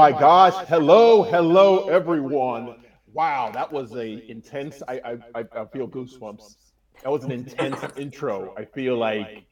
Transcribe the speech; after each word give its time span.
Oh 0.00 0.02
my 0.02 0.18
gosh. 0.18 0.66
Hello, 0.66 1.22
hello, 1.24 1.90
everyone. 1.90 2.76
Wow, 3.12 3.50
that 3.52 3.70
was 3.70 3.94
a 3.94 4.30
intense. 4.30 4.82
I 4.88 5.18
I, 5.34 5.44
I 5.54 5.64
feel 5.66 5.86
goosebumps. 5.86 6.56
That 7.02 7.10
was 7.10 7.24
an 7.24 7.32
intense 7.32 7.78
intro. 7.98 8.54
I 8.56 8.64
feel 8.64 8.96
like 8.96 9.44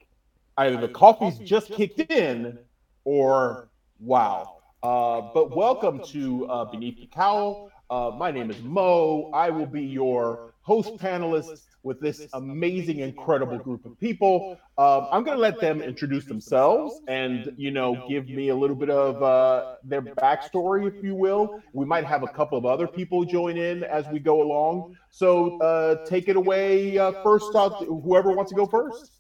either 0.57 0.79
the 0.79 0.89
coffee's 0.89 1.39
just 1.39 1.71
kicked 1.71 2.01
in 2.11 2.59
or 3.05 3.69
wow. 4.01 4.57
Uh, 4.83 5.21
but 5.35 5.55
welcome 5.55 6.03
to 6.05 6.47
uh, 6.47 6.65
Beneath 6.65 6.99
the 6.99 7.09
Cowl. 7.09 7.71
Uh, 7.91 8.13
my 8.17 8.31
name 8.31 8.51
is 8.51 8.63
Mo. 8.63 9.31
I 9.35 9.51
will 9.51 9.67
be 9.67 9.83
your 9.83 10.55
host 10.63 10.97
panelist 10.97 11.67
with 11.89 12.01
this 12.01 12.29
amazing, 12.35 12.99
incredible 13.01 13.59
group 13.59 13.87
of 13.87 13.99
people. 13.99 14.59
Um, 14.77 15.07
I'm 15.11 15.25
going 15.25 15.39
to 15.39 15.43
let 15.43 15.59
them 15.59 15.81
introduce 15.81 16.27
themselves 16.27 17.01
and, 17.09 17.51
you 17.57 17.71
know, 17.71 18.05
give 18.07 18.29
me 18.29 18.51
a 18.51 18.55
little 18.55 18.77
bit 18.77 18.91
of 18.91 19.23
uh, 19.23 19.77
their 19.83 20.03
backstory, 20.03 20.87
if 20.87 21.03
you 21.03 21.15
will. 21.15 21.61
We 21.73 21.87
might 21.87 22.05
have 22.05 22.23
a 22.23 22.29
couple 22.29 22.59
of 22.59 22.67
other 22.67 22.87
people 22.87 23.25
join 23.25 23.57
in 23.57 23.85
as 23.85 24.07
we 24.13 24.19
go 24.19 24.43
along. 24.43 24.97
So 25.11 25.59
uh, 25.61 26.05
take 26.05 26.29
it 26.29 26.37
away 26.37 26.99
uh, 26.99 27.13
first, 27.23 27.55
off, 27.55 27.83
whoever 27.87 28.33
wants 28.33 28.51
to 28.51 28.57
go 28.57 28.67
first. 28.67 29.11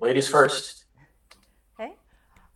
Ladies 0.00 0.26
first. 0.26 0.86
Okay. 1.78 1.94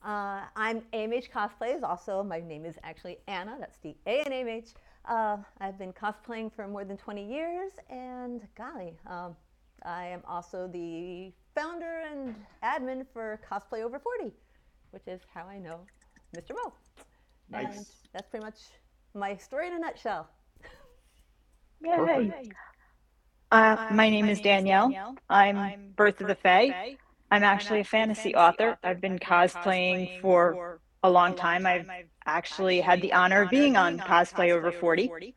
Uh, 0.04 0.40
I'm 0.56 0.80
AMH 0.92 1.30
Cosplays. 1.30 1.84
Also, 1.84 2.24
my 2.24 2.40
name 2.40 2.64
is 2.64 2.74
actually 2.82 3.18
Anna. 3.28 3.56
That's 3.60 3.78
the 3.78 3.94
A 4.06 4.22
and 4.22 4.34
A 4.34 4.38
N 4.38 4.48
M 4.48 4.48
H. 4.48 4.70
Uh, 5.06 5.36
I've 5.60 5.78
been 5.78 5.92
cosplaying 5.92 6.52
for 6.54 6.66
more 6.66 6.84
than 6.84 6.96
20 6.96 7.28
years, 7.30 7.72
and 7.90 8.40
golly, 8.56 8.94
um, 9.06 9.36
I 9.82 10.06
am 10.06 10.22
also 10.26 10.66
the 10.66 11.32
founder 11.54 12.02
and 12.10 12.34
admin 12.62 13.06
for 13.12 13.38
Cosplay 13.50 13.82
Over 13.82 13.98
40, 13.98 14.32
which 14.90 15.06
is 15.06 15.20
how 15.32 15.46
I 15.46 15.58
know 15.58 15.80
Mr. 16.34 16.50
Mo. 16.50 16.72
Nice. 17.50 17.76
And 17.76 17.86
that's 18.14 18.28
pretty 18.28 18.44
much 18.44 18.60
my 19.14 19.36
story 19.36 19.68
in 19.68 19.74
a 19.74 19.78
nutshell. 19.78 20.28
Yay. 21.84 22.50
Uh, 23.52 23.86
my 23.92 24.08
name 24.08 24.26
is 24.26 24.40
Danielle. 24.40 25.16
I'm 25.28 25.92
Birth 25.96 26.20
of 26.22 26.28
the 26.28 26.34
Fae. 26.34 26.96
I'm 27.30 27.42
actually 27.44 27.80
a 27.80 27.84
fantasy 27.84 28.34
author. 28.34 28.78
I've 28.82 29.00
been 29.02 29.18
cosplaying 29.18 30.20
for 30.22 30.80
a 31.02 31.10
long 31.10 31.36
time. 31.36 31.66
I've 31.66 31.88
actually 32.26 32.80
had 32.80 33.00
the 33.00 33.12
honor 33.12 33.42
of 33.42 33.50
being 33.50 33.76
on 33.76 33.98
Cosplay 33.98 34.50
Over 34.50 34.72
40. 34.72 35.34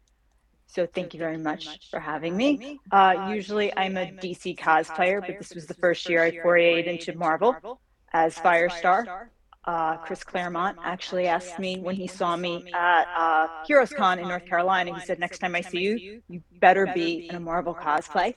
So 0.68 0.86
thank 0.86 1.14
you 1.14 1.20
very 1.20 1.38
much 1.38 1.90
for 1.90 2.00
having 2.00 2.36
me. 2.36 2.80
Uh, 2.92 3.30
usually 3.32 3.76
I'm 3.78 3.98
a 3.98 4.06
DC 4.06 4.58
cosplayer, 4.58 5.22
but 5.22 5.38
this 5.40 5.54
was 5.56 5.66
the 5.66 5.74
first 5.74 6.10
year 6.10 6.24
I 6.24 6.32
forayed 6.32 6.86
into 6.88 7.18
Marvel 7.18 7.80
as 8.14 8.36
Firestar. 8.36 9.30
Uh, 9.64 9.98
Chris 9.98 10.24
Claremont 10.24 10.78
actually 10.82 11.28
asked 11.28 11.60
me 11.60 11.78
when 11.80 11.96
he 11.96 12.08
saw 12.08 12.38
me 12.38 12.72
at 12.74 13.06
uh, 13.18 13.48
Heroes 13.66 13.92
Con 13.92 14.18
in 14.18 14.28
North 14.28 14.46
Carolina. 14.46 14.94
He 14.98 15.06
said, 15.06 15.20
"Next 15.20 15.40
time 15.40 15.56
I 15.56 15.62
see 15.62 15.80
you, 15.80 16.22
you 16.30 16.42
better 16.62 16.88
be 16.94 17.28
in 17.30 17.36
a 17.36 17.40
Marvel 17.40 17.76
cosplay." 17.76 18.34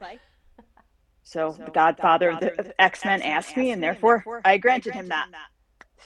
So 1.22 1.52
the 1.64 1.70
Godfather 1.70 2.30
of 2.30 2.40
the 2.40 2.74
X 2.80 3.04
Men 3.04 3.22
asked 3.22 3.56
me, 3.56 3.70
and 3.70 3.80
therefore 3.80 4.42
I 4.44 4.58
granted 4.58 4.94
him 4.94 5.08
that. 5.08 5.28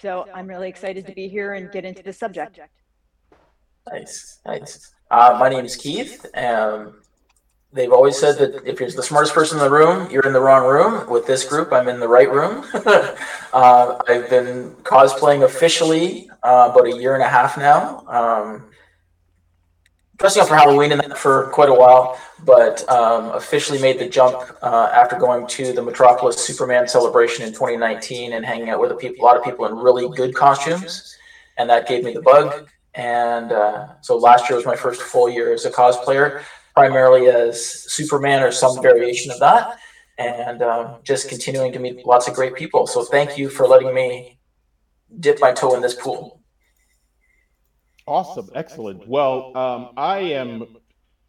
So 0.01 0.27
I'm 0.35 0.47
really 0.47 0.69
excited 0.69 1.07
to 1.07 1.13
be 1.13 1.29
here 1.29 1.55
and 1.55 1.71
get 1.71 1.85
into 1.85 2.03
the 2.03 2.13
subject. 2.13 2.59
Nice, 3.91 4.41
nice. 4.47 4.93
Uh, 5.11 5.37
my 5.39 5.49
name 5.49 5.65
is 5.65 5.77
Keith. 5.77 6.27
Um, 6.35 7.03
they've 7.73 7.93
always 7.93 8.19
said 8.19 8.39
that 8.39 8.67
if 8.67 8.81
you're 8.81 8.91
the 8.91 9.03
smartest 9.03 9.35
person 9.35 9.59
in 9.59 9.65
the 9.65 9.71
room, 9.71 10.11
you're 10.11 10.27
in 10.27 10.33
the 10.33 10.41
wrong 10.41 10.67
room. 10.67 11.09
With 11.11 11.27
this 11.27 11.45
group, 11.45 11.73
I'm 11.73 11.89
in 11.89 12.01
the 12.01 12.09
right 12.09 12.31
room. 12.31 12.65
uh, 12.75 13.99
I've 14.09 14.31
been 14.31 14.71
cosplaying 14.83 15.45
officially 15.45 16.31
uh, 16.43 16.71
about 16.73 16.87
a 16.87 16.97
year 16.97 17.15
and 17.15 17.23
a 17.23 17.29
half 17.29 17.59
now. 17.59 18.05
Um, 18.09 18.71
dressing 20.17 20.43
up 20.43 20.49
for 20.49 20.57
Halloween 20.57 20.93
and 20.93 21.17
for 21.17 21.49
quite 21.49 21.69
a 21.69 21.75
while, 21.75 22.19
but 22.45 22.89
um, 22.89 23.31
officially 23.31 23.81
made 23.81 23.99
the 23.99 24.09
jump 24.09 24.37
uh, 24.63 24.91
after 24.95 25.19
going 25.19 25.47
to 25.49 25.73
the 25.73 25.83
Metropolis 25.83 26.37
Superman 26.37 26.87
celebration 26.87 27.45
in 27.45 27.53
2019 27.53 28.33
and 28.33 28.45
hanging 28.45 28.71
out 28.71 28.81
with 28.81 28.93
a, 28.93 28.95
people, 28.95 29.25
a 29.25 29.27
lot 29.27 29.37
of 29.37 29.45
people 29.45 29.67
in 29.67 29.77
really 29.77 30.09
good 30.17 30.35
costumes, 30.35 31.17
and 31.59 31.69
that 31.69 31.89
gave 31.89 32.05
me 32.05 32.13
the 32.13 32.23
bug. 32.23 32.69
And 32.95 33.51
uh, 33.51 33.89
so 34.03 34.17
last 34.17 34.49
year 34.49 34.57
was 34.57 34.67
my 34.67 34.77
first 34.77 35.03
full 35.03 35.29
year 35.29 35.53
as 35.53 35.65
a 35.65 35.71
cosplayer, 35.71 36.43
primarily 36.75 37.29
as 37.29 37.65
Superman 37.93 38.43
or 38.43 38.53
some 38.53 38.81
variation 38.81 39.33
of 39.33 39.41
that, 39.41 39.79
and 40.19 40.63
um, 40.63 40.97
just 41.03 41.29
continuing 41.29 41.73
to 41.73 41.79
meet 41.81 42.07
lots 42.07 42.29
of 42.29 42.35
great 42.35 42.55
people. 42.55 42.87
So 42.87 43.05
thank 43.05 43.37
you 43.37 43.49
for 43.49 43.67
letting 43.67 43.93
me 43.93 44.39
dip 45.19 45.41
my 45.41 45.53
toe 45.53 45.75
in 45.75 45.83
this 45.83 45.95
pool. 45.95 46.41
Awesome, 48.07 48.51
excellent. 48.55 49.09
Well, 49.09 49.57
um, 49.57 49.91
I 49.97 50.19
am 50.19 50.77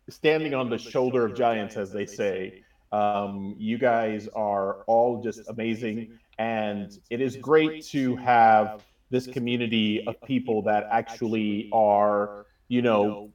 standing 0.10 0.54
on 0.54 0.70
the 0.70 0.78
shoulder 0.78 1.26
of 1.26 1.36
giants, 1.36 1.78
as 1.78 1.92
they 1.92 2.06
say. 2.06 2.64
Um, 2.92 3.56
you 3.58 3.78
guys 3.78 4.28
are 4.36 4.84
all 4.84 5.22
just 5.24 5.48
amazing, 5.48 6.20
and 6.38 6.92
it 7.10 7.22
is 7.22 7.38
great 7.38 7.86
to 7.88 8.16
have 8.18 8.84
this 9.10 9.26
community 9.26 10.06
of 10.06 10.22
people 10.24 10.64
that 10.64 10.88
actually 10.92 11.70
are, 11.72 12.46
you 12.68 12.82
know, 12.82 13.32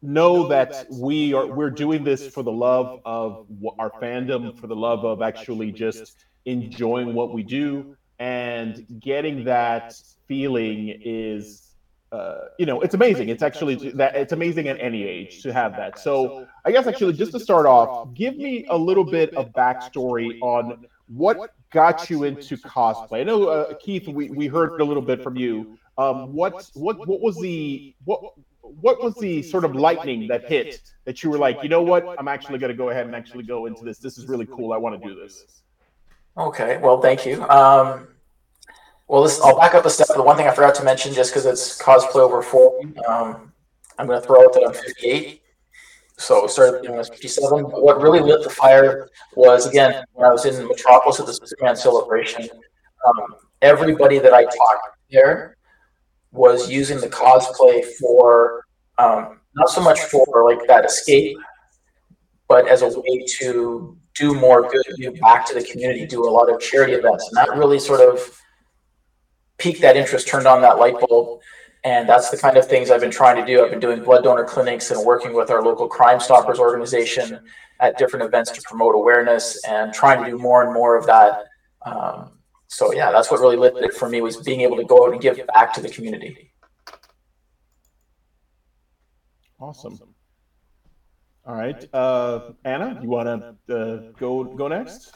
know 0.00 0.46
that 0.48 0.86
we 0.92 1.34
are 1.34 1.46
we're 1.46 1.70
doing 1.70 2.04
this 2.04 2.28
for 2.28 2.44
the 2.44 2.52
love 2.52 3.00
of 3.04 3.46
our 3.80 3.90
fandom, 4.00 4.56
for 4.56 4.68
the 4.68 4.76
love 4.76 5.04
of 5.04 5.22
actually 5.22 5.72
just 5.72 6.24
enjoying 6.44 7.14
what 7.14 7.32
we 7.32 7.42
do, 7.42 7.96
and 8.20 8.86
getting 9.00 9.44
that 9.44 9.94
feeling 10.28 10.88
is 11.04 11.67
uh, 12.10 12.38
you 12.58 12.66
know, 12.66 12.80
it's 12.80 12.94
amazing. 12.94 13.28
It's 13.28 13.42
actually 13.42 13.90
that 13.92 14.16
it's 14.16 14.32
amazing 14.32 14.68
at 14.68 14.80
any 14.80 15.04
age 15.04 15.42
to 15.42 15.52
have 15.52 15.72
that. 15.76 15.98
So 15.98 16.46
I 16.64 16.72
guess 16.72 16.86
actually 16.86 17.12
just 17.12 17.32
to 17.32 17.40
start 17.40 17.66
off, 17.66 18.14
give 18.14 18.36
me 18.36 18.66
a 18.70 18.76
little 18.76 19.04
bit 19.04 19.34
of 19.34 19.52
backstory 19.52 20.38
on 20.40 20.86
what 21.08 21.54
got 21.70 22.08
you 22.08 22.24
into 22.24 22.56
cosplay. 22.56 23.20
I 23.20 23.24
know 23.24 23.48
uh, 23.48 23.74
Keith, 23.74 24.08
we, 24.08 24.30
we 24.30 24.46
heard 24.46 24.80
a 24.80 24.84
little 24.84 25.02
bit 25.02 25.22
from 25.22 25.36
you. 25.36 25.78
Um, 25.98 26.32
what 26.32 26.70
what 26.74 27.06
what 27.06 27.20
was 27.20 27.36
the 27.36 27.94
what 28.04 28.20
what 28.62 29.02
was 29.02 29.14
the 29.16 29.42
sort 29.42 29.64
of 29.64 29.74
lightning 29.74 30.28
that 30.28 30.48
hit 30.48 30.80
that 31.04 31.22
you 31.22 31.30
were 31.30 31.38
like, 31.38 31.62
you 31.62 31.68
know 31.68 31.82
what, 31.82 32.04
I'm 32.18 32.28
actually 32.28 32.58
going 32.58 32.70
to 32.70 32.76
go 32.76 32.90
ahead 32.90 33.06
and 33.06 33.14
actually 33.14 33.44
go 33.44 33.66
into 33.66 33.84
this. 33.84 33.98
This 33.98 34.18
is 34.18 34.28
really 34.28 34.46
cool. 34.46 34.72
I 34.72 34.76
want 34.76 35.00
to 35.00 35.08
do 35.08 35.14
this. 35.14 35.62
Okay, 36.36 36.78
well, 36.78 37.00
thank 37.00 37.26
you. 37.26 37.42
Um, 37.48 38.08
well, 39.08 39.22
this, 39.22 39.40
I'll 39.40 39.58
back 39.58 39.74
up 39.74 39.86
a 39.86 39.90
step. 39.90 40.08
The 40.08 40.22
one 40.22 40.36
thing 40.36 40.46
I 40.46 40.54
forgot 40.54 40.74
to 40.76 40.84
mention, 40.84 41.14
just 41.14 41.32
because 41.32 41.46
it's 41.46 41.80
cosplay 41.80 42.20
over 42.20 42.42
40, 42.42 42.98
um, 43.08 43.52
I'm 43.98 44.06
going 44.06 44.20
to 44.20 44.26
throw 44.26 44.44
out 44.44 44.52
that 44.52 44.64
I'm 44.66 44.74
58. 44.74 45.42
So 46.18 46.46
started 46.46 46.82
when 46.82 46.92
I 46.92 46.98
was 46.98 47.08
57. 47.08 47.62
But 47.62 47.82
what 47.82 48.02
really 48.02 48.20
lit 48.20 48.42
the 48.42 48.50
fire 48.50 49.08
was, 49.34 49.66
again, 49.66 50.04
when 50.12 50.28
I 50.28 50.32
was 50.32 50.44
in 50.44 50.66
Metropolis 50.66 51.20
at 51.20 51.26
the 51.26 51.32
Superman 51.32 51.74
celebration, 51.74 52.48
um, 53.06 53.34
everybody 53.62 54.18
that 54.18 54.34
I 54.34 54.44
talked 54.44 54.98
there 55.10 55.56
was 56.32 56.70
using 56.70 57.00
the 57.00 57.08
cosplay 57.08 57.84
for, 57.98 58.66
um, 58.98 59.40
not 59.54 59.70
so 59.70 59.80
much 59.80 60.00
for 60.00 60.44
like 60.44 60.66
that 60.68 60.84
escape, 60.84 61.38
but 62.46 62.68
as 62.68 62.82
a 62.82 63.00
way 63.00 63.24
to 63.38 63.96
do 64.14 64.34
more 64.34 64.68
good, 64.68 64.82
give 64.96 65.14
back 65.20 65.46
to 65.46 65.54
the 65.54 65.62
community, 65.62 66.04
do 66.04 66.28
a 66.28 66.30
lot 66.30 66.52
of 66.52 66.60
charity 66.60 66.92
events. 66.92 67.26
And 67.28 67.36
that 67.36 67.56
really 67.56 67.78
sort 67.78 68.00
of 68.00 68.38
piqued 69.58 69.80
that 69.82 69.96
interest, 69.96 70.28
turned 70.28 70.46
on 70.46 70.62
that 70.62 70.78
light 70.78 70.94
bulb. 71.00 71.40
And 71.84 72.08
that's 72.08 72.30
the 72.30 72.36
kind 72.36 72.56
of 72.56 72.66
things 72.66 72.90
I've 72.90 73.00
been 73.00 73.10
trying 73.10 73.36
to 73.36 73.46
do. 73.46 73.64
I've 73.64 73.70
been 73.70 73.80
doing 73.80 74.02
blood 74.02 74.24
donor 74.24 74.44
clinics 74.44 74.90
and 74.90 75.04
working 75.04 75.32
with 75.32 75.50
our 75.50 75.62
local 75.62 75.86
Crime 75.86 76.18
Stoppers 76.18 76.58
organization 76.58 77.40
at 77.80 77.96
different 77.98 78.24
events 78.24 78.50
to 78.50 78.62
promote 78.62 78.94
awareness 78.94 79.62
and 79.64 79.92
trying 79.92 80.24
to 80.24 80.30
do 80.30 80.38
more 80.38 80.64
and 80.64 80.74
more 80.74 80.96
of 80.96 81.06
that. 81.06 81.44
Um, 81.86 82.32
so 82.66 82.92
yeah, 82.92 83.10
that's 83.10 83.30
what 83.30 83.40
really 83.40 83.56
lit 83.56 83.76
it 83.76 83.94
for 83.94 84.08
me 84.08 84.20
was 84.20 84.36
being 84.38 84.60
able 84.60 84.76
to 84.76 84.84
go 84.84 85.06
out 85.06 85.12
and 85.12 85.20
give 85.20 85.40
back 85.54 85.72
to 85.74 85.80
the 85.80 85.88
community. 85.88 86.52
Awesome. 89.60 89.98
All 91.46 91.54
right, 91.54 91.88
uh, 91.94 92.52
Anna, 92.64 92.98
you 93.02 93.08
want 93.08 93.56
to 93.66 93.74
uh, 93.74 93.96
go 94.18 94.44
go 94.44 94.68
next? 94.68 95.14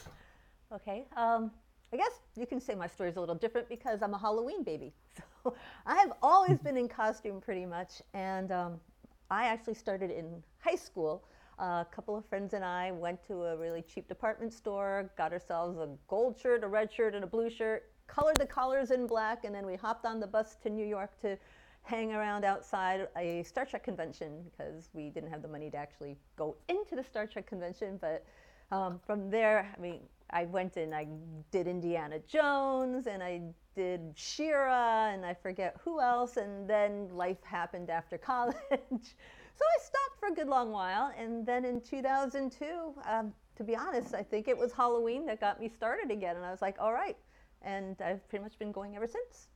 Okay. 0.73 1.05
Um, 1.15 1.51
I 1.93 1.97
guess 1.99 2.21
you 2.37 2.47
can 2.47 2.59
say 2.59 2.75
my 2.75 2.87
story 2.87 3.11
is 3.11 3.17
a 3.17 3.21
little 3.21 3.35
different 3.35 3.69
because 3.69 4.01
I'm 4.03 4.15
a 4.15 4.19
Halloween 4.19 4.63
baby. 4.63 4.93
So 5.45 5.57
I 5.87 5.97
have 5.97 6.13
always 6.23 6.59
been 6.61 6.77
in 6.77 6.87
costume 6.87 7.41
pretty 7.41 7.67
much. 7.67 8.01
And 8.15 8.53
um, 8.53 8.81
I 9.29 9.47
actually 9.47 9.75
started 9.75 10.13
in 10.13 10.41
high 10.61 10.77
school. 10.77 11.25
Uh, 11.59 11.83
a 11.83 11.87
couple 11.91 12.17
of 12.17 12.25
friends 12.25 12.55
and 12.55 12.65
I 12.65 12.93
went 12.93 13.27
to 13.27 13.43
a 13.43 13.57
really 13.57 13.83
cheap 13.83 14.07
department 14.07 14.53
store, 14.53 15.11
got 15.19 15.33
ourselves 15.33 15.79
a 15.79 15.89
gold 16.07 16.39
shirt, 16.39 16.63
a 16.63 16.69
red 16.69 16.93
shirt, 16.93 17.17
and 17.17 17.25
a 17.25 17.27
blue 17.27 17.51
shirt, 17.51 17.91
colored 18.07 18.39
the 18.39 18.47
collars 18.47 18.93
in 18.93 19.07
black, 19.07 19.45
and 19.45 19.53
then 19.53 19.67
we 19.67 19.75
hopped 19.75 20.07
on 20.07 20.21
the 20.21 20.27
bus 20.29 20.57
to 20.63 20.71
New 20.71 20.87
York 20.87 21.11
to 21.23 21.37
hang 21.83 22.13
around 22.13 22.45
outside 22.45 23.09
a 23.17 23.43
Star 23.43 23.65
Trek 23.65 23.83
convention 23.83 24.45
because 24.45 24.91
we 24.93 25.11
didn't 25.11 25.31
have 25.31 25.43
the 25.43 25.49
money 25.49 25.71
to 25.71 25.77
actually 25.77 26.17
go 26.37 26.57
into 26.69 26.95
the 26.95 27.03
Star 27.03 27.27
Trek 27.27 27.47
convention. 27.47 27.99
But 28.01 28.25
um, 28.71 29.01
from 29.05 29.29
there, 29.29 29.75
I 29.77 29.81
mean, 29.81 30.01
I 30.33 30.47
went 30.47 30.77
and 30.77 30.95
I 30.95 31.07
did 31.51 31.67
Indiana 31.67 32.19
Jones 32.27 33.07
and 33.07 33.23
I 33.23 33.43
did 33.75 34.01
She-Ra 34.15 35.09
and 35.09 35.25
I 35.27 35.35
forget 35.35 35.77
who 35.85 36.01
else. 36.01 36.37
And 36.37 36.69
then 36.69 37.09
life 37.15 37.43
happened 37.43 37.91
after 37.91 38.17
college. 38.33 38.57
so 38.59 39.65
I 39.65 39.79
stopped 39.81 40.19
for 40.19 40.29
a 40.29 40.35
good 40.35 40.49
long 40.49 40.71
while. 40.71 41.13
And 41.19 41.45
then 41.45 41.65
in 41.65 41.81
2002, 41.81 42.95
um, 43.07 43.33
to 43.57 43.65
be 43.65 43.77
honest, 43.77 44.15
I 44.15 44.23
think 44.23 44.49
it 44.49 44.57
was 44.57 44.73
Halloween 44.73 45.27
that 45.27 45.41
got 45.41 45.61
me 45.61 45.69
started 45.69 46.11
again. 46.11 46.37
And 46.37 46.45
I 46.45 46.51
was 46.51 46.63
like, 46.63 46.77
all 46.79 46.93
right. 46.93 47.17
And 47.61 48.01
I've 48.01 48.27
pretty 48.29 48.43
much 48.43 48.59
been 48.59 48.73
going 48.73 48.97
ever 48.97 49.07
since. 49.07 49.49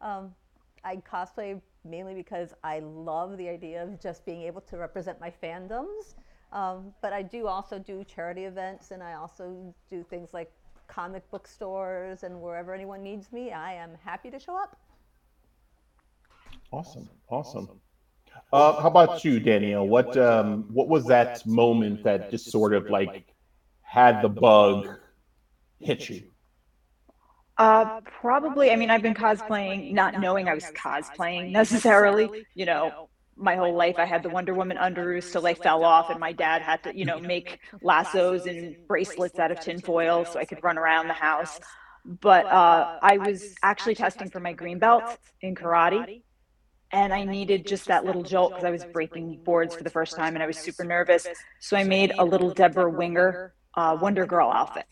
Um, 0.00 0.34
I 0.84 0.96
cosplay 0.96 1.60
mainly 1.84 2.14
because 2.14 2.54
I 2.64 2.80
love 2.80 3.36
the 3.38 3.48
idea 3.48 3.82
of 3.82 4.00
just 4.00 4.24
being 4.24 4.42
able 4.42 4.60
to 4.62 4.78
represent 4.78 5.20
my 5.20 5.32
fandoms. 5.42 6.14
Um, 6.52 6.92
but 7.00 7.12
I 7.12 7.22
do 7.22 7.46
also 7.46 7.78
do 7.78 8.04
charity 8.04 8.44
events 8.44 8.90
and 8.90 9.02
I 9.02 9.14
also 9.14 9.74
do 9.90 10.04
things 10.08 10.34
like 10.34 10.52
comic 10.86 11.28
book 11.30 11.46
stores 11.46 12.22
and 12.22 12.40
wherever 12.40 12.74
anyone 12.74 13.02
needs 13.02 13.32
me, 13.32 13.52
I 13.52 13.72
am 13.72 13.96
happy 14.04 14.30
to 14.30 14.38
show 14.38 14.56
up. 14.56 14.76
Awesome, 16.70 17.08
awesome. 17.28 17.68
Uh, 18.52 18.80
how 18.80 18.88
about 18.88 19.24
you, 19.24 19.40
Danielle? 19.40 19.86
What 19.86 20.16
um, 20.16 20.64
what 20.72 20.88
was 20.88 21.06
that 21.06 21.46
moment 21.46 22.02
that 22.04 22.30
just 22.30 22.50
sort 22.50 22.74
of 22.74 22.88
like 22.90 23.26
had 23.82 24.22
the 24.22 24.28
bug 24.28 24.88
hit 25.80 26.08
you? 26.08 26.22
Uh, 27.58 28.00
probably. 28.00 28.70
I 28.70 28.76
mean, 28.76 28.90
I've 28.90 29.02
been 29.02 29.14
cosplaying, 29.14 29.92
not 29.92 30.18
knowing 30.18 30.48
I 30.48 30.54
was 30.54 30.64
cosplaying 30.74 31.52
necessarily. 31.52 32.46
You 32.54 32.66
know, 32.66 33.08
my 33.36 33.56
whole 33.56 33.74
life 33.74 33.96
I 33.98 34.04
had 34.04 34.22
the 34.22 34.28
Wonder 34.28 34.54
Woman 34.54 34.76
underoos 34.76 35.30
till 35.32 35.42
they 35.42 35.54
fell 35.54 35.84
off, 35.84 36.10
and 36.10 36.20
my 36.20 36.32
dad 36.32 36.62
had 36.62 36.82
to, 36.84 36.96
you 36.96 37.04
know, 37.04 37.18
make 37.18 37.60
lassos 37.80 38.46
and 38.46 38.76
bracelets 38.86 39.38
out 39.38 39.50
of 39.50 39.60
tinfoil 39.60 40.24
so 40.24 40.38
I 40.38 40.44
could 40.44 40.62
run 40.62 40.78
around 40.78 41.08
the 41.08 41.14
house. 41.14 41.58
But 42.04 42.46
uh, 42.46 42.98
I 43.00 43.18
was 43.18 43.54
actually 43.62 43.94
testing 43.94 44.28
for 44.28 44.40
my 44.40 44.52
green 44.52 44.78
belt 44.78 45.18
in 45.40 45.54
karate, 45.54 46.22
and 46.92 47.12
I 47.12 47.24
needed 47.24 47.66
just 47.66 47.86
that 47.86 48.04
little 48.04 48.22
jolt 48.22 48.50
because 48.50 48.64
I 48.64 48.70
was 48.70 48.84
breaking 48.84 49.40
boards 49.44 49.74
for 49.74 49.82
the 49.82 49.90
first 49.90 50.14
time 50.14 50.34
and 50.34 50.42
I 50.42 50.46
was 50.46 50.58
super 50.58 50.84
nervous. 50.84 51.26
So 51.58 51.76
I 51.76 51.84
made 51.84 52.12
a 52.18 52.24
little 52.24 52.52
Debra 52.52 52.90
Winger 52.90 53.54
uh, 53.74 53.96
Wonder 54.00 54.26
Girl 54.26 54.50
outfit 54.50 54.84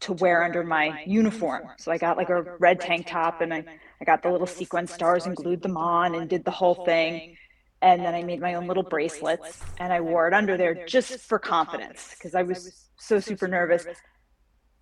to 0.00 0.12
wear 0.14 0.42
under 0.42 0.62
my 0.62 1.02
uniform. 1.06 1.68
So 1.78 1.92
I 1.92 1.98
got 1.98 2.16
like 2.16 2.30
a 2.30 2.42
red 2.58 2.80
tank 2.80 3.08
top 3.08 3.40
and 3.42 3.52
I, 3.52 3.64
I 4.00 4.04
got 4.04 4.22
the 4.22 4.30
little 4.30 4.46
sequin 4.46 4.86
stars 4.86 5.26
and 5.26 5.36
glued 5.36 5.60
them 5.60 5.76
on 5.76 6.14
and 6.14 6.30
did 6.30 6.44
the 6.44 6.50
whole 6.50 6.84
thing. 6.86 7.36
And 7.80 8.04
then 8.04 8.14
I 8.14 8.22
made 8.22 8.40
my 8.40 8.54
own 8.54 8.66
little 8.66 8.82
bracelets 8.82 9.60
and 9.78 9.92
I 9.92 10.00
wore 10.00 10.26
it 10.26 10.34
under 10.34 10.56
there 10.56 10.86
just 10.86 11.20
for 11.20 11.38
confidence 11.38 12.14
because 12.16 12.34
I 12.34 12.42
was 12.42 12.88
so 12.96 13.20
super 13.20 13.46
nervous. 13.46 13.86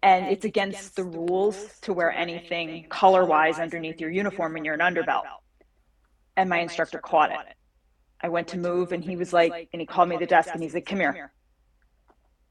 And 0.02 0.26
it's 0.26 0.44
against 0.44 0.96
the 0.96 1.04
rules 1.04 1.78
to 1.82 1.92
wear 1.92 2.10
anything 2.10 2.86
color 2.88 3.24
wise 3.24 3.58
underneath 3.58 4.00
your 4.00 4.10
uniform 4.10 4.54
when 4.54 4.64
you're 4.64 4.74
an 4.74 4.80
underbelt. 4.80 5.24
And 6.36 6.48
my 6.48 6.60
instructor 6.60 6.98
caught 6.98 7.32
it. 7.32 7.38
I 8.22 8.28
went 8.28 8.48
to 8.48 8.58
move 8.58 8.92
and 8.92 9.04
he 9.04 9.16
was 9.16 9.32
like, 9.32 9.68
and 9.72 9.80
he 9.80 9.86
called 9.86 10.08
me 10.08 10.16
to 10.16 10.20
the 10.20 10.26
desk 10.26 10.50
and 10.52 10.62
he's 10.62 10.74
like, 10.74 10.86
come 10.86 11.00
here. 11.00 11.32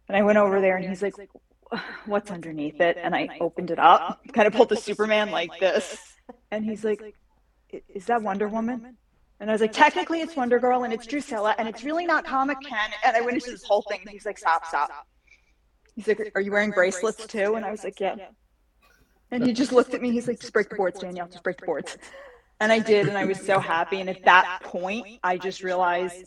And 0.07 0.15
I 0.15 0.21
went 0.21 0.37
over 0.37 0.61
there 0.61 0.77
and 0.77 0.87
he's 0.87 1.01
like, 1.01 1.15
what's 2.05 2.29
underneath 2.29 2.79
it? 2.79 2.97
And 3.01 3.15
I 3.15 3.37
opened 3.41 3.71
it 3.71 3.79
up, 3.79 4.21
kind 4.33 4.47
of 4.47 4.53
pulled 4.53 4.69
the 4.69 4.77
Superman 4.77 5.31
like 5.31 5.59
this. 5.59 5.97
And 6.51 6.63
he's 6.63 6.83
like, 6.83 7.01
is 7.93 8.05
that 8.05 8.21
Wonder 8.21 8.47
Woman? 8.47 8.97
And 9.39 9.49
I 9.49 9.53
was 9.53 9.61
like, 9.61 9.73
technically 9.73 10.21
it's 10.21 10.35
Wonder 10.35 10.59
Girl 10.59 10.83
and 10.83 10.93
it's 10.93 11.05
Drusilla 11.05 11.55
and 11.57 11.67
it's 11.67 11.83
really 11.83 12.05
not 12.05 12.25
comic 12.25 12.57
canon. 12.61 12.97
And 13.03 13.17
I 13.17 13.21
went 13.21 13.35
into 13.35 13.51
this 13.51 13.63
whole 13.63 13.83
thing 13.89 13.99
and 14.01 14.09
he's 14.09 14.25
like, 14.25 14.37
stop, 14.37 14.65
stop. 14.65 14.89
He's 15.95 16.07
like, 16.07 16.31
are 16.35 16.41
you 16.41 16.51
wearing 16.51 16.71
bracelets 16.71 17.25
too? 17.27 17.55
And 17.55 17.65
I 17.65 17.71
was 17.71 17.83
like, 17.83 17.99
yeah. 17.99 18.15
And 19.31 19.45
he 19.45 19.53
just 19.53 19.71
looked 19.71 19.93
at 19.93 20.01
me. 20.01 20.11
He's 20.11 20.27
like, 20.27 20.39
just 20.39 20.53
break 20.53 20.69
the 20.69 20.75
boards, 20.75 20.99
Danielle, 20.99 21.27
just 21.27 21.43
break 21.43 21.59
the 21.59 21.65
boards. 21.65 21.97
And 22.59 22.71
I 22.71 22.79
did. 22.79 23.07
And 23.07 23.17
I 23.17 23.25
was 23.25 23.39
so 23.39 23.59
happy. 23.59 23.99
And 23.99 24.09
at 24.09 24.23
that 24.23 24.61
point, 24.63 25.19
I 25.23 25.37
just 25.37 25.63
realized 25.63 26.25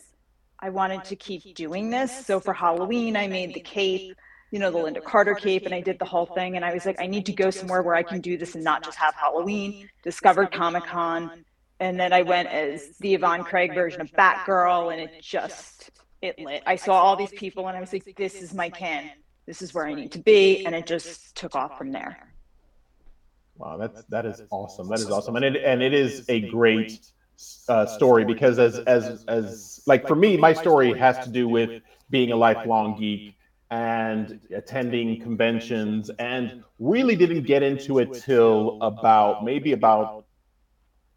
I 0.59 0.69
wanted 0.69 1.03
to 1.05 1.15
keep 1.15 1.55
doing 1.55 1.89
this. 1.89 2.25
So 2.25 2.39
for 2.39 2.53
Halloween, 2.53 3.15
I 3.15 3.27
made 3.27 3.53
the 3.53 3.61
cape 3.61 4.15
you 4.51 4.57
know, 4.57 4.71
the 4.71 4.79
Lynda 4.79 5.03
Carter 5.03 5.35
cape, 5.35 5.65
and 5.65 5.75
I 5.75 5.81
did 5.81 5.99
the 5.99 6.05
whole 6.05 6.25
thing. 6.25 6.55
And 6.55 6.65
I 6.65 6.73
was 6.73 6.85
like, 6.85 6.99
I 6.99 7.07
need 7.07 7.25
to 7.27 7.33
go 7.33 7.51
somewhere 7.51 7.81
where 7.81 7.95
I 7.95 8.03
can 8.03 8.19
do 8.19 8.37
this 8.37 8.55
and 8.55 8.63
not 8.63 8.83
just 8.83 8.97
have 8.97 9.13
Halloween. 9.13 9.89
Discovered 10.03 10.51
Comic 10.51 10.85
Con, 10.85 11.45
and 11.79 11.99
then 11.99 12.13
I 12.13 12.21
went 12.23 12.49
as 12.49 12.97
the 12.99 13.13
Yvonne 13.13 13.43
Craig 13.43 13.73
version 13.73 14.01
of 14.01 14.11
Batgirl, 14.11 14.91
and 14.91 15.01
it 15.01 15.21
just 15.21 15.91
it 16.21 16.37
lit. 16.39 16.63
I 16.65 16.75
saw 16.75 16.93
all 16.93 17.15
these 17.15 17.31
people, 17.31 17.67
and 17.67 17.77
I 17.77 17.79
was 17.79 17.93
like, 17.93 18.15
this 18.17 18.41
is 18.41 18.53
my 18.53 18.69
can. 18.69 19.09
This 19.45 19.61
is 19.61 19.73
where 19.73 19.85
I 19.85 19.93
need 19.93 20.11
to 20.11 20.19
be, 20.19 20.65
and 20.65 20.75
it 20.75 20.85
just 20.85 21.35
took 21.35 21.55
off 21.55 21.77
from 21.77 21.91
there. 21.91 22.33
Wow, 23.55 23.77
that's 23.77 24.03
that 24.05 24.25
is 24.25 24.41
awesome. 24.51 24.87
That 24.89 24.99
is 24.99 25.09
awesome, 25.09 25.35
and 25.35 25.45
it 25.45 25.63
and 25.63 25.81
it 25.81 25.93
is 25.93 26.25
a 26.29 26.41
great 26.41 26.99
uh, 27.67 27.85
story 27.85 28.25
because 28.25 28.59
as 28.59 28.79
as 28.79 29.23
as 29.27 29.81
like 29.85 30.07
for 30.07 30.15
me, 30.15 30.37
my 30.37 30.53
story 30.53 30.97
has 30.97 31.17
to 31.25 31.29
do 31.29 31.47
with 31.47 31.81
being 32.09 32.31
a 32.31 32.35
lifelong 32.35 32.97
geek 32.99 33.35
and 33.71 34.39
attending 34.55 35.21
conventions 35.21 36.09
and 36.17 36.63
really 36.79 37.15
didn't 37.15 37.43
get 37.43 37.61
into 37.61 37.99
it 37.99 38.13
till 38.13 38.79
about 38.81 39.43
maybe 39.43 39.73
about 39.73 40.25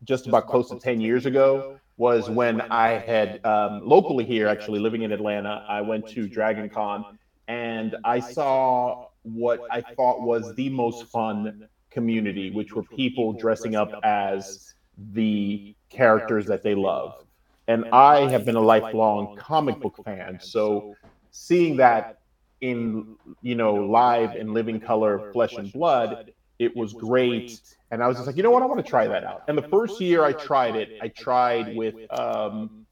just 0.05 0.27
about 0.27 0.47
close 0.47 0.71
to 0.71 0.77
10 0.77 1.01
years 1.01 1.27
ago 1.27 1.65
was 1.97 2.31
when 2.31 2.63
I 2.71 2.99
had 2.99 3.39
um, 3.45 3.81
locally 3.85 4.25
here, 4.25 4.49
actually 4.49 4.81
living 4.81 5.03
in 5.03 5.13
Atlanta, 5.13 5.63
I 5.69 5.81
went 5.83 6.07
to 6.09 6.29
Dragon 6.29 6.69
Con 6.69 7.05
and 7.49 7.97
I 8.05 8.21
saw 8.21 8.97
what 9.23 9.61
I 9.71 9.83
thought 9.97 10.23
was 10.23 10.53
the 10.55 10.69
most 10.71 11.05
fun 11.05 11.53
community, 11.91 12.51
which 12.51 12.75
were 12.75 12.83
people 12.83 13.33
dressing 13.33 13.75
up 13.77 13.95
as 14.03 14.59
the 14.97 15.61
characters 15.91 16.47
that 16.47 16.63
they 16.63 16.75
love. 16.75 17.15
And 17.69 17.85
I 17.93 18.27
have 18.27 18.45
been 18.45 18.57
a 18.57 18.61
lifelong 18.63 19.29
comic 19.37 19.81
book 19.81 19.99
fan. 20.05 20.39
So 20.41 20.87
seeing 21.31 21.77
that 21.77 22.06
in 22.61 23.17
you 23.43 23.55
know 23.55 23.77
live 23.77 24.35
and 24.35 24.53
living 24.53 24.81
color, 24.81 25.21
flesh 25.32 25.59
and 25.59 25.73
blood, 25.73 26.19
it 26.59 26.75
was 26.77 26.93
great. 26.94 27.61
And 27.93 28.03
I 28.03 28.08
was 28.08 28.17
just 28.17 28.27
like, 28.27 28.39
you 28.39 28.43
know 28.43 28.51
what, 28.51 28.63
I 28.63 28.67
want 28.67 28.82
to 28.82 28.91
try 28.91 29.06
that 29.06 29.22
out. 29.22 29.43
And 29.49 29.56
the 29.56 29.69
first 29.69 30.01
year 30.01 30.25
I 30.25 30.32
tried 30.32 30.77
it, 30.77 30.99
I 31.03 31.08
tried 31.08 31.77
with 31.77 31.94
um, 32.11 32.87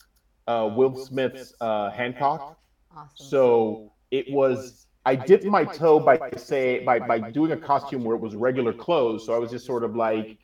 uh, 0.47 0.71
Will 0.77 0.95
Smith's 0.95 1.55
uh, 1.61 1.91
Hancock. 1.91 2.59
Awesome. 2.95 3.09
So 3.17 3.93
it 4.11 4.31
was. 4.31 4.87
I 5.07 5.15
dipped 5.17 5.47
my 5.47 5.65
toe 5.65 5.99
by 5.99 6.21
say 6.37 6.85
by 6.85 6.99
by 6.99 7.19
doing 7.31 7.53
a 7.53 7.57
costume 7.57 8.05
where 8.05 8.15
it 8.15 8.21
was 8.21 8.37
regular 8.37 8.75
clothes. 8.75 9.25
So 9.25 9.33
I 9.33 9.39
was 9.39 9.51
just 9.51 9.65
sort 9.65 9.85
of 9.85 9.97
like, 9.97 10.37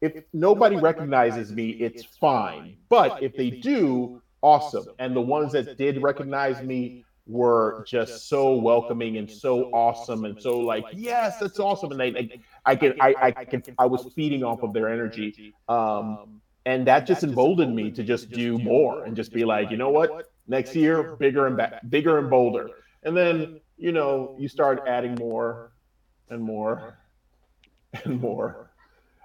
if 0.00 0.22
nobody 0.32 0.76
recognizes 0.76 1.50
me, 1.50 1.70
it's 1.70 2.04
fine. 2.04 2.76
But 2.88 3.20
if 3.20 3.34
they 3.34 3.50
do, 3.50 4.22
awesome. 4.42 4.86
And 5.00 5.16
the 5.16 5.20
ones 5.20 5.50
that 5.52 5.76
did 5.76 6.00
recognize 6.00 6.62
me 6.62 7.04
were 7.26 7.84
just 7.86 8.28
so 8.28 8.54
welcoming 8.54 9.16
and 9.16 9.30
so 9.30 9.70
awesome 9.72 10.24
and 10.24 10.40
so 10.40 10.58
like 10.60 10.84
yes 10.92 11.38
that's 11.38 11.58
awesome 11.58 11.90
and 11.90 12.00
they, 12.00 12.10
they 12.10 12.40
i 12.66 12.76
can 12.76 12.94
I, 13.00 13.14
I 13.36 13.44
can 13.44 13.62
i 13.78 13.86
was 13.86 14.12
feeding 14.14 14.44
off 14.44 14.62
of 14.62 14.74
their 14.74 14.88
energy 14.90 15.54
um 15.68 16.40
and 16.66 16.86
that 16.86 17.06
just 17.06 17.24
emboldened 17.24 17.74
me 17.74 17.90
to 17.92 18.02
just 18.02 18.30
do 18.30 18.58
more 18.58 19.04
and 19.04 19.16
just 19.16 19.32
be 19.32 19.44
like 19.44 19.70
you 19.70 19.76
know 19.76 19.90
what? 19.90 20.30
next 20.46 20.74
year 20.76 21.16
bigger 21.16 21.46
and 21.46 21.56
ba- 21.56 21.80
bigger 21.88 22.18
and 22.18 22.28
bolder. 22.28 22.68
and 23.04 23.16
then 23.16 23.60
you 23.78 23.92
know 23.92 24.36
you 24.38 24.48
start 24.48 24.82
adding 24.86 25.14
more 25.14 25.72
and 26.28 26.42
more 26.42 26.98
and 28.04 28.20
more. 28.20 28.70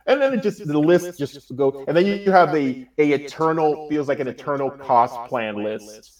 and 0.05 0.21
then 0.21 0.33
it 0.33 0.41
just 0.41 0.65
the 0.65 0.79
list 0.79 1.17
just 1.19 1.53
go 1.55 1.83
and 1.87 1.97
then 1.97 2.05
you 2.05 2.31
have 2.31 2.53
the 2.53 2.87
a 2.97 3.11
eternal 3.11 3.89
feels 3.89 4.07
like 4.07 4.21
an 4.21 4.27
eternal 4.27 4.71
cost 4.71 5.19
plan 5.25 5.55
list 5.55 6.18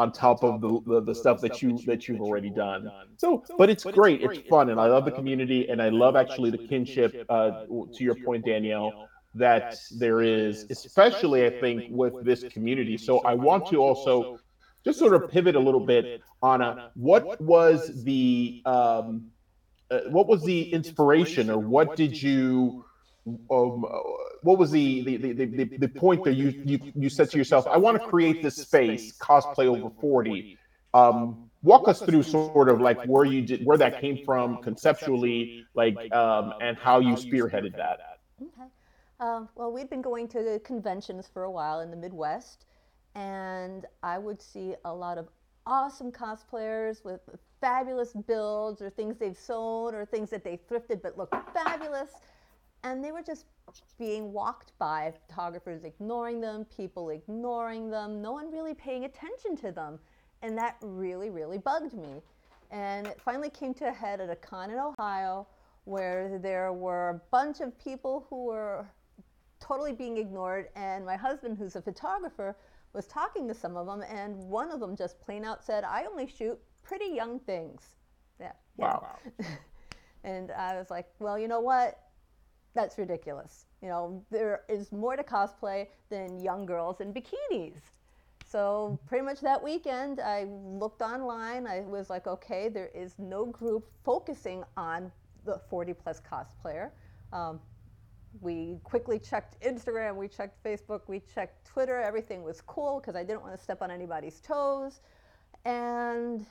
on 0.00 0.10
top 0.10 0.42
of 0.42 0.62
the, 0.62 0.80
the, 0.86 1.00
the 1.02 1.14
stuff 1.14 1.40
that 1.42 1.60
you 1.60 1.78
that 1.84 2.08
you've 2.08 2.22
already 2.22 2.48
done. 2.48 2.90
So, 3.18 3.44
but 3.58 3.68
it's 3.68 3.84
great. 3.84 4.22
It's 4.22 4.48
fun, 4.48 4.70
and 4.70 4.80
I 4.80 4.86
love 4.86 5.04
the 5.04 5.10
community, 5.20 5.68
and 5.68 5.80
I 5.80 5.90
love 5.90 6.16
actually 6.16 6.50
the 6.50 6.58
kinship. 6.58 7.26
Uh, 7.28 7.64
to 7.94 8.04
your 8.08 8.16
point, 8.26 8.46
Danielle, 8.46 9.08
that 9.34 9.76
there 9.98 10.22
is, 10.22 10.66
especially 10.70 11.46
I 11.46 11.50
think 11.60 11.84
with 11.90 12.24
this 12.24 12.42
community. 12.44 12.96
So 12.96 13.20
I 13.20 13.34
want 13.34 13.66
to 13.68 13.76
also 13.76 14.38
just 14.86 14.98
sort 14.98 15.14
of 15.14 15.30
pivot 15.30 15.54
a 15.54 15.60
little 15.60 15.84
bit 15.84 16.22
on 16.42 16.62
a, 16.62 16.90
what 16.94 17.38
was 17.40 18.02
the 18.04 18.62
um, 18.64 19.30
uh, 19.90 20.00
what 20.08 20.26
was 20.26 20.42
the 20.44 20.72
inspiration, 20.72 21.50
or 21.50 21.58
what 21.58 21.94
did 21.94 22.20
you 22.20 22.84
um, 23.50 23.84
what 24.42 24.58
was 24.58 24.70
the 24.70 25.02
the, 25.04 25.16
the, 25.16 25.44
the, 25.46 25.64
the 25.78 25.88
point 25.88 26.24
that 26.24 26.34
you, 26.34 26.54
you 26.64 26.78
you 26.94 27.08
said 27.08 27.30
to 27.30 27.38
yourself 27.38 27.66
i 27.66 27.76
want 27.76 28.00
to 28.00 28.08
create 28.08 28.42
this 28.42 28.56
space 28.56 29.16
cosplay 29.18 29.66
over 29.66 29.90
40 30.00 30.58
um, 30.92 31.48
walk 31.62 31.86
us 31.86 32.00
through 32.00 32.22
sort 32.22 32.68
of 32.68 32.80
like 32.80 33.00
where 33.04 33.24
you 33.24 33.42
did 33.42 33.64
where 33.64 33.78
that 33.78 34.00
came 34.00 34.24
from 34.24 34.62
conceptually 34.62 35.64
like 35.74 35.96
um, 36.12 36.54
and 36.60 36.76
how 36.76 36.98
you 36.98 37.14
spearheaded 37.14 37.76
that 37.76 38.00
Okay. 38.42 38.68
Um, 39.20 39.48
well, 39.54 39.70
we'd 39.70 39.90
been 39.90 40.00
going 40.00 40.28
to 40.28 40.60
conventions 40.64 41.28
for 41.32 41.44
a 41.44 41.50
while 41.50 41.80
in 41.80 41.90
the 41.90 41.96
Midwest, 41.96 42.64
and 43.14 43.84
I 44.02 44.18
would 44.18 44.40
see 44.40 44.74
a 44.84 44.94
lot 44.94 45.18
of 45.18 45.28
awesome 45.66 46.10
cosplayers 46.10 47.04
with 47.04 47.20
fabulous 47.60 48.14
builds 48.26 48.80
or 48.80 48.88
things 48.88 49.18
they've 49.18 49.36
sewn 49.36 49.94
or 49.94 50.06
things 50.06 50.30
that 50.30 50.42
they 50.42 50.58
thrifted 50.70 51.02
but 51.02 51.18
look 51.18 51.30
fabulous. 51.52 52.10
And 52.82 53.04
they 53.04 53.12
were 53.12 53.22
just 53.22 53.46
being 53.98 54.32
walked 54.32 54.72
by, 54.78 55.12
photographers 55.26 55.84
ignoring 55.84 56.40
them, 56.40 56.64
people 56.64 57.10
ignoring 57.10 57.90
them, 57.90 58.22
no 58.22 58.32
one 58.32 58.50
really 58.50 58.74
paying 58.74 59.04
attention 59.04 59.56
to 59.56 59.70
them. 59.70 59.98
And 60.42 60.56
that 60.56 60.76
really, 60.80 61.30
really 61.30 61.58
bugged 61.58 61.92
me. 61.92 62.22
And 62.70 63.06
it 63.06 63.20
finally 63.20 63.50
came 63.50 63.74
to 63.74 63.88
a 63.88 63.92
head 63.92 64.20
at 64.20 64.30
a 64.30 64.36
con 64.36 64.70
in 64.70 64.78
Ohio 64.78 65.46
where 65.84 66.38
there 66.38 66.72
were 66.72 67.10
a 67.10 67.20
bunch 67.30 67.60
of 67.60 67.78
people 67.78 68.26
who 68.30 68.44
were 68.44 68.86
totally 69.60 69.92
being 69.92 70.16
ignored. 70.16 70.68
And 70.76 71.04
my 71.04 71.16
husband, 71.16 71.58
who's 71.58 71.76
a 71.76 71.82
photographer, 71.82 72.56
was 72.92 73.06
talking 73.06 73.46
to 73.48 73.54
some 73.54 73.76
of 73.76 73.86
them, 73.86 74.02
and 74.08 74.36
one 74.36 74.70
of 74.70 74.80
them 74.80 74.96
just 74.96 75.20
plain 75.20 75.44
out 75.44 75.62
said, 75.64 75.84
I 75.84 76.04
only 76.04 76.26
shoot 76.26 76.58
pretty 76.82 77.06
young 77.14 77.38
things. 77.40 77.94
Yeah. 78.40 78.52
Wow. 78.76 79.06
and 80.24 80.50
I 80.50 80.76
was 80.76 80.90
like, 80.90 81.08
well, 81.18 81.38
you 81.38 81.46
know 81.46 81.60
what? 81.60 81.98
That's 82.74 82.98
ridiculous. 82.98 83.66
You 83.82 83.88
know, 83.88 84.24
there 84.30 84.62
is 84.68 84.92
more 84.92 85.16
to 85.16 85.22
cosplay 85.22 85.88
than 86.08 86.40
young 86.40 86.66
girls 86.66 87.00
in 87.00 87.12
bikinis. 87.12 87.80
So 88.46 88.98
pretty 89.06 89.24
much 89.24 89.40
that 89.40 89.62
weekend, 89.62 90.20
I 90.20 90.44
looked 90.44 91.02
online. 91.02 91.66
I 91.66 91.80
was 91.80 92.10
like, 92.10 92.26
okay, 92.26 92.68
there 92.68 92.90
is 92.94 93.14
no 93.18 93.46
group 93.46 93.88
focusing 94.04 94.64
on 94.76 95.12
the 95.44 95.60
40 95.70 95.94
plus 95.94 96.20
cosplayer. 96.20 96.90
Um, 97.32 97.60
we 98.40 98.78
quickly 98.84 99.18
checked 99.18 99.60
Instagram, 99.62 100.16
we 100.16 100.28
checked 100.28 100.62
Facebook, 100.64 101.02
we 101.08 101.20
checked 101.34 101.66
Twitter. 101.66 102.00
Everything 102.00 102.42
was 102.42 102.60
cool 102.60 103.00
because 103.00 103.16
I 103.16 103.24
didn't 103.24 103.42
want 103.42 103.56
to 103.56 103.62
step 103.62 103.82
on 103.82 103.90
anybody's 103.90 104.40
toes. 104.40 105.00
And, 105.64 106.46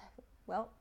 well, 0.47 0.71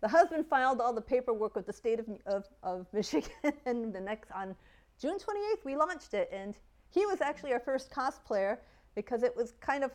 the 0.00 0.08
husband 0.08 0.46
filed 0.46 0.80
all 0.80 0.92
the 0.92 1.00
paperwork 1.00 1.56
with 1.56 1.66
the 1.66 1.72
state 1.72 2.00
of, 2.00 2.06
of, 2.26 2.44
of 2.62 2.86
Michigan. 2.92 3.30
the 3.64 4.00
next, 4.00 4.30
on 4.32 4.54
June 5.00 5.18
28th, 5.18 5.64
we 5.64 5.76
launched 5.76 6.14
it. 6.14 6.28
And 6.32 6.54
he 6.90 7.06
was 7.06 7.20
actually 7.20 7.52
our 7.52 7.60
first 7.60 7.90
cosplayer 7.90 8.58
because 8.94 9.22
it 9.22 9.36
was 9.36 9.52
kind 9.60 9.84
of 9.84 9.92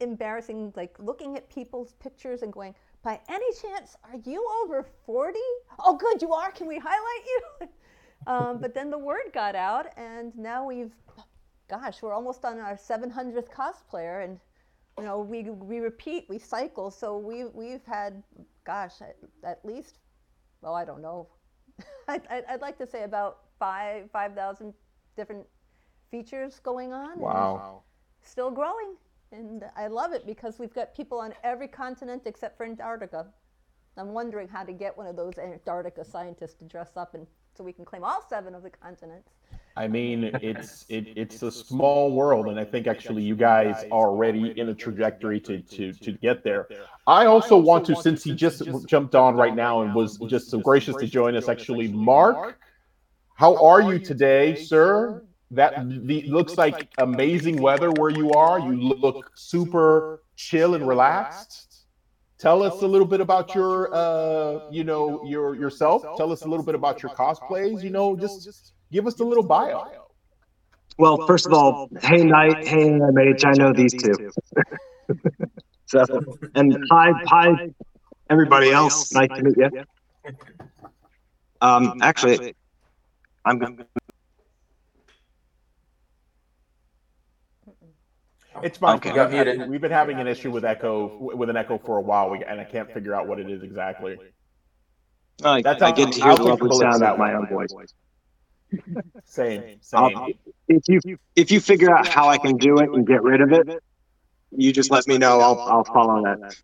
embarrassing, 0.00 0.72
like 0.76 0.96
looking 0.98 1.36
at 1.36 1.48
people's 1.50 1.92
pictures 1.94 2.42
and 2.42 2.52
going, 2.52 2.74
by 3.02 3.20
any 3.28 3.46
chance, 3.54 3.96
are 4.04 4.18
you 4.24 4.46
over 4.62 4.86
40? 5.06 5.38
Oh, 5.78 5.96
good, 5.96 6.20
you 6.20 6.32
are. 6.32 6.50
Can 6.50 6.66
we 6.66 6.78
highlight 6.78 7.26
you? 7.26 7.68
Um, 8.26 8.58
but 8.60 8.74
then 8.74 8.90
the 8.90 8.98
word 8.98 9.32
got 9.32 9.54
out, 9.54 9.86
and 9.96 10.36
now 10.36 10.66
we've, 10.66 10.92
gosh, 11.70 12.02
we're 12.02 12.12
almost 12.12 12.44
on 12.44 12.58
our 12.58 12.76
700th 12.76 13.48
cosplayer, 13.48 14.22
and 14.22 14.38
you 14.98 15.04
know 15.04 15.20
we 15.20 15.44
we 15.44 15.78
repeat, 15.80 16.26
we 16.28 16.38
cycle, 16.38 16.90
so 16.90 17.16
we 17.16 17.46
we've 17.46 17.84
had, 17.86 18.22
gosh, 18.66 19.00
at, 19.00 19.16
at 19.42 19.64
least, 19.64 20.00
well, 20.60 20.74
I 20.74 20.84
don't 20.84 21.00
know, 21.00 21.28
I'd, 22.08 22.20
I'd 22.28 22.60
like 22.60 22.76
to 22.76 22.86
say 22.86 23.04
about 23.04 23.38
five 23.60 24.10
five 24.10 24.34
thousand 24.34 24.74
different 25.16 25.46
features 26.10 26.58
going 26.64 26.92
on. 26.92 27.20
Wow. 27.20 27.82
Still 28.22 28.50
growing, 28.50 28.96
and 29.30 29.64
I 29.76 29.86
love 29.86 30.12
it 30.12 30.26
because 30.26 30.58
we've 30.58 30.74
got 30.74 30.94
people 30.96 31.20
on 31.20 31.32
every 31.44 31.68
continent 31.68 32.22
except 32.26 32.56
for 32.56 32.66
Antarctica. 32.66 33.26
I'm 33.96 34.12
wondering 34.12 34.48
how 34.48 34.64
to 34.64 34.72
get 34.72 34.96
one 34.96 35.06
of 35.06 35.14
those 35.14 35.38
Antarctica 35.38 36.04
scientists 36.04 36.54
to 36.54 36.64
dress 36.64 36.96
up 36.96 37.14
and 37.14 37.26
so 37.56 37.64
we 37.64 37.72
can 37.72 37.84
claim 37.84 38.04
all 38.04 38.24
seven 38.28 38.54
of 38.54 38.62
the 38.62 38.70
continents. 38.70 39.32
I 39.76 39.88
mean, 39.88 40.24
it's 40.42 40.86
it, 40.88 41.08
it's 41.16 41.42
a 41.42 41.50
small 41.50 42.12
world, 42.12 42.46
and 42.46 42.58
I 42.58 42.64
think 42.64 42.86
actually 42.86 43.22
you 43.22 43.36
guys 43.36 43.84
are 43.90 44.08
already 44.08 44.58
in 44.58 44.68
a 44.68 44.74
trajectory 44.74 45.40
to 45.40 45.60
to 45.60 45.92
to 45.92 46.12
get 46.12 46.42
there. 46.44 46.68
I 47.06 47.26
also 47.26 47.56
want 47.56 47.86
to, 47.86 47.96
since 47.96 48.22
he 48.22 48.34
just 48.34 48.62
jumped 48.86 49.14
on 49.14 49.34
right 49.34 49.54
now 49.54 49.82
and 49.82 49.94
was 49.94 50.18
just 50.28 50.48
so 50.50 50.58
gracious 50.58 50.96
to 50.96 51.06
join 51.06 51.34
us, 51.34 51.48
actually, 51.48 51.88
Marc, 51.88 52.58
how 53.40 53.56
are 53.64 53.80
you 53.80 53.98
today, 53.98 54.54
sir? 54.54 55.24
That 55.52 55.72
the, 56.06 56.22
looks 56.28 56.58
like 56.58 56.90
amazing 56.98 57.56
weather 57.60 57.90
where 57.90 58.10
you 58.10 58.30
are. 58.32 58.60
You 58.60 58.74
look 58.76 59.32
super 59.34 60.22
chill 60.36 60.74
and 60.74 60.86
relaxed. 60.86 61.86
tell 62.38 62.62
us 62.62 62.82
a 62.82 62.86
little 62.86 63.06
bit 63.06 63.20
about 63.20 63.54
your 63.54 63.92
uh 63.94 64.70
you 64.70 64.84
know 64.84 65.24
your 65.24 65.56
yourself. 65.56 66.02
tell 66.18 66.30
us 66.32 66.42
a 66.42 66.48
little 66.48 66.64
bit 66.64 66.74
about 66.74 67.02
your 67.02 67.12
cosplays. 67.12 67.82
You 67.82 67.90
know 67.90 68.14
just 68.14 68.74
give 68.92 69.06
us 69.06 69.18
a 69.20 69.24
little 69.24 69.42
bio. 69.42 69.90
well 70.98 71.16
first 71.26 71.46
of 71.46 71.54
all 71.54 71.88
hey 72.02 72.22
knight. 72.22 72.68
Hey 72.68 72.90
mh 72.90 73.44
i 73.50 73.52
know 73.60 73.72
these 73.72 73.94
two. 74.02 74.16
so 75.86 76.04
and 76.54 76.68
hi 76.92 77.08
hi 77.26 77.46
everybody 78.28 78.70
else. 78.70 79.12
nice 79.12 79.32
to 79.36 79.42
meet 79.42 79.56
you 79.56 79.70
um 81.62 81.98
actually 82.02 82.54
i'm 83.44 83.58
going 83.58 83.76
to. 83.76 83.86
It's 88.62 88.78
fine. 88.78 88.96
Okay. 88.96 89.12
Got 89.14 89.30
muted. 89.32 89.68
We've 89.68 89.80
been 89.80 89.90
having 89.90 90.18
an 90.20 90.26
issue 90.26 90.50
with 90.50 90.64
echo 90.64 91.16
with 91.34 91.48
an 91.50 91.56
echo 91.56 91.78
for 91.78 91.96
a 91.98 92.00
while, 92.00 92.32
and 92.46 92.60
I 92.60 92.64
can't 92.64 92.92
figure 92.92 93.14
out 93.14 93.26
what 93.26 93.38
it 93.38 93.48
is 93.48 93.62
exactly. 93.62 94.18
I, 95.42 95.62
That's 95.62 95.80
I 95.80 95.86
how- 95.86 95.92
get 95.92 96.12
to 96.12 96.22
hear 96.22 96.34
the 96.34 96.42
lovely 96.42 96.68
bullets 96.68 96.80
sound 96.80 97.02
that 97.02 97.12
of 97.14 97.18
my 97.18 97.34
own 97.34 97.46
voice. 97.48 97.70
Same, 99.24 99.80
I'll- 99.92 100.10
same. 100.10 100.34
If 100.68 101.04
you 101.04 101.18
if 101.34 101.50
you 101.50 101.60
figure 101.60 101.90
out 101.96 102.06
how 102.06 102.28
I 102.28 102.38
can 102.38 102.56
do 102.56 102.78
it 102.78 102.90
and 102.90 103.06
get 103.06 103.22
rid 103.22 103.40
of 103.40 103.52
it, 103.52 103.66
you 104.52 104.72
just 104.72 104.90
let 104.90 105.06
me 105.08 105.18
know. 105.18 105.40
I'll 105.40 105.58
I'll 105.60 105.84
follow 105.84 106.22
that. 106.22 106.54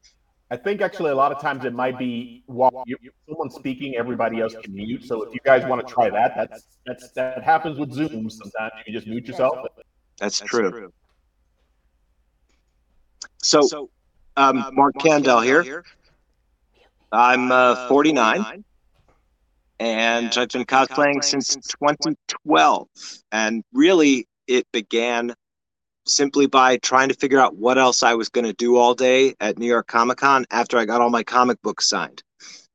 I 0.51 0.57
think 0.57 0.81
actually 0.81 1.11
a 1.11 1.15
lot 1.15 1.33
of 1.33 1.41
times 1.41 1.65
it 1.65 1.75
might 1.75 1.99
be 1.99 2.45
while 2.47 2.85
you, 2.87 2.97
someone's 3.29 3.55
speaking, 3.55 3.97
everybody 3.97 4.41
else 4.41 4.55
can 4.63 4.73
mute. 4.73 5.05
So 5.05 5.23
if 5.23 5.35
you 5.35 5.41
guys 5.45 5.67
want 5.67 5.87
to 5.87 5.93
try 5.93 6.09
that, 6.09 6.35
that's 6.37 6.79
that's 6.87 7.11
that 7.13 7.43
happens 7.43 7.79
with 7.79 7.93
Zoom. 7.93 8.31
Sometimes 8.31 8.73
you 8.79 8.85
can 8.85 8.95
just 8.95 9.07
mute 9.09 9.27
yourself. 9.27 9.59
That's 10.19 10.39
true. 10.39 10.93
So, 13.43 13.91
um, 14.37 14.65
Marc 14.73 14.95
Kandel 14.97 15.43
here. 15.45 15.85
I'm 17.13 17.51
uh, 17.51 17.89
49, 17.89 18.65
and 19.79 20.27
I've 20.37 20.49
been 20.49 20.65
cosplaying 20.65 21.23
since 21.23 21.55
2012. 21.55 22.89
And 23.33 23.65
really, 23.73 24.27
it 24.47 24.67
began 24.73 25.35
simply 26.07 26.47
by 26.47 26.77
trying 26.79 27.09
to 27.09 27.15
figure 27.15 27.41
out 27.41 27.57
what 27.57 27.79
else 27.79 28.03
I 28.03 28.15
was 28.15 28.29
going 28.29 28.47
to 28.47 28.53
do 28.53 28.77
all 28.77 28.95
day 28.95 29.35
at 29.41 29.59
New 29.59 29.67
York 29.67 29.87
Comic 29.87 30.19
Con 30.19 30.47
after 30.51 30.79
I 30.79 30.85
got 30.85 31.01
all 31.01 31.11
my 31.11 31.23
comic 31.23 31.61
books 31.63 31.89
signed. 31.89 32.23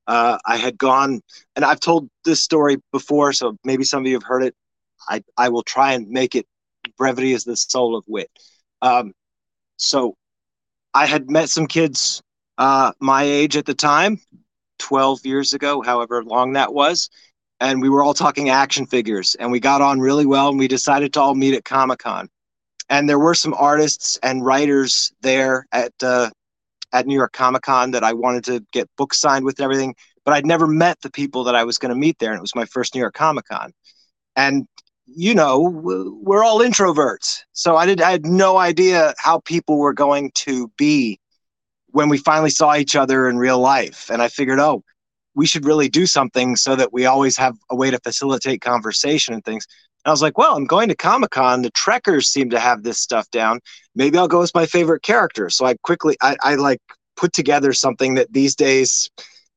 Uh, 0.08 0.38
I 0.46 0.58
had 0.58 0.78
gone, 0.78 1.22
and 1.56 1.64
I've 1.64 1.80
told 1.80 2.10
this 2.26 2.44
story 2.44 2.78
before, 2.92 3.34
so 3.34 3.58
maybe 3.64 3.84
some 3.84 4.02
of 4.04 4.08
you 4.08 4.14
have 4.14 4.24
heard 4.24 4.44
it. 4.44 4.56
I, 5.08 5.24
I 5.38 5.50
will 5.50 5.64
try 5.64 5.94
and 5.94 6.10
make 6.10 6.36
it 6.36 6.46
brevity 6.98 7.34
is 7.34 7.44
the 7.44 7.56
soul 7.56 7.96
of 7.96 8.04
wit. 8.08 8.30
Um, 8.82 9.14
so 9.78 10.16
I 10.94 11.06
had 11.06 11.30
met 11.30 11.50
some 11.50 11.68
kids 11.68 12.22
uh, 12.58 12.92
my 13.00 13.24
age 13.24 13.58
at 13.58 13.66
the 13.66 13.74
time, 13.74 14.20
12 14.80 15.26
years 15.26 15.54
ago, 15.54 15.82
however 15.82 16.24
long 16.24 16.54
that 16.54 16.74
was. 16.74 17.10
And 17.60 17.82
we 17.82 17.90
were 17.90 18.04
all 18.04 18.14
talking 18.14 18.50
action 18.50 18.86
figures 18.86 19.36
and 19.36 19.52
we 19.52 19.60
got 19.60 19.82
on 19.82 20.00
really 20.00 20.26
well 20.26 20.50
and 20.50 20.60
we 20.60 20.68
decided 20.68 21.14
to 21.14 21.22
all 21.22 21.36
meet 21.36 21.54
at 21.54 21.64
Comic 21.64 22.00
Con. 22.00 22.30
And 22.92 23.10
there 23.10 23.18
were 23.18 23.34
some 23.34 23.56
artists 23.58 24.20
and 24.22 24.46
writers 24.46 25.12
there 25.22 25.66
at, 25.72 25.94
uh, 26.04 26.30
at 26.94 27.08
New 27.08 27.16
York 27.16 27.34
Comic 27.34 27.64
Con 27.64 27.92
that 27.92 28.04
I 28.04 28.14
wanted 28.14 28.44
to 28.44 28.64
get 28.72 28.88
books 28.98 29.20
signed 29.20 29.46
with 29.46 29.58
and 29.58 29.64
everything, 29.64 29.96
but 30.24 30.36
I'd 30.36 30.46
never 30.46 30.68
met 30.68 31.02
the 31.02 31.10
people 31.10 31.44
that 31.46 31.56
I 31.56 31.64
was 31.64 31.80
going 31.80 31.94
to 31.94 32.00
meet 32.00 32.20
there. 32.20 32.30
And 32.32 32.38
it 32.38 32.42
was 32.42 32.54
my 32.54 32.66
first 32.66 32.94
New 32.94 33.02
York 33.02 33.16
Comic 33.16 33.46
Con. 33.46 33.72
And 34.36 34.68
you 35.14 35.36
know, 35.36 35.60
we're 35.60 36.44
all 36.44 36.60
introverts. 36.60 37.42
So 37.54 37.76
I 37.76 37.86
did 37.86 38.02
I 38.02 38.12
had 38.12 38.26
no 38.26 38.58
idea 38.58 39.14
how 39.18 39.40
people 39.40 39.78
were 39.78 39.94
going 39.94 40.32
to 40.36 40.72
be 40.78 41.20
when 41.88 42.10
we 42.10 42.18
finally 42.18 42.50
saw 42.50 42.76
each 42.76 42.96
other 42.96 43.28
in 43.28 43.38
real 43.38 43.60
life. 43.60 44.10
And 44.10 44.22
I 44.22 44.30
figured, 44.30 44.60
oh, 44.60 44.84
we 45.36 45.46
should 45.46 45.66
really 45.66 45.90
do 45.90 46.06
something 46.06 46.56
so 46.56 46.76
that 46.76 46.94
we 46.94 47.06
always 47.06 47.38
have 47.38 47.58
a 47.70 47.76
way 47.76 47.92
to 47.92 48.00
facilitate 48.00 48.62
conversation 48.62 49.34
and 49.34 49.44
things. 49.44 49.66
And 50.04 50.10
I 50.10 50.14
was 50.14 50.22
like, 50.22 50.38
well, 50.38 50.56
I'm 50.56 50.66
going 50.66 50.90
to 50.90 50.96
Comic 50.96 51.32
Con. 51.32 51.62
The 51.62 51.70
Trekkers 51.72 52.28
seem 52.28 52.50
to 52.50 52.60
have 52.60 52.84
this 52.84 53.00
stuff 53.00 53.30
down. 53.30 53.60
Maybe 53.96 54.18
I'll 54.18 54.28
go 54.28 54.42
as 54.42 54.54
my 54.56 54.66
favorite 54.66 55.04
character. 55.04 55.50
So 55.50 55.66
I 55.66 55.76
quickly, 55.84 56.18
I, 56.22 56.36
I 56.42 56.56
like 56.56 56.80
put 57.16 57.34
together 57.34 57.72
something 57.72 58.16
that 58.16 58.34
these 58.34 58.56
days, 58.56 59.10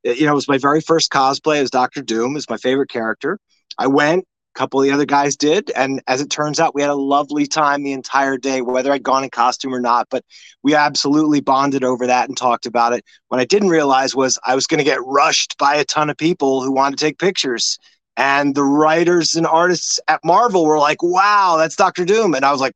eh, 0.04 0.12
you 0.12 0.26
know, 0.26 0.32
it 0.32 0.36
was 0.36 0.48
my 0.48 0.58
very 0.58 0.82
first 0.82 1.10
cosplay 1.10 1.58
as 1.58 1.70
Doctor 1.70 2.02
Doom, 2.02 2.36
is 2.36 2.50
my 2.50 2.58
favorite 2.58 2.90
character. 2.90 3.38
I 3.78 3.86
went, 3.86 4.24
a 4.54 4.58
couple 4.58 4.80
of 4.80 4.84
the 4.84 4.92
other 4.92 5.06
guys 5.06 5.34
did, 5.34 5.70
and 5.74 6.00
as 6.06 6.20
it 6.20 6.30
turns 6.30 6.60
out, 6.60 6.74
we 6.74 6.82
had 6.82 6.90
a 6.90 6.94
lovely 6.94 7.46
time 7.46 7.82
the 7.82 7.92
entire 7.92 8.36
day, 8.36 8.60
whether 8.60 8.92
I'd 8.92 9.02
gone 9.02 9.24
in 9.24 9.30
costume 9.30 9.74
or 9.74 9.80
not. 9.80 10.06
But 10.10 10.24
we 10.62 10.74
absolutely 10.74 11.40
bonded 11.40 11.82
over 11.82 12.06
that 12.06 12.28
and 12.28 12.36
talked 12.36 12.66
about 12.66 12.92
it. 12.92 13.04
What 13.28 13.40
I 13.40 13.46
didn't 13.46 13.70
realize 13.70 14.14
was 14.14 14.38
I 14.44 14.54
was 14.54 14.66
going 14.66 14.78
to 14.78 14.84
get 14.84 15.04
rushed 15.04 15.56
by 15.58 15.76
a 15.76 15.84
ton 15.84 16.10
of 16.10 16.16
people 16.16 16.62
who 16.62 16.70
wanted 16.70 16.98
to 16.98 17.04
take 17.04 17.18
pictures. 17.18 17.78
And 18.16 18.54
the 18.54 18.62
writers 18.62 19.34
and 19.34 19.46
artists 19.46 19.98
at 20.06 20.20
Marvel 20.24 20.64
were 20.64 20.78
like, 20.78 21.02
wow, 21.02 21.56
that's 21.58 21.76
Doctor 21.76 22.04
Doom. 22.04 22.34
And 22.34 22.44
I 22.44 22.52
was 22.52 22.60
like, 22.60 22.74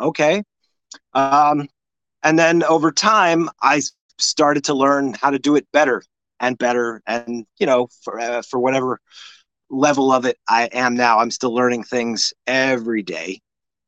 okay. 0.00 0.42
Um, 1.12 1.68
and 2.22 2.38
then 2.38 2.62
over 2.62 2.90
time, 2.92 3.50
I 3.62 3.82
started 4.18 4.64
to 4.64 4.74
learn 4.74 5.14
how 5.14 5.30
to 5.30 5.38
do 5.38 5.56
it 5.56 5.66
better 5.72 6.02
and 6.40 6.56
better. 6.58 7.02
And 7.06 7.46
you 7.58 7.66
know, 7.66 7.88
for 8.02 8.18
uh, 8.18 8.42
for 8.42 8.58
whatever 8.58 9.00
level 9.70 10.12
of 10.12 10.24
it 10.24 10.38
I 10.48 10.64
am 10.72 10.94
now, 10.94 11.18
I'm 11.18 11.30
still 11.30 11.54
learning 11.54 11.84
things 11.84 12.32
every 12.46 13.02
day. 13.02 13.40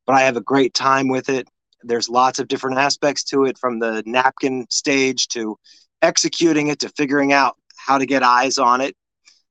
But 0.06 0.14
I 0.16 0.22
have 0.22 0.36
a 0.36 0.42
great 0.42 0.74
time 0.74 1.08
with 1.08 1.28
it. 1.28 1.48
There's 1.82 2.08
lots 2.08 2.38
of 2.38 2.48
different 2.48 2.78
aspects 2.78 3.24
to 3.24 3.44
it, 3.44 3.58
from 3.58 3.78
the 3.78 4.02
napkin 4.04 4.66
stage 4.70 5.28
to 5.28 5.56
executing 6.02 6.68
it 6.68 6.80
to 6.80 6.88
figuring 6.90 7.32
out 7.32 7.56
how 7.76 7.98
to 7.98 8.06
get 8.06 8.22
eyes 8.22 8.58
on 8.58 8.80
it. 8.80 8.96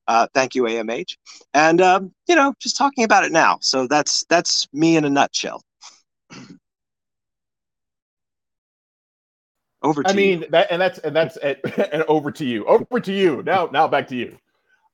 Uh, 0.08 0.28
thank 0.34 0.56
you, 0.56 0.64
AMH, 0.64 1.18
and 1.54 1.82
um, 1.82 2.14
you 2.28 2.36
know, 2.36 2.54
just 2.60 2.78
talking 2.78 3.04
about 3.04 3.26
it 3.26 3.32
now. 3.32 3.58
So 3.62 3.88
that's 3.88 4.26
that's 4.26 4.68
me 4.74 4.98
in 4.98 5.06
a 5.06 5.10
nutshell. 5.10 5.62
Over 9.84 10.04
to 10.04 10.10
I 10.10 10.14
mean 10.14 10.42
you. 10.42 10.48
that, 10.50 10.68
and 10.72 10.82
that's 10.82 10.98
and 11.00 11.16
that's 11.16 11.38
and 11.38 12.04
over 12.08 12.32
to 12.32 12.44
you. 12.44 12.66
Over 12.66 13.00
to 13.00 13.14
you. 13.14 13.44
Now, 13.46 13.70
now 13.72 13.88
back 13.88 14.08
to 14.08 14.16
you. 14.16 14.38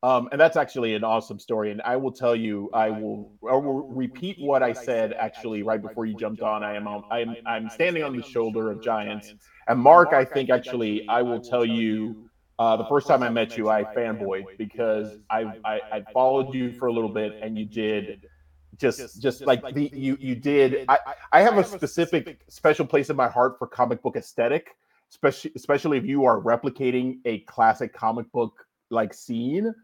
Um, 0.04 0.28
and 0.34 0.42
that's 0.42 0.58
actually 0.58 0.96
an 0.96 1.06
awesome 1.06 1.40
story. 1.40 1.72
And 1.72 1.82
I 1.82 1.96
will 1.96 2.12
tell 2.12 2.36
you, 2.36 2.70
I 2.74 2.90
will, 2.90 3.32
I 3.50 3.54
will 3.54 3.88
repeat 3.88 4.36
what 4.38 4.62
I 4.62 4.74
said 4.74 5.14
actually 5.14 5.64
right 5.64 5.82
before 5.82 6.06
you 6.06 6.14
jumped 6.14 6.42
on. 6.42 6.62
I 6.62 6.76
am, 6.76 6.90
on, 6.90 7.06
I'm, 7.10 7.38
I'm 7.46 7.70
standing 7.70 8.04
on 8.04 8.14
the 8.14 8.22
shoulder 8.22 8.70
of 8.70 8.84
giants. 8.84 9.34
And 9.70 9.80
Marc, 9.80 10.12
I 10.12 10.26
think 10.26 10.50
actually, 10.50 11.08
I 11.08 11.22
will 11.22 11.40
tell 11.40 11.64
you, 11.64 12.30
uh, 12.64 12.78
the 12.78 12.86
first 12.86 13.08
time 13.08 13.24
I 13.24 13.30
met 13.30 13.58
you, 13.58 13.70
I 13.70 13.84
fanboyed 13.84 14.58
because 14.58 15.18
I, 15.30 15.54
I, 15.66 15.82
I 15.92 16.06
followed 16.14 16.54
you 16.54 16.72
for 16.72 16.88
a 16.88 16.94
little 16.94 17.10
bit, 17.10 17.38
and 17.42 17.58
you 17.58 17.66
did 17.66 18.30
just 18.78 19.22
just 19.22 19.46
like 19.46 19.74
the 19.74 19.92
you 19.94 20.18
you 20.20 20.34
did. 20.34 20.86
I 20.88 20.98
I 21.34 21.42
have 21.42 21.58
a 21.58 21.64
specific 21.64 22.42
special 22.48 22.86
place 22.86 23.10
in 23.10 23.18
my 23.18 23.28
heart 23.28 23.60
for 23.60 23.68
comic 23.68 24.02
book 24.02 24.16
aesthetic, 24.16 24.78
especially 25.12 25.52
especially 25.58 25.98
if 25.98 26.06
you 26.06 26.24
are 26.24 26.40
replicating 26.40 27.18
a 27.26 27.40
classic 27.40 27.94
comic 27.94 28.32
book 28.32 28.66
like 28.90 29.14
scene. 29.14 29.76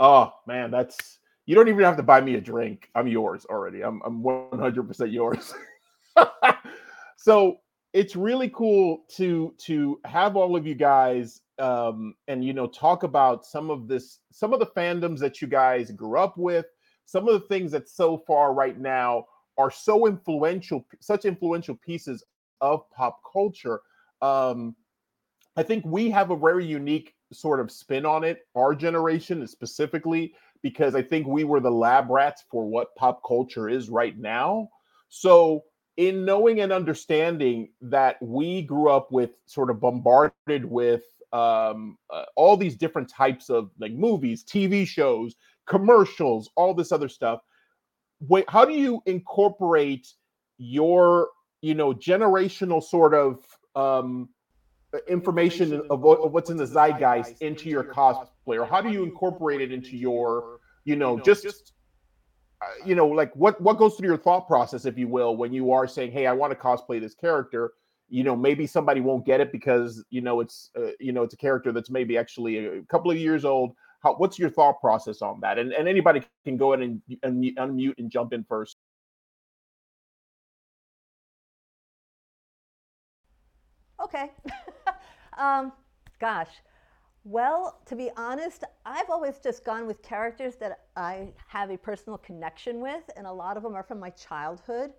Oh 0.00 0.32
man, 0.46 0.70
that's 0.70 1.18
you 1.44 1.54
don't 1.54 1.68
even 1.68 1.84
have 1.84 1.98
to 1.98 2.02
buy 2.02 2.22
me 2.22 2.36
a 2.36 2.40
drink. 2.40 2.88
I'm 2.94 3.06
yours 3.06 3.44
already. 3.50 3.82
I'm 3.82 4.00
I'm 4.02 4.22
100% 4.22 5.12
yours. 5.12 5.52
so 7.16 7.58
it's 7.92 8.16
really 8.16 8.48
cool 8.48 9.04
to 9.16 9.54
to 9.58 10.00
have 10.06 10.36
all 10.36 10.56
of 10.56 10.66
you 10.66 10.74
guys 10.74 11.42
um 11.58 12.14
and 12.28 12.44
you 12.44 12.52
know 12.52 12.66
talk 12.66 13.02
about 13.02 13.44
some 13.44 13.70
of 13.70 13.88
this 13.88 14.20
some 14.30 14.52
of 14.52 14.60
the 14.60 14.66
fandoms 14.66 15.18
that 15.18 15.42
you 15.42 15.48
guys 15.48 15.90
grew 15.90 16.18
up 16.18 16.36
with 16.36 16.66
some 17.04 17.26
of 17.26 17.34
the 17.34 17.46
things 17.48 17.72
that 17.72 17.88
so 17.88 18.18
far 18.18 18.52
right 18.54 18.78
now 18.78 19.24
are 19.56 19.70
so 19.70 20.06
influential 20.06 20.84
such 21.00 21.24
influential 21.24 21.74
pieces 21.76 22.22
of 22.60 22.88
pop 22.90 23.20
culture. 23.32 23.80
Um 24.22 24.74
i 25.56 25.62
think 25.62 25.84
we 25.84 26.10
have 26.10 26.30
a 26.30 26.36
very 26.36 26.64
unique 26.64 27.14
sort 27.32 27.60
of 27.60 27.70
spin 27.70 28.06
on 28.06 28.24
it 28.24 28.46
our 28.54 28.74
generation 28.74 29.46
specifically 29.46 30.32
because 30.62 30.94
i 30.94 31.02
think 31.02 31.26
we 31.26 31.44
were 31.44 31.60
the 31.60 31.70
lab 31.70 32.08
rats 32.10 32.44
for 32.50 32.64
what 32.66 32.94
pop 32.96 33.20
culture 33.26 33.68
is 33.68 33.90
right 33.90 34.18
now. 34.18 34.68
So 35.08 35.64
in 35.96 36.24
knowing 36.24 36.60
and 36.60 36.72
understanding 36.72 37.70
that 37.82 38.22
we 38.22 38.62
grew 38.62 38.88
up 38.88 39.10
with 39.10 39.30
sort 39.46 39.68
of 39.68 39.80
bombarded 39.80 40.64
with 40.64 41.02
um, 41.32 41.98
uh, 42.10 42.24
all 42.36 42.56
these 42.56 42.76
different 42.76 43.08
types 43.08 43.50
of 43.50 43.70
like 43.78 43.92
movies, 43.92 44.44
TV 44.44 44.86
shows, 44.86 45.36
commercials, 45.66 46.50
all 46.56 46.74
this 46.74 46.92
other 46.92 47.08
stuff. 47.08 47.40
Wait, 48.20 48.44
how 48.48 48.64
do 48.64 48.72
you 48.72 49.00
incorporate 49.06 50.08
your, 50.58 51.28
you 51.60 51.74
know, 51.74 51.92
generational 51.92 52.82
sort 52.82 53.14
of 53.14 53.44
um, 53.76 54.28
information 55.06 55.82
of, 55.90 56.00
what, 56.00 56.18
of 56.20 56.32
what's 56.32 56.50
in 56.50 56.56
the 56.56 56.66
zeitgeist 56.66 57.40
into 57.40 57.68
your 57.68 57.84
cosplay, 57.84 58.58
or 58.58 58.64
how 58.64 58.80
do 58.80 58.90
you 58.90 59.04
incorporate 59.04 59.60
it 59.60 59.70
into 59.70 59.96
your, 59.96 60.58
you 60.84 60.96
know, 60.96 61.18
just 61.20 61.72
uh, 62.60 62.66
you 62.84 62.94
know, 62.96 63.06
like 63.06 63.34
what 63.36 63.60
what 63.60 63.78
goes 63.78 63.94
through 63.94 64.08
your 64.08 64.16
thought 64.16 64.48
process, 64.48 64.84
if 64.84 64.98
you 64.98 65.06
will, 65.06 65.36
when 65.36 65.52
you 65.52 65.70
are 65.70 65.86
saying, 65.86 66.10
"Hey, 66.10 66.26
I 66.26 66.32
want 66.32 66.52
to 66.52 66.58
cosplay 66.58 67.00
this 67.00 67.14
character." 67.14 67.72
You 68.08 68.24
know, 68.24 68.36
maybe 68.36 68.66
somebody 68.66 69.00
won't 69.00 69.26
get 69.26 69.40
it 69.40 69.52
because 69.52 70.04
you 70.10 70.20
know 70.22 70.40
it's 70.40 70.70
uh, 70.76 70.92
you 71.00 71.12
know 71.12 71.22
it's 71.22 71.34
a 71.34 71.38
character 71.38 71.72
that's 71.72 71.90
maybe 71.90 72.16
actually 72.18 72.66
a 72.66 72.82
couple 72.84 73.10
of 73.10 73.18
years 73.18 73.44
old. 73.44 73.74
How, 74.02 74.14
what's 74.14 74.38
your 74.38 74.50
thought 74.50 74.80
process 74.80 75.22
on 75.22 75.40
that? 75.40 75.58
And 75.58 75.72
and 75.72 75.88
anybody 75.88 76.22
can 76.44 76.56
go 76.56 76.72
ahead 76.72 76.84
and, 76.86 77.02
and 77.22 77.44
unmute 77.56 77.98
and 77.98 78.10
jump 78.10 78.32
in 78.32 78.44
first. 78.44 78.76
Okay. 84.02 84.30
um, 85.38 85.72
gosh. 86.18 86.50
Well, 87.24 87.80
to 87.86 87.96
be 87.96 88.10
honest, 88.16 88.64
I've 88.86 89.10
always 89.10 89.38
just 89.38 89.64
gone 89.64 89.86
with 89.86 90.02
characters 90.02 90.56
that 90.56 90.86
I 90.96 91.32
have 91.48 91.70
a 91.70 91.76
personal 91.76 92.16
connection 92.18 92.80
with, 92.80 93.10
and 93.16 93.26
a 93.26 93.32
lot 93.32 93.56
of 93.56 93.62
them 93.62 93.74
are 93.74 93.82
from 93.82 94.00
my 94.00 94.10
childhood. 94.10 94.92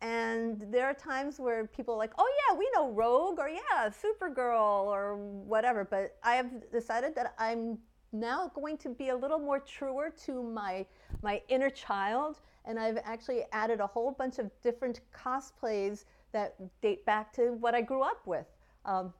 And 0.00 0.66
there 0.70 0.86
are 0.86 0.94
times 0.94 1.40
where 1.40 1.66
people 1.66 1.94
are 1.94 1.98
like, 1.98 2.12
oh, 2.18 2.30
yeah, 2.48 2.56
we 2.56 2.68
know 2.74 2.90
Rogue, 2.90 3.38
or 3.38 3.48
yeah, 3.48 3.88
Supergirl, 3.88 4.84
or 4.84 5.16
whatever. 5.16 5.84
But 5.84 6.16
I 6.22 6.34
have 6.34 6.70
decided 6.70 7.14
that 7.14 7.34
I'm 7.38 7.78
now 8.12 8.50
going 8.54 8.76
to 8.78 8.90
be 8.90 9.08
a 9.08 9.16
little 9.16 9.38
more 9.38 9.58
truer 9.58 10.12
to 10.24 10.42
my, 10.42 10.84
my 11.22 11.40
inner 11.48 11.70
child. 11.70 12.40
And 12.64 12.78
I've 12.78 12.98
actually 13.04 13.44
added 13.52 13.80
a 13.80 13.86
whole 13.86 14.10
bunch 14.12 14.38
of 14.38 14.50
different 14.62 15.00
cosplays 15.14 16.04
that 16.32 16.56
date 16.82 17.04
back 17.06 17.32
to 17.34 17.52
what 17.52 17.74
I 17.74 17.80
grew 17.80 18.02
up 18.02 18.26
with. 18.26 18.46
Um, 18.84 19.12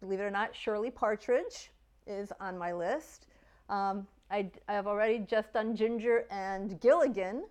believe 0.00 0.20
it 0.20 0.24
or 0.24 0.30
not, 0.30 0.54
Shirley 0.54 0.90
Partridge 0.90 1.70
is 2.06 2.32
on 2.40 2.58
my 2.58 2.72
list. 2.72 3.26
Um, 3.68 4.06
I, 4.30 4.50
have 4.68 4.86
already 4.86 5.20
just 5.20 5.52
done 5.52 5.76
Ginger 5.76 6.26
and 6.30 6.80
Gilligan, 6.80 7.44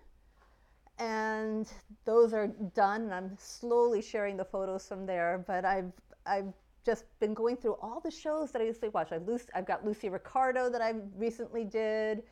and 0.98 1.68
those 2.04 2.32
are 2.32 2.48
done. 2.74 3.02
And 3.02 3.14
I'm 3.14 3.36
slowly 3.38 4.02
sharing 4.02 4.36
the 4.36 4.44
photos 4.44 4.86
from 4.86 5.06
there, 5.06 5.44
but 5.46 5.64
I've, 5.64 5.92
I've 6.26 6.52
just 6.84 7.04
been 7.20 7.34
going 7.34 7.56
through 7.56 7.76
all 7.80 8.00
the 8.00 8.10
shows 8.10 8.50
that 8.52 8.62
I 8.62 8.64
used 8.64 8.80
to 8.82 8.88
watch. 8.88 9.12
I've, 9.12 9.28
I've 9.54 9.66
got 9.66 9.84
Lucy 9.84 10.08
Ricardo 10.08 10.68
that 10.70 10.82
I 10.82 10.94
recently 11.16 11.64
did. 11.64 12.22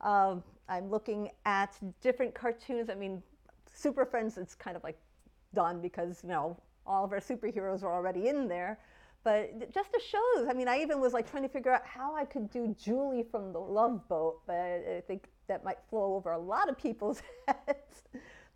Um, 0.00 0.42
I'm 0.68 0.90
looking 0.90 1.30
at 1.44 1.78
different 2.00 2.34
cartoons. 2.34 2.90
I 2.90 2.94
mean, 2.94 3.22
Super 3.72 4.04
Friends, 4.04 4.38
it's 4.38 4.54
kind 4.54 4.76
of 4.76 4.84
like 4.84 4.98
done 5.54 5.80
because, 5.80 6.20
you 6.22 6.28
know, 6.28 6.56
all 6.86 7.04
of 7.04 7.12
our 7.12 7.20
superheroes 7.20 7.82
are 7.82 7.92
already 7.92 8.28
in 8.28 8.48
there 8.48 8.78
but 9.24 9.72
just 9.72 9.90
the 9.90 10.00
shows. 10.00 10.46
I 10.48 10.52
mean, 10.52 10.68
I 10.68 10.80
even 10.82 11.00
was 11.00 11.14
like 11.14 11.28
trying 11.30 11.42
to 11.44 11.48
figure 11.48 11.72
out 11.72 11.84
how 11.86 12.14
I 12.14 12.26
could 12.26 12.50
do 12.50 12.76
Julie 12.78 13.24
from 13.30 13.52
the 13.52 13.58
Love 13.58 14.06
Boat, 14.06 14.42
but 14.46 14.54
I 14.54 15.02
think 15.06 15.28
that 15.48 15.64
might 15.64 15.78
flow 15.88 16.14
over 16.14 16.32
a 16.32 16.38
lot 16.38 16.68
of 16.68 16.76
people's 16.78 17.22
heads. 17.48 18.04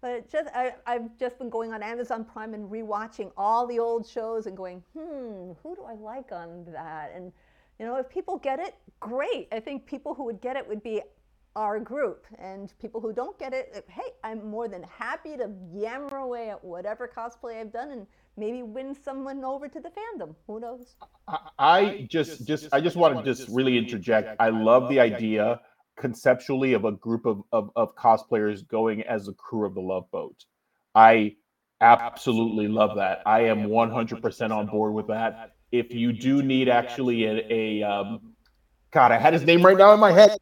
But 0.01 0.31
just 0.31 0.49
I, 0.55 0.75
I've 0.87 1.17
just 1.19 1.39
been 1.39 1.49
going 1.49 1.73
on 1.73 1.83
Amazon 1.83 2.25
Prime 2.25 2.55
and 2.55 2.71
rewatching 2.71 3.33
all 3.37 3.67
the 3.67 3.79
old 3.79 4.07
shows 4.07 4.47
and 4.47 4.57
going, 4.57 4.83
hmm, 4.93 5.53
who 5.63 5.75
do 5.75 5.85
I 5.89 5.95
like 5.95 6.31
on 6.31 6.67
that? 6.73 7.13
And 7.15 7.33
you 7.81 7.87
know, 7.87 7.97
if 7.97 8.09
people 8.09 8.39
get 8.39 8.61
it, 8.61 8.75
great. 9.01 9.49
I 9.51 9.61
think 9.61 9.87
people 9.87 10.15
who 10.15 10.25
would 10.25 10.41
get 10.41 10.57
it 10.57 10.69
would 10.69 10.83
be 10.83 11.01
our 11.57 11.81
group, 11.81 12.27
and 12.39 12.73
people 12.79 13.01
who 13.01 13.13
don't 13.13 13.37
get 13.39 13.53
it, 13.53 13.85
hey, 13.89 14.13
I'm 14.23 14.49
more 14.49 14.69
than 14.69 14.85
happy 14.85 15.37
to 15.37 15.51
yammer 15.73 16.19
away 16.19 16.51
at 16.51 16.63
whatever 16.63 17.09
cosplay 17.09 17.61
I've 17.61 17.73
done 17.73 17.91
and 17.91 18.07
maybe 18.38 18.62
win 18.62 18.94
someone 18.94 19.44
over 19.44 19.68
to 19.68 19.81
the 19.81 19.90
fandom. 19.90 20.35
Who 20.46 20.61
knows? 20.61 20.94
I, 21.27 21.38
I 21.59 22.07
just, 22.09 22.46
just, 22.46 22.68
I 22.72 22.81
just 22.81 22.96
want 22.96 23.18
to 23.18 23.22
just 23.24 23.48
really 23.48 23.77
interject. 23.77 24.37
I 24.38 24.51
love 24.51 24.88
the 24.88 25.01
idea 25.01 25.61
conceptually 25.98 26.72
of 26.74 26.85
a 26.85 26.92
group 26.92 27.27
of, 27.27 27.42
of, 27.53 27.70
of 27.74 27.94
cosplayers 27.96 28.66
going 28.66 29.03
as 29.03 29.29
a 29.29 29.33
crew 29.33 29.66
of 29.66 29.74
the 29.74 29.81
Love 29.81 30.11
Boat. 30.11 30.44
I 30.94 31.37
absolutely 31.81 32.68
love 32.68 32.96
that. 32.96 33.22
I 33.27 33.40
am 33.40 33.68
100% 33.68 34.51
on 34.51 34.66
board 34.66 34.94
with 34.94 35.09
that. 35.09 35.55
If 35.72 35.92
you 35.92 36.12
do 36.12 36.42
need 36.42 36.68
actually 36.68 37.24
a, 37.24 37.83
a 37.83 37.83
um, 37.83 38.35
God, 38.90 39.12
I 39.12 39.18
had 39.18 39.35
his 39.35 39.44
name 39.44 39.64
right 39.64 39.77
now 39.77 39.92
in 39.92 40.01
my 40.01 40.12
head. 40.12 40.38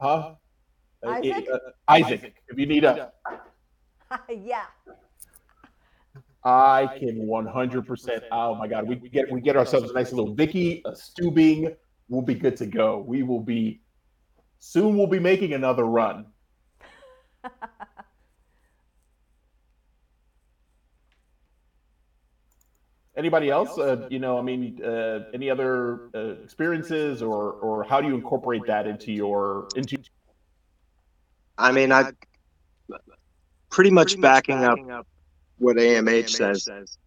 Huh? 0.00 0.34
Isaac. 1.04 1.48
Uh, 1.52 1.58
Isaac. 1.88 2.34
If 2.48 2.58
you 2.58 2.66
need 2.66 2.84
a, 2.84 3.10
yeah. 4.28 4.64
I 6.44 6.96
can 6.98 7.26
100%. 7.26 8.22
Oh 8.32 8.54
my 8.56 8.66
God, 8.66 8.88
we 8.88 8.96
get 8.96 9.30
we 9.30 9.40
get 9.40 9.56
ourselves 9.56 9.90
a 9.90 9.94
nice 9.94 10.12
little 10.12 10.34
Vicki, 10.34 10.82
a 10.84 10.90
Stubing. 10.90 11.76
We'll 12.08 12.22
be 12.22 12.34
good 12.34 12.56
to 12.56 12.66
go. 12.66 12.98
We 13.06 13.22
will 13.22 13.40
be 13.40 13.80
soon. 14.58 14.96
We'll 14.96 15.06
be 15.06 15.20
making 15.20 15.52
another 15.52 15.84
run. 15.84 16.26
Anybody 23.16 23.50
else? 23.50 23.78
Uh, 23.78 24.08
you 24.10 24.18
know, 24.18 24.36
I 24.38 24.42
mean, 24.42 24.82
uh, 24.82 25.26
any 25.34 25.48
other 25.50 26.08
uh, 26.14 26.42
experiences, 26.42 27.22
or 27.22 27.52
or 27.52 27.84
how 27.84 28.00
do 28.00 28.08
you 28.08 28.14
incorporate 28.14 28.66
that 28.66 28.86
into 28.86 29.12
your 29.12 29.68
into? 29.76 29.98
I 31.56 31.70
mean, 31.72 31.92
I 31.92 32.10
pretty 33.70 33.90
much 33.90 34.18
backing 34.20 34.64
up 34.64 35.06
what 35.62 35.76
AMH 35.76 36.30
says. 36.30 36.98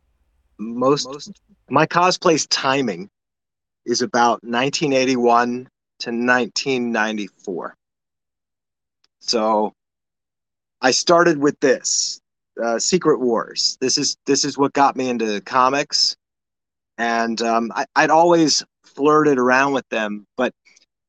most 0.58 1.42
my 1.70 1.86
cosplay's 1.86 2.48
timing 2.48 3.10
is 3.86 4.02
about 4.02 4.44
1981 4.44 5.68
to 6.00 6.10
1994. 6.10 7.76
So 9.20 9.74
I 10.82 10.92
started 10.92 11.38
with 11.38 11.60
this 11.60 12.22
uh, 12.64 12.80
Secret 12.80 13.20
Wars. 13.20 13.78
This 13.82 13.98
is 13.98 14.16
this 14.26 14.46
is 14.46 14.58
what 14.58 14.74
got 14.74 14.96
me 14.96 15.10
into 15.10 15.42
comics, 15.42 16.16
and 16.98 17.42
um, 17.42 17.72
I, 17.76 17.86
I'd 17.96 18.10
always 18.10 18.64
flirted 18.84 19.38
around 19.38 19.74
with 19.74 19.88
them, 19.90 20.26
but 20.38 20.54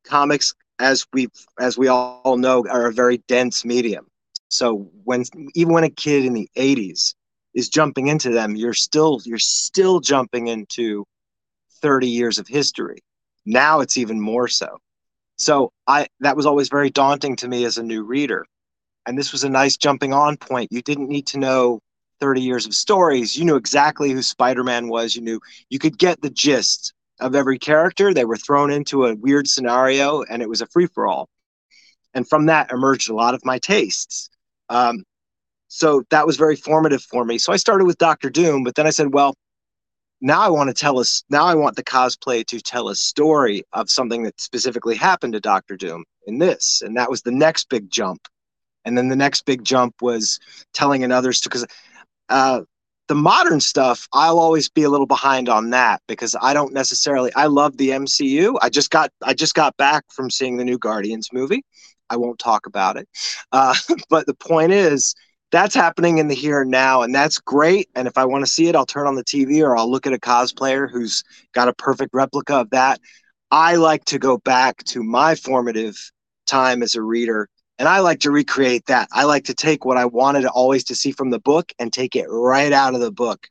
comics, 0.05 0.55
as 0.79 1.07
we 1.13 1.29
as 1.61 1.79
we 1.79 1.89
all 1.89 2.37
know, 2.37 2.67
are 2.69 2.87
a 2.87 2.93
very 2.93 3.19
dense 3.29 3.65
medium. 3.65 4.07
So 4.49 4.91
when 5.05 5.25
even 5.55 5.75
when 5.75 5.85
a 5.85 5.91
kid 5.91 6.25
in 6.25 6.33
the 6.33 6.49
80s 6.57 7.15
is 7.57 7.71
jumping 7.71 8.07
into 8.07 8.31
them, 8.31 8.55
you're 8.55 8.75
still 8.75 9.21
you're 9.25 9.39
still 9.39 9.99
jumping 9.99 10.47
into 10.47 11.05
30 11.81 12.07
years 12.07 12.39
of 12.39 12.47
history. 12.47 13.03
Now 13.47 13.81
it's 13.81 13.97
even 13.97 14.21
more 14.21 14.47
so. 14.47 14.79
So 15.37 15.73
I 15.87 16.07
that 16.21 16.37
was 16.37 16.47
always 16.47 16.69
very 16.69 16.91
daunting 16.91 17.35
to 17.37 17.49
me 17.49 17.65
as 17.65 17.79
a 17.79 17.83
new 17.83 18.05
reader. 18.05 18.45
And 19.07 19.19
this 19.19 19.33
was 19.33 19.43
a 19.43 19.49
nice 19.49 19.77
jumping 19.77 20.13
on 20.13 20.37
point. 20.37 20.71
You 20.71 20.83
didn't 20.83 21.09
need 21.09 21.27
to 21.29 21.39
know 21.39 21.81
30 22.21 22.43
years 22.43 22.67
of 22.67 22.75
stories. 22.75 23.37
You 23.37 23.45
knew 23.45 23.57
exactly 23.57 24.11
who 24.11 24.21
Spider-Man 24.21 24.89
was. 24.89 25.17
You 25.17 25.23
knew 25.23 25.41
you 25.71 25.79
could 25.79 25.97
get 25.97 26.21
the 26.21 26.31
gist 26.31 26.93
of 27.21 27.35
every 27.35 27.59
character. 27.59 28.13
They 28.13 28.25
were 28.25 28.37
thrown 28.37 28.71
into 28.71 29.07
a 29.07 29.15
weird 29.15 29.49
scenario 29.49 30.23
and 30.25 30.43
it 30.43 30.49
was 30.49 30.61
a 30.61 30.67
free 30.67 30.87
for 30.87 31.07
all. 31.07 31.29
And 32.13 32.29
from 32.29 32.47
that 32.47 32.71
emerged 32.71 33.09
a 33.09 33.15
lot 33.15 33.35
of 33.35 33.45
my 33.45 33.59
tastes. 33.59 34.29
Um, 34.69 35.05
so 35.69 36.05
that 36.11 36.27
was 36.27 36.37
very 36.37 36.57
formative 36.57 37.03
for 37.03 37.25
me. 37.25 37.39
So 37.39 37.53
I 37.53 37.57
started 37.57 37.85
with 37.85 37.99
Doctor 37.99 38.31
Doom, 38.31 38.65
but 38.65 38.75
then 38.75 38.87
I 38.87 38.91
said, 38.91 39.13
well, 39.13 39.35
now 40.21 40.41
I 40.41 40.49
want 40.49 40.69
to 40.69 40.75
tell 40.75 40.99
us, 40.99 41.25
now 41.29 41.45
I 41.45 41.55
want 41.55 41.77
the 41.77 41.85
cosplay 41.85 42.47
to 42.47 42.61
tell 42.61 42.89
a 42.89 42.95
story 42.95 43.63
of 43.73 43.91
something 43.91 44.23
that 44.23 44.41
specifically 44.41 44.95
happened 44.95 45.35
to 45.35 45.41
Doctor 45.41 45.77
Doom 45.77 46.05
in 46.27 46.39
this. 46.39 46.83
And 46.85 46.97
that 46.97 47.11
was 47.11 47.23
the 47.23 47.33
next 47.33 47.69
big 47.69 47.91
jump. 47.91 48.27
And 48.85 48.97
then 48.97 49.09
the 49.09 49.17
next 49.17 49.45
big 49.45 49.65
jump 49.65 49.97
was 50.01 50.39
telling 50.73 51.05
another 51.05 51.33
story. 51.33 51.51
because 51.51 51.67
uh, 52.29 52.61
the 53.09 53.15
modern 53.15 53.61
stuff, 53.61 54.09
I'll 54.13 54.39
always 54.39 54.69
be 54.69 54.83
a 54.83 54.91
little 54.91 55.07
behind 55.07 55.49
on 55.49 55.71
that 55.71 56.03
because 56.09 56.35
I 56.41 56.55
don't 56.55 56.73
necessarily 56.73 57.33
I 57.35 57.47
love 57.47 57.77
the 57.77 57.91
MCU. 57.91 58.57
I 58.63 58.69
just 58.69 58.91
got 58.91 59.11
I 59.23 59.35
just 59.35 59.55
got 59.55 59.77
back 59.77 60.05
from 60.13 60.31
seeing 60.31 60.57
the 60.57 60.65
new 60.65 60.79
Guardians 60.79 61.29
movie. 61.33 61.63
I 62.11 62.17
won't 62.17 62.39
talk 62.39 62.67
about 62.67 62.97
it. 62.97 63.09
Uh, 63.53 63.75
but 64.11 64.27
the 64.27 64.35
point 64.35 64.73
is 64.73 65.15
that's 65.57 65.75
happening 65.75 66.19
in 66.19 66.29
the 66.29 66.35
here 66.35 66.61
and 66.61 66.71
now 66.71 67.01
and 67.01 67.15
that's 67.15 67.39
great 67.39 67.89
and 67.95 68.07
if 68.07 68.19
I 68.19 68.27
want 68.27 68.45
to 68.45 68.51
see 68.51 68.69
it 68.69 68.77
I'll 68.77 68.85
turn 68.85 69.07
on 69.07 69.15
the 69.15 69.25
TV 69.25 69.63
or 69.63 69.75
I'll 69.75 69.91
look 69.91 70.07
at 70.07 70.13
a 70.13 70.19
cosplayer 70.19 70.91
who's 70.91 71.25
got 71.55 71.67
a 71.67 71.73
perfect 71.73 72.11
replica 72.13 72.57
of 72.57 72.71
that. 72.71 73.01
I 73.51 73.77
like 73.77 74.05
to 74.07 74.19
go 74.19 74.37
back 74.37 74.85
to 74.85 75.03
my 75.03 75.35
formative 75.35 75.97
time 76.47 76.83
as 76.83 76.95
a 76.95 77.01
reader 77.01 77.49
and 77.79 77.89
I 77.89 78.01
like 78.01 78.21
to 78.21 78.31
recreate 78.31 78.85
that. 78.87 79.09
I 79.13 79.25
like 79.25 79.45
to 79.45 79.55
take 79.55 79.87
what 79.87 79.97
I 79.97 80.05
wanted 80.05 80.45
always 80.45 80.85
to 80.85 80.95
see 80.95 81.11
from 81.11 81.31
the 81.31 81.41
book 81.41 81.73
and 81.79 81.91
take 81.91 82.17
it 82.17 82.27
right 82.29 82.73
out 82.73 82.95
of 82.95 83.01
the 83.01 83.13
book 83.13 83.49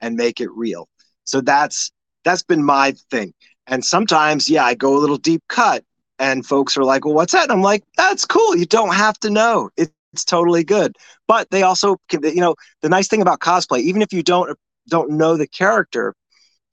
and 0.00 0.16
make 0.16 0.40
it 0.40 0.50
real. 0.50 0.88
So 1.22 1.40
that's 1.40 1.92
that's 2.24 2.42
been 2.42 2.64
my 2.64 2.94
thing. 3.12 3.32
And 3.68 3.84
sometimes, 3.84 4.50
yeah, 4.50 4.64
I 4.64 4.74
go 4.74 4.96
a 4.96 4.98
little 4.98 5.18
deep 5.18 5.42
cut 5.48 5.84
and 6.18 6.44
folks 6.44 6.76
are 6.76 6.84
like, 6.84 7.04
well, 7.04 7.14
what's 7.14 7.32
that? 7.32 7.44
And 7.44 7.52
I'm 7.52 7.62
like, 7.62 7.84
that's 7.96 8.24
cool. 8.24 8.56
You 8.56 8.66
don't 8.66 8.94
have 8.94 9.18
to 9.20 9.30
know. 9.30 9.70
It, 9.76 9.90
it's 10.14 10.24
totally 10.24 10.64
good. 10.64 10.96
But 11.28 11.50
they 11.50 11.62
also 11.62 11.96
can, 12.08 12.22
you 12.22 12.40
know, 12.40 12.54
the 12.82 12.88
nice 12.88 13.08
thing 13.08 13.22
about 13.22 13.40
cosplay, 13.40 13.80
even 13.80 14.02
if 14.02 14.12
you 14.12 14.22
don't 14.22 14.56
don't 14.88 15.10
know 15.10 15.36
the 15.36 15.46
character, 15.46 16.14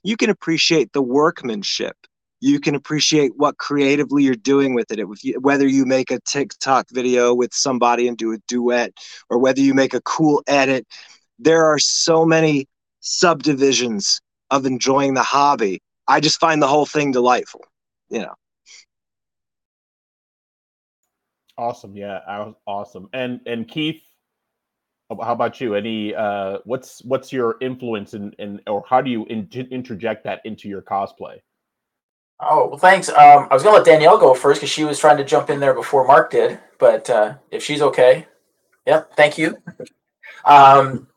you 0.04 0.18
can 0.18 0.30
appreciate 0.30 0.94
the 0.94 1.02
workmanship 1.02 1.96
you 2.42 2.60
can 2.60 2.74
appreciate 2.74 3.34
what 3.38 3.58
creatively 3.60 4.24
you're 4.24 4.36
doing 4.36 4.74
with 4.74 4.92
it. 4.92 5.00
it 5.00 5.42
whether 5.42 5.68
you 5.68 5.86
make 5.86 6.12
a 6.12 6.20
TikTok 6.22 6.88
video 6.92 7.34
with 7.34 7.54
somebody 7.54 8.08
and 8.08 8.18
do 8.18 8.34
a 8.34 8.38
duet, 8.48 8.92
or 9.30 9.38
whether 9.38 9.62
you 9.62 9.74
make 9.74 9.94
a 9.94 10.02
cool 10.02 10.44
edit, 10.48 10.86
there 11.40 11.66
are 11.66 11.80
so 11.80 12.26
many 12.26 12.68
subdivisions 13.00 14.20
of 14.50 14.66
enjoying 14.66 15.14
the 15.14 15.24
hobby. 15.24 15.82
I 16.08 16.20
just 16.20 16.40
find 16.40 16.62
the 16.62 16.68
whole 16.68 16.88
thing 16.88 17.12
delightful, 17.12 17.62
you 18.10 18.20
know. 18.20 18.34
Awesome, 21.58 21.96
yeah, 21.96 22.20
awesome. 22.66 23.10
And 23.14 23.42
and 23.46 23.68
Keith, 23.68 24.02
how 25.10 25.34
about 25.34 25.60
you? 25.60 25.76
Any 25.76 26.16
uh, 26.16 26.60
what's 26.64 27.04
what's 27.04 27.32
your 27.34 27.58
influence 27.62 28.14
in, 28.14 28.32
in 28.40 28.62
or 28.68 28.84
how 28.88 29.02
do 29.02 29.10
you 29.10 29.26
in, 29.26 29.48
interject 29.72 30.24
that 30.24 30.42
into 30.46 30.70
your 30.70 30.82
cosplay? 30.82 31.40
Oh, 32.40 32.70
well, 32.70 32.78
thanks. 32.78 33.10
Um, 33.10 33.48
I 33.52 33.54
was 33.54 33.64
to 33.64 33.70
let 33.70 33.86
Danielle 33.86 34.18
go 34.18 34.34
first 34.34 34.62
because 34.62 34.72
she 34.72 34.84
was 34.84 34.98
trying 34.98 35.18
to 35.18 35.24
jump 35.24 35.50
in 35.52 35.60
there 35.60 35.76
before 35.76 36.08
Marc 36.08 36.32
did. 36.32 36.60
But 36.80 37.08
uh, 37.10 37.36
if 37.52 37.64
she's 37.64 37.84
okay, 37.84 38.26
yeah, 38.88 39.04
thank 39.16 39.38
you. 39.38 39.58
Um, 40.46 41.08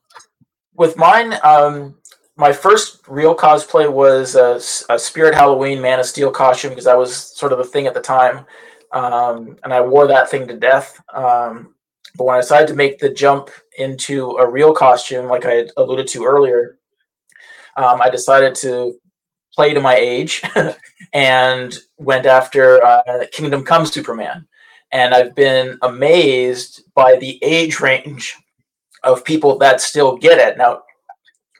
with 0.75 0.99
mine, 0.99 1.35
um, 1.43 1.97
my 2.37 2.53
first 2.53 3.09
real 3.09 3.35
cosplay 3.35 3.91
was 3.91 4.35
a, 4.35 4.57
a, 4.93 4.99
Spirit 4.99 5.35
Halloween 5.35 5.81
Man 5.81 6.01
of 6.01 6.05
Steel 6.05 6.31
costume 6.31 6.71
because 6.71 6.85
that 6.85 6.99
was 6.99 7.17
sort 7.17 7.53
of 7.53 7.59
the 7.59 7.65
thing 7.65 7.87
at 7.87 7.95
the 7.95 8.01
time. 8.01 8.45
Um, 8.95 9.59
and 9.63 9.75
I 9.75 9.81
wore 9.83 10.07
that 10.07 10.31
thing 10.31 10.49
to 10.49 10.57
death. 10.57 10.99
Um, 11.13 11.75
but 12.17 12.25
when 12.25 12.37
I 12.37 12.41
decided 12.41 12.69
to 12.69 12.75
make 12.75 12.99
the 12.99 13.11
jump 13.11 13.51
into 13.77 14.31
a 14.39 14.49
real 14.49 14.73
costume, 14.73 15.27
like 15.27 15.45
I 15.45 15.67
alluded 15.77 16.07
to 16.09 16.25
earlier, 16.25 16.79
um, 17.77 18.01
I 18.01 18.09
decided 18.09 18.55
to 18.57 18.95
play 19.55 19.75
to 19.75 19.81
my 19.81 19.97
age 19.97 20.43
and 21.13 21.77
went 21.99 22.27
after 22.27 22.83
uh, 22.83 23.27
Kingdom 23.33 23.65
Come 23.65 23.85
Superman. 23.85 24.47
And 24.93 25.13
I've 25.13 25.35
been 25.35 25.77
amazed 25.83 26.83
by 26.95 27.17
the 27.17 27.43
age 27.43 27.81
range 27.81 28.37
of 29.03 29.25
people 29.25 29.59
that 29.59 29.81
still 29.81 30.17
get 30.17 30.39
it. 30.39 30.57
Now, 30.57 30.83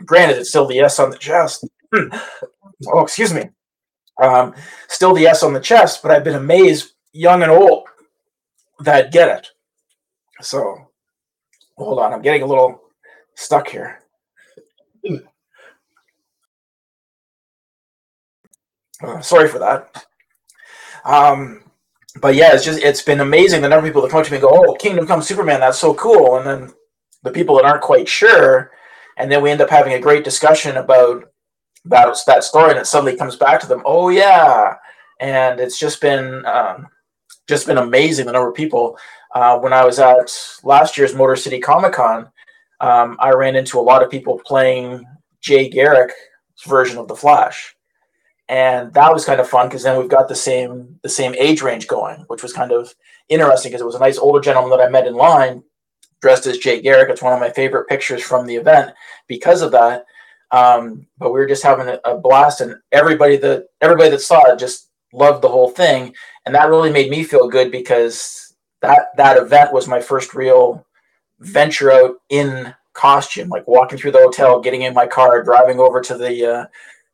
granted, 0.05 0.39
it's 0.39 0.51
still 0.51 0.67
the 0.67 0.81
S 0.81 0.99
on 0.99 1.11
the 1.11 1.19
chest. 1.19 1.67
oh, 1.93 3.03
excuse 3.03 3.33
me. 3.33 3.51
Um, 4.23 4.55
still 4.89 5.15
the 5.15 5.27
S 5.27 5.43
on 5.43 5.53
the 5.53 5.61
chest, 5.61 6.03
but 6.03 6.13
I've 6.13 6.25
been 6.25 6.37
amazed, 6.37 6.93
young 7.15 7.43
and 7.43 7.51
old, 7.51 7.85
that 8.81 9.13
get 9.13 9.39
it. 9.39 9.49
So, 10.43 10.91
hold 11.79 12.01
on, 12.01 12.13
I'm 12.13 12.23
getting 12.23 12.43
a 12.43 12.47
little 12.47 12.83
stuck 13.35 13.69
here. 13.69 14.01
Uh, 19.03 19.21
sorry 19.21 19.49
for 19.49 19.59
that. 19.59 20.07
Um, 21.05 21.63
but 22.21 22.35
yeah, 22.35 22.55
it's 22.55 22.65
just 22.65 22.81
it's 22.81 23.03
been 23.03 23.21
amazing 23.21 23.61
the 23.61 23.69
number 23.69 23.87
of 23.87 23.91
people 23.91 24.03
that 24.03 24.11
come 24.11 24.21
up 24.21 24.27
to 24.27 24.33
me 24.33 24.39
and 24.39 24.43
go, 24.43 24.51
"Oh, 24.53 24.75
Kingdom 24.75 25.07
Come 25.07 25.21
Superman, 25.21 25.61
that's 25.61 25.79
so 25.79 25.95
cool," 25.95 26.37
and 26.37 26.47
then 26.47 26.75
the 27.23 27.33
people 27.33 27.57
that 27.57 27.65
aren't 27.65 27.83
quite 27.83 28.09
sure, 28.09 28.71
and 29.17 29.31
then 29.31 29.43
we 29.43 29.51
end 29.51 29.61
up 29.61 29.71
having 29.71 29.95
a 29.95 30.01
great 30.01 30.25
discussion 30.25 30.77
about 30.77 31.25
about 31.85 32.17
that 32.27 32.45
story, 32.45 32.71
and 32.71 32.79
it 32.79 32.87
suddenly 32.87 33.17
comes 33.17 33.37
back 33.37 33.61
to 33.61 33.67
them. 33.67 33.83
Oh 33.85 34.09
yeah, 34.09 34.77
and 35.21 35.61
it's 35.61 35.79
just 35.79 36.01
been 36.01 36.47
um, 36.47 36.89
just 37.49 37.67
been 37.67 37.79
amazing 37.79 38.27
the 38.27 38.33
number 38.33 38.49
of 38.49 38.55
people. 38.55 38.99
Uh, 39.35 39.59
when 39.59 39.73
I 39.73 39.85
was 39.85 39.99
at 39.99 40.33
last 40.63 40.97
year's 40.97 41.15
Motor 41.15 41.37
City 41.37 41.59
Comic 41.59 41.93
Con, 41.93 42.31
um, 42.81 43.17
I 43.21 43.31
ran 43.31 43.57
into 43.57 43.79
a 43.79 43.83
lot 43.83 44.03
of 44.03 44.11
people 44.11 44.41
playing 44.45 45.05
Jay 45.41 45.69
Garrick's 45.69 46.15
version 46.67 46.99
of 46.99 47.09
the 47.09 47.17
Flash 47.17 47.75
and 48.49 48.93
that 48.93 49.13
was 49.13 49.25
kind 49.25 49.41
of 49.41 49.49
fun 49.49 49.69
because 49.69 49.83
then 49.83 49.99
we've 49.99 50.11
got 50.11 50.29
the 50.29 50.35
same 50.35 50.99
the 51.03 51.09
same 51.09 51.35
age 51.39 51.63
range 51.63 51.87
going, 51.87 52.25
which 52.29 52.43
was 52.43 52.53
kind 52.53 52.73
of 52.73 52.95
interesting 53.29 53.71
because 53.71 53.81
it 53.81 53.87
was 53.87 53.95
a 53.95 54.01
nice 54.01 54.19
older 54.19 54.41
gentleman 54.41 54.71
that 54.71 54.85
I 54.85 54.91
met 54.91 55.07
in 55.07 55.15
line 55.15 55.63
dressed 56.21 56.47
as 56.47 56.59
Jay 56.59 56.81
Garrick. 56.81 57.09
It's 57.09 57.23
one 57.23 57.33
of 57.33 57.41
my 57.41 57.51
favorite 57.51 57.89
pictures 57.89 58.23
from 58.23 58.47
the 58.47 58.57
event 58.57 58.93
because 59.29 59.63
of 59.63 59.73
that. 59.73 60.05
Um, 60.51 61.07
but 61.19 61.33
we 61.33 61.41
were 61.41 61.49
just 61.49 61.63
having 61.63 61.89
a, 61.89 61.99
a, 62.05 62.17
blast, 62.17 62.61
and 62.61 62.77
everybody 62.93 63.37
that 63.39 63.67
everybody 63.81 64.11
that 64.11 64.21
saw 64.21 64.53
it 64.53 64.59
just 64.59 64.91
loved 65.13 65.43
the 65.43 65.49
whole 65.49 65.71
thing, 65.71 66.15
and 66.47 66.55
that 66.55 66.69
really 66.69 66.93
made 66.93 67.11
me 67.11 67.25
feel 67.25 67.49
good 67.49 67.71
because 67.71 68.55
that 68.83 69.09
that 69.17 69.37
event 69.37 69.73
was 69.73 69.89
my 69.89 70.01
first 70.01 70.35
real 70.35 70.87
venture 71.41 71.91
out 71.91 72.17
in 72.31 72.75
costume, 72.93 73.49
like 73.49 73.67
walking 73.67 73.99
through 73.99 74.13
the 74.13 74.19
hotel, 74.19 74.61
getting 74.61 74.83
in 74.83 74.95
my 74.95 75.07
car, 75.07 75.43
driving 75.43 75.81
over 75.81 76.01
to 76.01 76.17
the 76.17 76.47
uh, 76.47 76.67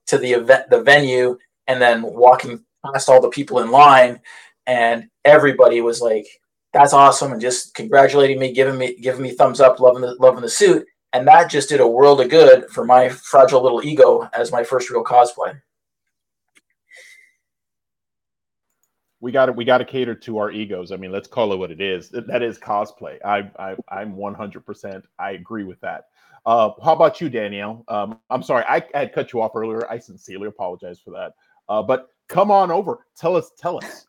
to 0.06 0.18
the 0.18 0.32
event, 0.32 0.68
the 0.70 0.82
venue, 0.82 1.38
and 1.66 1.80
then 1.80 2.02
walking 2.02 2.64
past 2.84 3.08
all 3.08 3.20
the 3.20 3.28
people 3.28 3.60
in 3.60 3.70
line, 3.70 4.20
and 4.66 5.08
everybody 5.24 5.80
was 5.80 6.00
like, 6.00 6.26
"That's 6.72 6.92
awesome!" 6.92 7.32
and 7.32 7.40
just 7.40 7.74
congratulating 7.74 8.38
me, 8.38 8.52
giving 8.52 8.78
me 8.78 8.96
giving 8.96 9.22
me 9.22 9.32
thumbs 9.32 9.60
up, 9.60 9.80
loving 9.80 10.02
the 10.02 10.14
loving 10.18 10.42
the 10.42 10.48
suit, 10.48 10.86
and 11.12 11.26
that 11.28 11.50
just 11.50 11.68
did 11.68 11.80
a 11.80 11.86
world 11.86 12.20
of 12.20 12.30
good 12.30 12.68
for 12.70 12.84
my 12.84 13.08
fragile 13.08 13.62
little 13.62 13.84
ego 13.84 14.28
as 14.32 14.52
my 14.52 14.64
first 14.64 14.90
real 14.90 15.04
cosplay. 15.04 15.60
We 19.20 19.32
got 19.32 19.46
to 19.46 19.52
we 19.52 19.64
got 19.64 19.78
to 19.78 19.84
cater 19.84 20.14
to 20.14 20.38
our 20.38 20.50
egos. 20.50 20.92
I 20.92 20.96
mean, 20.96 21.12
let's 21.12 21.28
call 21.28 21.52
it 21.52 21.56
what 21.56 21.70
it 21.70 21.80
is. 21.80 22.08
That 22.10 22.42
is 22.42 22.58
cosplay. 22.58 23.18
I, 23.24 23.50
I 23.58 23.76
I'm 23.88 24.16
100. 24.16 24.64
percent 24.64 25.04
I 25.18 25.32
agree 25.32 25.64
with 25.64 25.80
that. 25.80 26.06
Uh, 26.46 26.70
how 26.82 26.94
about 26.94 27.20
you, 27.20 27.28
Danielle? 27.28 27.84
Um, 27.88 28.18
I'm 28.30 28.42
sorry, 28.42 28.64
I, 28.66 28.76
I, 28.94 29.00
had 29.00 29.12
cut 29.12 29.32
you 29.32 29.42
off 29.42 29.52
earlier. 29.54 29.88
I 29.90 29.98
sincerely 29.98 30.48
apologize 30.48 30.98
for 30.98 31.10
that. 31.10 31.34
Uh, 31.68 31.82
but 31.82 32.08
come 32.28 32.50
on 32.50 32.70
over. 32.70 33.06
Tell 33.16 33.36
us. 33.36 33.50
Tell 33.58 33.76
us. 33.76 34.06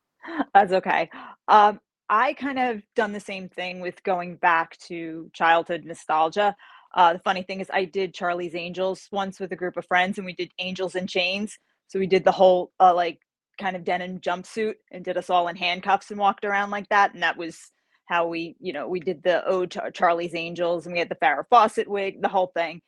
That's 0.54 0.72
okay. 0.72 1.10
Um, 1.48 1.80
I 2.08 2.34
kind 2.34 2.58
of 2.58 2.82
done 2.94 3.12
the 3.12 3.20
same 3.20 3.48
thing 3.48 3.80
with 3.80 4.00
going 4.04 4.36
back 4.36 4.76
to 4.86 5.28
childhood 5.32 5.84
nostalgia. 5.84 6.54
Uh, 6.94 7.14
the 7.14 7.18
funny 7.20 7.42
thing 7.42 7.60
is, 7.60 7.68
I 7.72 7.84
did 7.84 8.14
Charlie's 8.14 8.54
Angels 8.54 9.08
once 9.10 9.40
with 9.40 9.50
a 9.50 9.56
group 9.56 9.76
of 9.76 9.86
friends, 9.86 10.18
and 10.18 10.26
we 10.26 10.34
did 10.34 10.52
Angels 10.58 10.94
and 10.94 11.08
Chains. 11.08 11.58
So 11.88 11.98
we 11.98 12.06
did 12.06 12.22
the 12.22 12.32
whole 12.32 12.70
uh, 12.78 12.94
like 12.94 13.18
kind 13.58 13.76
of 13.76 13.84
denim 13.84 14.20
jumpsuit 14.20 14.74
and 14.90 15.04
did 15.04 15.16
us 15.16 15.30
all 15.30 15.48
in 15.48 15.56
handcuffs 15.56 16.10
and 16.10 16.18
walked 16.18 16.44
around 16.44 16.70
like 16.70 16.88
that, 16.88 17.14
and 17.14 17.22
that 17.22 17.36
was 17.36 17.58
how 18.06 18.26
we, 18.26 18.56
you 18.60 18.72
know, 18.72 18.88
we 18.88 19.00
did 19.00 19.22
the 19.22 19.46
Ode 19.46 19.70
to 19.72 19.90
Charlie's 19.92 20.34
Angels, 20.34 20.86
and 20.86 20.92
we 20.92 20.98
had 20.98 21.08
the 21.08 21.16
Farrah 21.16 21.44
Fawcett 21.48 21.88
wig, 21.88 22.20
the 22.20 22.28
whole 22.28 22.52
thing, 22.54 22.82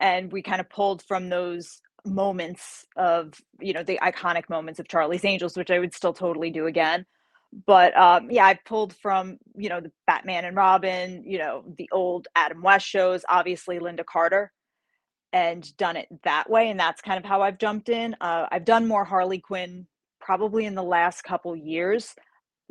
and 0.00 0.30
we 0.30 0.42
kind 0.42 0.60
of 0.60 0.68
pulled 0.70 1.02
from 1.02 1.28
those 1.28 1.80
moments 2.04 2.86
of, 2.96 3.34
you 3.60 3.72
know, 3.72 3.82
the 3.82 3.98
iconic 4.02 4.48
moments 4.48 4.78
of 4.78 4.88
Charlie's 4.88 5.24
Angels, 5.24 5.56
which 5.56 5.70
I 5.70 5.78
would 5.78 5.94
still 5.94 6.12
totally 6.12 6.50
do 6.50 6.66
again 6.66 7.06
but 7.66 7.96
um, 7.96 8.30
yeah, 8.30 8.46
I 8.46 8.58
pulled 8.66 8.94
from 8.94 9.38
you 9.56 9.68
know 9.68 9.80
the 9.80 9.92
Batman 10.06 10.44
and 10.44 10.56
Robin, 10.56 11.22
you 11.24 11.38
know 11.38 11.64
the 11.78 11.88
old 11.92 12.28
Adam 12.34 12.62
West 12.62 12.86
shows, 12.86 13.24
obviously 13.28 13.78
Lynda 13.78 14.04
Carter, 14.04 14.52
and 15.32 15.76
done 15.76 15.96
it 15.96 16.08
that 16.24 16.50
way, 16.50 16.70
and 16.70 16.78
that's 16.78 17.00
kind 17.00 17.18
of 17.18 17.24
how 17.24 17.42
I've 17.42 17.58
jumped 17.58 17.88
in. 17.88 18.14
Uh, 18.20 18.46
I've 18.50 18.64
done 18.64 18.86
more 18.86 19.04
Harley 19.04 19.38
Quinn 19.38 19.86
probably 20.28 20.66
in 20.66 20.74
the 20.74 20.82
last 20.82 21.24
couple 21.24 21.56
years, 21.56 22.14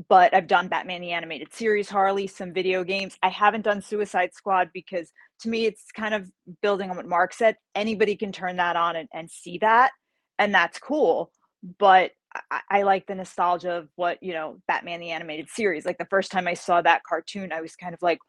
but 0.09 0.31
I've 0.31 0.45
done 0.45 0.67
Batman 0.67 1.01
the 1.01 1.11
animated 1.11 1.51
series, 1.51 1.89
Harley, 1.89 2.27
some 2.27 2.53
video 2.53 2.83
games. 2.83 3.17
I 3.23 3.29
haven't 3.29 3.63
done 3.63 3.81
Suicide 3.81 4.29
Squad 4.31 4.69
because 4.75 5.11
to 5.39 5.49
me 5.49 5.65
it's 5.65 5.85
kind 5.91 6.13
of 6.13 6.29
building 6.61 6.91
on 6.91 6.97
what 6.97 7.07
Marc 7.07 7.33
said. 7.33 7.55
Anybody 7.73 8.15
can 8.15 8.31
turn 8.31 8.57
that 8.57 8.75
on 8.75 8.95
and, 8.95 9.09
and 9.11 9.27
see 9.27 9.57
that, 9.57 9.89
and 10.37 10.53
that's 10.53 10.77
cool. 10.77 11.31
But 11.79 12.11
I, 12.51 12.61
I, 12.69 12.81
like 12.83 13.07
the 13.07 13.15
nostalgia 13.15 13.71
of 13.71 13.89
what 13.95 14.21
you 14.21 14.33
know 14.33 14.59
batman 14.67 14.99
the 14.99 15.09
animated 15.09 15.49
series 15.49 15.85
like 15.85 15.97
the 15.97 16.05
first 16.05 16.29
time 16.29 16.47
i 16.47 16.53
saw 16.53 16.81
that 16.81 17.01
cartoon 17.07 17.53
i 17.53 17.61
was 17.61 17.75
kind 17.75 17.95
of 17.95 18.01
like 18.01 18.19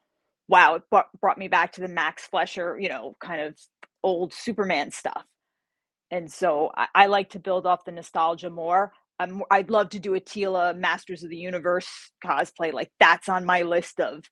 wow 0.47 0.77
it 0.77 0.83
brought, 0.91 1.37
me 1.37 1.49
back 1.49 1.73
to 1.73 1.81
the 1.83 1.89
max 1.89 2.27
fleischer 2.27 2.79
you 2.81 2.89
know 2.89 3.17
kind 3.21 3.43
of 3.43 3.55
old 4.03 4.33
superman 4.33 4.91
stuff 4.93 5.25
and 6.11 6.33
so 6.33 6.71
I, 6.75 6.87
I 6.95 7.07
like 7.07 7.31
to 7.31 7.41
build 7.41 7.67
off 7.67 7.85
the 7.85 7.93
nostalgia 7.93 8.49
more 8.49 8.93
I'm, 9.19 9.43
i'd 9.51 9.71
love 9.71 9.91
to 9.91 9.99
do 9.99 10.15
a 10.15 10.21
Teela 10.21 10.77
masters 10.77 11.23
of 11.23 11.31
the 11.31 11.37
universe 11.37 11.89
cosplay 12.25 12.73
like 12.73 12.91
that's 13.01 13.29
on 13.29 13.45
my 13.45 13.63
list 13.63 14.01
of 14.01 14.25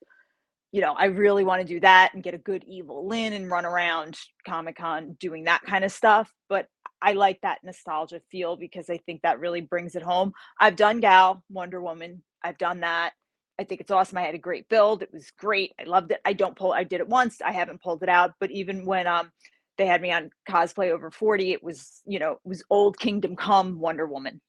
you 0.71 0.81
know 0.81 0.93
i 0.93 1.05
really 1.05 1.43
want 1.43 1.61
to 1.61 1.67
do 1.67 1.79
that 1.81 2.13
and 2.13 2.23
get 2.23 2.33
a 2.33 2.39
good 2.39 2.63
Evil-Lyn 2.67 3.33
and 3.33 3.49
run 3.49 3.65
around 3.65 4.17
comic-con 4.45 5.17
doing 5.19 5.45
that 5.45 5.61
kind 5.63 5.83
of 5.83 5.91
stuff 5.91 6.31
but 6.49 6.67
I 7.01 7.13
like 7.13 7.39
that 7.41 7.59
nostalgia 7.63 8.21
feel 8.31 8.55
because 8.55 8.89
I 8.89 8.97
think 8.97 9.21
that 9.21 9.39
really 9.39 9.61
brings 9.61 9.95
it 9.95 10.01
home. 10.01 10.33
I've 10.59 10.75
done 10.75 10.99
Gal, 10.99 11.43
Wonder 11.49 11.81
Woman. 11.81 12.23
I've 12.43 12.57
done 12.57 12.81
that. 12.81 13.13
I 13.59 13.63
think 13.63 13.81
it's 13.81 13.91
awesome. 13.91 14.17
I 14.17 14.23
had 14.23 14.35
a 14.35 14.39
great 14.39 14.69
build. 14.69 15.01
It 15.01 15.11
was 15.11 15.31
great. 15.37 15.73
I 15.79 15.83
loved 15.83 16.11
it. 16.11 16.21
I 16.25 16.33
don't 16.33 16.55
pull 16.55 16.73
I 16.73 16.83
did 16.83 17.01
it 17.01 17.07
once. 17.07 17.41
I 17.41 17.51
haven't 17.51 17.81
pulled 17.81 18.03
it 18.03 18.09
out, 18.09 18.33
but 18.39 18.51
even 18.51 18.85
when 18.85 19.07
um 19.07 19.31
they 19.77 19.85
had 19.85 20.01
me 20.01 20.11
on 20.11 20.31
cosplay 20.49 20.89
over 20.89 21.11
40, 21.11 21.53
it 21.53 21.63
was, 21.63 22.01
you 22.05 22.17
know, 22.17 22.31
it 22.31 22.39
was 22.43 22.63
old 22.71 22.97
Kingdom 22.97 23.35
Come 23.35 23.79
Wonder 23.79 24.07
Woman. 24.07 24.41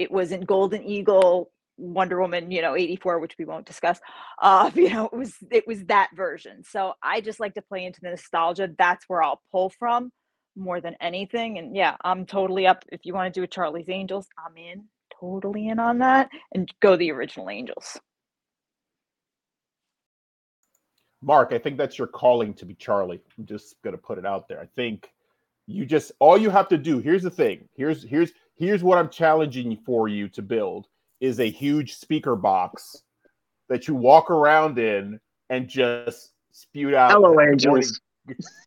It 0.00 0.10
was 0.10 0.32
in 0.32 0.40
Golden 0.40 0.82
Eagle 0.82 1.52
Wonder 1.76 2.18
Woman, 2.22 2.50
you 2.50 2.62
know, 2.62 2.74
84, 2.74 3.18
which 3.18 3.36
we 3.38 3.44
won't 3.44 3.66
discuss. 3.66 4.00
Uh, 4.40 4.70
you 4.74 4.88
know, 4.88 5.10
it 5.12 5.16
was 5.16 5.34
it 5.50 5.66
was 5.66 5.84
that 5.84 6.08
version. 6.16 6.64
So 6.64 6.94
I 7.02 7.20
just 7.20 7.38
like 7.38 7.52
to 7.54 7.62
play 7.62 7.84
into 7.84 8.00
the 8.00 8.08
nostalgia. 8.08 8.70
That's 8.78 9.04
where 9.08 9.22
I'll 9.22 9.42
pull 9.52 9.68
from 9.68 10.10
more 10.56 10.80
than 10.80 10.96
anything. 11.02 11.58
And 11.58 11.76
yeah, 11.76 11.96
I'm 12.02 12.24
totally 12.24 12.66
up. 12.66 12.82
If 12.90 13.04
you 13.04 13.12
want 13.12 13.32
to 13.32 13.38
do 13.38 13.44
a 13.44 13.46
Charlie's 13.46 13.90
Angels, 13.90 14.26
I'm 14.38 14.56
in, 14.56 14.84
totally 15.20 15.68
in 15.68 15.78
on 15.78 15.98
that, 15.98 16.30
and 16.54 16.72
go 16.80 16.96
the 16.96 17.12
original 17.12 17.50
Angels. 17.50 18.00
Marc, 21.22 21.52
I 21.52 21.58
think 21.58 21.76
that's 21.76 21.98
your 21.98 22.06
calling 22.06 22.54
to 22.54 22.64
be 22.64 22.74
Charlie. 22.74 23.20
I'm 23.38 23.44
just 23.44 23.76
gonna 23.84 23.98
put 23.98 24.16
it 24.16 24.24
out 24.24 24.48
there. 24.48 24.60
I 24.60 24.66
think 24.76 25.10
you 25.66 25.84
just 25.84 26.12
all 26.20 26.38
you 26.38 26.48
have 26.48 26.68
to 26.68 26.78
do. 26.78 27.00
Here's 27.00 27.22
the 27.22 27.30
thing. 27.30 27.68
Here's 27.76 28.02
here's 28.02 28.32
here's 28.60 28.84
what 28.84 28.98
I'm 28.98 29.08
challenging 29.08 29.76
for 29.84 30.06
you 30.06 30.28
to 30.28 30.42
build 30.42 30.86
is 31.20 31.40
a 31.40 31.50
huge 31.50 31.94
speaker 31.96 32.36
box 32.36 33.02
that 33.68 33.88
you 33.88 33.94
walk 33.94 34.30
around 34.30 34.78
in 34.78 35.18
and 35.48 35.66
just 35.66 36.32
spew 36.52 36.94
out. 36.94 37.10
Hello, 37.10 37.40
angels. 37.40 38.00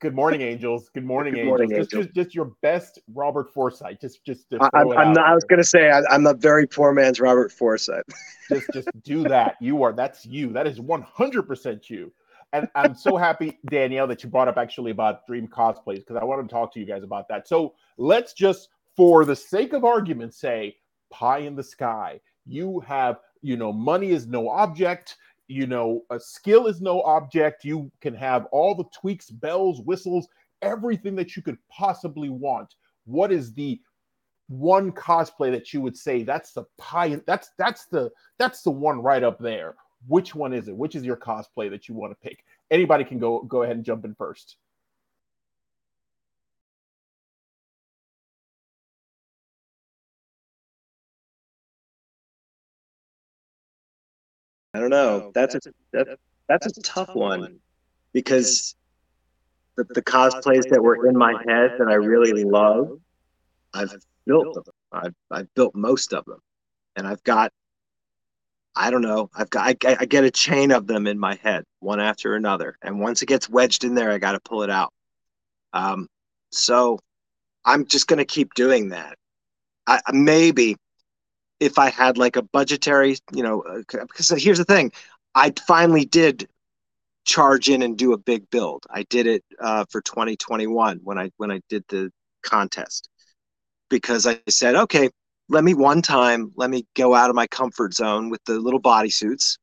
Good 0.02 0.16
morning, 0.16 0.42
angels. 0.42 0.90
Good 0.94 1.06
morning, 1.06 1.34
Good 1.34 1.42
angels. 1.42 1.60
Morning, 1.60 1.70
just, 1.70 1.94
angels. 1.94 2.06
Just, 2.06 2.16
just, 2.16 2.36
your 2.36 2.52
best 2.64 3.00
Robert 3.14 3.54
Forsythe. 3.54 3.98
Just, 4.02 4.26
just. 4.26 4.46
I, 4.74 4.82
am 4.82 5.14
not. 5.14 5.20
I 5.20 5.36
was 5.36 5.44
gonna 5.44 5.64
say 5.64 5.92
I, 5.92 6.02
am 6.10 6.26
a 6.26 6.34
very 6.34 6.66
poor 6.66 6.92
man's 6.92 7.20
Robert 7.20 7.52
Forsythe. 7.52 8.02
just, 8.50 8.68
just 8.74 8.90
do 9.04 9.24
that. 9.24 9.58
You 9.62 9.84
are. 9.84 9.94
That's 9.94 10.26
you. 10.26 10.52
That 10.54 10.66
is 10.66 10.82
100 10.82 11.44
percent 11.44 11.90
you. 11.90 12.12
And 12.54 12.70
I'm 12.76 12.96
so 12.96 13.18
happy, 13.18 13.58
Danielle, 13.66 14.06
that 14.08 14.24
you 14.24 14.30
brought 14.30 14.48
up 14.48 14.58
actually 14.58 14.92
about 14.92 15.26
dream 15.26 15.48
cosplays 15.48 15.98
because 15.98 16.18
I 16.18 16.24
want 16.24 16.48
to 16.48 16.54
talk 16.54 16.72
to 16.74 16.80
you 16.80 16.86
guys 16.86 17.02
about 17.02 17.28
that. 17.30 17.48
So 17.48 17.74
let's 17.98 18.34
just, 18.34 18.70
for 18.96 19.26
the 19.26 19.36
sake 19.36 19.74
of 19.74 19.86
argument, 19.86 20.34
say 20.34 20.78
pie 21.12 21.40
in 21.40 21.56
the 21.56 21.64
sky. 21.64 22.20
You 22.46 22.80
have, 22.82 23.20
you 23.42 23.58
know, 23.58 23.72
money 23.72 24.12
is 24.12 24.28
no 24.28 24.50
object 24.50 25.16
you 25.48 25.68
know, 25.68 26.04
a 26.10 26.20
skill 26.20 26.68
is 26.68 26.82
no 26.82 27.02
object. 27.04 27.64
You 27.64 27.92
can 28.02 28.16
have 28.16 28.46
all 28.46 28.76
the 28.76 28.86
tweaks, 29.00 29.30
bells, 29.30 29.82
whistles, 29.82 30.28
everything 30.62 31.16
that 31.16 31.36
you 31.36 31.42
could 31.42 31.58
possibly 31.70 32.30
want. 32.30 32.74
What 33.06 33.32
is 33.32 33.54
the 33.54 33.80
one 34.48 34.92
cosplay 34.92 35.52
that 35.52 35.74
you 35.74 35.82
would 35.82 35.96
say 35.96 36.22
that's 36.22 36.52
the 36.52 36.66
pie 36.78 37.20
that's 37.26 37.52
that's 37.58 37.86
the 37.86 38.12
that's 38.38 38.62
the 38.62 38.70
one 38.70 39.02
right 39.02 39.24
up 39.24 39.40
there 39.40 39.74
which 40.08 40.36
one 40.36 40.52
is 40.52 40.68
it 40.68 40.76
which 40.76 40.96
is 40.96 41.06
your 41.06 41.16
cosplay 41.16 41.70
that 41.70 41.88
you 41.88 41.96
want 41.96 42.12
to 42.12 42.28
pick 42.30 42.44
anybody 42.70 43.06
can 43.06 43.18
go 43.18 43.42
go 43.44 43.64
ahead 43.64 43.78
and 43.78 43.86
jump 43.86 44.04
in 44.04 44.14
first 44.14 44.58
I 54.74 54.80
don't 54.80 54.90
know. 54.90 55.32
That's 55.34 55.56
a 55.56 55.60
that, 55.92 56.18
that's 56.50 56.78
a 56.78 56.82
tough 56.82 57.14
one 57.14 57.60
because 58.12 58.76
the, 59.76 59.86
the 59.94 60.02
cosplays 60.02 60.68
that 60.70 60.82
were 60.82 61.08
in 61.08 61.18
my 61.18 61.34
head 61.48 61.72
that 61.78 61.88
I 61.88 61.96
really 61.96 62.44
love, 62.44 63.00
I've 63.74 63.96
built 64.26 64.54
them. 64.56 64.64
I've 64.92 65.14
I've 65.32 65.54
built 65.54 65.76
most 65.76 66.14
of 66.14 66.26
them, 66.26 66.40
and 66.96 67.08
I've 67.08 67.24
got. 67.24 67.52
I 68.76 68.90
don't 68.90 69.02
know. 69.02 69.30
I've 69.36 69.52
got. 69.52 69.68
I, 69.86 69.98
I 70.00 70.06
get 70.06 70.24
a 70.24 70.32
chain 70.32 70.72
of 70.72 70.88
them 70.88 71.06
in 71.06 71.20
my 71.20 71.36
head, 71.36 71.64
one 71.80 72.00
after 72.00 72.36
another, 72.36 72.76
and 72.82 73.00
once 73.00 73.22
it 73.22 73.28
gets 73.28 73.48
wedged 73.48 73.84
in 73.84 73.94
there, 73.94 74.12
I 74.12 74.18
got 74.18 74.32
to 74.32 74.40
pull 74.40 74.64
it 74.64 74.72
out. 74.72 74.92
Um, 75.74 76.08
so 76.52 76.98
I'm 77.66 77.86
just 77.86 78.08
gonna 78.08 78.26
keep 78.26 78.54
doing 78.56 78.90
that. 78.90 79.18
I, 79.86 80.00
maybe 80.12 80.78
if 81.64 81.80
I 81.80 81.90
had 81.90 82.18
like 82.18 82.36
a 82.36 82.42
budgetary, 82.42 83.18
you 83.34 83.44
know, 83.44 83.62
uh, 83.62 83.82
because 83.90 84.30
here's 84.30 84.58
the 84.58 84.66
thing, 84.66 84.92
I 85.34 85.54
finally 85.68 86.06
did 86.06 86.48
charge 87.26 87.70
in 87.70 87.82
and 87.82 87.98
do 87.98 88.14
a 88.14 88.18
big 88.18 88.50
build. 88.50 88.86
I 88.90 89.04
did 89.04 89.28
it 89.28 89.44
uh, 89.60 89.86
for 89.90 90.02
2021 90.02 91.00
when 91.04 91.18
I 91.18 91.32
when 91.38 91.52
I 91.52 91.62
did 91.70 91.86
the 91.88 92.12
contest. 92.44 93.10
Because 93.90 94.26
I 94.28 94.40
said, 94.50 94.76
okay, 94.76 95.10
let 95.50 95.64
me 95.64 95.74
one 95.74 96.02
time, 96.02 96.52
let 96.56 96.70
me 96.70 96.86
go 96.96 97.14
out 97.14 97.30
of 97.30 97.36
my 97.36 97.48
comfort 97.48 97.94
zone 97.94 98.30
with 98.30 98.44
the 98.46 98.60
little 98.60 98.82
bodysuits 98.82 99.58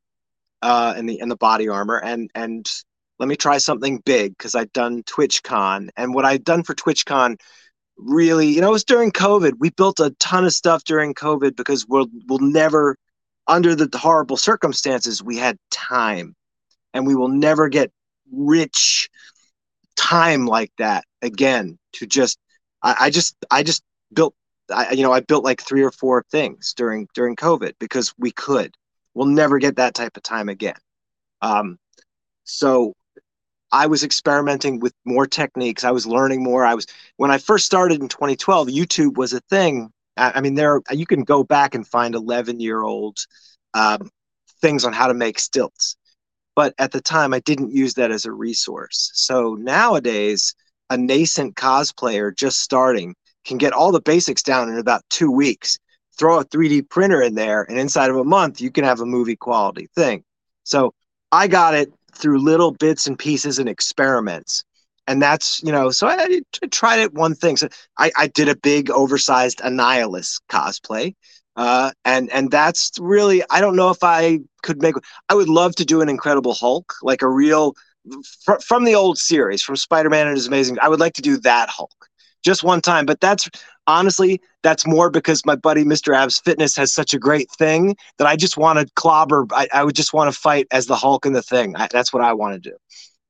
uh, 0.62 0.94
and 0.96 1.08
the 1.08 1.20
and 1.20 1.30
the 1.30 1.36
body 1.36 1.68
armor, 1.68 1.98
and 1.98 2.30
and 2.34 2.66
let 3.18 3.28
me 3.28 3.36
try 3.36 3.58
something 3.58 3.98
big 4.06 4.36
because 4.36 4.54
I'd 4.54 4.72
done 4.72 5.02
TwitchCon, 5.02 5.90
and 5.96 6.14
what 6.14 6.24
I'd 6.24 6.44
done 6.44 6.62
for 6.62 6.74
TwitchCon 6.74 7.36
really, 8.02 8.48
you 8.48 8.60
know, 8.60 8.68
it 8.68 8.72
was 8.72 8.84
during 8.84 9.12
COVID. 9.12 9.52
We 9.58 9.70
built 9.70 10.00
a 10.00 10.10
ton 10.18 10.44
of 10.44 10.52
stuff 10.52 10.84
during 10.84 11.14
COVID 11.14 11.56
because 11.56 11.86
we'll 11.86 12.08
we'll 12.26 12.38
never, 12.38 12.96
under 13.46 13.74
the 13.74 13.88
horrible 13.96 14.36
circumstances, 14.36 15.22
we 15.22 15.36
had 15.36 15.58
time, 15.70 16.34
and 16.94 17.06
we 17.06 17.14
will 17.14 17.28
never 17.28 17.68
get 17.68 17.92
rich 18.32 19.08
time 19.96 20.46
like 20.46 20.72
that 20.78 21.04
again. 21.22 21.78
To 21.94 22.06
just, 22.06 22.38
I, 22.82 22.96
I 23.00 23.10
just, 23.10 23.36
I 23.50 23.62
just 23.62 23.82
built, 24.12 24.34
I, 24.72 24.92
you 24.92 25.02
know, 25.02 25.12
I 25.12 25.20
built 25.20 25.44
like 25.44 25.60
three 25.60 25.82
or 25.82 25.90
four 25.90 26.24
things 26.30 26.74
during 26.74 27.08
during 27.14 27.36
COVID 27.36 27.74
because 27.78 28.14
we 28.18 28.30
could. 28.30 28.74
We'll 29.14 29.26
never 29.26 29.58
get 29.58 29.76
that 29.76 29.94
type 29.94 30.16
of 30.16 30.22
time 30.22 30.48
again. 30.48 30.78
Um, 31.42 31.78
so 32.44 32.94
I 33.72 33.86
was 33.86 34.04
experimenting 34.04 34.80
with 34.80 34.94
more 35.04 35.26
techniques. 35.26 35.84
I 35.84 35.90
was 35.92 36.06
learning 36.06 36.42
more. 36.42 36.64
I 36.64 36.74
was 36.74 36.86
when 37.16 37.30
I 37.30 37.38
first 37.38 37.66
started 37.66 38.00
in 38.00 38.08
2012. 38.08 38.68
YouTube 38.68 39.16
was 39.16 39.32
a 39.32 39.40
thing. 39.42 39.90
I, 40.16 40.32
I 40.36 40.40
mean, 40.40 40.54
there 40.54 40.80
you 40.90 41.06
can 41.06 41.24
go 41.24 41.44
back 41.44 41.74
and 41.74 41.86
find 41.86 42.14
11 42.14 42.60
year 42.60 42.82
old 42.82 43.18
um, 43.74 44.10
things 44.60 44.84
on 44.84 44.92
how 44.92 45.08
to 45.08 45.14
make 45.14 45.38
stilts. 45.38 45.96
but 46.56 46.74
at 46.78 46.92
the 46.92 47.00
time 47.00 47.32
I 47.34 47.40
didn't 47.40 47.72
use 47.72 47.94
that 47.94 48.10
as 48.10 48.24
a 48.26 48.32
resource. 48.32 49.10
So 49.14 49.54
nowadays, 49.54 50.54
a 50.90 50.96
nascent 50.96 51.56
cosplayer 51.56 52.34
just 52.36 52.60
starting 52.60 53.14
can 53.44 53.58
get 53.58 53.72
all 53.72 53.92
the 53.92 54.00
basics 54.00 54.42
down 54.42 54.68
in 54.68 54.78
about 54.78 55.02
two 55.10 55.30
weeks. 55.30 55.78
Throw 56.18 56.40
a 56.40 56.44
3D 56.44 56.82
printer 56.90 57.22
in 57.22 57.34
there, 57.34 57.62
and 57.62 57.78
inside 57.78 58.10
of 58.10 58.16
a 58.16 58.24
month, 58.24 58.60
you 58.60 58.70
can 58.70 58.84
have 58.84 59.00
a 59.00 59.06
movie 59.06 59.36
quality 59.36 59.88
thing. 59.94 60.24
So 60.64 60.94
I 61.32 61.48
got 61.48 61.74
it 61.74 61.92
through 62.20 62.38
little 62.38 62.72
bits 62.72 63.06
and 63.06 63.18
pieces 63.18 63.58
and 63.58 63.68
experiments. 63.68 64.64
And 65.06 65.20
that's, 65.20 65.62
you 65.62 65.72
know, 65.72 65.90
so 65.90 66.06
I, 66.06 66.40
I 66.62 66.66
tried 66.66 67.00
it 67.00 67.14
one 67.14 67.34
thing. 67.34 67.56
So 67.56 67.68
I, 67.98 68.12
I 68.16 68.26
did 68.28 68.48
a 68.48 68.56
big 68.56 68.90
oversized 68.90 69.58
Annihilus 69.60 70.40
cosplay. 70.48 71.14
Uh, 71.56 71.90
and 72.04 72.30
and 72.30 72.50
that's 72.50 72.92
really 73.00 73.42
I 73.50 73.60
don't 73.60 73.76
know 73.76 73.90
if 73.90 74.02
I 74.02 74.38
could 74.62 74.80
make 74.80 74.94
I 75.28 75.34
would 75.34 75.48
love 75.48 75.74
to 75.76 75.84
do 75.84 76.00
an 76.00 76.08
Incredible 76.08 76.54
Hulk 76.54 76.94
like 77.02 77.22
a 77.22 77.28
real 77.28 77.74
fr- 78.44 78.60
from 78.64 78.84
the 78.84 78.94
old 78.94 79.18
series 79.18 79.60
from 79.60 79.76
Spider-Man 79.76 80.28
and 80.28 80.36
His 80.36 80.46
Amazing 80.46 80.78
I 80.80 80.88
would 80.88 81.00
like 81.00 81.14
to 81.14 81.22
do 81.22 81.38
that 81.38 81.68
Hulk 81.68 82.08
just 82.42 82.62
one 82.62 82.80
time 82.80 83.06
but 83.06 83.20
that's 83.20 83.48
honestly 83.86 84.40
that's 84.62 84.86
more 84.86 85.10
because 85.10 85.44
my 85.46 85.56
buddy 85.56 85.84
Mr. 85.84 86.14
Abs 86.16 86.40
Fitness 86.40 86.76
has 86.76 86.92
such 86.92 87.14
a 87.14 87.18
great 87.18 87.50
thing 87.58 87.96
that 88.18 88.26
I 88.26 88.36
just 88.36 88.56
want 88.56 88.78
to 88.78 88.92
clobber 88.94 89.46
I, 89.52 89.68
I 89.72 89.84
would 89.84 89.96
just 89.96 90.12
want 90.12 90.32
to 90.32 90.38
fight 90.38 90.66
as 90.70 90.86
the 90.86 90.96
Hulk 90.96 91.26
and 91.26 91.34
the 91.34 91.42
thing 91.42 91.74
I, 91.76 91.88
that's 91.90 92.12
what 92.12 92.22
I 92.22 92.32
want 92.32 92.62
to 92.62 92.70
do 92.70 92.76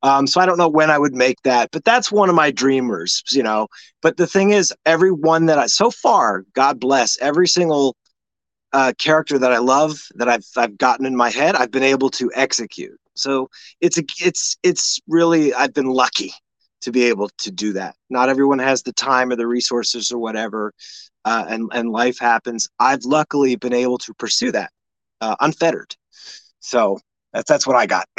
um, 0.03 0.27
so 0.27 0.41
I 0.41 0.47
don't 0.47 0.59
know 0.59 0.69
when 0.69 0.91
I 0.91 0.99
would 0.99 1.15
make 1.15 1.43
that, 1.43 1.71
but 1.73 1.85
that's 1.85 2.11
one 2.11 2.31
of 2.31 2.35
my 2.35 2.51
dreamers, 2.51 3.23
you 3.31 3.43
know. 3.43 3.69
But 4.01 4.17
the 4.17 4.27
thing 4.27 4.51
is, 4.51 4.73
every 4.87 5.13
one 5.13 5.47
that 5.47 5.59
I 5.59 5.67
so 5.67 5.91
far, 5.91 6.45
God 6.55 6.81
bless, 6.81 7.19
every 7.21 7.47
single 7.47 7.97
uh, 8.73 8.93
character 8.99 9.39
that 9.39 9.53
I 9.53 9.59
love 9.59 9.99
that 10.15 10.29
I've 10.29 10.47
I've 10.57 10.79
gotten 10.79 11.07
in 11.07 11.17
my 11.17 11.31
head, 11.31 11.55
I've 11.55 11.71
been 11.71 11.83
able 11.83 12.11
to 12.11 12.31
execute. 12.35 12.99
So 13.15 13.51
it's 13.81 13.99
a 13.99 14.05
it's 14.21 14.57
it's 14.63 15.01
really 15.07 15.53
I've 15.53 15.75
been 15.75 15.91
lucky 15.91 16.33
to 16.83 16.93
be 16.93 17.05
able 17.05 17.29
to 17.39 17.51
do 17.51 17.73
that. 17.75 17.95
Not 18.09 18.29
everyone 18.29 18.59
has 18.59 18.83
the 18.83 18.93
time 18.93 19.31
or 19.31 19.37
the 19.37 19.47
resources 19.47 20.11
or 20.11 20.19
whatever, 20.19 20.73
uh, 21.25 21.45
and 21.49 21.71
and 21.73 21.91
life 21.91 22.19
happens. 22.19 22.69
I've 22.79 23.05
luckily 23.05 23.57
been 23.57 23.75
able 23.75 23.99
to 23.99 24.15
pursue 24.15 24.53
that 24.53 24.71
uh, 25.21 25.37
unfettered. 25.41 25.95
So 26.61 26.99
that's 27.33 27.49
that's 27.49 27.67
what 27.67 27.77
I 27.77 27.87
got. 27.87 28.09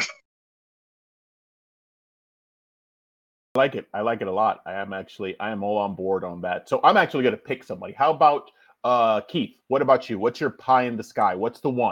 I 3.54 3.60
like 3.60 3.76
it. 3.76 3.88
I 3.94 4.02
like 4.02 4.22
it 4.22 4.28
a 4.28 4.32
lot. 4.32 4.62
I 4.66 4.74
am 4.76 4.94
actually 4.94 5.38
I 5.40 5.52
am 5.52 5.64
all 5.64 5.78
on 5.78 5.96
board 5.96 6.24
on 6.24 6.42
that. 6.42 6.70
So 6.70 6.80
I'm 6.84 6.96
actually 6.96 7.24
going 7.24 7.36
to 7.36 7.42
pick 7.42 7.64
somebody. 7.64 7.94
How 7.94 8.12
about 8.12 8.50
uh, 8.84 9.22
Keith, 9.22 9.56
what 9.68 9.82
about 9.82 10.10
you? 10.10 10.18
What's 10.18 10.40
your 10.40 10.50
pie 10.52 10.84
in 10.84 10.98
the 10.98 11.04
sky? 11.04 11.36
What's 11.36 11.60
the 11.60 11.70
one? 11.70 11.91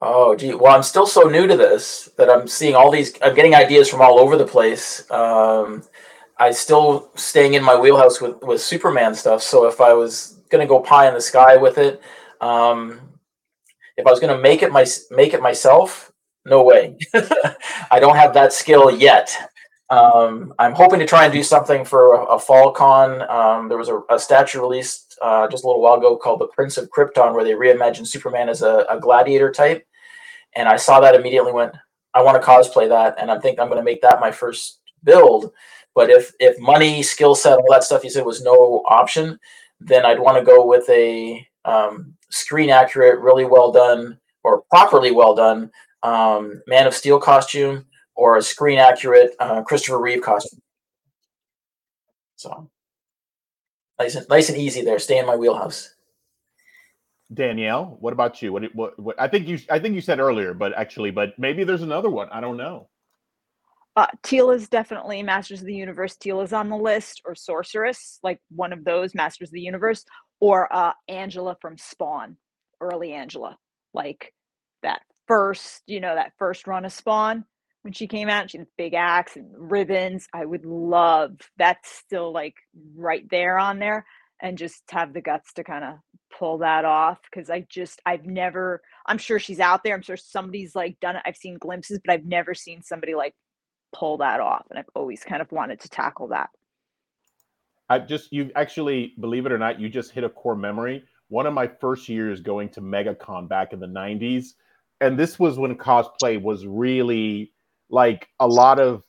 Oh, 0.00 0.36
gee. 0.36 0.54
Well, 0.54 0.74
I'm 0.74 0.82
still 0.82 1.06
so 1.06 1.22
new 1.22 1.46
to 1.46 1.56
this 1.56 2.08
that 2.16 2.30
I'm 2.30 2.46
seeing 2.46 2.76
all 2.76 2.90
these. 2.90 3.14
I'm 3.20 3.34
getting 3.34 3.54
ideas 3.54 3.88
from 3.88 4.00
all 4.00 4.18
over 4.20 4.36
the 4.36 4.46
place. 4.46 5.08
Um, 5.10 5.82
I 6.38 6.52
still 6.52 7.10
staying 7.16 7.54
in 7.54 7.64
my 7.64 7.76
wheelhouse 7.78 8.20
with 8.20 8.40
with 8.42 8.60
Superman 8.60 9.14
stuff. 9.14 9.42
So 9.42 9.66
if 9.66 9.80
I 9.80 9.92
was 9.94 10.40
gonna 10.50 10.66
go 10.66 10.80
pie 10.80 11.08
in 11.08 11.14
the 11.14 11.20
sky 11.20 11.56
with 11.56 11.78
it, 11.78 12.00
um, 12.40 13.00
if 13.96 14.06
I 14.06 14.10
was 14.10 14.20
gonna 14.20 14.38
make 14.38 14.62
it 14.62 14.70
my 14.72 14.86
make 15.10 15.34
it 15.34 15.42
myself, 15.42 16.12
no 16.44 16.62
way. 16.62 16.96
I 17.90 17.98
don't 17.98 18.16
have 18.16 18.34
that 18.34 18.52
skill 18.52 18.96
yet. 18.96 19.36
Um, 19.90 20.54
I'm 20.58 20.74
hoping 20.74 21.00
to 21.00 21.06
try 21.06 21.24
and 21.24 21.32
do 21.32 21.42
something 21.42 21.84
for 21.84 22.14
a, 22.14 22.24
a 22.36 22.38
fall 22.38 22.70
con. 22.72 23.22
Um, 23.30 23.68
there 23.68 23.78
was 23.78 23.88
a, 23.88 24.02
a 24.10 24.18
statue 24.18 24.60
released 24.60 25.18
uh, 25.22 25.48
just 25.48 25.64
a 25.64 25.66
little 25.66 25.82
while 25.82 25.94
ago 25.94 26.16
called 26.16 26.40
The 26.40 26.48
Prince 26.48 26.76
of 26.76 26.90
Krypton, 26.90 27.34
where 27.34 27.42
they 27.44 27.52
reimagined 27.52 28.06
Superman 28.06 28.48
as 28.48 28.62
a, 28.62 28.86
a 28.90 29.00
gladiator 29.00 29.50
type. 29.50 29.87
And 30.56 30.68
I 30.68 30.76
saw 30.76 31.00
that 31.00 31.14
immediately 31.14 31.52
went, 31.52 31.74
I 32.14 32.22
want 32.22 32.40
to 32.40 32.46
cosplay 32.46 32.88
that. 32.88 33.16
And 33.18 33.30
I 33.30 33.38
think 33.38 33.58
I'm 33.58 33.68
going 33.68 33.78
to 33.78 33.84
make 33.84 34.02
that 34.02 34.20
my 34.20 34.30
first 34.30 34.80
build. 35.04 35.52
But 35.94 36.10
if, 36.10 36.32
if 36.40 36.58
money, 36.58 37.02
skill 37.02 37.34
set, 37.34 37.58
all 37.58 37.70
that 37.70 37.84
stuff 37.84 38.04
you 38.04 38.10
said 38.10 38.24
was 38.24 38.42
no 38.42 38.82
option, 38.86 39.38
then 39.80 40.04
I'd 40.04 40.20
want 40.20 40.38
to 40.38 40.44
go 40.44 40.66
with 40.66 40.88
a 40.88 41.46
um, 41.64 42.14
screen 42.30 42.70
accurate, 42.70 43.20
really 43.20 43.44
well 43.44 43.70
done, 43.70 44.18
or 44.42 44.62
properly 44.70 45.10
well 45.10 45.34
done 45.34 45.70
um, 46.02 46.62
Man 46.66 46.86
of 46.86 46.94
Steel 46.94 47.18
costume 47.18 47.84
or 48.14 48.36
a 48.36 48.42
screen 48.42 48.78
accurate 48.78 49.34
uh, 49.38 49.62
Christopher 49.62 50.00
Reeve 50.00 50.22
costume. 50.22 50.60
So 52.36 52.70
nice 53.98 54.14
and 54.14 54.28
nice 54.28 54.48
and 54.48 54.58
easy 54.58 54.82
there. 54.82 54.98
Stay 54.98 55.18
in 55.18 55.26
my 55.26 55.36
wheelhouse. 55.36 55.94
Danielle, 57.32 57.96
what 58.00 58.12
about 58.12 58.40
you? 58.40 58.52
What, 58.52 58.74
what, 58.74 58.98
what 58.98 59.20
I 59.20 59.28
think 59.28 59.48
you 59.48 59.58
I 59.70 59.78
think 59.78 59.94
you 59.94 60.00
said 60.00 60.18
earlier, 60.18 60.54
but 60.54 60.72
actually, 60.74 61.10
but 61.10 61.38
maybe 61.38 61.64
there's 61.64 61.82
another 61.82 62.08
one. 62.08 62.28
I 62.30 62.40
don't 62.40 62.56
know. 62.56 62.88
Uh, 63.96 64.06
Teela's 64.22 64.68
definitely 64.68 65.22
Masters 65.22 65.60
of 65.60 65.66
the 65.66 65.74
Universe. 65.74 66.16
Teela's 66.16 66.52
on 66.52 66.68
the 66.68 66.76
list, 66.76 67.20
or 67.24 67.34
Sorceress, 67.34 68.20
like 68.22 68.40
one 68.48 68.72
of 68.72 68.84
those 68.84 69.14
Masters 69.14 69.48
of 69.48 69.54
the 69.54 69.60
Universe, 69.60 70.04
or 70.40 70.72
uh, 70.72 70.92
Angela 71.08 71.56
from 71.60 71.76
Spawn, 71.76 72.36
early 72.80 73.12
Angela, 73.12 73.58
like 73.92 74.32
that 74.82 75.02
first, 75.26 75.82
you 75.86 76.00
know, 76.00 76.14
that 76.14 76.32
first 76.38 76.66
run 76.66 76.84
of 76.84 76.92
Spawn 76.92 77.44
when 77.82 77.92
she 77.92 78.06
came 78.06 78.28
out. 78.28 78.50
She 78.50 78.58
had 78.58 78.68
big 78.76 78.94
axe 78.94 79.36
and 79.36 79.50
ribbons. 79.70 80.28
I 80.32 80.44
would 80.44 80.64
love 80.64 81.32
that's 81.56 81.90
still 81.90 82.32
like 82.32 82.54
right 82.96 83.28
there 83.28 83.58
on 83.58 83.80
there, 83.80 84.06
and 84.40 84.58
just 84.58 84.82
have 84.90 85.12
the 85.12 85.20
guts 85.20 85.52
to 85.54 85.64
kind 85.64 85.84
of 85.84 85.94
pull 86.36 86.58
that 86.58 86.84
off 86.84 87.18
because 87.30 87.50
I 87.50 87.66
just 87.68 88.00
I've 88.06 88.26
never. 88.26 88.82
I'm 89.06 89.18
sure 89.18 89.38
she's 89.38 89.60
out 89.60 89.82
there. 89.84 89.94
I'm 89.94 90.02
sure 90.02 90.16
somebody's 90.16 90.74
like 90.74 90.98
done 91.00 91.16
it. 91.16 91.22
I've 91.24 91.36
seen 91.36 91.58
glimpses, 91.58 92.00
but 92.04 92.12
I've 92.12 92.24
never 92.24 92.54
seen 92.54 92.82
somebody 92.82 93.14
like 93.14 93.34
pull 93.92 94.18
that 94.18 94.40
off, 94.40 94.66
and 94.70 94.78
I've 94.78 94.90
always 94.94 95.22
kind 95.24 95.42
of 95.42 95.50
wanted 95.52 95.80
to 95.80 95.88
tackle 95.88 96.28
that. 96.28 96.50
I 97.88 97.98
just 97.98 98.32
you 98.32 98.50
actually 98.54 99.14
believe 99.20 99.46
it 99.46 99.52
or 99.52 99.58
not, 99.58 99.80
you 99.80 99.88
just 99.88 100.12
hit 100.12 100.24
a 100.24 100.28
core 100.28 100.56
memory. 100.56 101.04
One 101.28 101.46
of 101.46 101.54
my 101.54 101.66
first 101.66 102.08
years 102.08 102.40
going 102.40 102.70
to 102.70 102.80
MegaCon 102.80 103.48
back 103.48 103.72
in 103.72 103.80
the 103.80 103.86
90s, 103.86 104.54
and 105.00 105.18
this 105.18 105.38
was 105.38 105.58
when 105.58 105.74
cosplay 105.76 106.40
was 106.40 106.66
really 106.66 107.52
like 107.90 108.28
a 108.40 108.46
lot 108.46 108.78
of 108.78 109.02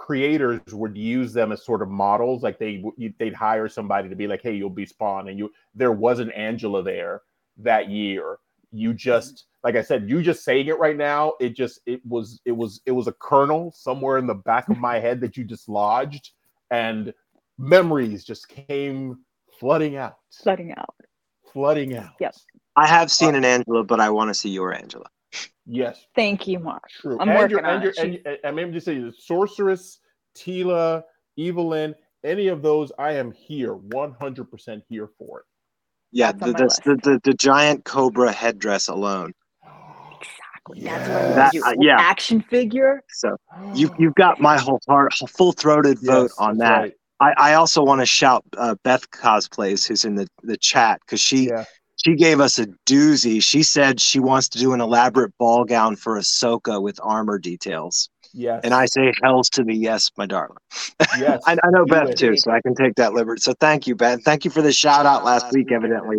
creators 0.00 0.62
would 0.72 0.96
use 0.96 1.34
them 1.34 1.52
as 1.52 1.62
sort 1.62 1.82
of 1.82 1.88
models 1.90 2.42
like 2.42 2.58
they 2.58 2.82
they'd 3.18 3.34
hire 3.34 3.68
somebody 3.68 4.08
to 4.08 4.16
be 4.16 4.26
like 4.26 4.40
hey 4.40 4.54
you'll 4.54 4.70
be 4.70 4.86
spawn 4.86 5.28
and 5.28 5.38
you 5.38 5.52
there 5.74 5.92
was 5.92 6.20
an 6.20 6.30
angela 6.32 6.82
there 6.82 7.20
that 7.58 7.90
year. 7.90 8.38
You 8.72 8.90
mm-hmm. 8.90 8.96
just 8.96 9.44
like 9.62 9.76
i 9.76 9.82
said 9.82 10.08
you 10.08 10.22
just 10.22 10.42
saying 10.42 10.68
it 10.68 10.78
right 10.78 10.96
now 10.96 11.34
it 11.38 11.54
just 11.54 11.80
it 11.84 12.00
was 12.06 12.40
it 12.46 12.52
was 12.52 12.80
it 12.86 12.92
was 12.92 13.08
a 13.08 13.12
kernel 13.12 13.72
somewhere 13.76 14.16
in 14.16 14.26
the 14.26 14.34
back 14.34 14.70
of 14.70 14.78
my 14.78 14.98
head 14.98 15.20
that 15.20 15.36
you 15.36 15.44
dislodged 15.44 16.30
and 16.70 17.12
memories 17.58 18.24
just 18.24 18.48
came 18.48 19.18
flooding 19.58 19.96
out. 19.96 20.16
Flooding 20.32 20.72
out. 20.72 20.94
Flooding 21.52 21.94
out. 21.94 22.12
Yes 22.18 22.46
i 22.76 22.86
have 22.86 23.06
uh, 23.06 23.08
seen 23.08 23.34
an 23.34 23.44
angela 23.44 23.84
but 23.84 24.00
i 24.00 24.08
want 24.08 24.28
to 24.28 24.34
see 24.34 24.50
your 24.50 24.72
angela 24.72 25.06
Yes. 25.66 26.06
Thank 26.14 26.48
you, 26.48 26.58
Marc. 26.58 26.88
True. 26.88 27.18
I'm 27.20 27.28
and 27.28 27.38
working 27.38 27.58
your, 27.58 27.66
on 27.66 27.74
and 27.74 27.82
your, 27.82 27.92
it. 27.92 27.98
and, 27.98 28.18
and, 28.26 28.38
and 28.44 28.56
maybe 28.56 28.72
just 28.72 28.86
say 28.86 28.98
the 28.98 29.12
sorceress, 29.16 30.00
Teela, 30.36 31.04
Evil-Lyn, 31.36 31.94
any 32.24 32.48
of 32.48 32.62
those, 32.62 32.92
I 32.98 33.12
am 33.12 33.30
here, 33.32 33.74
100% 33.74 34.82
here 34.88 35.08
for 35.18 35.40
it. 35.40 35.44
Yeah, 36.12 36.32
the 36.32 36.46
the, 36.46 36.80
the, 36.84 36.96
the 37.02 37.20
the 37.22 37.34
giant 37.34 37.84
cobra 37.84 38.32
headdress 38.32 38.88
alone. 38.88 39.32
Exactly. 40.20 40.80
That's 40.82 41.08
what 41.08 41.22
I'm 41.22 41.34
That- 41.36 41.54
uh, 41.64 41.74
yeah. 41.78 42.00
Action 42.00 42.42
figure. 42.42 43.02
So 43.10 43.36
you 43.74 43.90
you've 43.96 44.16
got 44.16 44.40
my 44.40 44.58
whole 44.58 44.80
heart, 44.88 45.14
full 45.14 45.52
throated 45.52 45.98
vote 46.02 46.30
Yes, 46.30 46.34
on 46.38 46.58
that. 46.58 46.78
right. 46.80 46.94
I, 47.20 47.32
I 47.36 47.54
also 47.54 47.82
want 47.82 48.00
to 48.00 48.06
shout 48.06 48.44
uh, 48.56 48.74
Beth 48.82 49.08
cosplays 49.10 49.86
who's 49.86 50.04
in 50.04 50.16
the 50.16 50.26
the 50.42 50.56
chat 50.56 51.00
because 51.06 51.20
she 51.20 51.46
Yeah. 51.48 51.64
She 52.04 52.14
gave 52.14 52.40
us 52.40 52.58
a 52.58 52.66
doozy. 52.86 53.42
She 53.42 53.62
said 53.62 54.00
she 54.00 54.20
wants 54.20 54.48
to 54.50 54.58
do 54.58 54.72
an 54.72 54.80
elaborate 54.80 55.36
ball 55.38 55.64
gown 55.64 55.96
for 55.96 56.18
Ahsoka 56.18 56.80
with 56.80 56.98
armor 57.02 57.38
details, 57.38 58.08
Yes. 58.32 58.60
and 58.64 58.72
I 58.74 58.86
say 58.86 59.12
hell's 59.22 59.48
to 59.50 59.64
the 59.64 59.74
yes, 59.74 60.10
my 60.16 60.26
darling. 60.26 60.56
yes. 61.18 61.42
I, 61.46 61.52
I 61.62 61.70
know 61.70 61.84
Beth 61.84 62.10
it. 62.10 62.18
too, 62.18 62.36
so 62.36 62.50
I 62.52 62.60
can 62.60 62.74
take 62.74 62.94
that 62.96 63.12
liberty. 63.12 63.40
So 63.40 63.52
thank 63.60 63.86
you, 63.86 63.94
Beth. 63.96 64.20
Thank 64.24 64.44
you 64.44 64.50
for 64.50 64.62
the 64.62 64.72
shout 64.72 65.04
out 65.06 65.24
last 65.24 65.46
week. 65.52 65.72
Evidently, 65.72 66.16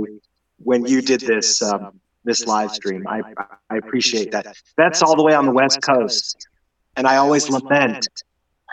when 0.57 0.85
you 0.85 1.01
did 1.01 1.21
this 1.21 1.61
um, 1.61 1.99
this 2.23 2.45
live 2.45 2.71
stream, 2.71 3.07
I 3.07 3.21
I 3.69 3.77
appreciate 3.77 4.31
that. 4.31 4.45
Beth's 4.77 5.01
all 5.01 5.15
the 5.15 5.23
way 5.23 5.33
on 5.33 5.45
the 5.45 5.51
West 5.53 5.81
Coast, 5.81 6.47
and 6.95 7.07
I 7.07 7.17
always 7.17 7.49
lament 7.49 8.07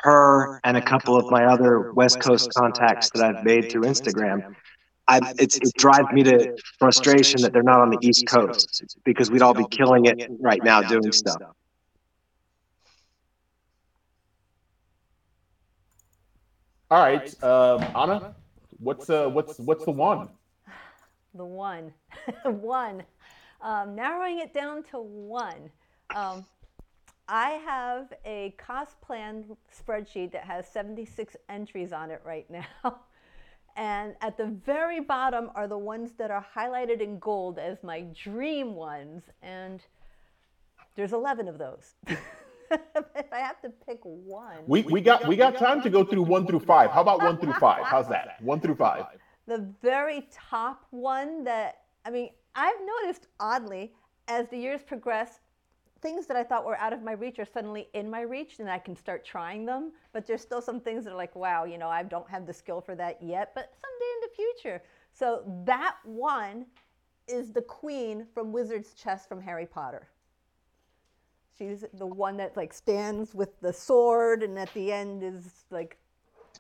her 0.02 0.61
and 0.64 0.76
a 0.76 0.82
couple 0.82 1.16
of 1.16 1.30
my 1.30 1.44
other 1.44 1.92
West 1.92 2.20
Coast 2.20 2.52
contacts 2.54 3.11
that 3.11 3.24
I've 3.24 3.44
made 3.44 3.70
through 3.70 3.82
Instagram. 3.82 4.54
I, 5.09 5.34
it's, 5.38 5.56
it 5.56 5.72
drives 5.76 6.12
me 6.12 6.22
to 6.24 6.56
frustration 6.78 7.40
that 7.40 7.52
they're 7.52 7.62
not 7.62 7.80
on 7.80 7.90
the 7.90 7.98
East 8.02 8.26
Coast 8.26 8.96
because 9.04 9.30
we'd 9.30 9.42
all 9.42 9.54
be 9.54 9.66
killing 9.70 10.04
it 10.04 10.30
right 10.38 10.62
now 10.62 10.82
doing 10.82 11.12
stuff. 11.12 11.40
All 16.90 17.02
right. 17.02 17.42
Um, 17.42 17.82
Anna, 17.94 18.34
what's 18.78 19.11
uh 19.11 19.28
what's 19.28 19.59
what's 19.59 19.84
the 19.84 19.90
one? 19.90 20.28
The 21.34 21.44
one, 21.44 21.92
one. 22.44 23.02
Um, 23.61 23.94
narrowing 23.94 24.38
it 24.38 24.54
down 24.54 24.82
to 24.84 24.98
one. 24.98 25.70
Um, 26.14 26.44
I 27.28 27.50
have 27.50 28.12
a 28.24 28.54
cost 28.56 28.98
plan 29.02 29.44
spreadsheet 29.70 30.32
that 30.32 30.44
has 30.44 30.66
76 30.68 31.36
entries 31.50 31.92
on 31.92 32.11
it 32.11 32.22
right 32.24 32.46
now. 32.50 33.00
And 33.79 34.16
at 34.20 34.37
the 34.37 34.47
very 34.66 34.99
bottom 34.99 35.51
are 35.55 35.68
the 35.68 35.79
ones 35.79 36.11
that 36.18 36.33
are 36.33 36.45
highlighted 36.55 37.01
in 37.01 37.20
gold 37.20 37.61
as 37.61 37.81
my 37.85 38.05
dream 38.12 38.74
ones. 38.74 39.22
And 39.41 39.81
there's 40.97 41.12
11 41.12 41.47
of 41.47 41.59
those. 41.59 41.95
if 42.70 43.33
I 43.33 43.39
have 43.39 43.62
to 43.62 43.70
pick 43.87 44.01
one. 44.03 44.59
We, 44.66 44.83
we 44.83 45.01
got 45.01 45.29
we 45.29 45.37
got 45.37 45.57
time 45.57 45.81
to 45.83 45.91
go 45.91 46.05
through 46.05 46.22
one 46.22 46.45
through 46.45 46.61
five. 46.61 46.91
How 46.91 47.03
about 47.03 47.22
one 47.22 47.39
through 47.39 47.55
five? 47.55 47.85
How's 47.85 48.09
that? 48.09 48.43
One 48.43 48.61
through 48.61 48.74
five. 48.74 49.07
The 49.47 49.72
very 49.81 50.29
top 50.33 50.85
one 50.91 51.45
that 51.45 51.83
I 52.05 52.11
mean, 52.11 52.31
I've 52.57 52.81
noticed 53.05 53.29
oddly 53.39 53.93
as 54.26 54.49
the 54.49 54.59
years 54.59 54.83
progress, 54.83 55.39
things 56.01 56.26
that 56.26 56.36
I 56.36 56.44
thought 56.44 56.64
were 56.64 56.78
out 56.78 56.92
of 56.92 57.03
my 57.03 57.12
reach 57.12 57.38
are 57.38 57.44
suddenly 57.44 57.88
in 57.92 58.11
my 58.11 58.20
reach 58.20 58.59
and 58.59 58.70
I 58.70 58.78
can 58.78 58.96
start 58.96 59.24
trying 59.24 59.64
them. 59.64 59.92
But 60.12 60.26
there's 60.26 60.42
still 60.42 60.62
some 60.62 60.80
things 60.80 61.05
that 61.05 61.12
are 61.12 61.16
like, 61.16 61.34
wow, 61.34 61.64
you 61.64 61.78
know, 61.78 61.88
I 61.88 62.03
don't 62.03 62.28
have 62.30 62.46
the 62.46 62.53
skill 62.53 62.80
for 62.80 62.94
that 62.96 63.22
yet, 63.22 63.53
but 63.55 63.72
someday 63.80 64.11
in 64.14 64.20
the 64.22 64.34
future. 64.34 64.82
So 65.12 65.42
that 65.64 65.96
one 66.05 66.66
is 67.26 67.53
the 67.53 67.62
queen 67.62 68.26
from 68.32 68.53
Wizard's 68.53 68.94
Chess 68.94 69.26
from 69.26 69.40
Harry 69.40 69.66
Potter. 69.66 70.09
She's 71.59 71.84
the 71.94 72.07
one 72.07 72.36
that 72.36 72.57
like 72.57 72.72
stands 72.72 73.34
with 73.34 73.61
the 73.61 73.72
sword 73.72 74.42
and 74.44 74.59
at 74.59 74.72
the 74.74 74.92
end 74.92 75.24
is 75.24 75.64
like 75.70 75.96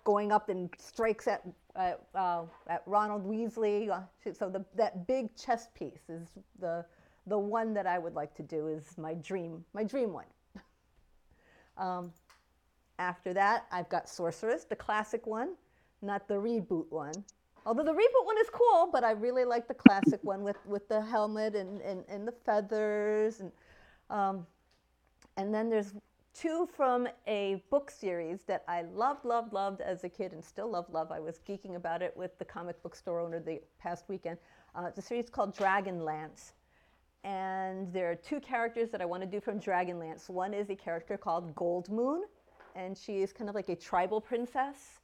going 0.04 0.32
up 0.32 0.48
and 0.48 0.68
strikes 0.78 1.28
at 1.28 1.42
at, 1.76 2.02
uh, 2.14 2.42
at 2.66 2.82
Ronald 2.86 3.24
Weasley. 3.24 3.88
Uh, 3.88 4.00
So 4.32 4.50
the, 4.50 4.64
that 4.74 5.06
big 5.06 5.34
chess 5.36 5.68
piece 5.74 6.08
is 6.08 6.26
the 6.58 6.84
the 7.28 7.38
one 7.38 7.74
that 7.74 7.86
I 7.86 7.98
would 7.98 8.14
like 8.14 8.34
to 8.36 8.42
do 8.42 8.68
is 8.68 8.96
my 8.98 9.14
dream 9.14 9.64
my 9.74 9.84
dream 9.84 10.12
one. 10.12 10.26
um, 11.76 12.12
after 12.98 13.32
that, 13.34 13.66
I've 13.70 13.88
got 13.88 14.08
Sorceress, 14.08 14.64
the 14.64 14.76
classic 14.76 15.26
one, 15.26 15.54
not 16.02 16.26
the 16.26 16.34
reboot 16.34 16.90
one. 16.90 17.12
Although 17.64 17.84
the 17.84 17.92
reboot 17.92 18.24
one 18.24 18.38
is 18.38 18.48
cool, 18.50 18.88
but 18.90 19.04
I 19.04 19.12
really 19.12 19.44
like 19.44 19.68
the 19.68 19.74
classic 19.74 20.20
one 20.22 20.42
with, 20.42 20.56
with 20.66 20.88
the 20.88 21.00
helmet 21.00 21.54
and, 21.54 21.80
and, 21.82 22.04
and 22.08 22.26
the 22.26 22.32
feathers. 22.32 23.40
And, 23.40 23.52
um, 24.10 24.46
and 25.36 25.54
then 25.54 25.68
there's 25.68 25.92
two 26.34 26.68
from 26.74 27.08
a 27.26 27.62
book 27.70 27.90
series 27.90 28.42
that 28.44 28.64
I 28.68 28.82
loved, 28.82 29.24
loved, 29.24 29.52
loved 29.52 29.80
as 29.80 30.04
a 30.04 30.08
kid 30.08 30.32
and 30.32 30.42
still 30.42 30.70
love, 30.70 30.86
love. 30.90 31.12
I 31.12 31.20
was 31.20 31.40
geeking 31.46 31.76
about 31.76 32.00
it 32.00 32.16
with 32.16 32.38
the 32.38 32.44
comic 32.44 32.82
book 32.82 32.94
store 32.94 33.20
owner 33.20 33.38
the 33.38 33.60
past 33.78 34.04
weekend. 34.08 34.38
Uh, 34.74 34.90
series 35.00 35.28
called 35.28 35.54
Dragonlance. 35.56 36.52
And 37.24 37.92
there 37.92 38.10
are 38.10 38.14
two 38.14 38.40
characters 38.40 38.90
that 38.90 39.00
I 39.00 39.04
want 39.04 39.22
to 39.22 39.28
do 39.28 39.40
from 39.40 39.60
Dragonlance. 39.60 40.28
One 40.28 40.54
is 40.54 40.70
a 40.70 40.76
character 40.76 41.16
called 41.16 41.54
Goldmoon, 41.54 42.22
and 42.76 42.96
she 42.96 43.22
is 43.22 43.32
kind 43.32 43.48
of 43.48 43.54
like 43.54 43.68
a 43.68 43.76
tribal 43.76 44.20
princess. 44.20 45.00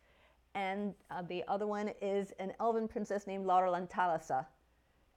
And 0.54 0.94
uh, 1.10 1.22
the 1.22 1.42
other 1.48 1.66
one 1.66 1.90
is 2.00 2.32
an 2.38 2.52
elven 2.60 2.86
princess 2.86 3.26
named 3.26 3.46
Lauralanthalasa. 3.46 4.46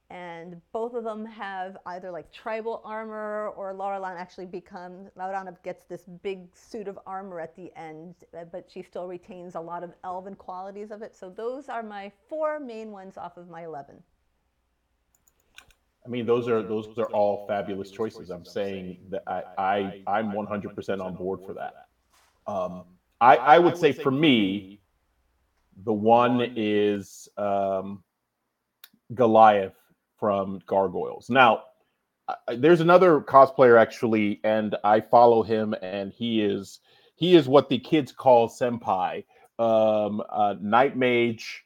And 0.10 0.62
both 0.72 0.93
of 0.93 1.04
them 1.04 1.26
have 1.26 1.78
either 1.86 2.10
like 2.12 2.32
tribal 2.32 2.82
armor 2.86 3.50
or 3.58 3.74
Laurelana 3.74 4.18
actually 4.18 4.45
becomes, 4.45 5.10
Laurana 5.18 5.56
gets 5.64 5.84
this 5.84 6.04
big 6.24 6.48
suit 6.56 6.88
of 6.88 6.98
armor 7.06 7.41
at 7.41 7.56
the 7.58 7.72
end, 7.76 8.16
uh, 8.34 8.45
but 8.45 8.70
she 8.72 8.82
still 8.82 9.06
retains 9.06 9.56
a 9.56 9.60
lot 9.60 9.84
of 9.84 9.91
elven 10.06 10.34
qualities 10.34 10.91
of 10.91 11.02
it. 11.02 11.14
So 11.14 11.30
those 11.30 11.68
are 11.68 11.84
my 11.84 12.12
four 12.30 12.58
main 12.58 12.91
ones 12.91 13.18
off 13.18 13.36
of 13.36 13.50
my 13.50 13.66
11. 13.66 14.02
I 16.08 16.10
mean, 16.10 16.26
those 16.26 16.47
are 16.47 16.64
those 16.64 16.88
are 16.97 17.08
all 17.08 17.45
fabulous 17.47 17.91
choices. 17.91 18.30
I'm 18.30 18.45
saying 18.45 18.97
that 19.10 19.24
I, 19.28 19.43
I 19.58 20.03
I'm 20.08 20.32
100% 20.32 21.03
on 21.03 21.16
board 21.16 21.41
for 21.45 21.53
that. 21.53 21.88
Um, 22.47 22.86
I 23.20 23.36
I 23.36 23.60
would 23.60 23.78
say 23.78 23.91
for 23.91 24.12
me, 24.12 24.80
the 25.84 25.91
one 25.91 26.53
is 26.55 27.28
um, 27.38 28.03
Goliath 29.14 29.76
from 30.18 30.62
Gargoyles. 30.66 31.30
Now, 31.30 31.64
there's 32.55 32.80
another 32.80 33.20
cosplayer 33.20 33.80
actually, 33.80 34.39
and 34.45 34.78
I 34.86 35.01
follow 35.01 35.43
him, 35.43 35.76
and 35.82 36.14
he 36.14 36.41
is 36.41 36.80
he 37.16 37.36
is 37.36 37.49
what 37.49 37.68
the 37.68 37.80
kids 37.80 38.14
call 38.14 38.47
senpai. 38.47 39.26
Um, 39.60 40.22
uh, 40.30 40.55
Night 40.62 40.95
Mage 40.95 41.66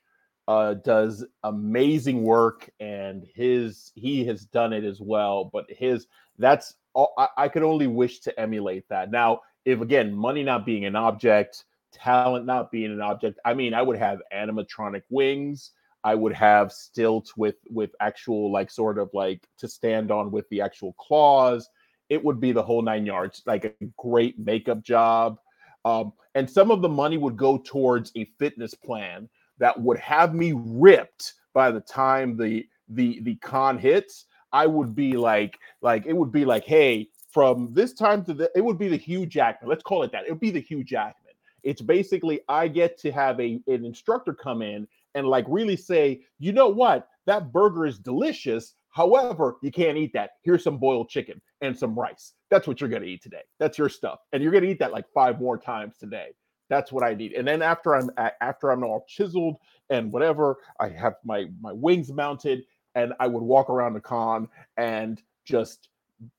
uh, 0.52 0.74
does 0.74 1.26
amazing 1.43 2.24
work, 2.24 2.70
and 2.82 3.26
his 3.34 3.93
he 3.95 4.26
has 4.26 4.43
done 4.43 4.74
it 4.74 4.84
as 4.84 4.99
well. 4.99 5.45
But 5.45 5.66
his 5.70 6.08
that's 6.38 6.76
all, 6.93 7.14
I, 7.18 7.28
I 7.38 7.47
could 7.47 7.64
only 7.64 7.88
wish 7.88 8.20
to 8.22 8.38
emulate 8.38 8.88
that. 8.89 9.12
Now, 9.12 9.41
if 9.64 9.80
again, 9.80 10.14
money 10.14 10.43
not 10.43 10.66
being 10.66 10.84
an 10.84 10.97
object, 10.97 11.64
talent 11.93 12.45
not 12.45 12.70
being 12.70 12.91
an 12.91 13.02
object, 13.02 13.39
I 13.45 13.54
mean, 13.54 13.74
I 13.74 13.82
would 13.82 13.97
have 13.97 14.20
animatronic 14.34 15.04
wings. 15.10 15.72
I 16.04 16.16
would 16.16 16.34
have 16.34 16.74
stilts 16.74 17.38
with 17.38 17.56
with 17.70 17.91
actual 18.02 18.52
like 18.52 18.70
sort 18.70 18.97
of 18.97 19.10
like 19.14 19.47
to 19.60 19.70
stand 19.70 20.12
on 20.12 20.32
with 20.32 20.49
the 20.49 20.60
actual 20.60 20.93
claws. 20.99 21.70
It 22.10 22.22
would 22.26 22.41
be 22.41 22.52
the 22.52 22.64
whole 22.64 22.82
nine 22.82 23.06
yards, 23.06 23.41
like 23.45 23.64
a 23.64 23.86
great 23.97 24.38
makeup 24.38 24.84
job. 24.84 25.39
Um, 25.86 26.12
and 26.36 26.49
some 26.49 26.72
of 26.72 26.82
the 26.82 26.89
money 26.89 27.18
would 27.18 27.38
go 27.38 27.58
towards 27.58 28.12
a 28.18 28.26
fitness 28.38 28.74
plan 28.74 29.30
that 29.62 29.80
would 29.80 29.99
have 29.99 30.34
me 30.34 30.53
ripped 30.53 31.36
by 31.53 31.72
the 31.72 31.80
time 31.80 32.36
the 32.36 32.66
the 32.89 33.22
the 33.22 33.36
con 33.36 33.78
hits. 33.78 34.26
I 34.51 34.66
would 34.66 34.93
be 34.93 35.14
like 35.14 35.57
like 35.82 36.05
it 36.05 36.14
would 36.14 36.32
be 36.32 36.43
like, 36.43 36.66
hey, 36.66 37.07
from 37.32 37.74
this 37.74 37.93
time 37.93 38.26
to 38.26 38.34
the 38.34 38.51
it 38.55 38.66
would 38.66 38.78
be 38.78 38.89
the 38.89 38.97
Hugh 38.97 39.26
Jackman. 39.26 39.70
Let's 39.70 39.84
call 39.84 40.03
it 40.03 40.12
that. 40.12 40.26
It 40.26 40.32
would 40.32 40.41
be 40.41 40.51
the 40.51 40.59
Hugh 40.59 40.84
Jackman. 40.84 41.34
It's 41.64 41.82
basically 41.82 42.41
I 42.49 42.68
get 42.68 42.97
to 42.99 43.12
have 43.12 43.39
a 43.39 43.62
an 43.68 43.86
instructor 43.86 44.34
come 44.34 44.62
in 44.62 44.88
and 45.14 45.28
like 45.28 45.45
really 45.47 45.78
say, 45.78 46.22
you 46.39 46.51
know 46.51 46.68
what, 46.68 47.07
that 47.28 47.53
burger 47.53 47.86
is 47.86 47.99
delicious. 47.99 48.74
However, 48.89 49.57
you 49.62 49.72
can't 49.72 49.97
eat 49.97 50.12
that. 50.14 50.32
Here's 50.43 50.64
some 50.64 50.78
boiled 50.78 51.07
chicken 51.07 51.39
and 51.62 51.78
some 51.78 51.97
rice. 51.97 52.34
That's 52.49 52.68
what 52.68 52.82
you're 52.82 52.89
going 52.89 53.03
to 53.03 53.07
eat 53.07 53.22
today. 53.22 53.43
That's 53.59 53.78
your 53.78 53.89
stuff. 53.89 54.20
And 54.34 54.41
you're 54.41 54.51
going 54.51 54.64
to 54.64 54.70
eat 54.70 54.80
that 54.80 54.91
like 54.91 55.05
five 55.14 55.39
more 55.39 55.57
times 55.57 55.97
today. 55.97 56.32
That's 56.72 56.89
what 56.89 57.03
I 57.03 57.13
need. 57.13 57.34
And 57.34 57.45
then 57.45 57.61
after 57.61 57.93
I'm 57.97 58.09
after 58.39 58.72
I'm 58.72 58.82
all 58.86 59.05
chiseled 59.05 59.57
and 59.89 60.09
whatever, 60.09 60.59
I 60.80 60.88
have 60.88 61.15
my 61.26 61.47
my 61.59 61.74
wings 61.74 62.13
mounted 62.13 62.63
and 62.95 63.11
I 63.19 63.28
would 63.28 63.43
walk 63.43 63.69
around 63.69 63.93
the 63.93 63.99
con 63.99 64.47
and 64.78 65.22
just 65.43 65.89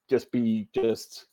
just 0.08 0.32
be 0.32 0.68
just 0.74 1.26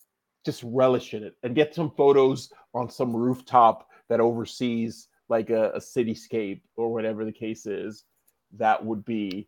just 0.45 0.61
relish 0.65 1.13
in 1.13 1.23
it 1.23 1.35
and 1.43 1.55
get 1.55 1.73
some 1.73 1.91
photos 1.91 2.51
on 2.73 2.89
some 2.89 3.15
rooftop 3.15 3.87
that 4.09 4.19
oversees 4.19 5.07
like 5.29 5.49
a, 5.49 5.69
a 5.71 5.79
cityscape 5.79 6.59
or 6.75 6.91
whatever 6.91 7.23
the 7.23 7.31
case 7.31 7.65
is. 7.65 8.03
That 8.57 8.83
would 8.83 9.05
be 9.05 9.47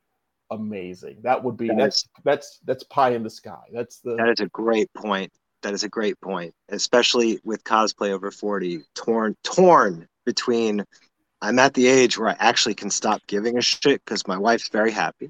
amazing. 0.49 1.17
That 1.23 1.43
would 1.43 1.57
be 1.57 1.67
That 1.67 1.77
that's 1.77 2.03
is- 2.03 2.09
that's 2.23 2.59
that's 2.65 2.83
pie 2.85 3.09
in 3.09 3.23
the 3.23 3.29
sky. 3.29 3.63
That's 3.73 3.99
the 3.99 4.15
That 4.15 4.29
is 4.29 4.39
a 4.39 4.47
great 4.47 4.89
point. 4.93 5.33
That 5.63 5.73
is 5.73 5.83
a 5.83 5.89
great 5.89 6.19
point, 6.21 6.53
especially 6.69 7.39
with 7.43 7.63
cosplay 7.63 8.11
over 8.11 8.31
40, 8.31 8.83
torn 8.95 9.35
torn 9.43 10.07
between 10.25 10.83
I'm 11.41 11.57
at 11.59 11.73
the 11.73 11.87
age 11.87 12.17
where 12.17 12.29
I 12.29 12.35
actually 12.39 12.75
can 12.75 12.89
stop 12.89 13.21
giving 13.27 13.57
a 13.57 13.61
shit 13.61 14.03
because 14.05 14.27
my 14.27 14.37
wife's 14.37 14.69
very 14.69 14.91
happy. 14.91 15.29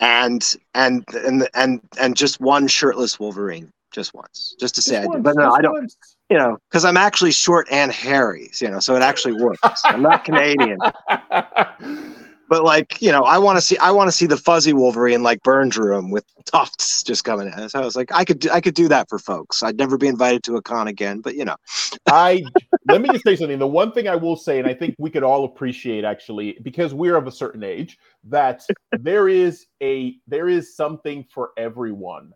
And 0.00 0.56
and 0.74 1.04
and 1.14 1.48
and 1.54 1.80
and 1.98 2.16
just 2.16 2.40
one 2.40 2.66
shirtless 2.68 3.18
Wolverine, 3.18 3.70
just 3.92 4.12
once, 4.12 4.54
just 4.58 4.74
to 4.74 4.82
say 4.82 4.96
I 4.98 5.02
Just 5.02 5.12
did. 5.12 5.24
once, 5.24 5.36
But 5.36 5.42
no, 5.42 5.52
I 5.52 5.60
don't. 5.62 5.72
once. 5.72 5.96
You 6.30 6.38
know, 6.38 6.58
because 6.70 6.84
I'm 6.84 6.96
actually 6.96 7.32
short 7.32 7.68
and 7.70 7.92
hairy, 7.92 8.50
you 8.60 8.70
know, 8.70 8.80
so 8.80 8.96
it 8.96 9.02
actually 9.02 9.42
works. 9.42 9.82
I'm 9.84 10.02
not 10.02 10.24
Canadian, 10.24 10.78
but 12.48 12.64
like 12.64 13.00
you 13.00 13.10
know, 13.10 13.22
I 13.22 13.38
want 13.38 13.56
to 13.56 13.60
see 13.60 13.76
I 13.78 13.90
want 13.90 14.08
to 14.08 14.12
see 14.12 14.26
the 14.26 14.36
fuzzy 14.36 14.72
Wolverine 14.72 15.22
like 15.22 15.42
Byrne 15.42 15.68
drew 15.68 15.96
him 15.96 16.10
with 16.10 16.24
tufts 16.44 17.02
just 17.02 17.24
coming 17.24 17.52
in. 17.52 17.68
So 17.68 17.80
I 17.80 17.84
was 17.84 17.96
like, 17.96 18.12
I 18.12 18.24
could 18.24 18.38
do, 18.40 18.50
I 18.50 18.60
could 18.60 18.74
do 18.74 18.88
that 18.88 19.08
for 19.08 19.18
folks. 19.18 19.62
I'd 19.62 19.78
never 19.78 19.96
be 19.96 20.08
invited 20.08 20.42
to 20.44 20.56
a 20.56 20.62
con 20.62 20.88
again, 20.88 21.20
but 21.20 21.34
you 21.34 21.44
know, 21.44 21.56
I 22.06 22.44
let 22.88 23.00
me 23.00 23.08
just 23.10 23.24
say 23.24 23.36
something. 23.36 23.58
The 23.58 23.66
one 23.66 23.92
thing 23.92 24.08
I 24.08 24.16
will 24.16 24.36
say, 24.36 24.58
and 24.58 24.68
I 24.68 24.74
think 24.74 24.94
we 24.98 25.10
could 25.10 25.22
all 25.22 25.44
appreciate 25.44 26.04
actually, 26.04 26.58
because 26.62 26.94
we're 26.94 27.16
of 27.16 27.26
a 27.26 27.32
certain 27.32 27.64
age, 27.64 27.98
that 28.24 28.62
there 28.92 29.28
is 29.28 29.66
a 29.82 30.16
there 30.26 30.48
is 30.48 30.76
something 30.76 31.24
for 31.32 31.50
everyone. 31.56 32.32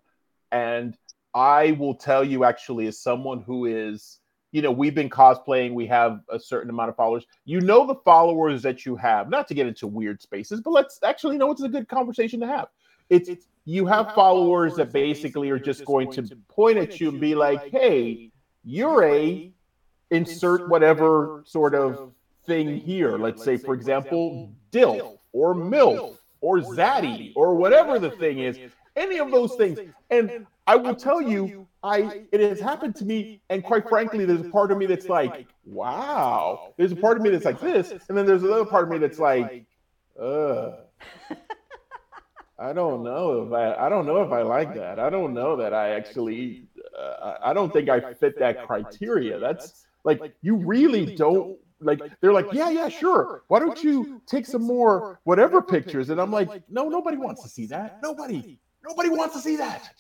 And 0.51 0.97
I 1.35 1.73
will 1.73 1.95
tell 1.95 2.25
you 2.25 2.45
actually, 2.45 2.87
as 2.87 3.01
someone 3.01 3.43
who 3.43 3.67
is, 3.67 4.19
you 4.51 4.62
know, 4.62 4.70
we've 4.70 4.94
been 4.94 5.11
cosplaying, 5.11 5.74
we 5.74 5.86
have 5.86 6.20
a 6.30 6.40
certain 6.40 6.70
amount 6.70 6.88
of 6.88 6.96
followers. 6.96 7.26
You 7.44 7.61
know 7.61 7.86
the 7.86 7.96
followers 7.96 8.62
that 8.62 8.86
you 8.86 8.96
have, 8.96 9.28
not 9.28 9.46
to 9.49 9.55
get 9.55 9.66
into 9.66 9.86
weird 9.86 10.22
spaces, 10.22 10.61
but 10.61 10.70
let's 10.70 11.01
actually 11.03 11.36
know 11.36 11.51
it's 11.51 11.62
a 11.62 11.68
good 11.68 11.88
conversation 11.88 12.40
to 12.40 12.46
have. 12.46 12.68
It's 13.11 13.30
you 13.64 13.84
have 13.86 14.14
followers 14.14 14.76
that 14.76 14.92
basically 14.92 15.51
are 15.51 15.59
just 15.59 15.84
going 15.84 16.11
to 16.12 16.22
point 16.49 16.78
at 16.78 17.01
you 17.01 17.11
and 17.11 17.20
be 17.20 17.34
like, 17.34 17.70
hey, 17.70 18.30
you're 18.64 19.05
a 19.05 19.53
insert 20.11 20.68
whatever 20.70 21.42
sort 21.46 21.74
of 21.74 22.12
thing 22.46 22.78
here. 22.78 23.18
Let's 23.18 23.44
say, 23.44 23.59
for 23.59 23.74
example, 23.74 24.51
DILF 24.72 25.18
or 25.32 25.55
MILF 25.55 26.16
or 26.40 26.61
Zaddy 26.61 27.32
or 27.36 27.55
whatever 27.55 27.99
the 27.99 28.11
thing 28.11 28.38
is, 28.38 28.59
any 28.96 29.18
of 29.18 29.30
those 29.30 29.55
things. 29.57 29.78
And 30.11 30.46
I 30.66 30.76
will 30.76 30.94
tell 30.94 31.20
you, 31.20 31.68
I 31.83 32.22
it 32.33 32.41
has 32.41 32.61
happened 32.61 32.97
to 32.97 33.05
me, 33.05 33.41
and 33.51 33.62
quite 33.62 33.89
frankly, 33.89 34.24
there's 34.24 34.41
a 34.41 34.51
part 34.51 34.72
of 34.72 34.79
me 34.79 34.87
that's 34.87 35.09
like, 35.09 35.47
wow. 35.64 36.74
There's 36.76 36.93
a 36.93 36.97
part 36.97 37.16
of 37.16 37.22
me 37.22 37.31
that's 37.31 37.45
like 37.45 37.61
this, 37.61 37.93
and 38.09 38.18
then 38.18 38.26
there's 38.26 38.43
another 38.43 38.64
part 38.64 38.85
of 38.85 38.91
me 38.91 38.99
that's 38.99 39.18
like, 39.18 39.66
ugh. 40.20 40.74
I 42.61 42.72
don't 42.72 43.05
know 43.05 43.43
if 43.43 43.53
I 43.53 43.87
I 43.87 43.89
don't 43.89 44.07
know 44.07 44.22
if 44.22 44.33
I 44.33 44.43
like 44.43 44.74
that. 44.74 44.99
I 44.99 45.11
don't 45.11 45.33
know 45.33 45.57
that 45.57 45.72
I 45.72 45.91
actually 45.91 46.64
uh, 46.99 47.35
I 47.43 47.53
don't 47.53 47.72
think 47.72 47.89
I 47.89 48.12
fit 48.14 48.37
that 48.41 48.66
criteria. 48.66 49.39
That's 49.39 49.87
like 50.03 50.35
you 50.43 50.57
really 50.57 51.14
don't 51.14 51.57
like 51.81 52.01
they're 52.20 52.33
like 52.33 52.53
yeah 52.53 52.70
yeah 52.70 52.89
sure. 52.89 53.45
why 53.49 53.61
don't 53.61 53.85
you 53.85 54.20
take 54.26 54.47
some 54.47 54.62
more 54.62 55.20
whatever 55.24 55.62
pictures? 55.62 56.11
And 56.11 56.20
i'm 56.20 56.33
like 56.33 56.49
no 56.68 56.89
nobody 56.89 57.16
wants 57.16 57.43
to 57.43 57.49
see 57.49 57.66
that. 57.66 58.01
nobody 58.03 58.59
nobody 58.85 59.11
wants 59.11 59.37
to 59.37 59.41
see 59.41 59.57
that 59.57 59.95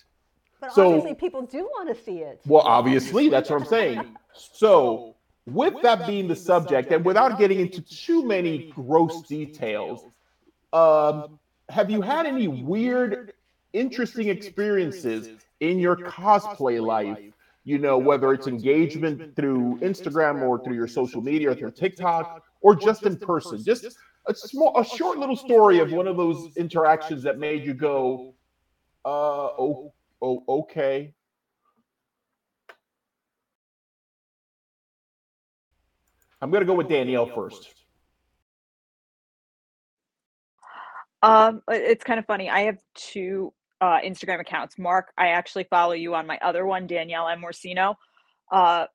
But 0.60 0.72
So- 0.72 0.88
obviously, 0.88 1.14
people 1.14 1.42
do 1.42 1.64
want 1.64 1.88
to 1.88 2.02
see 2.02 2.18
it. 2.18 2.40
well 2.46 2.62
obviously 2.62 3.28
that's 3.28 3.48
what 3.50 3.60
i'm 3.60 3.66
saying 3.66 4.16
so 4.32 5.14
with 5.46 5.80
that 5.82 6.06
being 6.06 6.28
the 6.28 6.36
subject 6.36 6.90
and 6.92 7.04
without 7.04 7.38
getting 7.38 7.60
into 7.60 7.80
too 7.80 8.24
many 8.24 8.70
gross 8.74 9.22
details 9.22 10.04
um 10.72 11.38
have 11.68 11.90
you 11.90 12.00
had 12.00 12.26
any 12.26 12.48
weird 12.48 13.32
interesting 13.72 14.28
experiences 14.28 15.28
in 15.60 15.78
your 15.78 15.96
cosplay 15.96 16.84
life 16.84 17.18
you 17.64 17.76
know, 17.76 17.98
whether 17.98 18.32
it's 18.32 18.46
engagement 18.46 19.36
through 19.36 19.78
Instagram 19.82 20.40
or 20.40 20.58
through 20.64 20.74
your 20.74 20.88
social 20.88 21.20
media 21.20 21.50
or 21.50 21.54
through 21.54 21.70
TikTok 21.72 22.42
or 22.62 22.74
just 22.74 23.02
in 23.02 23.14
person. 23.18 23.62
Just 23.62 23.98
a 24.26 24.34
small, 24.34 24.72
a 24.80 24.82
short 24.82 25.18
little 25.18 25.36
story 25.36 25.78
of 25.78 25.92
one 25.92 26.08
of 26.08 26.16
those 26.16 26.56
interactions 26.56 27.22
that 27.24 27.38
made 27.38 27.66
you 27.66 27.74
go, 27.74 28.32
uh, 29.04 29.48
oh, 30.22 30.44
okay. 30.48 31.14
I'm 36.40 36.50
gonna 36.50 36.64
go 36.64 36.74
with 36.74 36.88
Danielle 36.88 37.26
first. 37.26 37.74
Um, 41.22 41.62
it's 41.68 42.04
kind 42.04 42.20
of 42.20 42.26
funny. 42.26 42.48
I 42.48 42.60
have 42.60 42.78
two 42.94 43.52
uh, 43.80 43.98
Instagram 44.04 44.40
accounts. 44.40 44.78
Marc, 44.78 45.12
I 45.18 45.28
actually 45.28 45.64
follow 45.64 45.92
you 45.92 46.14
on 46.14 46.26
my 46.26 46.38
other 46.42 46.64
one, 46.64 46.86
Danielle 46.86 47.28
M. 47.28 47.42
Morsino. 47.42 47.96
Uh, 48.52 48.86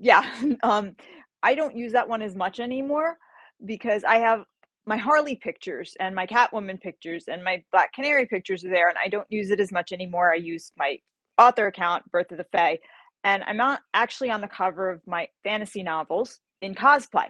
yeah, 0.00 0.28
um, 0.62 0.96
I 1.42 1.54
don't 1.54 1.76
use 1.76 1.92
that 1.92 2.08
one 2.08 2.22
as 2.22 2.34
much 2.34 2.58
anymore 2.58 3.18
because 3.64 4.02
I 4.04 4.16
have 4.16 4.44
my 4.86 4.96
Harley 4.96 5.36
pictures 5.36 5.96
and 5.98 6.14
my 6.14 6.26
Catwoman 6.26 6.80
pictures 6.80 7.24
and 7.28 7.42
my 7.42 7.62
Black 7.72 7.92
Canary 7.92 8.26
pictures 8.26 8.64
are 8.64 8.70
there, 8.70 8.88
and 8.88 8.98
I 9.02 9.08
don't 9.08 9.30
use 9.30 9.50
it 9.50 9.60
as 9.60 9.72
much 9.72 9.92
anymore. 9.92 10.32
I 10.32 10.36
use 10.36 10.72
my 10.76 10.98
author 11.38 11.66
account, 11.66 12.10
Birth 12.10 12.30
of 12.32 12.38
the 12.38 12.46
Fae, 12.52 12.78
and 13.24 13.42
I'm 13.44 13.56
not 13.56 13.80
actually 13.94 14.30
on 14.30 14.40
the 14.40 14.48
cover 14.48 14.90
of 14.90 15.00
my 15.06 15.28
fantasy 15.42 15.82
novels 15.82 16.38
in 16.60 16.74
cosplay. 16.74 17.28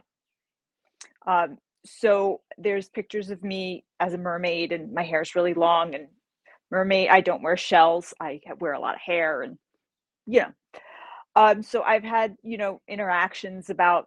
Um, 1.26 1.58
so 1.86 2.40
there's 2.58 2.88
pictures 2.88 3.30
of 3.30 3.42
me 3.44 3.84
as 4.00 4.14
a 4.14 4.18
mermaid, 4.18 4.72
and 4.72 4.92
my 4.92 5.04
hair 5.04 5.22
is 5.22 5.34
really 5.34 5.54
long 5.54 5.94
and 5.94 6.08
mermaid. 6.70 7.08
I 7.10 7.20
don't 7.20 7.42
wear 7.42 7.56
shells. 7.56 8.12
I 8.20 8.40
wear 8.58 8.72
a 8.72 8.80
lot 8.80 8.94
of 8.96 9.00
hair, 9.00 9.42
and 9.42 9.58
you 10.26 10.40
know. 10.40 10.52
Um, 11.36 11.62
so 11.62 11.82
I've 11.82 12.04
had 12.04 12.36
you 12.42 12.58
know 12.58 12.80
interactions 12.88 13.70
about 13.70 14.06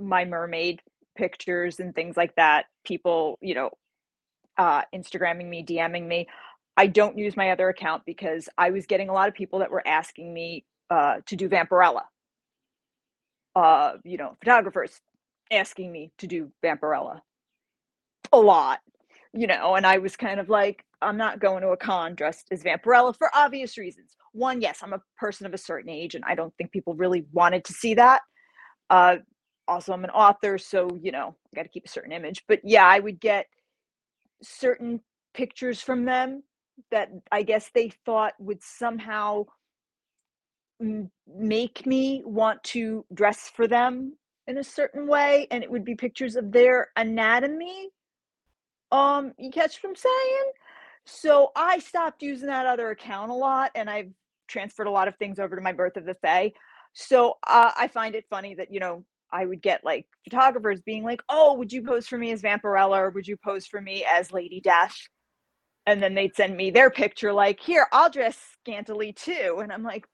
my 0.00 0.24
mermaid 0.24 0.80
pictures 1.16 1.80
and 1.80 1.94
things 1.94 2.16
like 2.16 2.34
that. 2.36 2.66
People, 2.84 3.38
you 3.40 3.54
know, 3.54 3.70
uh, 4.58 4.82
Instagramming 4.94 5.48
me, 5.48 5.64
DMing 5.64 6.06
me. 6.06 6.28
I 6.76 6.86
don't 6.86 7.18
use 7.18 7.36
my 7.36 7.50
other 7.50 7.68
account 7.68 8.02
because 8.06 8.48
I 8.56 8.70
was 8.70 8.86
getting 8.86 9.08
a 9.08 9.12
lot 9.12 9.28
of 9.28 9.34
people 9.34 9.58
that 9.58 9.70
were 9.70 9.86
asking 9.86 10.32
me 10.32 10.64
uh, 10.90 11.16
to 11.26 11.36
do 11.36 11.48
Vampirella. 11.48 12.02
Uh, 13.54 13.94
you 14.04 14.16
know, 14.16 14.36
photographers 14.40 15.00
asking 15.50 15.92
me 15.92 16.10
to 16.18 16.26
do 16.26 16.50
Vampirella 16.64 17.20
a 18.32 18.38
lot, 18.38 18.80
you 19.34 19.46
know, 19.46 19.74
and 19.74 19.86
I 19.86 19.98
was 19.98 20.16
kind 20.16 20.40
of 20.40 20.48
like, 20.48 20.84
I'm 21.02 21.18
not 21.18 21.40
going 21.40 21.62
to 21.62 21.68
a 21.68 21.76
con 21.76 22.14
dressed 22.14 22.46
as 22.50 22.62
Vampirella 22.62 23.16
for 23.16 23.30
obvious 23.34 23.76
reasons. 23.76 24.16
One, 24.32 24.62
yes, 24.62 24.80
I'm 24.82 24.94
a 24.94 25.02
person 25.18 25.46
of 25.46 25.52
a 25.52 25.58
certain 25.58 25.90
age, 25.90 26.14
and 26.14 26.24
I 26.26 26.34
don't 26.34 26.54
think 26.56 26.72
people 26.72 26.94
really 26.94 27.26
wanted 27.32 27.64
to 27.64 27.72
see 27.74 27.94
that. 27.94 28.22
Uh, 28.88 29.16
also, 29.68 29.92
I'm 29.92 30.04
an 30.04 30.10
author, 30.10 30.58
so 30.58 30.98
you 31.00 31.12
know, 31.12 31.34
I 31.52 31.56
got 31.56 31.62
to 31.62 31.68
keep 31.68 31.84
a 31.84 31.88
certain 31.88 32.12
image. 32.12 32.44
But 32.48 32.60
yeah, 32.64 32.86
I 32.86 32.98
would 32.98 33.20
get 33.20 33.46
certain 34.42 35.00
pictures 35.34 35.80
from 35.80 36.04
them 36.04 36.42
that 36.90 37.10
I 37.30 37.42
guess 37.42 37.70
they 37.74 37.90
thought 38.04 38.34
would 38.38 38.62
somehow 38.62 39.44
make 41.28 41.86
me 41.86 42.22
want 42.24 42.62
to 42.64 43.04
dress 43.14 43.50
for 43.54 43.66
them 43.66 44.16
in 44.46 44.58
a 44.58 44.64
certain 44.64 45.06
way, 45.06 45.46
and 45.50 45.62
it 45.62 45.70
would 45.70 45.84
be 45.84 45.94
pictures 45.94 46.36
of 46.36 46.50
their 46.50 46.88
anatomy. 46.96 47.90
Um, 48.90 49.32
you 49.38 49.50
catch 49.50 49.78
what 49.82 49.90
I'm 49.90 49.96
saying? 49.96 50.52
So 51.04 51.50
I 51.56 51.78
stopped 51.78 52.22
using 52.22 52.48
that 52.48 52.66
other 52.66 52.90
account 52.90 53.30
a 53.30 53.34
lot, 53.34 53.70
and 53.74 53.88
I've 53.88 54.10
transferred 54.48 54.86
a 54.86 54.90
lot 54.90 55.08
of 55.08 55.16
things 55.16 55.38
over 55.38 55.56
to 55.56 55.62
my 55.62 55.72
Birth 55.72 55.96
of 55.96 56.04
the 56.04 56.14
Fae. 56.14 56.52
So 56.92 57.38
uh, 57.46 57.72
I 57.76 57.88
find 57.88 58.14
it 58.14 58.26
funny 58.28 58.54
that 58.56 58.72
you 58.72 58.80
know 58.80 59.04
I 59.32 59.46
would 59.46 59.62
get 59.62 59.84
like 59.84 60.06
photographers 60.24 60.80
being 60.82 61.04
like, 61.04 61.22
"Oh, 61.28 61.54
would 61.54 61.72
you 61.72 61.82
pose 61.82 62.06
for 62.06 62.18
me 62.18 62.32
as 62.32 62.42
Vampirella, 62.42 62.98
or 62.98 63.10
would 63.10 63.26
you 63.26 63.36
pose 63.36 63.66
for 63.66 63.80
me 63.80 64.04
as 64.08 64.32
Lady 64.32 64.60
Death?" 64.60 64.96
And 65.86 66.02
then 66.02 66.14
they'd 66.14 66.34
send 66.36 66.56
me 66.56 66.70
their 66.70 66.90
picture, 66.90 67.32
like, 67.32 67.60
"Here, 67.60 67.86
I'll 67.92 68.10
dress 68.10 68.38
scantily 68.60 69.12
too," 69.12 69.58
and 69.62 69.72
I'm 69.72 69.82
like, 69.82 70.06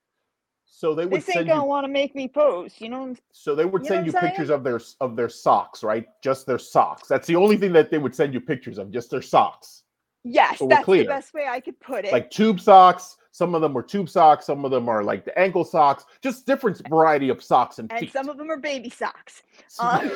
So 0.65 0.95
they 0.95 1.05
would 1.05 1.21
"This 1.21 1.29
ain't 1.29 1.47
gonna 1.47 1.65
want 1.65 1.85
to 1.85 1.91
make 1.91 2.15
me 2.15 2.27
pose," 2.27 2.79
you 2.79 2.89
know? 2.89 3.15
So 3.31 3.55
they 3.55 3.65
would 3.65 3.83
You 3.83 3.87
send 3.87 4.05
you 4.05 4.13
pictures 4.13 4.49
of 4.49 4.63
their 4.63 4.79
of 5.01 5.15
their 5.15 5.29
socks, 5.29 5.83
right? 5.83 6.05
Just 6.23 6.47
their 6.47 6.59
socks. 6.59 7.07
That's 7.07 7.27
the 7.27 7.35
only 7.35 7.57
thing 7.57 7.73
that 7.73 7.91
they 7.91 7.97
would 7.97 8.15
send 8.15 8.33
you 8.33 8.41
pictures 8.41 8.77
of, 8.77 8.91
just 8.91 9.11
their 9.11 9.21
socks. 9.21 9.83
Yes, 10.23 10.59
So 10.59 10.67
that's 10.67 10.85
the 10.85 11.05
best 11.05 11.33
way 11.33 11.47
I 11.47 11.59
could 11.59 11.79
put 11.79 12.05
it. 12.05 12.11
Like 12.11 12.29
tube 12.29 12.59
socks. 12.59 13.17
Some 13.39 13.55
of 13.55 13.61
them 13.61 13.77
are 13.77 13.81
tube 13.81 14.09
socks. 14.09 14.45
Some 14.45 14.65
of 14.65 14.71
them 14.71 14.89
are 14.89 15.01
like 15.01 15.23
the 15.23 15.37
ankle 15.39 15.63
socks. 15.63 16.03
Just 16.21 16.45
different 16.45 16.85
variety 16.89 17.29
of 17.29 17.41
socks 17.41 17.79
and 17.79 17.89
and 17.89 18.01
feet. 18.01 18.11
some 18.11 18.27
of 18.27 18.37
them 18.37 18.51
are 18.51 18.59
baby 18.59 18.89
socks. 18.89 19.43
um, 19.79 20.11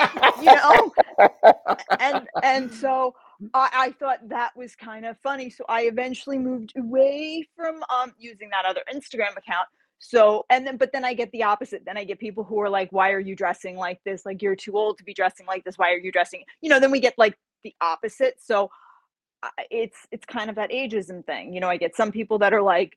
you 0.42 0.54
know 0.54 0.92
and 1.98 2.28
and 2.42 2.72
so 2.72 3.14
I, 3.54 3.70
I 3.72 3.92
thought 3.92 4.28
that 4.28 4.56
was 4.56 4.74
kind 4.74 5.04
of 5.04 5.18
funny 5.18 5.50
so 5.50 5.64
i 5.68 5.82
eventually 5.82 6.38
moved 6.38 6.72
away 6.76 7.48
from 7.56 7.82
um 7.94 8.12
using 8.18 8.50
that 8.50 8.64
other 8.64 8.80
instagram 8.92 9.36
account 9.36 9.68
so 9.98 10.46
and 10.50 10.66
then 10.66 10.76
but 10.76 10.92
then 10.92 11.04
i 11.04 11.14
get 11.14 11.30
the 11.32 11.42
opposite 11.42 11.84
then 11.84 11.96
i 11.98 12.04
get 12.04 12.18
people 12.18 12.44
who 12.44 12.58
are 12.60 12.70
like 12.70 12.90
why 12.90 13.10
are 13.12 13.20
you 13.20 13.36
dressing 13.36 13.76
like 13.76 14.00
this 14.04 14.24
like 14.24 14.40
you're 14.42 14.56
too 14.56 14.76
old 14.76 14.98
to 14.98 15.04
be 15.04 15.14
dressing 15.14 15.46
like 15.46 15.64
this 15.64 15.76
why 15.76 15.92
are 15.92 15.98
you 15.98 16.12
dressing 16.12 16.42
you 16.60 16.70
know 16.70 16.80
then 16.80 16.90
we 16.90 17.00
get 17.00 17.14
like 17.18 17.36
the 17.64 17.74
opposite 17.80 18.34
so 18.40 18.70
it's 19.70 19.96
it's 20.10 20.26
kind 20.26 20.50
of 20.50 20.56
that 20.56 20.70
ageism 20.70 21.24
thing 21.24 21.52
you 21.54 21.60
know 21.60 21.68
i 21.68 21.76
get 21.76 21.96
some 21.96 22.12
people 22.12 22.38
that 22.38 22.52
are 22.52 22.62
like 22.62 22.96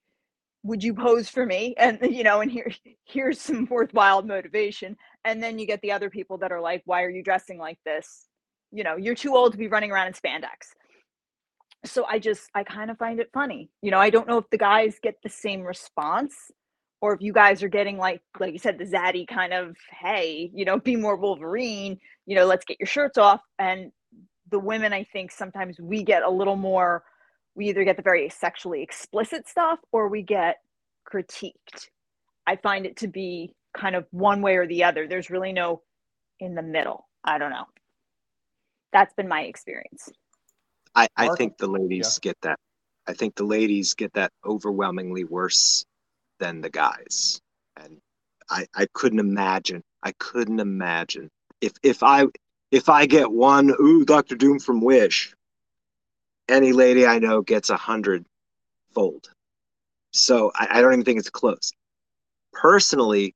would 0.63 0.81
you 0.81 0.93
pose 0.93 1.29
for 1.29 1.45
me? 1.45 1.75
And 1.77 1.99
you 2.09 2.23
know 2.23 2.41
and 2.41 2.51
here 2.51 2.71
here's 3.05 3.39
some 3.39 3.67
worthwhile 3.69 4.23
motivation. 4.23 4.97
And 5.25 5.41
then 5.41 5.59
you 5.59 5.67
get 5.67 5.81
the 5.81 5.91
other 5.91 6.09
people 6.09 6.37
that 6.39 6.51
are 6.51 6.61
like 6.61 6.81
why 6.85 7.03
are 7.03 7.09
you 7.09 7.23
dressing 7.23 7.57
like 7.57 7.79
this? 7.85 8.27
You 8.71 8.83
know 8.83 8.95
you're 8.95 9.15
too 9.15 9.35
old 9.35 9.51
to 9.51 9.57
be 9.57 9.67
running 9.67 9.91
around 9.91 10.07
in 10.07 10.13
spandex. 10.13 10.73
So 11.85 12.05
i 12.05 12.17
just 12.17 12.49
i 12.55 12.63
kind 12.63 12.89
of 12.89 12.97
find 12.97 13.19
it 13.19 13.29
funny 13.33 13.69
you 13.81 13.91
know 13.91 13.99
i 13.99 14.09
don't 14.09 14.25
know 14.25 14.37
if 14.37 14.49
the 14.51 14.57
guys 14.57 14.99
get 15.03 15.15
the 15.21 15.27
same 15.27 15.61
response 15.63 16.33
or 17.01 17.13
if 17.13 17.21
you 17.21 17.33
guys 17.33 17.61
are 17.61 17.67
getting 17.67 17.97
like 17.97 18.21
like 18.39 18.53
you 18.53 18.57
said 18.57 18.77
the 18.77 18.85
zaddy 18.85 19.27
kind 19.27 19.51
of 19.51 19.75
hey 19.91 20.49
you 20.53 20.63
know 20.63 20.79
be 20.79 20.95
more 20.95 21.17
wolverine 21.17 21.99
you 22.25 22.37
know 22.37 22.45
let's 22.45 22.63
get 22.63 22.79
your 22.79 22.87
shirts 22.87 23.17
off. 23.17 23.41
And 23.59 23.91
the 24.53 24.59
women 24.59 24.93
i 24.93 25.03
think 25.03 25.31
sometimes 25.31 25.79
we 25.79 26.03
get 26.03 26.23
a 26.23 26.29
little 26.29 26.55
more 26.55 27.03
we 27.55 27.67
either 27.69 27.83
get 27.83 27.97
the 27.97 28.03
very 28.03 28.29
sexually 28.29 28.81
explicit 28.81 29.47
stuff 29.47 29.79
or 29.91 30.07
we 30.07 30.21
get 30.21 30.61
critiqued 31.11 31.89
i 32.47 32.55
find 32.55 32.85
it 32.85 32.95
to 32.97 33.07
be 33.07 33.51
kind 33.75 33.95
of 33.95 34.05
one 34.11 34.41
way 34.41 34.55
or 34.55 34.67
the 34.67 34.83
other 34.83 35.07
there's 35.07 35.29
really 35.29 35.51
no 35.51 35.81
in 36.39 36.55
the 36.55 36.61
middle 36.61 37.07
i 37.25 37.37
don't 37.37 37.51
know 37.51 37.65
that's 38.93 39.13
been 39.15 39.27
my 39.27 39.41
experience 39.41 40.09
I, 40.95 41.07
I 41.17 41.35
think 41.35 41.57
the 41.57 41.67
ladies 41.67 42.19
get 42.19 42.37
that. 42.41 42.59
I 43.07 43.13
think 43.13 43.35
the 43.35 43.43
ladies 43.43 43.93
get 43.93 44.13
that 44.13 44.31
overwhelmingly 44.45 45.23
worse 45.23 45.85
than 46.39 46.61
the 46.61 46.69
guys. 46.69 47.41
And 47.77 47.97
I, 48.49 48.67
I 48.75 48.87
couldn't 48.93 49.19
imagine. 49.19 49.83
I 50.03 50.13
couldn't 50.19 50.59
imagine 50.59 51.29
if 51.61 51.73
if 51.81 52.03
I 52.03 52.25
if 52.73 52.89
I 52.89 53.05
get 53.05 53.31
one 53.31 53.69
ooh 53.69 54.03
Doctor 54.03 54.35
Doom 54.35 54.57
from 54.57 54.81
Wish, 54.81 55.35
any 56.49 56.73
lady 56.73 57.05
I 57.05 57.19
know 57.19 57.43
gets 57.43 57.69
a 57.69 57.77
hundred 57.77 58.25
fold. 58.95 59.29
So 60.11 60.51
I, 60.55 60.67
I 60.71 60.81
don't 60.81 60.93
even 60.93 61.05
think 61.05 61.19
it's 61.19 61.29
close. 61.29 61.71
Personally, 62.51 63.35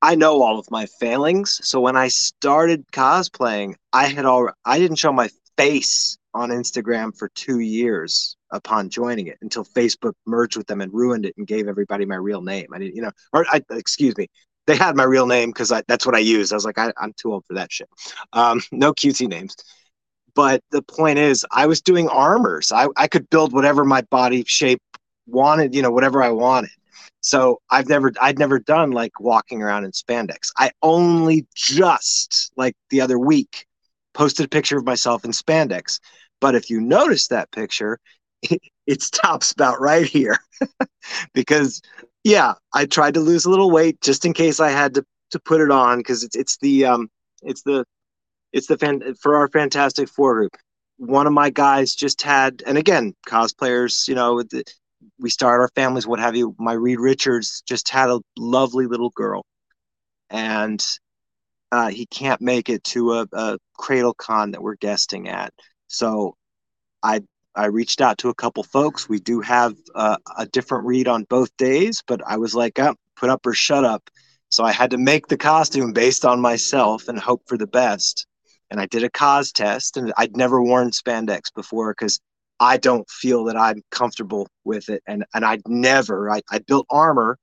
I 0.00 0.14
know 0.14 0.42
all 0.42 0.60
of 0.60 0.70
my 0.70 0.86
failings. 0.86 1.60
So 1.68 1.80
when 1.80 1.96
I 1.96 2.06
started 2.06 2.86
cosplaying, 2.92 3.74
I 3.92 4.06
had 4.06 4.24
all 4.24 4.48
I 4.64 4.78
didn't 4.78 4.98
show 4.98 5.12
my 5.12 5.28
face 5.56 6.16
on 6.32 6.50
Instagram 6.50 7.18
for 7.18 7.28
two 7.34 7.58
years 7.58 8.36
upon 8.52 8.90
joining 8.90 9.26
it 9.26 9.38
until 9.42 9.64
Facebook 9.64 10.12
merged 10.24 10.56
with 10.56 10.68
them 10.68 10.80
and 10.80 10.94
ruined 10.94 11.26
it 11.26 11.34
and 11.36 11.48
gave 11.48 11.66
everybody 11.66 12.04
my 12.04 12.14
real 12.14 12.42
name. 12.42 12.68
I 12.72 12.78
didn't, 12.78 12.94
you 12.94 13.02
know, 13.02 13.10
or 13.32 13.44
I, 13.50 13.60
excuse 13.70 14.16
me, 14.16 14.28
they 14.66 14.76
had 14.76 14.96
my 14.96 15.04
real 15.04 15.26
name 15.26 15.50
because 15.50 15.72
that's 15.86 16.04
what 16.04 16.14
I 16.14 16.18
used. 16.18 16.52
I 16.52 16.56
was 16.56 16.64
like, 16.64 16.78
I, 16.78 16.92
am 17.00 17.12
too 17.16 17.32
old 17.32 17.44
for 17.46 17.54
that 17.54 17.72
shit. 17.72 17.88
Um, 18.32 18.60
no 18.72 18.92
cutesy 18.92 19.28
names. 19.28 19.56
But 20.34 20.62
the 20.70 20.82
point 20.82 21.18
is, 21.18 21.46
I 21.50 21.66
was 21.66 21.80
doing 21.80 22.08
armors. 22.08 22.70
I, 22.70 22.88
I 22.96 23.08
could 23.08 23.30
build 23.30 23.52
whatever 23.52 23.84
my 23.84 24.02
body 24.02 24.44
shape 24.46 24.82
wanted, 25.26 25.74
you 25.74 25.80
know, 25.80 25.90
whatever 25.90 26.22
I 26.22 26.30
wanted. 26.30 26.70
So 27.20 27.60
I've 27.70 27.88
never, 27.88 28.12
I'd 28.20 28.38
never 28.38 28.58
done 28.58 28.90
like 28.90 29.18
walking 29.18 29.62
around 29.62 29.84
in 29.84 29.92
spandex. 29.92 30.50
I 30.58 30.72
only 30.82 31.46
just 31.54 32.52
like 32.56 32.76
the 32.90 33.00
other 33.00 33.18
week 33.18 33.66
posted 34.14 34.46
a 34.46 34.48
picture 34.48 34.78
of 34.78 34.84
myself 34.84 35.24
in 35.24 35.30
spandex. 35.30 36.00
But 36.40 36.54
if 36.54 36.70
you 36.70 36.80
notice 36.80 37.28
that 37.28 37.50
picture, 37.50 37.98
it, 38.42 38.60
it 38.86 39.02
stops 39.02 39.52
about 39.52 39.80
right 39.80 40.06
here 40.06 40.38
because 41.34 41.82
yeah, 42.26 42.54
I 42.74 42.86
tried 42.86 43.14
to 43.14 43.20
lose 43.20 43.44
a 43.44 43.50
little 43.50 43.70
weight 43.70 44.00
just 44.00 44.24
in 44.24 44.32
case 44.32 44.58
I 44.58 44.70
had 44.70 44.94
to 44.94 45.06
to 45.30 45.38
put 45.38 45.60
it 45.60 45.70
on 45.70 45.98
because 45.98 46.24
it's 46.24 46.34
it's 46.34 46.56
the 46.58 46.84
um 46.84 47.08
it's 47.42 47.62
the 47.62 47.84
it's 48.52 48.66
the 48.66 48.76
fan 48.76 49.14
for 49.14 49.36
our 49.36 49.46
Fantastic 49.48 50.08
Four 50.08 50.34
group. 50.34 50.56
One 50.96 51.28
of 51.28 51.32
my 51.32 51.50
guys 51.50 51.94
just 51.94 52.22
had, 52.22 52.64
and 52.66 52.76
again, 52.78 53.14
cosplayers, 53.28 54.08
you 54.08 54.16
know, 54.16 54.42
the, 54.42 54.64
we 55.20 55.30
start 55.30 55.60
our 55.60 55.68
families, 55.76 56.06
what 56.06 56.18
have 56.18 56.34
you. 56.34 56.56
My 56.58 56.72
Reed 56.72 56.98
Richards 56.98 57.62
just 57.64 57.90
had 57.90 58.10
a 58.10 58.20
lovely 58.36 58.86
little 58.86 59.10
girl, 59.10 59.44
and 60.28 60.84
uh, 61.70 61.90
he 61.90 62.06
can't 62.06 62.40
make 62.40 62.68
it 62.68 62.82
to 62.84 63.12
a, 63.12 63.26
a 63.34 63.58
Cradle 63.78 64.14
Con 64.14 64.50
that 64.50 64.62
we're 64.62 64.76
guesting 64.76 65.28
at. 65.28 65.52
So 65.86 66.34
I 67.04 67.20
I 67.56 67.66
reached 67.66 68.00
out 68.00 68.18
to 68.18 68.28
a 68.28 68.34
couple 68.34 68.62
folks. 68.62 69.08
We 69.08 69.18
do 69.18 69.40
have 69.40 69.74
uh, 69.94 70.18
a 70.36 70.46
different 70.46 70.84
Reed 70.84 71.08
on 71.08 71.24
both 71.24 71.56
days, 71.56 72.02
but 72.06 72.20
I 72.26 72.36
was 72.36 72.54
like, 72.54 72.78
oh, 72.78 72.94
put 73.16 73.30
up 73.30 73.46
or 73.46 73.54
shut 73.54 73.84
up. 73.84 74.08
So 74.50 74.64
I 74.64 74.72
had 74.72 74.90
to 74.90 74.98
make 74.98 75.26
the 75.26 75.36
costume 75.36 75.92
based 75.92 76.24
on 76.24 76.40
myself 76.40 77.08
and 77.08 77.18
hope 77.18 77.42
for 77.46 77.56
the 77.56 77.66
best. 77.66 78.26
And 78.70 78.80
I 78.80 78.86
did 78.86 79.04
a 79.04 79.10
cos 79.10 79.52
test, 79.52 79.96
and 79.96 80.12
I'd 80.16 80.36
never 80.36 80.62
worn 80.62 80.90
spandex 80.90 81.52
before 81.54 81.92
because 81.92 82.20
I 82.58 82.76
don't 82.76 83.08
feel 83.08 83.44
that 83.44 83.56
I'm 83.56 83.82
comfortable 83.90 84.48
with 84.64 84.88
it. 84.88 85.02
And 85.06 85.24
and 85.34 85.44
I'd 85.44 85.62
never 85.66 86.30
I, 86.30 86.42
I 86.50 86.58
built 86.58 86.86
armor 86.90 87.38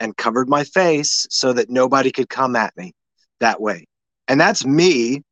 and 0.00 0.16
covered 0.16 0.48
my 0.48 0.64
face 0.64 1.26
so 1.30 1.52
that 1.52 1.70
nobody 1.70 2.10
could 2.10 2.28
come 2.28 2.56
at 2.56 2.76
me 2.76 2.92
that 3.40 3.60
way. 3.60 3.86
And 4.28 4.40
that's 4.40 4.64
me 4.64 5.22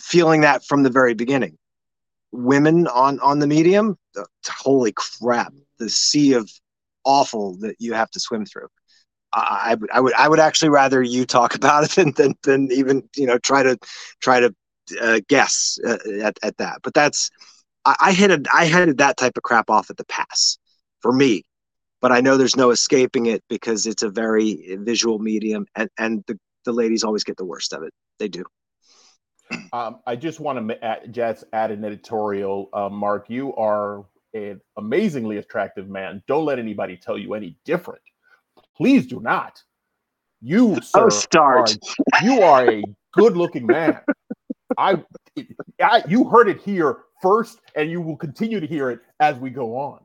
feeling 0.00 0.42
that 0.42 0.64
from 0.64 0.82
the 0.82 0.90
very 0.90 1.14
beginning. 1.14 1.56
Women 2.36 2.86
on 2.88 3.18
on 3.20 3.38
the 3.38 3.46
medium, 3.46 3.98
holy 4.46 4.92
crap, 4.92 5.52
the 5.78 5.88
sea 5.88 6.34
of 6.34 6.50
awful 7.04 7.56
that 7.58 7.76
you 7.78 7.94
have 7.94 8.10
to 8.10 8.20
swim 8.20 8.44
through. 8.44 8.68
I, 9.32 9.76
I 9.92 10.00
would 10.00 10.14
I 10.14 10.28
would 10.28 10.40
actually 10.40 10.70
rather 10.70 11.02
you 11.02 11.26
talk 11.26 11.54
about 11.54 11.84
it 11.84 11.90
than 11.96 12.12
than, 12.16 12.34
than 12.42 12.72
even 12.72 13.08
you 13.16 13.26
know 13.26 13.38
try 13.38 13.62
to 13.62 13.78
try 14.20 14.40
to 14.40 14.54
uh, 15.00 15.20
guess 15.28 15.78
uh, 15.86 15.98
at, 16.22 16.38
at 16.42 16.56
that. 16.58 16.80
But 16.82 16.94
that's 16.94 17.30
I, 17.84 17.96
I 18.00 18.12
headed 18.12 18.46
I 18.52 18.64
headed 18.66 18.98
that 18.98 19.16
type 19.16 19.36
of 19.36 19.42
crap 19.42 19.70
off 19.70 19.90
at 19.90 19.96
the 19.96 20.04
pass 20.06 20.58
for 21.00 21.12
me. 21.12 21.44
But 22.00 22.12
I 22.12 22.20
know 22.20 22.36
there's 22.36 22.56
no 22.56 22.70
escaping 22.70 23.26
it 23.26 23.42
because 23.48 23.86
it's 23.86 24.02
a 24.02 24.10
very 24.10 24.76
visual 24.80 25.18
medium, 25.18 25.66
and 25.74 25.88
and 25.98 26.24
the 26.26 26.38
the 26.64 26.72
ladies 26.72 27.04
always 27.04 27.24
get 27.24 27.36
the 27.36 27.44
worst 27.44 27.72
of 27.72 27.82
it. 27.82 27.92
They 28.18 28.28
do. 28.28 28.44
Um, 29.72 30.00
I 30.06 30.16
just 30.16 30.40
want 30.40 30.68
to 30.68 30.84
add, 30.84 31.12
just 31.12 31.44
add 31.52 31.70
an 31.70 31.84
editorial. 31.84 32.68
Uh, 32.72 32.88
Marc, 32.88 33.30
you 33.30 33.54
are 33.54 34.04
an 34.34 34.60
amazingly 34.76 35.38
attractive 35.38 35.88
man. 35.88 36.22
Don't 36.26 36.44
let 36.44 36.58
anybody 36.58 36.96
tell 36.96 37.16
you 37.16 37.34
any 37.34 37.56
different. 37.64 38.02
Please 38.76 39.06
do 39.06 39.20
not. 39.20 39.62
You, 40.42 40.76
oh, 40.76 40.80
sir, 40.80 41.06
oh, 41.06 41.08
start. 41.08 41.76
Are, 42.12 42.24
you 42.24 42.42
are 42.42 42.70
a 42.70 42.82
good-looking 43.14 43.66
man. 43.66 44.00
I, 44.76 45.02
I, 45.82 46.02
you 46.08 46.24
heard 46.24 46.48
it 46.48 46.60
here 46.60 46.98
first, 47.22 47.60
and 47.74 47.90
you 47.90 48.00
will 48.00 48.16
continue 48.16 48.60
to 48.60 48.66
hear 48.66 48.90
it 48.90 49.00
as 49.20 49.36
we 49.38 49.50
go 49.50 49.76
on. 49.76 50.00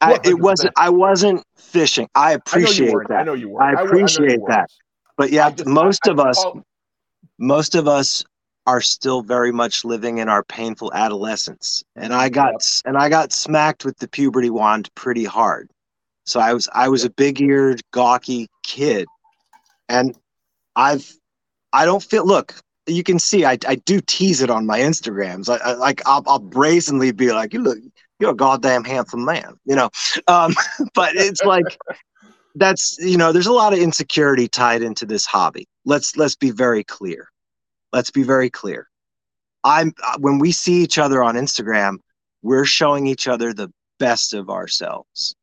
I, 0.00 0.18
it 0.24 0.38
wasn't. 0.38 0.72
I 0.76 0.90
wasn't 0.90 1.42
fishing. 1.56 2.08
I 2.14 2.32
appreciate 2.32 2.94
I 2.94 3.08
that. 3.08 3.18
I 3.20 3.22
know 3.22 3.34
you 3.34 3.48
were. 3.48 3.62
I 3.62 3.72
appreciate 3.72 4.40
I, 4.48 4.54
that. 4.54 4.70
But 5.16 5.30
yeah, 5.30 5.50
just, 5.50 5.66
most 5.66 6.06
of 6.06 6.20
us, 6.20 6.44
most 7.38 7.74
of 7.74 7.88
us 7.88 8.24
are 8.66 8.80
still 8.80 9.22
very 9.22 9.52
much 9.52 9.84
living 9.84 10.18
in 10.18 10.28
our 10.28 10.42
painful 10.42 10.92
adolescence, 10.94 11.84
and 11.96 12.14
I 12.14 12.28
got 12.28 12.52
yep. 12.52 12.60
and 12.86 12.96
I 12.96 13.08
got 13.08 13.32
smacked 13.32 13.84
with 13.84 13.98
the 13.98 14.08
puberty 14.08 14.50
wand 14.50 14.90
pretty 14.94 15.24
hard. 15.24 15.70
So 16.24 16.40
I 16.40 16.54
was 16.54 16.68
I 16.72 16.88
was 16.88 17.04
a 17.04 17.10
big-eared, 17.10 17.82
gawky 17.92 18.48
kid, 18.62 19.06
and 19.88 20.16
I've 20.74 21.12
I 21.72 21.84
don't 21.84 22.02
feel. 22.02 22.24
Look, 22.24 22.54
you 22.86 23.02
can 23.02 23.18
see 23.18 23.44
I, 23.44 23.58
I 23.66 23.76
do 23.76 24.00
tease 24.00 24.40
it 24.40 24.50
on 24.50 24.66
my 24.66 24.80
Instagrams. 24.80 25.48
I, 25.48 25.70
I 25.70 25.74
like 25.74 26.00
I'll, 26.06 26.22
I'll 26.26 26.38
brazenly 26.38 27.12
be 27.12 27.32
like, 27.32 27.52
you 27.52 27.60
look, 27.60 27.78
you're 28.18 28.30
a 28.30 28.34
goddamn 28.34 28.84
handsome 28.84 29.24
man, 29.24 29.58
you 29.64 29.76
know. 29.76 29.90
Um, 30.26 30.54
but 30.94 31.14
it's 31.16 31.42
like 31.42 31.76
that's 32.54 32.96
you 32.98 33.18
know, 33.18 33.32
there's 33.32 33.46
a 33.46 33.52
lot 33.52 33.72
of 33.74 33.78
insecurity 33.78 34.48
tied 34.48 34.82
into 34.82 35.04
this 35.04 35.26
hobby. 35.26 35.66
Let's 35.84 36.16
let's 36.16 36.36
be 36.36 36.50
very 36.50 36.84
clear. 36.84 37.28
Let's 37.94 38.10
be 38.10 38.24
very 38.24 38.50
clear. 38.50 38.88
I'm 39.62 39.94
uh, 40.04 40.16
when 40.18 40.40
we 40.40 40.50
see 40.50 40.82
each 40.82 40.98
other 40.98 41.22
on 41.22 41.36
Instagram, 41.36 41.98
we're 42.42 42.64
showing 42.64 43.06
each 43.06 43.28
other 43.28 43.54
the 43.54 43.72
best 44.00 44.34
of 44.34 44.50
ourselves. 44.50 45.36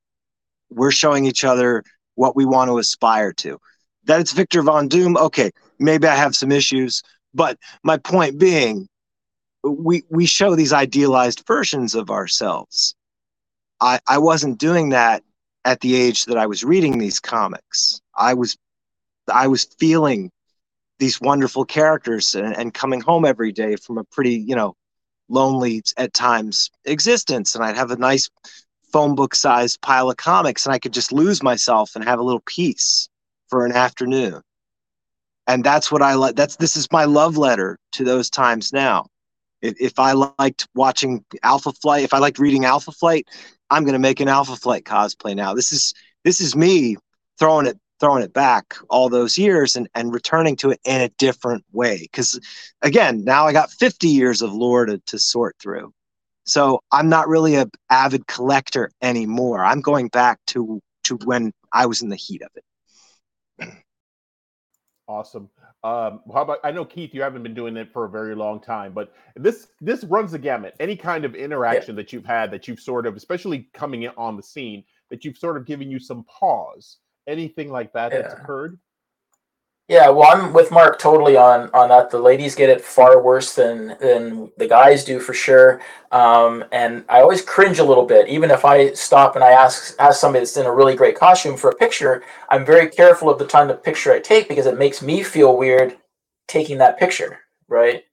We're 0.70 0.92
showing 0.92 1.24
each 1.26 1.46
other 1.46 1.82
what 2.16 2.36
we 2.36 2.44
want 2.44 2.68
to 2.68 2.78
aspire 2.78 3.32
to. 3.34 3.58
That 4.04 4.20
it's 4.20 4.34
Victor 4.34 4.64
Von 4.64 4.90
Doom, 4.90 5.16
okay, 5.16 5.52
maybe 5.80 6.08
I 6.08 6.16
have 6.16 6.36
some 6.36 6.52
issues, 6.52 7.02
but 7.34 7.58
my 7.84 7.96
point 7.96 8.38
being, 8.38 8.90
we 9.64 10.04
we 10.10 10.26
show 10.26 10.54
these 10.54 10.74
idealized 10.74 11.46
versions 11.48 11.96
of 11.96 12.10
ourselves. 12.10 12.96
I 13.80 14.02
I 14.10 14.18
wasn't 14.18 14.60
doing 14.60 14.90
that 14.90 15.24
at 15.64 15.80
the 15.80 15.96
age 15.96 16.26
that 16.26 16.38
I 16.38 16.48
was 16.48 16.66
reading 16.66 16.98
these 16.98 17.22
comics. 17.22 18.02
I 18.14 18.34
was 18.34 18.58
I 19.32 19.48
was 19.48 19.64
feeling 19.80 20.32
these 21.02 21.20
wonderful 21.20 21.66
characters 21.66 22.34
and, 22.34 22.56
and 22.58 22.74
coming 22.74 23.02
home 23.02 23.26
every 23.26 23.52
day 23.52 23.76
from 23.76 23.98
a 23.98 24.06
pretty, 24.06 24.36
you 24.36 24.56
know, 24.56 24.78
lonely 25.28 25.84
at 25.98 26.14
times 26.14 26.72
existence. 26.86 27.56
And 27.56 27.64
I'd 27.64 27.76
have 27.76 27.92
a 27.92 27.98
nice 27.98 28.30
phone 28.94 29.16
book 29.16 29.36
sized 29.36 29.82
pile 29.82 30.10
of 30.10 30.16
comics 30.16 30.66
and 30.66 30.74
I 30.74 30.80
could 30.80 30.94
just 30.94 31.12
lose 31.12 31.44
myself 31.44 31.92
and 31.96 32.06
have 32.06 32.20
a 32.20 32.24
little 32.24 32.44
peace 32.46 33.10
for 33.50 33.66
an 33.66 33.74
afternoon 33.74 34.42
and 35.48 35.64
that's 35.64 35.92
what 35.92 36.02
I 36.02 36.14
like. 36.14 36.36
That's 36.36 36.56
this 36.56 36.76
is 36.76 36.92
my 36.92 37.06
love 37.06 37.38
letter 37.38 37.78
to 37.94 38.04
those 38.04 38.30
times 38.30 38.72
now. 38.72 39.08
If, 39.62 39.76
if 39.80 40.00
I 40.00 40.14
liked 40.14 40.68
watching 40.76 41.26
Alpha 41.44 41.72
Flight, 41.74 42.04
if 42.04 42.14
I 42.14 42.20
liked 42.20 42.40
reading 42.40 42.66
Alpha 42.66 42.92
Flight, 42.92 43.28
I'm 43.70 43.84
going 43.84 43.94
to 43.94 44.00
make 44.00 44.20
an 44.20 44.28
Alpha 44.28 44.56
Flight 44.56 44.86
cosplay 44.86 45.36
now. 45.36 45.54
This 45.54 45.72
is 45.72 45.94
this 46.24 46.40
is 46.42 46.56
me 46.56 46.98
throwing 47.40 47.66
it 47.66 47.78
throwing 48.02 48.24
it 48.24 48.34
back 48.34 48.76
all 48.90 49.08
those 49.08 49.38
years 49.38 49.78
and, 49.78 49.88
and 49.96 50.14
returning 50.14 50.58
to 50.58 50.72
it 50.72 50.82
in 50.84 51.00
a 51.00 51.10
different 51.18 51.64
way. 51.72 52.00
Because 52.02 52.38
again, 52.82 53.24
now 53.24 53.48
I 53.48 53.54
got 53.54 53.72
50 53.72 54.10
years 54.10 54.42
of 54.42 54.52
lore 54.52 54.86
to, 54.86 54.98
to 54.98 55.20
sort 55.20 55.56
through. 55.62 55.94
So 56.46 56.82
I'm 56.92 57.08
not 57.08 57.30
really 57.30 57.56
a 57.56 57.68
avid 57.90 58.28
collector 58.28 58.92
anymore. 59.02 59.64
I'm 59.64 59.80
going 59.80 60.10
back 60.10 60.40
to 60.48 60.82
to 61.04 61.18
when 61.24 61.54
I 61.72 61.86
was 61.86 62.02
in 62.02 62.10
the 62.10 62.16
heat 62.16 62.42
of 62.42 62.50
it. 62.56 62.64
Awesome. 65.08 65.50
Um, 65.84 66.22
how 66.32 66.44
about 66.44 66.60
I 66.64 66.72
know 66.72 66.86
Keith, 66.86 67.14
you 67.14 67.22
haven't 67.22 67.44
been 67.44 67.54
doing 67.54 67.76
it 67.76 67.92
for 67.92 68.06
a 68.06 68.10
very 68.10 68.36
long 68.36 68.60
time, 68.62 68.94
but 68.94 69.14
this 69.36 69.68
this 69.82 70.04
runs 70.04 70.32
the 70.32 70.40
gamut. 70.40 70.76
Any 70.80 70.96
kind 70.96 71.26
of 71.26 71.36
interaction 71.36 71.96
yeah. 71.96 72.04
that 72.04 72.14
you've 72.14 72.26
had 72.26 72.52
that 72.52 72.68
you've 72.68 72.80
sort 72.80 73.06
of, 73.06 73.16
especially 73.16 73.70
coming 73.74 74.04
in 74.04 74.12
on 74.16 74.38
the 74.38 74.44
scene, 74.44 74.84
that 75.10 75.26
you've 75.26 75.38
sort 75.38 75.58
of 75.58 75.66
given 75.66 75.92
you 75.92 76.00
some 76.00 76.24
pause. 76.26 76.98
Anything 77.28 77.72
like 77.72 77.94
that 77.94 78.12
yeah. 78.12 78.22
that's 78.22 78.34
occurred? 78.34 78.80
Yeah, 79.92 80.10
well, 80.10 80.32
I'm 80.32 80.54
with 80.54 80.72
Marc 80.72 81.00
totally 81.00 81.36
on 81.36 81.70
on 81.74 81.90
that. 81.90 82.10
The 82.10 82.18
ladies 82.18 82.56
get 82.56 82.70
it 82.70 82.80
far 82.80 83.22
worse 83.22 83.56
than 83.56 83.98
than 84.00 84.50
the 84.58 84.66
guys 84.66 85.04
do 85.04 85.20
for 85.20 85.34
sure. 85.34 85.82
Um, 86.14 86.64
and 86.72 87.04
I 87.10 87.20
always 87.20 87.42
cringe 87.42 87.80
a 87.80 87.84
little 87.84 88.06
bit, 88.06 88.30
even 88.30 88.52
if 88.52 88.64
I 88.64 88.94
stop 88.94 89.36
and 89.36 89.44
I 89.44 89.52
ask 89.52 89.94
ask 90.00 90.22
somebody 90.22 90.46
that's 90.46 90.56
in 90.56 90.66
a 90.66 90.74
really 90.74 90.96
great 90.96 91.20
costume 91.20 91.58
for 91.58 91.72
a 91.72 91.76
picture. 91.76 92.24
I'm 92.50 92.66
very 92.66 92.88
careful 92.90 93.30
of 93.30 93.38
the 93.38 93.46
time 93.46 93.70
of 93.70 93.84
picture 93.84 94.14
I 94.14 94.20
take 94.22 94.48
because 94.48 94.66
it 94.66 94.78
makes 94.78 95.02
me 95.02 95.24
feel 95.24 95.58
weird 95.58 95.98
taking 96.48 96.78
that 96.78 96.98
picture, 96.98 97.40
right? 97.68 98.04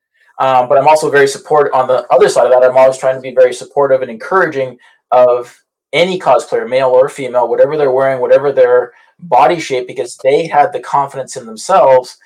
Um, 0.40 0.68
but 0.68 0.78
I'm 0.78 0.88
also 0.88 1.12
very 1.12 1.28
supportive 1.28 1.74
on 1.74 1.86
the 1.86 2.06
other 2.12 2.28
side 2.28 2.46
of 2.46 2.50
that. 2.50 2.68
I'm 2.68 2.76
always 2.76 2.98
trying 2.98 3.14
to 3.14 3.20
be 3.20 3.34
very 3.34 3.54
supportive 3.54 4.02
and 4.02 4.10
encouraging 4.10 4.78
of 5.12 5.56
any 5.92 6.18
cosplayer, 6.18 6.68
male 6.68 6.88
or 6.88 7.08
female, 7.08 7.48
whatever 7.48 7.76
they're 7.76 7.90
wearing, 7.90 8.20
whatever 8.20 8.52
their 8.52 8.92
body 9.20 9.58
shape 9.58 9.86
because 9.86 10.16
they 10.22 10.46
had 10.46 10.72
the 10.72 10.80
confidence 10.80 11.36
in 11.36 11.46
themselves 11.46 12.18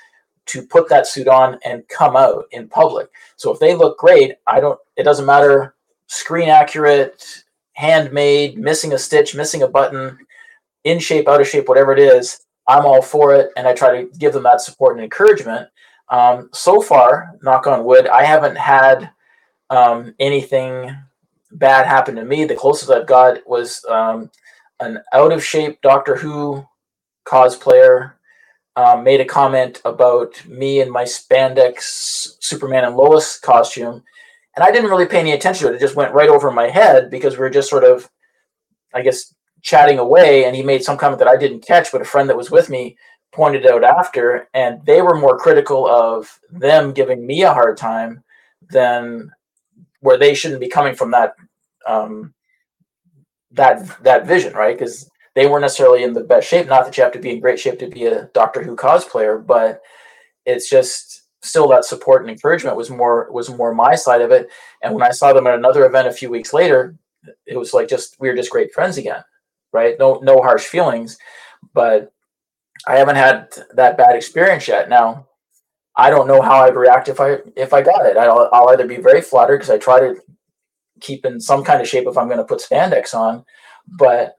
to 0.44 0.66
put 0.66 0.88
that 0.88 1.06
suit 1.06 1.28
on 1.28 1.58
and 1.64 1.86
come 1.88 2.16
out 2.16 2.44
in 2.50 2.68
public. 2.68 3.08
So 3.36 3.52
if 3.52 3.60
they 3.60 3.74
look 3.74 3.98
great, 3.98 4.34
I 4.46 4.60
don't 4.60 4.78
it 4.96 5.04
doesn't 5.04 5.26
matter 5.26 5.74
screen 6.08 6.48
accurate, 6.48 7.44
handmade, 7.74 8.58
missing 8.58 8.92
a 8.92 8.98
stitch, 8.98 9.34
missing 9.34 9.62
a 9.62 9.68
button, 9.68 10.18
in 10.84 10.98
shape, 10.98 11.28
out 11.28 11.40
of 11.40 11.48
shape, 11.48 11.68
whatever 11.68 11.92
it 11.92 11.98
is, 11.98 12.40
I'm 12.68 12.84
all 12.84 13.02
for 13.02 13.34
it, 13.34 13.50
and 13.56 13.66
I 13.66 13.72
try 13.72 14.02
to 14.02 14.18
give 14.18 14.32
them 14.32 14.42
that 14.44 14.60
support 14.60 14.96
and 14.96 15.04
encouragement. 15.04 15.68
Um, 16.08 16.50
so 16.52 16.80
far, 16.80 17.32
knock 17.42 17.66
on 17.66 17.84
wood, 17.84 18.06
I 18.08 18.24
haven't 18.24 18.56
had 18.56 19.10
um, 19.70 20.14
anything 20.20 20.94
bad 21.53 21.86
happened 21.86 22.16
to 22.18 22.24
me. 22.24 22.44
The 22.44 22.55
closest 22.55 22.90
I've 22.90 23.07
got 23.07 23.46
was 23.46 23.84
um, 23.88 24.30
an 24.80 24.98
out 25.12 25.32
of 25.32 25.44
shape 25.44 25.80
Doctor 25.82 26.16
Who 26.16 26.66
cosplayer 27.26 28.12
um, 28.76 29.05
made 29.05 29.20
a 29.20 29.24
comment 29.24 29.80
about 29.84 30.44
me 30.46 30.80
and 30.80 30.90
my 30.90 31.05
spandex 31.05 32.36
Superman 32.40 32.84
and 32.84 32.96
Lois 32.96 33.38
costume, 33.38 34.03
and 34.57 34.64
I 34.64 34.70
didn't 34.70 34.90
really 34.90 35.07
pay 35.07 35.20
any 35.20 35.32
attention 35.32 35.66
to 35.66 35.72
it. 35.72 35.76
It 35.76 35.80
just 35.80 35.96
went 35.96 36.14
right 36.14 36.28
over 36.28 36.50
my 36.50 36.68
head 36.68 37.11
because 37.11 37.34
we 37.34 37.40
were 37.40 37.50
just 37.50 37.70
sort 37.70 37.84
of, 37.84 38.09
I 38.94 39.03
guess, 39.03 39.34
chatting 39.62 39.98
away. 39.98 40.44
And 40.44 40.57
he 40.57 40.62
made 40.62 40.82
some 40.82 40.98
comment 40.98 41.18
that 41.20 41.28
I 41.28 41.36
didn't 41.36 41.66
catch, 41.66 41.92
but 41.92 42.03
a 42.03 42.05
friend 42.05 42.28
that 42.28 42.36
was 42.36 42.50
with 42.50 42.68
me 42.68 42.96
pointed 43.32 43.66
out 43.66 43.82
after, 43.82 44.48
and 44.53 44.84
they 44.84 45.00
were 45.00 45.18
more 45.18 45.38
critical 45.38 45.86
of 45.86 46.38
them 46.50 46.92
giving 46.92 47.26
me 47.26 47.42
a 47.42 47.55
hard 47.55 47.78
time 47.78 48.22
than 48.70 49.30
where 50.03 50.18
they 50.18 50.34
shouldn't 50.34 50.61
be 50.61 50.68
coming 50.68 50.94
from 50.94 51.11
that 51.12 51.34
um, 51.86 52.34
that 53.53 54.03
that 54.03 54.26
vision, 54.26 54.53
right? 54.53 54.76
Because 54.76 55.09
they 55.34 55.46
weren't 55.46 55.62
necessarily 55.62 56.03
in 56.03 56.12
the 56.12 56.24
best 56.24 56.46
shape. 56.46 56.66
Not 56.66 56.84
that 56.84 56.96
you 56.96 57.03
have 57.03 57.12
to 57.14 57.18
be 57.18 57.30
in 57.30 57.40
great 57.40 57.59
shape 57.59 57.78
to 57.78 57.88
be 57.88 58.07
a 58.07 58.24
Doctor 58.34 58.62
Who 58.62 58.76
cosplayer, 58.76 59.44
but 59.44 59.80
it's 60.44 60.68
just 60.68 61.22
still 61.42 61.68
that 61.68 61.84
support 61.84 62.22
and 62.22 62.30
encouragement 62.30 62.76
was 62.76 62.90
more 62.90 63.30
was 63.32 63.50
more 63.50 63.74
my 63.74 63.94
side 63.94 64.20
of 64.20 64.30
it. 64.30 64.48
And 64.82 64.94
when 64.94 65.03
I 65.03 65.11
saw 65.11 65.32
them 65.32 65.46
at 65.46 65.55
another 65.55 65.86
event 65.86 66.09
a 66.09 66.12
few 66.12 66.30
weeks 66.30 66.53
later, 66.53 66.96
it 67.46 67.57
was 67.57 67.72
like 67.72 67.88
just 67.88 68.16
we 68.20 68.28
were 68.28 68.36
just 68.36 68.50
great 68.50 68.74
friends 68.74 68.98
again, 68.98 69.22
right? 69.72 69.96
No 69.98 70.20
no 70.22 70.42
harsh 70.42 70.64
feelings, 70.64 71.16
but 71.72 72.12
I 72.86 72.96
haven't 72.96 73.16
had 73.16 73.55
that 73.74 73.96
bad 73.96 74.16
experience 74.16 74.66
yet. 74.66 74.88
Now, 74.88 75.26
I 75.97 76.11
don't 76.11 76.26
know 76.26 76.40
how 76.40 76.62
I'd 76.62 76.76
react 76.76 77.09
if 77.09 77.20
I 77.20 77.38
if 77.57 77.72
I 77.72 77.82
got 77.82 78.07
it. 78.07 78.16
I'll, 78.16 78.49
I'll 78.53 78.70
either 78.70 78.86
be 78.86 78.97
very 78.97 79.20
flattered 79.20 79.59
because 79.59 79.70
I 79.70 79.78
try 79.78 80.01
to 80.01 80.16
keep 81.01 81.26
in 81.26 81.40
some 81.40 81.64
kind 81.64 81.80
of 81.82 81.88
shape 81.88 82.07
if 82.07 82.16
I'm 82.16 82.28
going 82.28 82.38
to 82.38 82.45
put 82.45 82.62
spandex 82.62 83.14
on, 83.14 83.45
but 83.99 84.36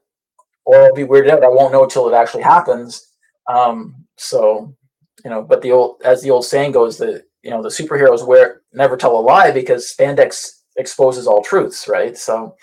or 0.65 0.83
I'll 0.83 0.93
be 0.93 1.03
weirded 1.03 1.29
out. 1.29 1.43
I 1.43 1.49
won't 1.49 1.73
know 1.73 1.83
until 1.83 2.07
it 2.09 2.15
actually 2.15 2.43
happens. 2.43 3.07
Um, 3.47 3.95
so, 4.15 4.75
you 5.23 5.29
know, 5.29 5.41
but 5.41 5.61
the 5.61 5.71
old, 5.71 6.01
as 6.03 6.21
the 6.21 6.31
old 6.31 6.45
saying 6.45 6.71
goes, 6.71 6.97
that 6.97 7.23
you 7.43 7.51
know 7.51 7.61
the 7.61 7.69
superheroes 7.69 8.25
wear 8.25 8.61
never 8.73 8.97
tell 8.97 9.17
a 9.17 9.19
lie 9.19 9.51
because 9.51 9.93
spandex 9.93 10.61
exposes 10.77 11.27
all 11.27 11.43
truths, 11.43 11.87
right? 11.87 12.17
So, 12.17 12.55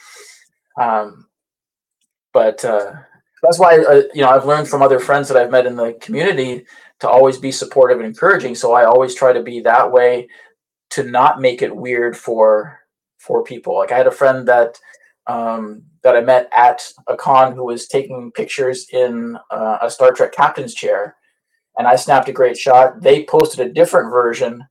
um, 0.80 1.26
but 2.32 2.64
uh, 2.64 2.93
that's 3.43 3.59
why 3.59 3.78
uh, 3.78 4.03
you 4.14 4.22
know 4.22 4.30
I've 4.30 4.47
learned 4.47 4.68
from 4.68 4.82
other 4.82 4.99
friends 4.99 5.28
that 5.28 5.36
I've 5.36 5.51
met 5.51 5.66
in 5.66 5.76
the 5.76 5.93
community 6.01 6.66
to 7.01 7.09
always 7.09 7.38
be 7.38 7.53
supportive 7.53 7.98
and 7.98 8.07
encouraging. 8.07 8.55
So 8.55 8.72
I 8.72 8.84
always 8.84 9.14
try 9.14 9.32
to 9.32 9.42
be 9.42 9.61
that 9.61 9.90
way 9.90 10.28
to 10.90 11.05
not 11.05 11.40
make 11.40 11.62
it 11.62 11.74
weird 11.74 12.16
for 12.16 12.78
for 13.18 13.44
people. 13.44 13.74
Like 13.76 13.92
I 13.92 13.98
had 13.98 14.07
a 14.07 14.12
friend 14.12 14.46
that 14.48 14.78
um, 15.26 15.82
that 16.03 16.16
I 16.16 16.20
met 16.20 16.51
at 16.57 16.82
a 17.07 17.16
con 17.16 17.55
who 17.55 17.64
was 17.64 17.86
taking 17.86 18.32
pictures 18.32 18.86
in 18.92 19.38
uh, 19.51 19.78
a 19.82 19.90
Star 19.90 20.12
Trek 20.12 20.32
captain's 20.32 20.74
chair, 20.74 21.16
and 21.76 21.86
I 21.86 21.96
snapped 21.96 22.28
a 22.28 22.32
great 22.32 22.57
shot. 22.57 23.01
They 23.01 23.24
posted 23.24 23.66
a 23.66 23.72
different 23.72 24.11
version 24.11 24.64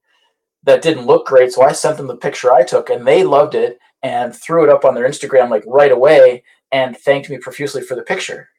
that 0.64 0.82
didn't 0.82 1.06
look 1.06 1.28
great, 1.28 1.52
so 1.52 1.62
I 1.62 1.72
sent 1.72 1.98
them 1.98 2.08
the 2.08 2.18
picture 2.18 2.52
I 2.52 2.64
took, 2.64 2.90
and 2.90 3.08
they 3.08 3.24
loved 3.24 3.56
it 3.56 3.80
and 4.04 4.36
threw 4.36 4.64
it 4.64 4.70
up 4.70 4.86
on 4.86 4.96
their 4.96 5.08
Instagram 5.08 5.50
like 5.50 5.64
right 5.68 5.92
away 5.92 6.44
and 6.72 6.98
thanked 6.98 7.30
me 7.30 7.38
profusely 7.38 7.82
for 7.82 7.96
the 7.96 8.02
picture. 8.02 8.50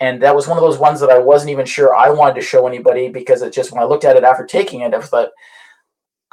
And 0.00 0.22
that 0.22 0.34
was 0.34 0.46
one 0.46 0.58
of 0.58 0.62
those 0.62 0.78
ones 0.78 1.00
that 1.00 1.10
I 1.10 1.18
wasn't 1.18 1.50
even 1.50 1.64
sure 1.64 1.94
I 1.94 2.10
wanted 2.10 2.34
to 2.34 2.46
show 2.46 2.66
anybody 2.66 3.08
because 3.08 3.42
it 3.42 3.52
just 3.52 3.72
when 3.72 3.82
I 3.82 3.86
looked 3.86 4.04
at 4.04 4.16
it 4.16 4.24
after 4.24 4.44
taking 4.44 4.82
it, 4.82 4.92
I 4.92 5.00
thought, 5.00 5.30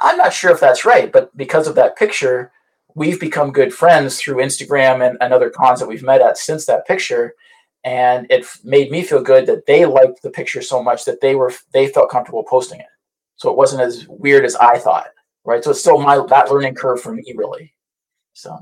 I'm 0.00 0.18
not 0.18 0.34
sure 0.34 0.50
if 0.50 0.60
that's 0.60 0.84
right, 0.84 1.10
but 1.10 1.34
because 1.36 1.66
of 1.66 1.74
that 1.76 1.96
picture, 1.96 2.52
we've 2.94 3.18
become 3.18 3.52
good 3.52 3.72
friends 3.72 4.20
through 4.20 4.36
Instagram 4.36 5.06
and, 5.06 5.16
and 5.20 5.32
other 5.32 5.50
cons 5.50 5.80
that 5.80 5.88
we've 5.88 6.02
met 6.02 6.20
at 6.20 6.36
since 6.36 6.66
that 6.66 6.86
picture. 6.86 7.34
And 7.84 8.26
it 8.30 8.46
made 8.64 8.90
me 8.90 9.02
feel 9.02 9.22
good 9.22 9.46
that 9.46 9.66
they 9.66 9.84
liked 9.86 10.22
the 10.22 10.30
picture 10.30 10.62
so 10.62 10.82
much 10.82 11.04
that 11.04 11.20
they 11.20 11.34
were 11.34 11.52
they 11.72 11.88
felt 11.88 12.10
comfortable 12.10 12.44
posting 12.44 12.80
it. 12.80 12.86
So 13.36 13.50
it 13.50 13.56
wasn't 13.56 13.82
as 13.82 14.06
weird 14.08 14.44
as 14.44 14.56
I 14.56 14.78
thought, 14.78 15.08
right? 15.44 15.62
So 15.62 15.70
it's 15.70 15.80
still 15.80 15.98
my 15.98 16.24
that 16.28 16.50
learning 16.50 16.74
curve 16.76 17.00
for 17.00 17.12
me, 17.12 17.24
really. 17.36 17.74
So 18.32 18.58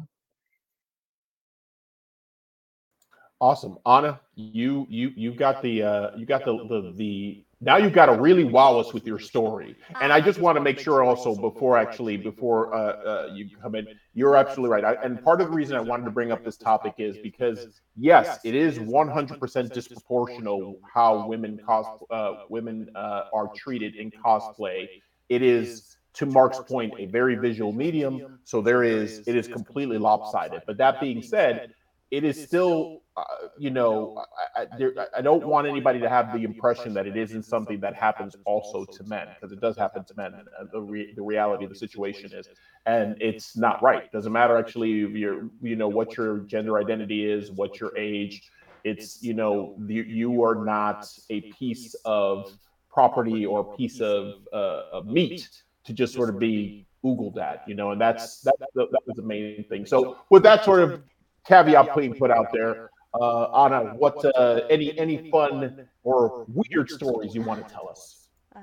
awesome, 3.41 3.79
Anna. 3.87 4.21
You 4.53 4.87
you 4.89 5.13
you 5.15 5.35
got 5.35 5.63
the 5.63 5.83
uh, 5.83 6.17
you 6.17 6.27
got 6.27 6.45
the 6.45 6.57
the 6.69 6.93
the 6.97 7.45
now 7.63 7.77
you've 7.77 7.93
got 7.93 8.07
to 8.07 8.21
really 8.21 8.43
wow 8.43 8.79
us 8.79 8.93
with 8.93 9.07
your 9.07 9.21
story. 9.21 9.77
And 10.01 10.13
I 10.13 10.21
just 10.21 10.41
want 10.41 10.57
to 10.57 10.61
make 10.61 10.81
sure 10.81 11.05
also 11.05 11.35
before 11.37 11.79
actually 11.79 12.17
before 12.17 12.75
uh, 12.75 12.79
uh, 12.79 13.29
you 13.33 13.49
come 13.63 13.77
in, 13.77 13.87
you're 14.15 14.37
absolutely 14.37 14.71
right. 14.71 14.85
I, 14.85 15.05
and 15.05 15.23
part 15.23 15.41
of 15.41 15.49
the 15.49 15.55
reason 15.55 15.77
I 15.77 15.81
wanted 15.81 16.05
to 16.07 16.11
bring 16.11 16.33
up 16.33 16.45
this 16.45 16.57
topic 16.57 16.95
is 16.99 17.17
because 17.19 17.81
yes, 17.97 18.41
it 18.45 18.57
is 18.57 18.79
100% 18.79 19.39
disproportional 19.39 20.75
how 20.93 21.29
women 21.29 21.61
cos 21.65 21.87
uh, 22.11 22.33
women 22.49 22.91
uh, 22.97 23.25
are 23.33 23.49
treated 23.55 23.95
in 23.95 24.11
cosplay. 24.11 24.89
It 25.29 25.43
is 25.43 25.97
to 26.15 26.27
Marc's 26.27 26.59
point 26.59 26.93
a 26.99 27.07
very 27.07 27.37
visual 27.37 27.73
medium, 27.73 28.41
so 28.43 28.61
there 28.61 28.83
is 28.83 29.23
it 29.27 29.37
is 29.37 29.47
completely 29.47 29.99
lopsided. 29.99 30.63
But 30.67 30.79
that 30.79 31.01
being 31.01 31.23
said, 31.23 31.73
it 32.13 32.25
is 32.25 32.41
still, 32.41 33.01
uh, 33.17 33.25
you 33.59 33.71
know, 33.71 34.23
I, 34.55 34.63
I, 34.63 34.67
there, 34.77 34.93
I, 35.17 35.23
don't 35.23 35.47
want 35.47 35.67
anybody 35.67 35.99
to 35.99 36.11
have 36.11 36.31
the 36.35 36.45
impression 36.45 36.93
that 36.93 37.07
it 37.07 37.17
isn't 37.17 37.45
something 37.45 37.81
that 37.81 37.95
happens 37.95 38.37
also 38.45 38.85
to 38.85 39.05
men 39.05 39.29
because 39.35 39.51
it 39.51 39.63
does 39.63 39.79
happen 39.79 40.05
to 40.05 40.15
men. 40.15 40.35
The, 40.73 40.81
re, 40.81 41.15
the 41.17 41.23
reality 41.23 41.65
of 41.65 41.71
the 41.71 41.77
situation 41.77 42.31
is, 42.35 42.51
and 42.85 43.17
it's 43.19 43.57
not 43.57 43.83
right. 43.83 44.13
Doesn't 44.13 44.31
matter 44.31 44.59
actually, 44.59 44.91
your, 44.91 45.49
you 45.63 45.75
know, 45.75 45.89
what 45.89 46.19
your 46.19 46.41
gender 46.41 46.79
identity 46.79 47.25
is, 47.25 47.51
what 47.51 47.81
your 47.81 47.97
age. 47.97 48.43
It's, 48.85 49.23
you 49.23 49.33
know, 49.33 49.75
you, 49.87 50.03
you 50.03 50.45
are 50.45 50.63
not 50.67 51.09
a 51.31 51.41
piece 51.53 51.95
of 52.05 52.53
property 52.93 53.47
or 53.47 53.75
piece 53.75 54.03
of, 54.03 54.35
uh, 54.53 54.83
of 54.93 55.07
meat 55.07 55.49
to 55.85 55.95
just 55.95 56.13
sort 56.13 56.29
of 56.29 56.39
be 56.39 56.85
oogled 57.05 57.39
at, 57.39 57.67
you 57.67 57.75
know, 57.75 57.93
and 57.93 58.01
that's 58.01 58.41
that, 58.43 58.55
that, 58.59 58.69
that 58.75 59.01
was 59.07 59.17
the 59.17 59.23
main 59.23 59.65
thing. 59.65 59.87
So 59.87 60.19
with 60.29 60.43
that 60.43 60.63
sort 60.63 60.81
of 60.81 61.03
caveat 61.47 61.95
being 61.97 62.15
put 62.15 62.31
out 62.31 62.53
there. 62.53 62.91
Uh, 63.15 63.65
Anna, 63.65 63.95
what 63.97 64.25
uh, 64.25 64.61
any 64.71 64.99
any 64.99 65.31
fun 65.31 65.87
or 66.03 66.47
weird 66.49 66.91
stories 66.91 67.35
you 67.35 67.43
want 67.43 67.67
to 67.67 67.73
tell 67.73 67.89
us? 67.89 68.29
Uh, 68.57 68.61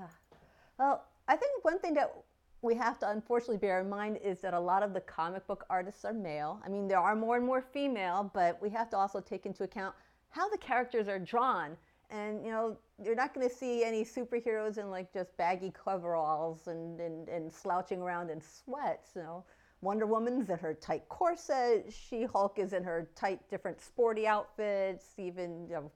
well, 0.80 1.06
I 1.28 1.36
think 1.36 1.64
one 1.64 1.78
thing 1.80 1.94
that 1.94 2.14
we 2.62 2.76
have 2.76 3.00
to 3.00 3.10
unfortunately 3.10 3.58
bear 3.58 3.80
in 3.80 3.90
mind 3.90 4.18
is 4.24 4.42
that 4.42 4.54
a 4.54 4.60
lot 4.60 4.84
of 4.84 4.94
the 4.94 5.02
comic 5.02 5.46
book 5.48 5.66
artists 5.70 6.04
are 6.04 6.14
male. 6.14 6.60
I 6.66 6.70
mean, 6.70 6.88
there 6.88 7.00
are 7.00 7.16
more 7.16 7.38
and 7.38 7.46
more 7.46 7.62
female, 7.62 8.30
but 8.34 8.62
we 8.62 8.70
have 8.72 8.90
to 8.90 8.98
also 8.98 9.22
take 9.22 9.46
into 9.46 9.64
account 9.64 9.96
how 10.30 10.50
the 10.50 10.58
characters 10.58 11.08
are 11.08 11.20
drawn. 11.20 11.78
And 12.10 12.44
you 12.44 12.52
know, 12.52 12.76
you're 13.04 13.16
not 13.16 13.36
going 13.36 13.48
to 13.48 13.54
see 13.54 13.84
any 13.84 14.04
superheroes 14.04 14.80
in 14.80 14.90
like 14.90 15.14
just 15.14 15.36
baggy 15.38 15.72
coveralls 15.72 16.68
and, 16.68 17.00
and, 17.00 17.30
and 17.30 17.54
slouching 17.54 18.02
around 18.02 18.32
in 18.32 18.42
sweats. 18.42 19.12
You 19.16 19.22
know, 19.22 19.44
Wonder 19.82 20.06
Woman's 20.06 20.50
in 20.50 20.58
her 20.58 20.74
tight 20.74 21.08
corset. 21.08 21.92
She 21.92 22.24
Hulk 22.24 22.60
is 22.60 22.74
in 22.74 22.84
her 22.84 23.10
tight, 23.16 23.40
different 23.50 23.82
sporty 23.82 24.28
outfits. 24.28 25.14
Even 25.18 25.68
you 25.70 25.74
know, 25.76 25.92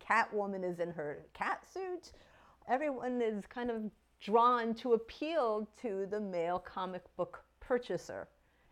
Catwoman 0.00 0.64
is 0.64 0.80
in 0.80 0.90
her 0.90 1.24
cat 1.32 1.62
suit. 1.72 2.12
Everyone 2.68 3.22
is 3.22 3.46
kind 3.46 3.70
of 3.70 3.90
drawn 4.20 4.74
to 4.74 4.94
appeal 4.94 5.68
to 5.80 6.06
the 6.10 6.20
male 6.20 6.58
comic 6.58 7.02
book 7.16 7.44
purchaser. 7.60 8.28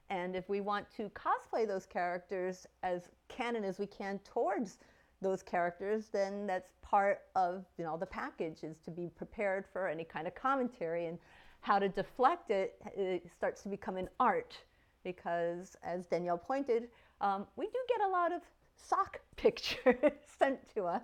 And 0.09 0.35
if 0.35 0.49
we 0.49 0.61
want 0.61 0.87
to 0.97 1.11
cosplay 1.11 1.67
those 1.67 1.87
characters 1.87 2.67
as 2.83 3.09
canon 3.29 3.65
as 3.65 3.79
we 3.79 3.87
can 3.87 4.19
towards 4.25 4.79
those 5.23 5.43
characters, 5.43 6.09
then 6.09 6.47
that's 6.47 6.73
part 6.83 7.21
of 7.37 7.65
you 7.79 7.85
know 7.85 7.97
the 7.97 8.07
package 8.07 8.65
is 8.65 8.79
to 8.85 8.91
be 8.91 9.09
prepared 9.17 9.65
for 9.73 9.87
any 9.87 10.05
kind 10.05 10.27
of 10.27 10.35
commentary. 10.35 11.07
And 11.07 11.19
how 11.61 11.79
to 11.79 11.89
deflect 11.89 12.51
it, 12.51 12.81
it 12.97 13.31
starts 13.37 13.63
to 13.63 13.69
become 13.69 13.97
an 13.97 14.09
art 14.19 14.57
because, 15.05 15.77
as 15.83 16.07
Danielle 16.07 16.39
pointed, 16.39 16.89
um, 17.21 17.47
we 17.57 17.67
do 17.67 17.79
get 17.89 18.07
a 18.07 18.11
lot 18.11 18.33
of 18.33 18.43
sock 18.77 19.21
pictures 19.37 20.13
sent 20.39 20.59
to 20.75 20.85
us. 20.85 21.03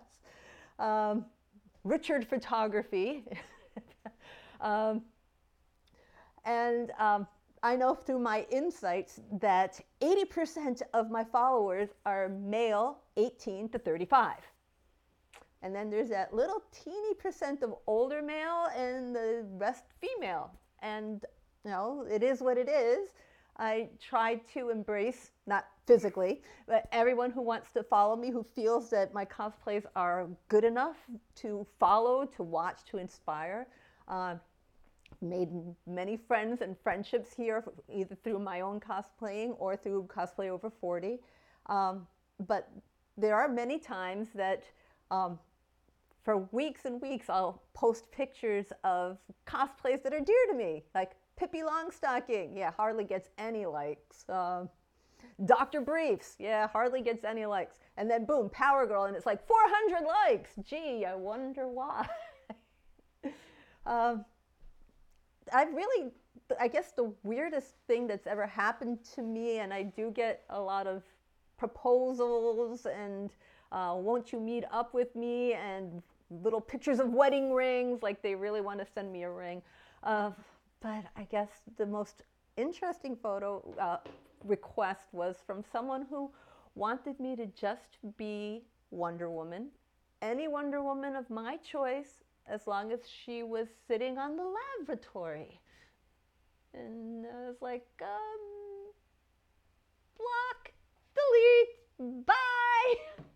Um, 0.78 1.26
Richard 1.84 2.26
photography. 2.26 3.24
um, 4.60 5.02
and 6.44 6.90
um, 6.98 7.26
I 7.62 7.76
know 7.76 7.94
through 7.94 8.18
my 8.18 8.46
insights 8.50 9.20
that 9.40 9.80
80% 10.00 10.82
of 10.94 11.10
my 11.10 11.24
followers 11.24 11.88
are 12.04 12.28
male 12.28 12.98
18 13.16 13.68
to 13.70 13.78
35. 13.78 14.34
And 15.66 15.74
then 15.74 15.90
there's 15.90 16.10
that 16.10 16.32
little 16.32 16.62
teeny 16.70 17.12
percent 17.14 17.64
of 17.64 17.74
older 17.88 18.22
male 18.22 18.68
and 18.76 19.12
the 19.12 19.44
rest 19.54 19.82
female. 20.00 20.52
And, 20.80 21.24
you 21.64 21.72
know, 21.72 22.06
it 22.08 22.22
is 22.22 22.40
what 22.40 22.56
it 22.56 22.68
is. 22.68 23.08
I 23.56 23.88
try 24.00 24.36
to 24.54 24.70
embrace, 24.70 25.32
not 25.48 25.64
physically, 25.84 26.42
but 26.68 26.86
everyone 26.92 27.32
who 27.32 27.42
wants 27.42 27.72
to 27.72 27.82
follow 27.82 28.14
me, 28.14 28.30
who 28.30 28.44
feels 28.54 28.90
that 28.90 29.12
my 29.12 29.24
cosplays 29.24 29.82
are 29.96 30.28
good 30.46 30.62
enough 30.62 30.98
to 31.36 31.66
follow, 31.80 32.26
to 32.36 32.44
watch, 32.44 32.84
to 32.92 32.98
inspire. 32.98 33.66
Uh, 34.06 34.36
made 35.20 35.48
many 35.88 36.16
friends 36.16 36.60
and 36.60 36.76
friendships 36.78 37.34
here, 37.36 37.64
either 37.92 38.16
through 38.22 38.38
my 38.38 38.60
own 38.60 38.78
cosplaying 38.78 39.56
or 39.58 39.76
through 39.76 40.08
Cosplay 40.14 40.48
Over 40.48 40.70
40. 40.70 41.18
Um, 41.66 42.06
but 42.46 42.70
there 43.16 43.34
are 43.34 43.48
many 43.48 43.80
times 43.80 44.28
that 44.36 44.62
um, 45.10 45.38
for 46.26 46.48
weeks 46.50 46.86
and 46.86 47.00
weeks 47.00 47.30
I'll 47.30 47.62
post 47.72 48.10
pictures 48.10 48.66
of 48.82 49.18
cosplays 49.46 50.02
that 50.02 50.12
are 50.12 50.20
dear 50.20 50.46
to 50.50 50.54
me, 50.54 50.82
like 50.92 51.12
Pippi 51.38 51.60
Longstocking, 51.62 52.58
yeah, 52.58 52.72
hardly 52.76 53.04
gets 53.04 53.28
any 53.38 53.64
likes. 53.64 54.28
Um, 54.28 54.68
Dr. 55.44 55.80
Briefs, 55.82 56.34
yeah, 56.40 56.66
hardly 56.66 57.00
gets 57.00 57.22
any 57.22 57.46
likes. 57.46 57.76
And 57.96 58.10
then 58.10 58.24
boom, 58.24 58.50
Power 58.50 58.88
Girl, 58.88 59.04
and 59.04 59.14
it's 59.14 59.24
like 59.24 59.46
400 59.46 60.04
likes. 60.04 60.50
Gee, 60.64 61.04
I 61.04 61.14
wonder 61.14 61.68
why. 61.68 62.08
um, 63.86 64.24
I 65.54 65.62
really, 65.62 66.10
I 66.58 66.66
guess 66.66 66.90
the 66.90 67.12
weirdest 67.22 67.74
thing 67.86 68.08
that's 68.08 68.26
ever 68.26 68.48
happened 68.48 68.98
to 69.14 69.22
me, 69.22 69.58
and 69.58 69.72
I 69.72 69.84
do 69.84 70.10
get 70.10 70.42
a 70.50 70.60
lot 70.60 70.88
of 70.88 71.04
proposals 71.56 72.84
and 72.86 73.30
uh, 73.72 73.94
won't 73.96 74.32
you 74.32 74.40
meet 74.40 74.64
up 74.72 74.94
with 74.94 75.14
me 75.16 75.54
and 75.54 76.02
little 76.30 76.60
pictures 76.60 76.98
of 76.98 77.12
wedding 77.12 77.52
rings, 77.52 78.02
like 78.02 78.22
they 78.22 78.34
really 78.34 78.60
want 78.60 78.80
to 78.80 78.86
send 78.94 79.12
me 79.12 79.22
a 79.22 79.30
ring. 79.30 79.62
Uh, 80.02 80.30
but 80.80 81.04
I 81.16 81.24
guess 81.24 81.48
the 81.76 81.86
most 81.86 82.22
interesting 82.56 83.16
photo 83.16 83.62
uh, 83.78 83.98
request 84.44 85.06
was 85.12 85.36
from 85.46 85.64
someone 85.72 86.06
who 86.08 86.30
wanted 86.74 87.18
me 87.20 87.36
to 87.36 87.46
just 87.46 87.98
be 88.16 88.62
Wonder 88.90 89.30
Woman, 89.30 89.68
any 90.22 90.48
Wonder 90.48 90.82
Woman 90.82 91.16
of 91.16 91.28
my 91.30 91.56
choice, 91.58 92.24
as 92.46 92.66
long 92.66 92.92
as 92.92 93.00
she 93.08 93.42
was 93.42 93.68
sitting 93.88 94.18
on 94.18 94.36
the 94.36 94.44
lavatory. 94.78 95.60
And 96.74 97.26
I 97.26 97.48
was 97.48 97.56
like, 97.60 97.86
um, 98.02 98.92
block, 100.16 100.72
delete, 101.14 102.26
bye. 102.26 103.24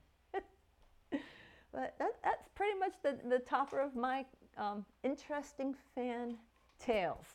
but 1.73 1.95
that, 1.99 2.11
that's 2.23 2.49
pretty 2.55 2.79
much 2.79 2.93
the, 3.03 3.19
the 3.29 3.39
topper 3.39 3.81
of 3.81 3.95
my 3.95 4.25
um, 4.59 4.85
interesting 5.05 5.75
fan 5.95 6.37
tales. 6.79 7.27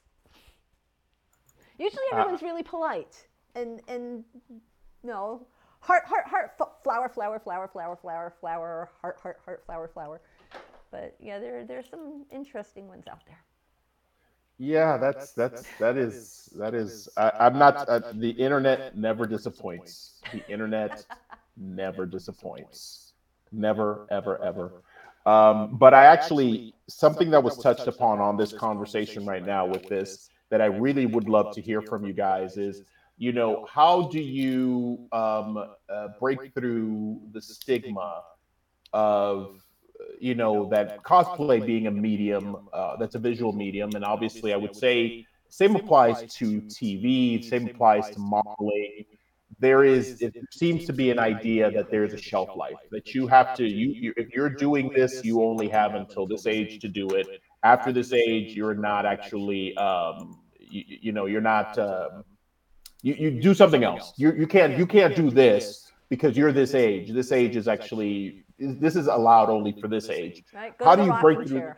Usually 1.78 2.04
everyone's 2.14 2.42
really 2.42 2.64
polite 2.64 3.28
and, 3.56 3.82
and 3.88 4.24
no, 5.04 5.46
heart, 5.80 6.04
heart, 6.06 6.26
heart, 6.28 6.52
flower, 6.84 7.10
flower, 7.10 7.40
flower, 7.40 7.68
flower, 7.68 7.98
flower, 7.98 8.34
flower, 8.40 8.90
heart, 9.02 9.20
heart, 9.22 9.40
heart, 9.46 9.64
flower, 9.66 9.88
flower. 9.88 10.22
But 10.92 11.16
yeah, 11.20 11.40
there 11.40 11.66
there's 11.66 11.90
some 11.90 12.26
interesting 12.32 12.88
ones 12.88 13.06
out 13.10 13.26
there. 13.26 13.40
Yeah, 14.58 14.98
that's 14.98 15.34
that's 15.34 15.66
that 15.80 15.98
is 15.98 16.50
that 16.58 16.74
is. 16.74 17.10
I, 17.18 17.32
I'm 17.42 17.60
not. 17.60 17.90
Uh, 17.90 18.00
the 18.14 18.30
internet 18.30 18.98
never 18.98 19.26
disappoints. 19.26 20.22
The 20.32 20.48
internet 20.48 21.06
never 21.58 22.06
disappoints. 22.06 23.05
Never, 23.52 24.08
ever, 24.12 24.42
ever. 24.44 24.72
Um, 25.26 25.78
but 25.78 25.94
I 25.94 26.06
actually 26.06 26.74
something 26.88 27.32
that 27.32 27.44
was 27.44 27.58
touched 27.58 27.88
upon 27.88 28.20
on 28.20 28.38
this 28.38 28.54
conversation 28.54 29.26
right 29.26 29.46
now 29.46 29.66
with 29.66 29.88
this 29.88 30.30
that 30.50 30.62
I 30.62 30.66
really 30.66 31.06
would 31.06 31.28
love 31.28 31.54
to 31.56 31.62
hear 31.62 31.82
from 31.82 32.06
you 32.06 32.14
guys 32.14 32.58
is, 32.58 32.84
you 33.18 33.32
know, 33.32 33.66
how 33.68 34.08
do 34.10 34.20
you 34.20 35.08
um, 35.12 35.58
uh, 35.90 36.08
break 36.20 36.54
through 36.54 37.20
the 37.32 37.42
stigma 37.42 38.22
of 38.94 39.62
you 40.20 40.36
know 40.36 40.70
that 40.70 41.04
cosplay 41.04 41.66
being 41.66 41.88
a 41.88 41.92
medium 41.92 42.58
uh, 42.74 42.96
that's 42.98 43.16
a 43.16 43.20
visual 43.20 43.52
medium 43.54 43.92
and 43.96 44.04
obviously 44.04 44.54
i 44.54 44.56
would 44.56 44.76
say 44.76 45.26
same 45.50 45.76
applies 45.76 46.34
to 46.34 46.62
tv 46.64 47.44
same 47.44 47.68
applies 47.68 48.10
to 48.10 48.20
modeling 48.20 49.06
there 49.60 49.84
is 49.84 50.22
it 50.22 50.36
seems 50.52 50.86
to 50.86 50.94
be 50.94 51.12
an 51.12 51.20
idea 51.20 51.72
that 51.72 51.90
there's 51.90 52.14
a 52.14 52.18
shelf 52.18 52.50
life 52.56 52.76
that 52.92 53.14
you 53.14 53.28
have 53.28 53.56
to 53.56 53.64
you, 53.64 53.88
you 53.88 54.14
if 54.18 54.30
you're 54.34 54.50
doing 54.50 54.90
this 54.96 55.24
you 55.24 55.42
only 55.44 55.68
have 55.68 55.96
until 55.96 56.28
this 56.28 56.46
age 56.46 56.80
to 56.80 56.88
do 56.88 57.08
it. 57.10 57.28
after 57.64 57.92
this 57.92 58.12
age 58.14 58.56
you're 58.56 58.76
not 58.76 59.06
actually 59.06 59.76
um, 59.78 60.40
you, 60.60 60.84
you, 60.88 61.12
know 61.12 61.26
you're 61.26 61.42
not 61.42 61.78
um, 61.78 62.24
you, 63.02 63.14
you 63.14 63.42
do 63.42 63.54
something 63.54 63.84
else. 63.84 64.14
you, 64.18 64.34
you 64.34 64.48
can't 64.48 64.78
you 64.78 64.86
can't 64.86 65.16
do 65.16 65.30
this 65.30 65.92
because 66.10 66.36
you're 66.38 66.52
this 66.52 66.76
age. 66.76 67.12
this 67.12 67.32
age 67.32 67.56
is 67.56 67.68
actually 67.68 68.44
this 68.58 68.96
is 68.96 69.08
allowed 69.08 69.50
only 69.50 69.74
for 69.80 69.88
this 69.88 70.10
age. 70.10 70.44
How 70.84 70.96
do 70.96 71.04
you 71.04 71.14
break 71.22 71.48
through? 71.48 71.74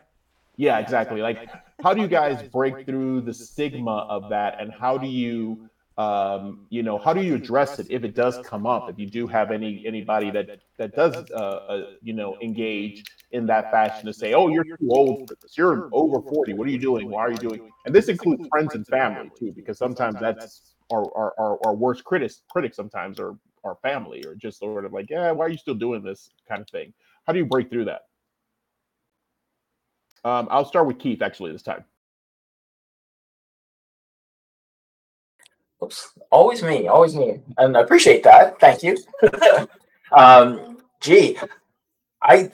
Yeah, 0.56 0.78
exactly. 0.78 1.20
Like, 1.20 1.48
how 1.82 1.94
do 1.94 2.00
you 2.00 2.08
guys 2.08 2.42
break 2.48 2.84
through 2.84 3.22
the 3.22 3.32
stigma 3.32 4.06
of 4.10 4.28
that, 4.30 4.60
and 4.60 4.72
how 4.72 4.98
do 4.98 5.06
you, 5.06 5.70
um, 5.98 6.60
you 6.70 6.82
know, 6.82 6.98
how 6.98 7.12
do 7.12 7.20
you 7.20 7.34
address 7.34 7.78
it 7.78 7.86
if 7.90 8.04
it 8.04 8.14
does 8.14 8.38
come 8.38 8.66
up? 8.66 8.88
If 8.88 8.98
you 8.98 9.06
do 9.06 9.26
have 9.26 9.50
any 9.50 9.82
anybody 9.86 10.30
that 10.30 10.48
that 10.78 10.94
does, 10.94 11.24
uh, 11.32 11.34
uh, 11.36 11.86
you 12.02 12.14
know, 12.14 12.38
engage 12.42 13.04
in 13.32 13.46
that 13.46 13.70
fashion 13.70 14.06
to 14.06 14.12
say, 14.14 14.34
"Oh, 14.34 14.48
you're 14.48 14.64
too 14.80 14.90
old 14.92 15.18
for 15.26 15.36
this. 15.42 15.58
You're 15.58 15.86
over 15.92 16.20
forty. 16.22 16.54
What 16.54 16.68
are 16.68 16.70
you 16.70 16.78
doing? 16.78 17.10
Why 17.10 17.22
are 17.22 17.32
you 17.32 17.38
doing?" 17.38 17.60
And 17.84 17.94
this 17.94 18.08
includes 18.08 18.42
friends 18.48 18.74
and 18.74 18.86
family 18.88 19.32
too, 19.38 19.52
because 19.52 19.78
sometimes 19.78 20.20
that's 20.20 20.74
our 20.90 21.04
our, 21.16 21.34
our, 21.38 21.58
our 21.66 21.74
worst 21.74 22.04
critics. 22.04 22.42
Critics 22.50 22.76
sometimes 22.76 23.18
are 23.20 23.36
our 23.64 23.76
family 23.82 24.24
or 24.24 24.34
just 24.36 24.58
sort 24.60 24.84
of 24.84 24.92
like, 24.92 25.10
yeah, 25.10 25.30
why 25.32 25.46
are 25.46 25.50
you 25.50 25.58
still 25.58 25.74
doing 25.74 26.02
this 26.02 26.30
kind 26.48 26.60
of 26.62 26.68
thing? 26.70 26.92
How 27.26 27.32
do 27.32 27.40
you 27.40 27.46
break 27.46 27.70
through 27.70 27.86
that? 27.86 28.02
Um, 30.24 30.48
I'll 30.50 30.64
start 30.64 30.86
with 30.86 30.98
Keith 30.98 31.22
actually 31.22 31.52
this 31.52 31.62
time. 31.62 31.84
Oops, 35.82 36.18
always 36.30 36.62
me, 36.62 36.88
always 36.88 37.14
me, 37.14 37.40
and 37.56 37.76
I 37.76 37.80
appreciate 37.80 38.24
that. 38.24 38.58
Thank 38.58 38.82
you. 38.82 38.96
um, 40.12 40.78
gee, 41.00 41.38
I 42.22 42.50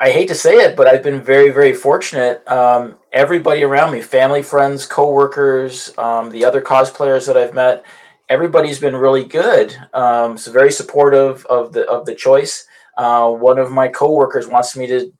I 0.00 0.10
hate 0.10 0.28
to 0.28 0.34
say 0.34 0.56
it, 0.56 0.76
but 0.76 0.86
I've 0.86 1.02
been 1.02 1.20
very, 1.20 1.50
very 1.50 1.72
fortunate. 1.72 2.46
Um, 2.46 2.96
everybody 3.12 3.64
around 3.64 3.92
me, 3.92 4.00
family, 4.00 4.42
friends, 4.42 4.86
coworkers, 4.86 5.96
um, 5.98 6.30
the 6.30 6.44
other 6.44 6.60
cosplayers 6.60 7.26
that 7.26 7.36
I've 7.36 7.54
met, 7.54 7.84
everybody's 8.28 8.78
been 8.78 8.94
really 8.94 9.24
good. 9.24 9.76
Um, 9.94 10.38
so 10.38 10.52
very 10.52 10.70
supportive 10.70 11.44
of 11.46 11.72
the 11.72 11.88
of 11.88 12.06
the 12.06 12.14
choice. 12.14 12.66
Uh, 12.96 13.30
one 13.30 13.58
of 13.58 13.72
my 13.72 13.88
coworkers 13.88 14.46
wants 14.46 14.76
me 14.76 14.86
to. 14.86 15.12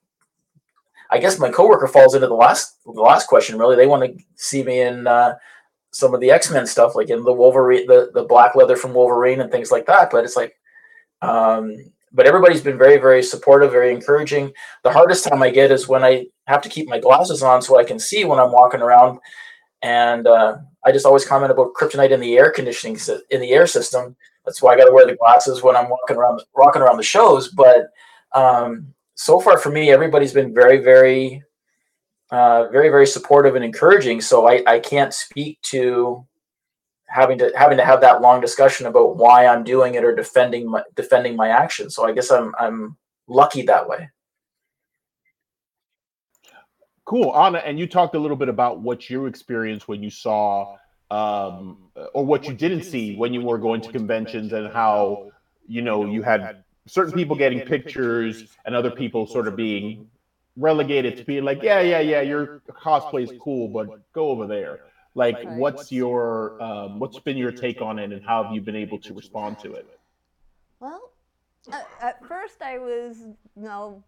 I 1.11 1.19
guess 1.19 1.39
my 1.39 1.51
coworker 1.51 1.89
falls 1.89 2.15
into 2.15 2.27
the 2.27 2.35
last 2.35 2.77
the 2.85 2.93
last 2.93 3.27
question. 3.27 3.59
Really, 3.59 3.77
they 3.77 3.87
want 3.87 4.05
to 4.05 4.25
see 4.37 4.63
me 4.63 4.83
in 4.83 5.07
uh, 5.07 5.35
some 5.91 6.15
of 6.15 6.21
the 6.21 6.31
X 6.31 6.51
Men 6.51 6.67
stuff, 6.67 6.95
like 6.95 7.11
in 7.11 7.25
the 7.25 7.33
Wolverine, 7.33 7.87
the 7.87 8.11
the 8.15 8.25
black 8.25 8.55
leather 8.55 8.77
from 8.77 8.95
Wolverine, 8.95 9.41
and 9.41 9.51
things 9.51 9.71
like 9.71 9.87
that. 9.87 10.11
But 10.11 10.25
it's 10.25 10.37
like, 10.37 10.55
um, 11.23 11.77
but 12.13 12.27
everybody's 12.27 12.63
been 12.63 12.79
very 12.79 12.99
very 12.99 13.23
supportive, 13.23 13.73
very 13.73 13.93
encouraging. 13.93 14.53
The 14.85 14.93
hardest 14.93 15.25
time 15.25 15.43
I 15.43 15.51
get 15.51 15.71
is 15.71 15.89
when 15.89 16.05
I 16.05 16.27
have 16.47 16.63
to 16.63 16.69
keep 16.69 16.89
my 16.89 16.99
glasses 16.99 17.43
on 17.43 17.63
so 17.63 17.79
I 17.79 17.85
can 17.85 17.99
see 17.99 18.25
when 18.25 18.39
I'm 18.39 18.53
walking 18.53 18.81
around, 18.81 19.19
and 19.83 20.27
uh, 20.27 20.59
I 20.85 20.93
just 20.93 21.07
always 21.07 21.25
comment 21.25 21.53
about 21.53 21.75
kryptonite 21.75 22.11
in 22.11 22.21
the 22.21 22.39
air 22.39 22.51
conditioning 22.51 22.99
in 23.31 23.41
the 23.41 23.53
air 23.53 23.67
system. 23.67 24.17
That's 24.45 24.63
why 24.63 24.73
I 24.73 24.79
got 24.79 24.87
to 24.87 24.93
wear 24.93 25.07
the 25.07 25.17
glasses 25.17 25.63
when 25.63 25.77
I'm 25.77 25.91
walking 25.91 26.17
around 26.17 26.43
walking 26.55 26.83
around 26.83 26.97
the 26.97 27.03
shows. 27.03 27.49
But 27.49 27.89
um, 28.35 28.95
so 29.15 29.41
far 29.41 29.59
for 29.59 29.71
me, 29.71 29.91
everybody's 29.91 30.33
been 30.33 30.55
very, 30.55 30.79
very, 30.79 31.43
uh, 32.31 32.69
very, 32.69 32.89
very 32.89 33.07
supportive 33.07 33.55
and 33.55 33.65
encouraging. 33.65 34.21
So 34.21 34.47
I, 34.47 34.63
I 34.67 34.79
can't 34.79 35.15
speak 35.15 35.61
to 35.63 36.27
having 37.09 37.39
to 37.39 37.51
having 37.57 37.79
to 37.79 37.85
have 37.85 38.01
that 38.03 38.21
long 38.21 38.41
discussion 38.41 38.87
about 38.87 39.17
why 39.17 39.47
I'm 39.47 39.65
doing 39.65 39.95
it 39.95 40.05
or 40.05 40.15
defending 40.15 40.71
my 40.71 40.83
defending 40.95 41.37
my 41.37 41.49
action. 41.49 41.91
So 41.91 42.07
I 42.07 42.13
guess 42.13 42.31
I'm 42.31 42.55
I'm 42.59 42.97
lucky 43.27 43.63
that 43.63 43.89
way. 43.89 44.11
Cool, 47.07 47.35
Anna. 47.35 47.59
And 47.59 47.79
you 47.79 47.87
talked 47.87 48.15
a 48.15 48.19
little 48.19 48.37
bit 48.37 48.51
about 48.51 48.81
what 48.81 49.09
you 49.09 49.25
experienced 49.25 49.89
when 49.89 50.03
you 50.03 50.11
saw, 50.11 50.77
um, 51.11 51.79
or 52.13 52.27
what 52.27 52.47
you 52.47 52.53
didn't 52.53 52.83
see 52.83 53.17
when 53.17 53.33
you 53.33 53.41
were 53.41 53.57
going 53.57 53.81
to 53.81 53.91
conventions, 53.91 54.53
and 54.53 54.71
how 54.71 55.31
you 55.67 55.81
know 55.81 56.05
you 56.05 56.23
had 56.23 56.65
certain 56.87 57.15
people 57.15 57.35
getting 57.35 57.61
pictures 57.61 58.45
and 58.67 58.75
other 58.75 58.91
people 58.91 59.27
sort 59.27 59.49
of 59.49 59.57
being 59.57 60.07
relegated 60.59 61.17
to 61.17 61.25
being 61.25 61.45
like, 61.45 61.63
yeah, 61.63 61.81
yeah, 61.81 62.01
yeah, 62.01 62.21
your 62.21 62.63
cosplay 62.71 63.25
is 63.25 63.33
cool, 63.41 63.69
but 63.69 64.13
go 64.13 64.29
over 64.29 64.47
there. 64.47 64.81
Like, 65.15 65.39
what's 65.57 65.91
your 65.91 66.61
um, 66.63 66.99
what's 66.99 67.19
been 67.19 67.37
your 67.37 67.53
take 67.53 67.81
on 67.81 67.99
it, 67.99 68.13
and 68.13 68.25
how 68.25 68.45
have 68.45 68.53
you 68.53 68.61
been 68.61 68.77
able 68.77 68.99
to 69.01 69.15
respond 69.15 69.59
to 69.61 69.73
it? 69.75 69.87
Well, 70.81 71.11
at 72.01 72.25
first 72.27 72.63
I 72.63 72.79
was, 72.79 73.19
you 73.57 73.63
know, 73.63 74.03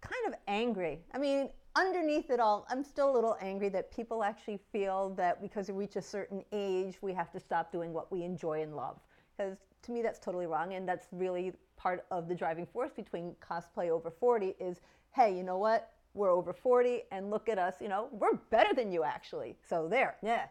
kind 0.00 0.26
of 0.26 0.34
angry. 0.46 1.00
I 1.12 1.18
mean, 1.18 1.50
underneath 1.76 2.30
it 2.30 2.40
all, 2.40 2.66
I'm 2.70 2.82
still 2.82 3.10
a 3.10 3.14
little 3.14 3.36
angry 3.40 3.68
that 3.70 3.90
people 3.90 4.24
actually 4.24 4.58
feel 4.72 5.10
that 5.10 5.40
because 5.40 5.68
we 5.68 5.74
reach 5.74 5.96
a 5.96 6.02
certain 6.02 6.44
age, 6.52 6.96
we 7.02 7.12
have 7.12 7.30
to 7.32 7.40
stop 7.40 7.70
doing 7.70 7.92
what 7.92 8.10
we 8.10 8.22
enjoy 8.22 8.62
and 8.62 8.74
love. 8.74 8.98
Because 9.36 9.58
to 9.82 9.92
me, 9.92 10.02
that's 10.02 10.18
totally 10.18 10.46
wrong. 10.46 10.74
And 10.74 10.88
that's 10.88 11.06
really 11.12 11.52
part 11.76 12.04
of 12.10 12.28
the 12.28 12.34
driving 12.34 12.66
force 12.66 12.90
between 12.94 13.36
cosplay 13.40 13.90
over 13.90 14.10
40 14.10 14.54
is 14.58 14.80
hey, 15.14 15.36
you 15.36 15.42
know 15.42 15.58
what? 15.58 15.92
We're 16.14 16.30
over 16.30 16.52
40 16.52 17.02
and 17.12 17.30
look 17.30 17.48
at 17.48 17.58
us, 17.58 17.74
you 17.80 17.88
know, 17.88 18.08
we're 18.12 18.34
better 18.50 18.74
than 18.74 18.90
you 18.90 19.04
actually. 19.04 19.56
So 19.68 19.88
there, 19.88 20.16
yeah. 20.22 20.46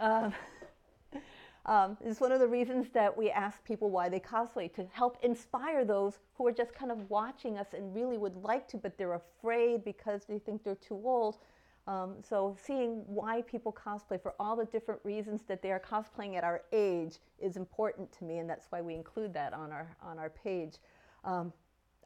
Um, 0.00 0.32
um, 1.66 1.96
it's 2.04 2.20
one 2.20 2.32
of 2.32 2.40
the 2.40 2.46
reasons 2.46 2.88
that 2.92 3.16
we 3.16 3.30
ask 3.30 3.64
people 3.64 3.90
why 3.90 4.08
they 4.08 4.20
cosplay 4.20 4.72
to 4.74 4.86
help 4.92 5.18
inspire 5.22 5.84
those 5.84 6.18
who 6.34 6.46
are 6.46 6.52
just 6.52 6.74
kind 6.74 6.90
of 6.90 7.08
watching 7.10 7.58
us 7.58 7.68
and 7.72 7.94
really 7.94 8.18
would 8.18 8.36
like 8.36 8.66
to, 8.68 8.76
but 8.76 8.96
they're 8.98 9.14
afraid 9.14 9.84
because 9.84 10.24
they 10.24 10.38
think 10.38 10.64
they're 10.64 10.74
too 10.74 11.00
old. 11.04 11.38
Um, 11.86 12.16
so 12.22 12.56
seeing 12.62 13.02
why 13.06 13.42
people 13.42 13.72
cosplay 13.72 14.20
for 14.20 14.34
all 14.38 14.54
the 14.54 14.66
different 14.66 15.00
reasons 15.02 15.42
that 15.48 15.62
they 15.62 15.72
are 15.72 15.80
cosplaying 15.80 16.36
at 16.36 16.44
our 16.44 16.62
age 16.72 17.18
is 17.40 17.56
important 17.56 18.12
to 18.18 18.24
me, 18.24 18.38
and 18.38 18.48
that's 18.48 18.66
why 18.70 18.80
we 18.80 18.94
include 18.94 19.34
that 19.34 19.52
on 19.52 19.72
our 19.72 19.88
on 20.00 20.18
our 20.18 20.30
page. 20.30 20.76
Um, 21.24 21.52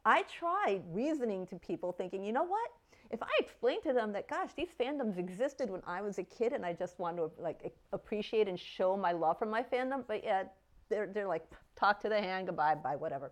I 0.07 0.23
tried 0.23 0.81
reasoning 0.91 1.45
to 1.47 1.55
people, 1.55 1.91
thinking, 1.91 2.23
you 2.23 2.31
know 2.31 2.45
what? 2.45 2.69
if 3.09 3.23
I 3.23 3.29
explain 3.39 3.81
to 3.83 3.93
them 3.93 4.11
that, 4.13 4.27
gosh, 4.27 4.51
these 4.55 4.69
fandoms 4.79 5.17
existed 5.17 5.69
when 5.69 5.81
I 5.87 6.01
was 6.01 6.17
a 6.17 6.23
kid 6.23 6.53
and 6.53 6.65
I 6.65 6.73
just 6.73 6.99
want 6.99 7.17
to 7.17 7.31
like 7.39 7.73
appreciate 7.93 8.47
and 8.47 8.59
show 8.59 8.97
my 8.97 9.11
love 9.11 9.39
for 9.39 9.45
my 9.45 9.63
fandom, 9.63 10.03
but 10.07 10.23
yeah, 10.23 10.43
they're, 10.89 11.07
they're 11.07 11.27
like, 11.27 11.49
talk 11.75 12.01
to 12.01 12.09
the 12.09 12.19
hand, 12.19 12.47
goodbye, 12.47 12.75
bye, 12.75 12.95
whatever. 12.95 13.31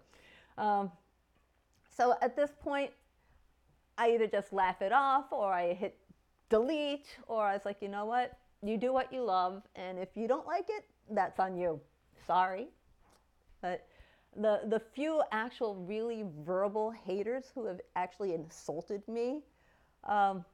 Um, 0.58 0.92
so 1.90 2.16
at 2.22 2.36
this 2.36 2.52
point, 2.62 2.92
I 3.98 4.12
either 4.12 4.28
just 4.28 4.54
laugh 4.54 4.82
it 4.82 4.92
off 4.92 5.32
or 5.32 5.52
I 5.52 5.74
hit 5.74 5.98
delete 6.50 7.08
or 7.28 7.44
I 7.44 7.54
was 7.54 7.66
like, 7.66 7.82
you 7.82 7.90
know 7.90 8.06
what? 8.06 8.38
You 8.64 8.78
do 8.78 8.94
what 8.94 9.14
you 9.14 9.24
love, 9.24 9.62
and 9.76 10.00
if 10.00 10.10
you 10.16 10.28
don't 10.28 10.48
like 10.48 10.66
it, 10.70 10.86
that's 11.12 11.40
on 11.40 11.56
you. 11.56 11.80
Sorry. 12.26 12.68
But 13.62 13.86
the, 14.36 14.62
the 14.68 14.80
few 14.80 15.22
actual 15.32 15.76
really 15.76 16.26
verbal 16.46 16.92
haters 16.92 17.46
who 17.54 17.66
have 17.66 17.80
actually 17.96 18.34
insulted 18.34 19.08
me 19.08 19.42
um, 20.06 20.46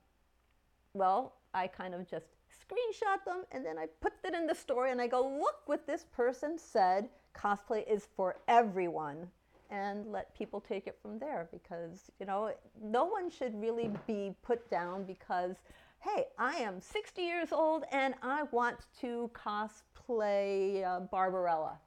well, 0.94 1.36
I 1.54 1.68
kind 1.68 1.94
of 1.94 2.10
just 2.10 2.26
screenshot 2.52 3.24
them 3.26 3.44
and 3.52 3.66
then 3.66 3.78
I 3.78 3.88
put 4.00 4.14
it 4.24 4.34
in 4.34 4.48
the 4.48 4.56
story 4.56 4.92
and 4.92 5.02
I 5.02 5.08
go, 5.08 5.22
look 5.40 5.62
what 5.66 5.88
this 5.88 6.06
person 6.16 6.58
said. 6.58 7.10
Cosplay 7.36 7.90
is 7.90 8.08
for 8.16 8.38
everyone. 8.48 9.28
And 9.70 10.12
let 10.12 10.36
people 10.38 10.60
take 10.60 10.86
it 10.86 10.98
from 11.02 11.18
there 11.18 11.48
because, 11.50 12.12
you 12.20 12.26
know, 12.26 12.52
no 12.84 13.06
one 13.06 13.30
should 13.30 13.60
really 13.60 13.90
be 14.06 14.36
put 14.42 14.70
down 14.70 15.06
because, 15.06 15.56
hey, 16.00 16.26
I 16.38 16.56
am 16.56 16.82
60 16.82 17.22
years 17.22 17.54
old 17.54 17.86
and 17.90 18.16
I 18.22 18.44
want 18.52 18.80
to 19.00 19.32
cosplay 19.34 20.86
uh, 20.86 21.00
Barbarella. 21.10 21.80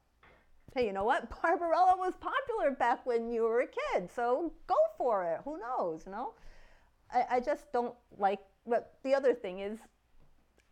Hey, 0.74 0.86
you 0.86 0.92
know 0.92 1.04
what? 1.04 1.30
Barbarella 1.42 1.96
was 1.96 2.14
popular 2.20 2.72
back 2.72 3.06
when 3.06 3.30
you 3.30 3.42
were 3.42 3.60
a 3.60 3.66
kid, 3.66 4.10
so 4.14 4.52
go 4.66 4.74
for 4.98 5.24
it. 5.24 5.40
Who 5.44 5.58
knows, 5.58 6.02
you 6.06 6.12
know? 6.12 6.34
I, 7.12 7.36
I 7.36 7.40
just 7.40 7.72
don't 7.72 7.94
like. 8.18 8.40
But 8.66 8.94
the 9.04 9.14
other 9.14 9.34
thing 9.34 9.60
is, 9.60 9.78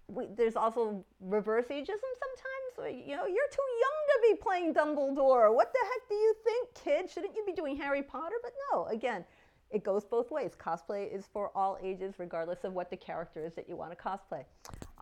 we, 0.09 0.27
there's 0.37 0.57
also 0.57 1.05
reverse 1.21 1.67
ageism 1.67 1.87
sometimes. 1.87 2.97
You 3.07 3.17
know, 3.17 3.27
you're 3.27 3.53
too 3.53 3.69
young 3.81 3.99
to 4.09 4.29
be 4.29 4.35
playing 4.43 4.75
Dumbledore. 4.75 5.55
What 5.55 5.73
the 5.73 5.79
heck 5.85 6.09
do 6.09 6.15
you 6.15 6.35
think, 6.43 6.69
kid? 6.75 7.11
Shouldn't 7.11 7.37
you 7.37 7.45
be 7.47 7.53
doing 7.53 7.77
Harry 7.77 8.03
Potter? 8.03 8.37
But 8.43 8.53
no, 8.73 8.87
again, 8.87 9.25
it 9.71 9.85
goes 9.85 10.05
both 10.05 10.31
ways. 10.31 10.53
Cosplay 10.59 11.15
is 11.15 11.27
for 11.33 11.51
all 11.55 11.79
ages, 11.83 12.15
regardless 12.19 12.65
of 12.65 12.73
what 12.73 12.91
the 12.91 12.97
character 12.97 13.45
is 13.45 13.55
that 13.55 13.69
you 13.69 13.77
want 13.77 13.91
to 13.91 13.97
cosplay. 13.97 14.45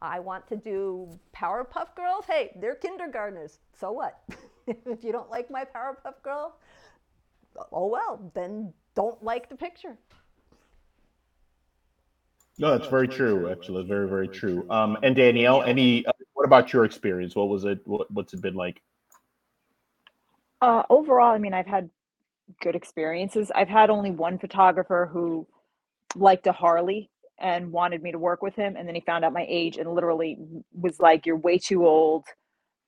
I 0.02 0.20
want 0.20 0.46
to 0.48 0.56
do 0.56 1.08
Powerpuff 1.34 1.94
Girls. 1.96 2.24
Hey, 2.26 2.52
they're 2.60 2.74
kindergartners. 2.74 3.58
So 3.78 3.92
what? 3.92 4.20
if 4.86 5.04
you 5.04 5.12
don't 5.12 5.30
like 5.30 5.50
my 5.50 5.64
Powerpuff 5.64 6.22
Girl, 6.22 6.56
oh 7.72 7.86
well, 7.86 8.30
then 8.34 8.72
don't 8.94 9.22
like 9.22 9.48
the 9.48 9.56
picture. 9.56 9.96
No, 12.58 12.76
that's 12.76 12.90
very 12.90 13.08
true. 13.08 13.50
Actually, 13.50 13.84
very, 13.84 14.06
very 14.06 14.28
true. 14.28 14.66
Um, 14.68 14.98
and 15.02 15.16
Danielle, 15.16 15.62
any? 15.62 16.04
Uh, 16.04 16.12
what 16.34 16.44
about 16.44 16.72
your 16.74 16.84
experience? 16.84 17.34
What 17.34 17.48
was 17.48 17.64
it? 17.64 17.80
What, 17.84 18.10
what's 18.10 18.34
it 18.34 18.42
been 18.42 18.54
like? 18.54 18.82
Uh, 20.60 20.82
overall, 20.90 21.32
I 21.32 21.38
mean, 21.38 21.54
I've 21.54 21.66
had 21.66 21.88
good 22.60 22.74
experiences. 22.74 23.50
I've 23.54 23.68
had 23.68 23.88
only 23.88 24.10
one 24.10 24.38
photographer 24.38 25.08
who 25.10 25.46
liked 26.14 26.46
a 26.46 26.52
Harley 26.52 27.08
and 27.38 27.72
wanted 27.72 28.02
me 28.02 28.12
to 28.12 28.18
work 28.18 28.42
with 28.42 28.54
him, 28.56 28.76
and 28.76 28.86
then 28.86 28.94
he 28.94 29.00
found 29.00 29.24
out 29.24 29.32
my 29.32 29.46
age 29.48 29.78
and 29.78 29.94
literally 29.94 30.36
was 30.78 31.00
like, 31.00 31.24
"You're 31.24 31.36
way 31.36 31.56
too 31.56 31.86
old," 31.86 32.26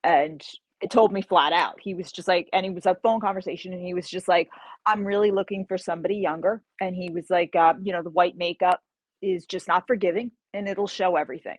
and 0.03 0.39
it 0.39 0.47
told 0.91 1.13
me 1.13 1.21
flat 1.21 1.53
out. 1.53 1.79
He 1.81 1.93
was 1.95 2.11
just 2.11 2.27
like, 2.27 2.49
and 2.53 2.65
he 2.65 2.71
was 2.71 2.85
a 2.85 2.95
phone 3.03 3.21
conversation, 3.21 3.73
and 3.73 3.81
he 3.85 3.93
was 3.93 4.09
just 4.09 4.27
like, 4.27 4.49
"I'm 4.85 5.05
really 5.05 5.31
looking 5.31 5.65
for 5.67 5.77
somebody 5.77 6.15
younger," 6.17 6.61
and 6.81 6.95
he 6.95 7.09
was 7.11 7.29
like, 7.29 7.55
uh, 7.55 7.73
"You 7.81 7.93
know, 7.93 8.03
the 8.03 8.09
white 8.11 8.37
makeup." 8.37 8.81
is 9.21 9.45
just 9.45 9.67
not 9.67 9.87
forgiving 9.87 10.31
and 10.53 10.67
it'll 10.67 10.87
show 10.87 11.15
everything. 11.15 11.57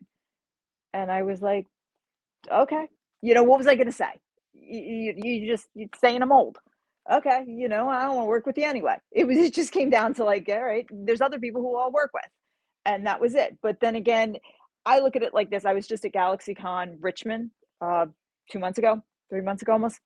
And 0.93 1.11
I 1.11 1.23
was 1.23 1.43
like, 1.43 1.67
okay, 2.53 2.87
you 3.23 3.35
know, 3.35 3.43
what 3.45 3.59
was 3.59 3.67
I 3.67 3.75
going 3.75 3.87
to 3.89 3.93
say? 3.93 4.21
You, 4.55 5.15
you, 5.17 5.33
you 5.33 5.53
just 5.53 5.67
you 5.75 5.89
saying 6.01 6.23
I'm 6.23 6.33
old. 6.33 6.59
Okay, 7.13 7.45
you 7.47 7.69
know, 7.69 7.89
I 7.89 8.03
don't 8.05 8.17
want 8.17 8.27
to 8.27 8.31
work 8.31 8.47
with 8.47 8.59
you 8.59 8.65
anyway. 8.67 8.97
It 9.13 9.27
was 9.27 9.37
it 9.39 9.55
just 9.55 9.73
came 9.73 9.91
down 9.91 10.15
to 10.15 10.25
like, 10.25 10.49
all 10.51 10.63
right, 10.63 10.87
there's 10.91 11.21
other 11.21 11.39
people 11.39 11.63
who 11.63 11.77
I'll 11.77 11.93
work 11.93 12.11
with. 12.15 12.25
And 12.87 13.07
that 13.07 13.21
was 13.21 13.35
it. 13.35 13.59
But 13.63 13.81
then 13.81 13.97
again, 13.97 14.37
I 14.87 15.01
look 15.01 15.17
at 15.17 15.23
it 15.23 15.35
like 15.35 15.51
this. 15.51 15.65
I 15.65 15.75
was 15.75 15.87
just 15.87 16.05
at 16.05 16.13
GalaxyCon 16.13 16.97
Richmond 17.01 17.51
uh, 17.81 18.07
two 18.51 18.59
months 18.59 18.79
ago, 18.79 19.03
three 19.35 19.43
months 19.45 19.63
ago 19.63 19.73
almost. 19.73 20.01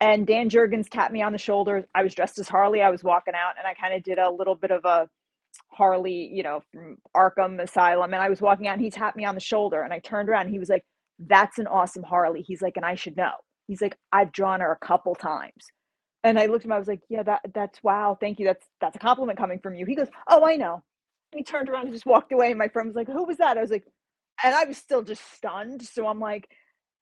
And 0.00 0.26
Dan 0.26 0.48
Jurgens 0.48 0.88
tapped 0.88 1.12
me 1.12 1.22
on 1.22 1.32
the 1.32 1.38
shoulder. 1.38 1.86
I 1.94 2.02
was 2.02 2.14
dressed 2.14 2.38
as 2.38 2.48
Harley. 2.48 2.82
I 2.82 2.90
was 2.90 3.02
walking 3.02 3.34
out 3.34 3.54
and 3.58 3.66
I 3.66 3.74
kind 3.74 3.94
of 3.94 4.02
did 4.02 4.18
a 4.18 4.30
little 4.30 4.54
bit 4.54 4.70
of 4.70 4.84
a 4.84 5.08
Harley, 5.70 6.30
you 6.32 6.42
know, 6.42 6.62
from 6.72 6.98
Arkham 7.16 7.60
Asylum. 7.60 8.12
And 8.12 8.22
I 8.22 8.28
was 8.28 8.40
walking 8.40 8.68
out 8.68 8.74
and 8.74 8.82
he 8.82 8.90
tapped 8.90 9.16
me 9.16 9.24
on 9.24 9.34
the 9.34 9.40
shoulder 9.40 9.82
and 9.82 9.92
I 9.92 9.98
turned 9.98 10.28
around 10.28 10.48
he 10.48 10.58
was 10.58 10.68
like, 10.68 10.84
That's 11.18 11.58
an 11.58 11.66
awesome 11.66 12.04
Harley. 12.04 12.42
He's 12.42 12.62
like, 12.62 12.76
and 12.76 12.86
I 12.86 12.94
should 12.94 13.16
know. 13.16 13.32
He's 13.66 13.80
like, 13.80 13.96
I've 14.12 14.32
drawn 14.32 14.60
her 14.60 14.70
a 14.72 14.86
couple 14.86 15.14
times. 15.14 15.66
And 16.24 16.38
I 16.38 16.46
looked 16.46 16.64
at 16.64 16.66
him, 16.66 16.72
I 16.72 16.78
was 16.78 16.88
like, 16.88 17.02
Yeah, 17.08 17.22
that 17.24 17.40
that's 17.54 17.82
wow, 17.82 18.16
thank 18.20 18.38
you. 18.38 18.46
That's 18.46 18.66
that's 18.80 18.96
a 18.96 19.00
compliment 19.00 19.38
coming 19.38 19.58
from 19.58 19.74
you. 19.74 19.86
He 19.86 19.96
goes, 19.96 20.08
Oh, 20.28 20.44
I 20.44 20.56
know. 20.56 20.82
He 21.34 21.42
turned 21.42 21.68
around 21.68 21.86
and 21.86 21.92
just 21.92 22.06
walked 22.06 22.32
away. 22.32 22.50
And 22.50 22.58
my 22.58 22.68
friend 22.68 22.88
was 22.88 22.96
like, 22.96 23.08
Who 23.08 23.24
was 23.24 23.38
that? 23.38 23.58
I 23.58 23.62
was 23.62 23.70
like, 23.70 23.84
and 24.44 24.54
I 24.54 24.64
was 24.64 24.76
still 24.76 25.02
just 25.02 25.22
stunned. 25.34 25.82
So 25.82 26.06
I'm 26.06 26.20
like, 26.20 26.48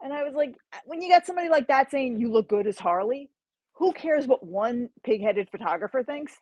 and 0.03 0.12
I 0.12 0.24
was 0.24 0.34
like, 0.34 0.55
uh, 0.74 0.78
when 0.86 1.03
you 1.03 1.11
got 1.11 1.26
somebody 1.26 1.49
like 1.49 1.68
that 1.68 1.90
saying 1.90 2.20
you 2.20 2.30
look 2.32 2.49
good 2.49 2.66
as 2.66 2.78
Harley, 2.78 3.30
who 3.74 3.92
cares 3.92 4.26
what 4.26 4.44
one 4.47 4.90
pig-headed 5.05 5.51
photographer 5.51 6.05
thinks? 6.05 6.34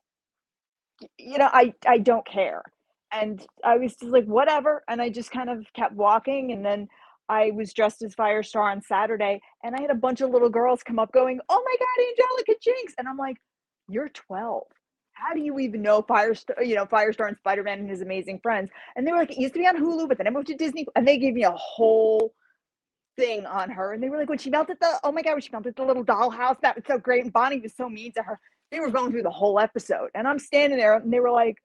you 1.18 1.38
know, 1.38 1.50
I 1.52 1.74
I 1.86 1.98
don't 1.98 2.26
care. 2.26 2.62
And 3.12 3.44
I 3.64 3.78
was 3.78 3.92
just 3.96 4.12
like, 4.12 4.24
whatever. 4.26 4.82
And 4.88 5.00
I 5.00 5.08
just 5.10 5.30
kind 5.30 5.50
of 5.50 5.66
kept 5.74 5.94
walking. 5.94 6.52
And 6.52 6.64
then 6.64 6.88
I 7.28 7.52
was 7.52 7.72
dressed 7.72 8.02
as 8.02 8.14
Firestar 8.14 8.72
on 8.72 8.82
Saturday, 8.82 9.40
and 9.64 9.74
I 9.76 9.80
had 9.80 9.90
a 9.90 9.94
bunch 9.94 10.20
of 10.20 10.30
little 10.30 10.50
girls 10.50 10.82
come 10.82 10.98
up 10.98 11.12
going, 11.12 11.40
"Oh 11.48 11.62
my 11.64 11.76
God, 11.78 12.06
Angelica 12.10 12.54
Jones!" 12.62 12.94
And 12.98 13.08
I'm 13.08 13.16
like, 13.18 13.38
"You're 13.88 14.10
12. 14.10 14.64
How 15.14 15.34
do 15.34 15.40
you 15.40 15.58
even 15.60 15.82
know 15.82 16.02
Firestar? 16.02 16.66
You 16.66 16.74
know, 16.76 16.86
Firestar 16.86 17.28
and 17.28 17.38
Spider 17.38 17.62
Man 17.62 17.78
and 17.80 17.88
his 17.90 18.02
amazing 18.02 18.40
friends?" 18.42 18.70
And 18.96 19.06
they 19.06 19.12
were 19.12 19.18
like, 19.18 19.32
"It 19.32 19.38
used 19.38 19.54
to 19.54 19.60
be 19.60 19.66
on 19.68 19.76
Hulu, 19.78 20.08
but 20.08 20.18
then 20.18 20.26
I 20.26 20.30
moved 20.30 20.48
to 20.48 20.56
Disney." 20.56 20.86
And 20.96 21.08
they 21.08 21.18
gave 21.18 21.34
me 21.34 21.44
a 21.44 21.52
whole 21.52 22.34
thing 23.16 23.46
on 23.46 23.70
her, 23.70 23.92
and 23.92 24.02
they 24.02 24.08
were 24.08 24.18
like, 24.18 24.28
"When 24.28 24.38
she 24.38 24.50
melted 24.50 24.78
the, 24.80 25.00
oh 25.04 25.12
my 25.12 25.22
God, 25.22 25.32
when 25.34 25.42
she 25.42 25.50
melted 25.52 25.76
the 25.76 25.84
little 25.84 26.04
dollhouse, 26.04 26.60
that 26.62 26.76
was 26.76 26.84
so 26.86 26.98
great." 26.98 27.24
And 27.24 27.32
Bonnie 27.32 27.60
was 27.60 27.74
so 27.76 27.88
mean 27.88 28.12
to 28.12 28.22
her 28.22 28.40
they 28.70 28.80
were 28.80 28.90
going 28.90 29.12
through 29.12 29.22
the 29.22 29.30
whole 29.30 29.60
episode 29.60 30.08
and 30.16 30.26
i'm 30.26 30.38
standing 30.38 30.78
there 30.78 30.96
and 30.96 31.12
they 31.12 31.20
were 31.20 31.30
like 31.30 31.58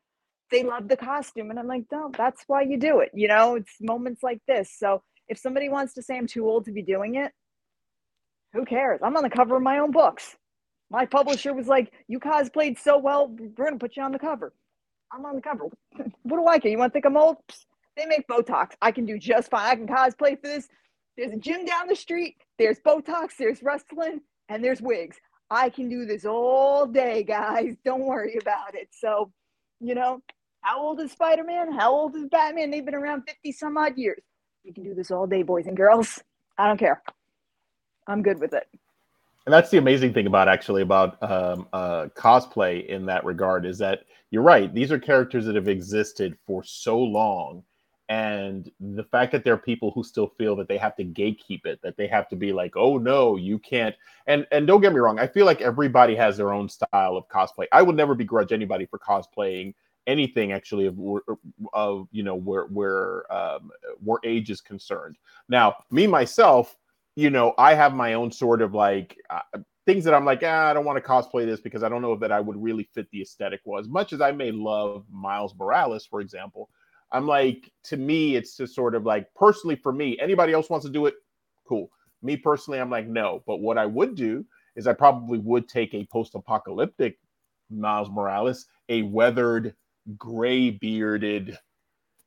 they 0.51 0.63
love 0.63 0.87
the 0.87 0.97
costume 0.97 1.49
and 1.49 1.57
i'm 1.57 1.65
like 1.65 1.85
no 1.91 2.11
that's 2.15 2.43
why 2.45 2.61
you 2.61 2.77
do 2.77 2.99
it 2.99 3.09
you 3.15 3.27
know 3.27 3.55
it's 3.55 3.77
moments 3.81 4.21
like 4.21 4.39
this 4.47 4.71
so 4.77 5.01
if 5.27 5.37
somebody 5.39 5.69
wants 5.69 5.93
to 5.95 6.03
say 6.03 6.15
i'm 6.17 6.27
too 6.27 6.47
old 6.47 6.65
to 6.65 6.71
be 6.71 6.83
doing 6.83 7.15
it 7.15 7.31
who 8.53 8.65
cares? 8.65 8.99
I'm 9.03 9.15
on 9.15 9.23
the 9.23 9.29
cover 9.29 9.57
of 9.57 9.61
my 9.61 9.79
own 9.79 9.91
books. 9.91 10.35
My 10.89 11.05
publisher 11.05 11.53
was 11.53 11.67
like 11.67 11.93
you 12.07 12.19
cosplayed 12.19 12.79
so 12.79 12.97
well 12.97 13.27
we're 13.27 13.49
going 13.49 13.73
to 13.73 13.79
put 13.79 13.95
you 13.95 14.03
on 14.03 14.11
the 14.11 14.19
cover. 14.19 14.53
I'm 15.11 15.25
on 15.25 15.35
the 15.35 15.41
cover. 15.41 15.65
What 16.23 16.37
do 16.37 16.47
i 16.47 16.59
care? 16.59 16.71
You 16.71 16.77
want 16.77 16.91
to 16.91 16.93
think 16.93 17.05
i'm 17.05 17.17
old? 17.17 17.37
They 17.95 18.05
make 18.05 18.27
botox. 18.27 18.71
I 18.81 18.91
can 18.91 19.05
do 19.05 19.17
just 19.17 19.51
fine. 19.51 19.65
I 19.65 19.75
can 19.75 19.87
cosplay 19.87 20.39
for 20.39 20.47
this 20.47 20.67
there's 21.19 21.33
a 21.33 21.37
gym 21.37 21.65
down 21.65 21.87
the 21.87 21.95
street 21.95 22.37
there's 22.57 22.79
botox 22.79 23.31
there's 23.37 23.61
wrestling 23.61 24.21
and 24.49 24.63
there's 24.63 24.81
wigs 24.81 25.17
I 25.51 25.69
can 25.69 25.89
do 25.89 26.05
this 26.05 26.25
all 26.25 26.85
day, 26.85 27.23
guys. 27.23 27.75
Don't 27.85 28.01
worry 28.01 28.37
about 28.39 28.75
it. 28.75 28.89
So, 28.91 29.31
you 29.79 29.95
know, 29.95 30.21
how 30.61 30.79
old 30.79 30.99
is 30.99 31.11
Spider 31.11 31.43
Man? 31.43 31.71
How 31.71 31.91
old 31.91 32.15
is 32.15 32.27
Batman? 32.27 32.69
They've 32.69 32.85
been 32.85 32.95
around 32.95 33.23
50 33.27 33.51
some 33.53 33.77
odd 33.77 33.97
years. 33.97 34.21
We 34.63 34.73
can 34.73 34.83
do 34.83 34.93
this 34.93 35.09
all 35.09 35.25
day, 35.25 35.43
boys 35.43 35.67
and 35.67 35.77
girls. 35.77 36.21
I 36.57 36.67
don't 36.67 36.77
care. 36.77 37.01
I'm 38.07 38.21
good 38.21 38.39
with 38.39 38.53
it. 38.53 38.67
And 39.45 39.53
that's 39.53 39.71
the 39.71 39.77
amazing 39.77 40.13
thing 40.13 40.27
about 40.27 40.47
actually 40.47 40.81
about 40.81 41.21
um, 41.23 41.67
uh, 41.73 42.07
cosplay 42.15 42.85
in 42.87 43.05
that 43.07 43.23
regard 43.25 43.65
is 43.65 43.77
that 43.79 44.01
you're 44.29 44.43
right. 44.43 44.71
These 44.71 44.91
are 44.91 44.99
characters 44.99 45.45
that 45.45 45.55
have 45.55 45.67
existed 45.67 46.37
for 46.45 46.63
so 46.63 46.99
long, 46.99 47.63
and 48.09 48.71
the 48.79 49.03
fact 49.03 49.31
that 49.31 49.43
there 49.43 49.53
are 49.53 49.57
people 49.57 49.91
who 49.91 50.03
still 50.03 50.27
feel 50.37 50.55
that 50.55 50.67
they 50.67 50.77
have 50.77 50.95
to 50.95 51.05
gatekeep 51.05 51.65
it, 51.65 51.79
that 51.83 51.95
they 51.95 52.07
have 52.07 52.27
to 52.29 52.35
be 52.35 52.51
like, 52.51 52.75
"Oh 52.75 52.97
no, 52.97 53.37
you 53.37 53.59
can't." 53.59 53.95
And 54.27 54.47
and 54.51 54.65
don't 54.65 54.81
get 54.81 54.93
me 54.93 54.99
wrong, 54.99 55.19
I 55.19 55.27
feel 55.27 55.45
like 55.45 55.61
everybody 55.61 56.15
has 56.15 56.35
their 56.35 56.51
own 56.51 56.67
style 56.69 57.15
of 57.15 57.27
cosplay. 57.29 57.67
I 57.71 57.83
would 57.83 57.95
never 57.95 58.15
begrudge 58.15 58.51
anybody 58.51 58.87
for 58.87 58.97
cosplaying 58.99 59.75
anything 60.07 60.51
actually 60.51 60.87
of, 60.87 60.97
of 61.73 62.07
you 62.11 62.23
know 62.23 62.35
where 62.35 62.65
where 62.65 63.31
um, 63.31 63.69
where 64.03 64.19
age 64.23 64.49
is 64.49 64.59
concerned. 64.59 65.17
Now, 65.47 65.75
me 65.91 66.07
myself, 66.07 66.75
you 67.15 67.29
know, 67.29 67.53
I 67.59 67.75
have 67.75 67.93
my 67.93 68.15
own 68.15 68.31
sort 68.31 68.63
of 68.63 68.73
like 68.73 69.17
uh, 69.29 69.59
things 69.85 70.03
that 70.03 70.15
I'm 70.15 70.25
like, 70.25 70.41
ah, 70.43 70.69
I 70.69 70.73
don't 70.73 70.85
want 70.85 71.03
to 71.03 71.07
cosplay 71.07 71.45
this 71.45 71.61
because 71.61 71.83
I 71.83 71.89
don't 71.89 72.01
know 72.01 72.15
that 72.15 72.31
I 72.31 72.39
would 72.39 72.61
really 72.61 72.89
fit 72.93 73.07
the 73.11 73.21
aesthetic. 73.21 73.61
Well, 73.65 73.79
as 73.79 73.87
much 73.87 74.13
as 74.13 74.21
I 74.21 74.31
may 74.31 74.51
love 74.51 75.05
Miles 75.11 75.53
Morales, 75.55 76.07
for 76.07 76.21
example, 76.21 76.69
I'm 77.11 77.25
like, 77.25 77.71
to 77.85 77.97
me, 77.97 78.35
it's 78.35 78.55
just 78.57 78.75
sort 78.75 78.95
of 78.95 79.05
like 79.05 79.33
personally 79.35 79.75
for 79.75 79.91
me. 79.91 80.17
Anybody 80.19 80.53
else 80.53 80.69
wants 80.69 80.85
to 80.85 80.91
do 80.91 81.05
it, 81.05 81.15
cool. 81.67 81.89
Me 82.21 82.37
personally, 82.37 82.79
I'm 82.79 82.89
like, 82.89 83.07
no. 83.07 83.43
But 83.47 83.61
what 83.61 83.77
I 83.77 83.85
would 83.85 84.15
do 84.15 84.45
is 84.75 84.87
I 84.87 84.93
probably 84.93 85.39
would 85.39 85.67
take 85.67 85.93
a 85.93 86.05
post-apocalyptic 86.11 87.17
Miles 87.69 88.09
Morales, 88.09 88.67
a 88.89 89.03
weathered 89.03 89.75
gray 90.17 90.71
bearded 90.71 91.57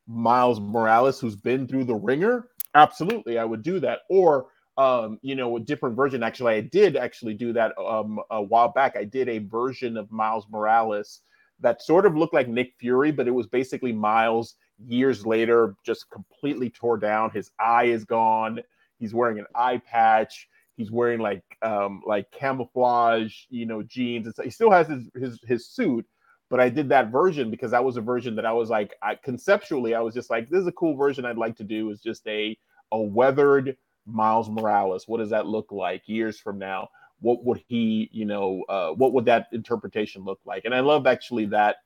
Miles 0.07 0.59
Morales 0.59 1.19
who's 1.19 1.35
been 1.35 1.67
through 1.67 1.85
the 1.85 1.95
ringer, 1.95 2.49
absolutely, 2.75 3.37
I 3.37 3.45
would 3.45 3.63
do 3.63 3.79
that. 3.79 3.99
Or, 4.09 4.47
um, 4.77 5.19
you 5.21 5.35
know, 5.35 5.55
a 5.57 5.59
different 5.59 5.95
version. 5.95 6.23
Actually, 6.23 6.55
I 6.55 6.61
did 6.61 6.97
actually 6.97 7.35
do 7.35 7.53
that 7.53 7.77
um, 7.77 8.19
a 8.31 8.41
while 8.41 8.69
back. 8.69 8.95
I 8.97 9.03
did 9.03 9.29
a 9.29 9.39
version 9.39 9.97
of 9.97 10.11
Miles 10.11 10.45
Morales 10.49 11.21
that 11.59 11.81
sort 11.81 12.05
of 12.05 12.17
looked 12.17 12.33
like 12.33 12.47
Nick 12.47 12.73
Fury, 12.79 13.11
but 13.11 13.27
it 13.27 13.31
was 13.31 13.47
basically 13.47 13.93
Miles 13.93 14.55
years 14.87 15.25
later, 15.25 15.75
just 15.85 16.09
completely 16.09 16.69
tore 16.69 16.97
down. 16.97 17.29
His 17.31 17.51
eye 17.59 17.85
is 17.85 18.05
gone. 18.05 18.61
He's 18.99 19.13
wearing 19.13 19.39
an 19.39 19.45
eye 19.55 19.81
patch. 19.85 20.47
He's 20.77 20.91
wearing 20.91 21.19
like 21.19 21.43
um, 21.61 22.01
like 22.05 22.31
camouflage, 22.31 23.33
you 23.49 23.65
know, 23.65 23.83
jeans. 23.83 24.25
And 24.25 24.35
He 24.43 24.49
still 24.49 24.71
has 24.71 24.87
his, 24.87 25.09
his 25.15 25.39
his 25.45 25.67
suit, 25.67 26.05
but 26.49 26.59
I 26.59 26.69
did 26.69 26.89
that 26.89 27.11
version 27.11 27.51
because 27.51 27.71
that 27.71 27.83
was 27.83 27.97
a 27.97 28.01
version 28.01 28.35
that 28.35 28.45
I 28.45 28.53
was 28.53 28.69
like, 28.69 28.93
I, 29.01 29.15
conceptually, 29.15 29.93
I 29.95 30.01
was 30.01 30.13
just 30.13 30.29
like, 30.29 30.49
this 30.49 30.61
is 30.61 30.67
a 30.67 30.71
cool 30.71 30.95
version 30.95 31.25
I'd 31.25 31.37
like 31.37 31.55
to 31.57 31.63
do. 31.63 31.89
Is 31.89 32.01
just 32.01 32.25
a 32.27 32.57
a 32.91 32.99
weathered 32.99 33.77
Miles 34.05 34.49
Morales. 34.49 35.07
What 35.07 35.19
does 35.19 35.29
that 35.29 35.47
look 35.47 35.71
like 35.71 36.03
years 36.07 36.39
from 36.39 36.59
now? 36.59 36.89
What 37.19 37.43
would 37.45 37.63
he, 37.67 38.09
you 38.11 38.25
know, 38.25 38.63
uh, 38.67 38.91
what 38.91 39.13
would 39.13 39.25
that 39.25 39.47
interpretation 39.51 40.23
look 40.23 40.39
like? 40.45 40.65
And 40.65 40.75
I 40.75 40.81
love 40.81 41.07
actually 41.07 41.45
that 41.47 41.77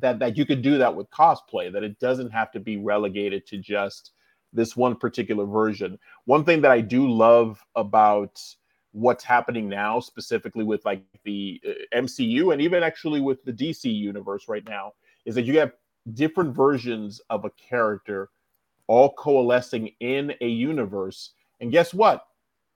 that 0.00 0.18
that 0.18 0.36
you 0.36 0.44
could 0.44 0.62
do 0.62 0.78
that 0.78 0.94
with 0.94 1.10
cosplay. 1.10 1.72
That 1.72 1.84
it 1.84 1.98
doesn't 1.98 2.30
have 2.30 2.50
to 2.52 2.60
be 2.60 2.76
relegated 2.76 3.46
to 3.48 3.58
just 3.58 4.12
this 4.52 4.76
one 4.76 4.96
particular 4.96 5.44
version. 5.46 5.98
One 6.26 6.44
thing 6.44 6.60
that 6.62 6.70
I 6.70 6.80
do 6.80 7.10
love 7.10 7.62
about 7.74 8.40
what's 8.92 9.24
happening 9.24 9.68
now, 9.68 9.98
specifically 9.98 10.62
with 10.64 10.84
like 10.84 11.02
the 11.24 11.60
uh, 11.66 11.98
MCU 11.98 12.52
and 12.52 12.62
even 12.62 12.82
actually 12.82 13.20
with 13.20 13.44
the 13.44 13.52
DC 13.52 13.92
universe 13.92 14.48
right 14.48 14.66
now, 14.68 14.92
is 15.24 15.34
that 15.34 15.44
you 15.44 15.58
have 15.58 15.72
different 16.12 16.54
versions 16.54 17.20
of 17.30 17.44
a 17.44 17.50
character 17.50 18.30
all 18.86 19.12
coalescing 19.14 19.90
in 20.00 20.34
a 20.40 20.46
universe. 20.46 21.32
And 21.60 21.72
guess 21.72 21.94
what? 21.94 22.26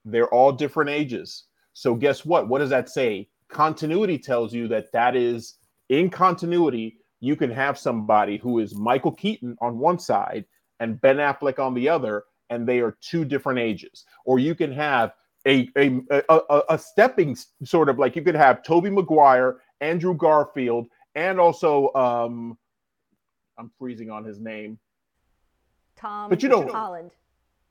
They're 0.05 0.33
all 0.33 0.51
different 0.51 0.89
ages. 0.89 1.45
So, 1.73 1.93
guess 1.93 2.25
what? 2.25 2.47
What 2.47 2.59
does 2.59 2.69
that 2.71 2.89
say? 2.89 3.29
Continuity 3.47 4.17
tells 4.17 4.53
you 4.53 4.67
that 4.69 4.91
that 4.91 5.15
is 5.15 5.55
in 5.89 6.09
continuity. 6.09 6.97
You 7.19 7.35
can 7.35 7.51
have 7.51 7.77
somebody 7.77 8.37
who 8.37 8.59
is 8.59 8.75
Michael 8.75 9.11
Keaton 9.11 9.57
on 9.61 9.77
one 9.77 9.99
side 9.99 10.45
and 10.79 10.99
Ben 11.01 11.17
Affleck 11.17 11.59
on 11.59 11.73
the 11.73 11.89
other, 11.89 12.23
and 12.49 12.67
they 12.67 12.79
are 12.79 12.97
two 13.01 13.25
different 13.25 13.59
ages. 13.59 14.05
Or 14.25 14.39
you 14.39 14.55
can 14.55 14.71
have 14.71 15.13
a, 15.45 15.69
a, 15.77 16.01
a, 16.29 16.61
a 16.69 16.77
stepping 16.77 17.37
sort 17.63 17.89
of 17.89 17.99
like 17.99 18.15
you 18.15 18.21
could 18.21 18.35
have 18.35 18.63
Tobey 18.63 18.89
Maguire, 18.89 19.57
Andrew 19.81 20.15
Garfield, 20.15 20.87
and 21.15 21.39
also 21.39 21.93
um, 21.93 22.57
I'm 23.57 23.71
freezing 23.77 24.09
on 24.09 24.23
his 24.23 24.39
name. 24.39 24.79
Tom 25.97 26.29
but 26.29 26.41
you 26.41 26.49
know 26.49 26.67
Holland. 26.67 27.11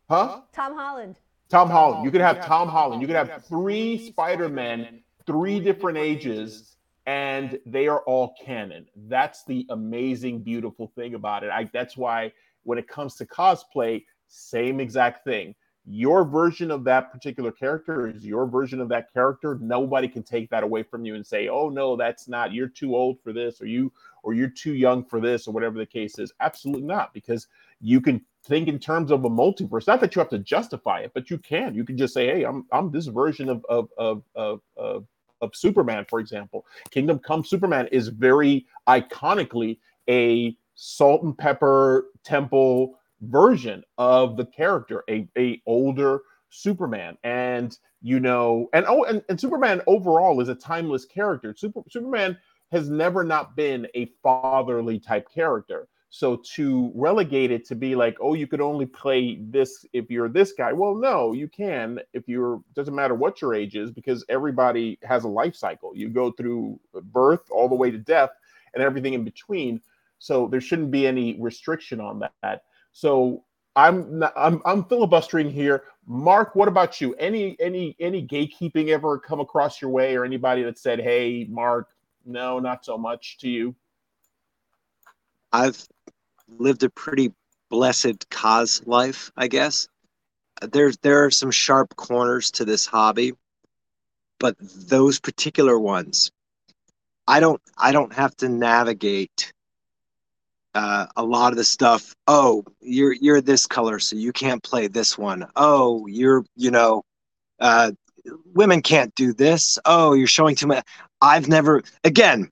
Huh? 0.08 0.40
Tom 0.52 0.74
Holland. 0.74 1.18
Tom 1.48 1.70
Holland. 1.70 2.04
You 2.04 2.10
could 2.10 2.20
have 2.20 2.44
Tom 2.44 2.68
Holland. 2.68 3.00
You 3.00 3.06
could 3.06 3.16
have 3.16 3.44
three 3.46 4.06
Spider-Men, 4.08 5.02
three 5.26 5.60
different 5.60 5.96
ages, 5.96 6.76
and 7.08 7.58
they 7.64 7.88
are 7.88 8.00
all 8.00 8.34
canon. 8.44 8.84
That's 8.94 9.42
the 9.44 9.64
amazing, 9.70 10.40
beautiful 10.40 10.92
thing 10.94 11.14
about 11.14 11.42
it. 11.42 11.48
I, 11.50 11.64
that's 11.72 11.96
why 11.96 12.32
when 12.64 12.76
it 12.76 12.86
comes 12.86 13.14
to 13.14 13.24
cosplay, 13.24 14.04
same 14.26 14.78
exact 14.78 15.24
thing. 15.24 15.54
Your 15.86 16.22
version 16.22 16.70
of 16.70 16.84
that 16.84 17.10
particular 17.10 17.50
character 17.50 18.08
is 18.08 18.26
your 18.26 18.44
version 18.44 18.78
of 18.78 18.90
that 18.90 19.10
character. 19.10 19.58
Nobody 19.58 20.06
can 20.06 20.22
take 20.22 20.50
that 20.50 20.62
away 20.62 20.82
from 20.82 21.06
you 21.06 21.14
and 21.14 21.26
say 21.26 21.48
oh 21.48 21.70
no 21.70 21.96
that's 21.96 22.28
not 22.28 22.52
you're 22.52 22.68
too 22.68 22.94
old 22.94 23.22
for 23.22 23.32
this 23.32 23.62
or 23.62 23.64
you 23.64 23.90
or 24.22 24.34
you're 24.34 24.50
too 24.50 24.74
young 24.74 25.02
for 25.02 25.18
this 25.18 25.48
or 25.48 25.54
whatever 25.54 25.78
the 25.78 25.86
case 25.86 26.18
is. 26.18 26.30
Absolutely 26.40 26.82
not 26.82 27.14
because 27.14 27.46
you 27.80 28.02
can 28.02 28.20
think 28.44 28.68
in 28.68 28.78
terms 28.78 29.10
of 29.10 29.24
a 29.24 29.30
multiverse. 29.30 29.86
Not 29.86 30.00
that 30.02 30.14
you 30.14 30.20
have 30.20 30.28
to 30.28 30.40
justify 30.40 31.00
it 31.00 31.12
but 31.14 31.30
you 31.30 31.38
can. 31.38 31.74
You 31.74 31.84
can 31.84 31.96
just 31.96 32.12
say 32.12 32.26
hey 32.26 32.42
i'm 32.44 32.66
i'm 32.70 32.90
this 32.90 33.06
version 33.06 33.48
of 33.48 33.64
of 33.70 33.88
of 33.96 34.22
of, 34.34 34.60
of, 34.76 35.06
of 35.40 35.54
superman 35.54 36.04
for 36.08 36.20
example 36.20 36.66
kingdom 36.90 37.18
come 37.18 37.44
superman 37.44 37.86
is 37.92 38.08
very 38.08 38.66
iconically 38.88 39.78
a 40.08 40.56
salt 40.74 41.22
and 41.22 41.36
pepper 41.36 42.06
temple 42.24 42.98
version 43.22 43.82
of 43.98 44.36
the 44.36 44.46
character, 44.46 45.04
a, 45.08 45.28
a 45.36 45.60
older 45.66 46.20
Superman. 46.50 47.16
And 47.24 47.76
you 48.00 48.20
know, 48.20 48.68
and 48.72 48.86
oh, 48.88 49.04
and, 49.04 49.22
and 49.28 49.40
Superman 49.40 49.82
overall 49.86 50.40
is 50.40 50.48
a 50.48 50.54
timeless 50.54 51.04
character. 51.04 51.54
Super, 51.56 51.82
Superman 51.90 52.38
has 52.70 52.88
never 52.88 53.24
not 53.24 53.56
been 53.56 53.88
a 53.94 54.12
fatherly 54.22 55.00
type 55.00 55.28
character. 55.34 55.88
So 56.10 56.36
to 56.54 56.90
relegate 56.94 57.50
it 57.50 57.66
to 57.66 57.74
be 57.74 57.94
like, 57.94 58.16
oh, 58.20 58.34
you 58.34 58.46
could 58.46 58.62
only 58.62 58.86
play 58.86 59.38
this 59.40 59.84
if 59.92 60.10
you're 60.10 60.28
this 60.28 60.52
guy. 60.52 60.72
Well, 60.72 60.94
no, 60.94 61.32
you 61.32 61.48
can 61.48 62.00
if 62.14 62.26
you're 62.26 62.62
doesn't 62.74 62.94
matter 62.94 63.14
what 63.14 63.42
your 63.42 63.54
age 63.54 63.76
is 63.76 63.90
because 63.90 64.24
everybody 64.28 64.98
has 65.02 65.24
a 65.24 65.28
life 65.28 65.54
cycle. 65.54 65.94
You 65.94 66.08
go 66.08 66.32
through 66.32 66.80
birth 67.12 67.50
all 67.50 67.68
the 67.68 67.74
way 67.74 67.90
to 67.90 67.98
death 67.98 68.30
and 68.74 68.82
everything 68.82 69.12
in 69.12 69.24
between. 69.24 69.82
So 70.18 70.48
there 70.48 70.60
shouldn't 70.60 70.90
be 70.90 71.06
any 71.06 71.38
restriction 71.40 72.00
on 72.00 72.24
that. 72.42 72.62
So 72.92 73.44
I'm 73.76 74.24
I'm 74.36 74.62
I'm 74.64 74.84
filibustering 74.84 75.50
here. 75.50 75.84
Mark, 76.06 76.56
what 76.56 76.68
about 76.68 77.00
you? 77.00 77.14
Any 77.14 77.54
any 77.60 77.94
any 78.00 78.26
gatekeeping 78.26 78.88
ever 78.88 79.18
come 79.18 79.40
across 79.40 79.80
your 79.80 79.90
way, 79.90 80.16
or 80.16 80.24
anybody 80.24 80.62
that 80.62 80.78
said, 80.78 81.00
"Hey, 81.00 81.46
Mark, 81.48 81.90
no, 82.24 82.58
not 82.58 82.84
so 82.84 82.96
much 82.96 83.38
to 83.38 83.48
you"? 83.48 83.76
I've 85.52 85.86
lived 86.48 86.82
a 86.82 86.90
pretty 86.90 87.32
blessed 87.70 88.28
cause 88.30 88.82
life, 88.86 89.30
I 89.36 89.48
guess. 89.48 89.88
There's 90.60 90.96
there 90.98 91.24
are 91.24 91.30
some 91.30 91.50
sharp 91.50 91.94
corners 91.96 92.50
to 92.52 92.64
this 92.64 92.86
hobby, 92.86 93.32
but 94.40 94.56
those 94.60 95.20
particular 95.20 95.78
ones, 95.78 96.32
I 97.26 97.40
don't 97.40 97.60
I 97.76 97.92
don't 97.92 98.12
have 98.12 98.36
to 98.38 98.48
navigate 98.48 99.52
uh, 100.74 101.06
a 101.16 101.24
lot 101.24 101.52
of 101.52 101.56
the 101.56 101.64
stuff. 101.64 102.14
Oh, 102.26 102.64
you're 102.80 103.12
you're 103.12 103.40
this 103.40 103.66
color, 103.66 103.98
so 103.98 104.16
you 104.16 104.32
can't 104.32 104.62
play 104.62 104.88
this 104.88 105.16
one. 105.16 105.46
Oh, 105.56 106.06
you're 106.06 106.44
you 106.56 106.70
know, 106.70 107.04
uh, 107.60 107.92
women 108.54 108.82
can't 108.82 109.14
do 109.14 109.32
this. 109.32 109.78
Oh, 109.84 110.12
you're 110.14 110.26
showing 110.26 110.56
too 110.56 110.66
much. 110.66 110.84
I've 111.20 111.48
never. 111.48 111.82
Again, 112.04 112.50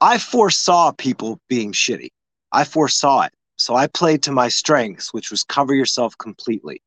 I 0.00 0.18
foresaw 0.18 0.92
people 0.92 1.38
being 1.48 1.72
shitty. 1.72 2.10
I 2.52 2.64
foresaw 2.64 3.22
it, 3.22 3.32
so 3.56 3.74
I 3.74 3.86
played 3.86 4.22
to 4.24 4.32
my 4.32 4.48
strengths, 4.48 5.12
which 5.12 5.30
was 5.30 5.42
cover 5.42 5.74
yourself 5.74 6.16
completely. 6.18 6.82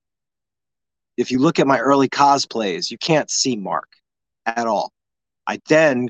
If 1.18 1.32
you 1.32 1.40
look 1.40 1.60
at 1.60 1.68
my 1.68 1.80
early 1.80 2.10
cosplays, 2.10 2.90
you 2.90 2.98
can't 2.98 3.30
see 3.30 3.56
Mark 3.56 3.90
at 4.46 4.68
all. 4.68 4.92
I 5.46 5.60
then 5.68 6.10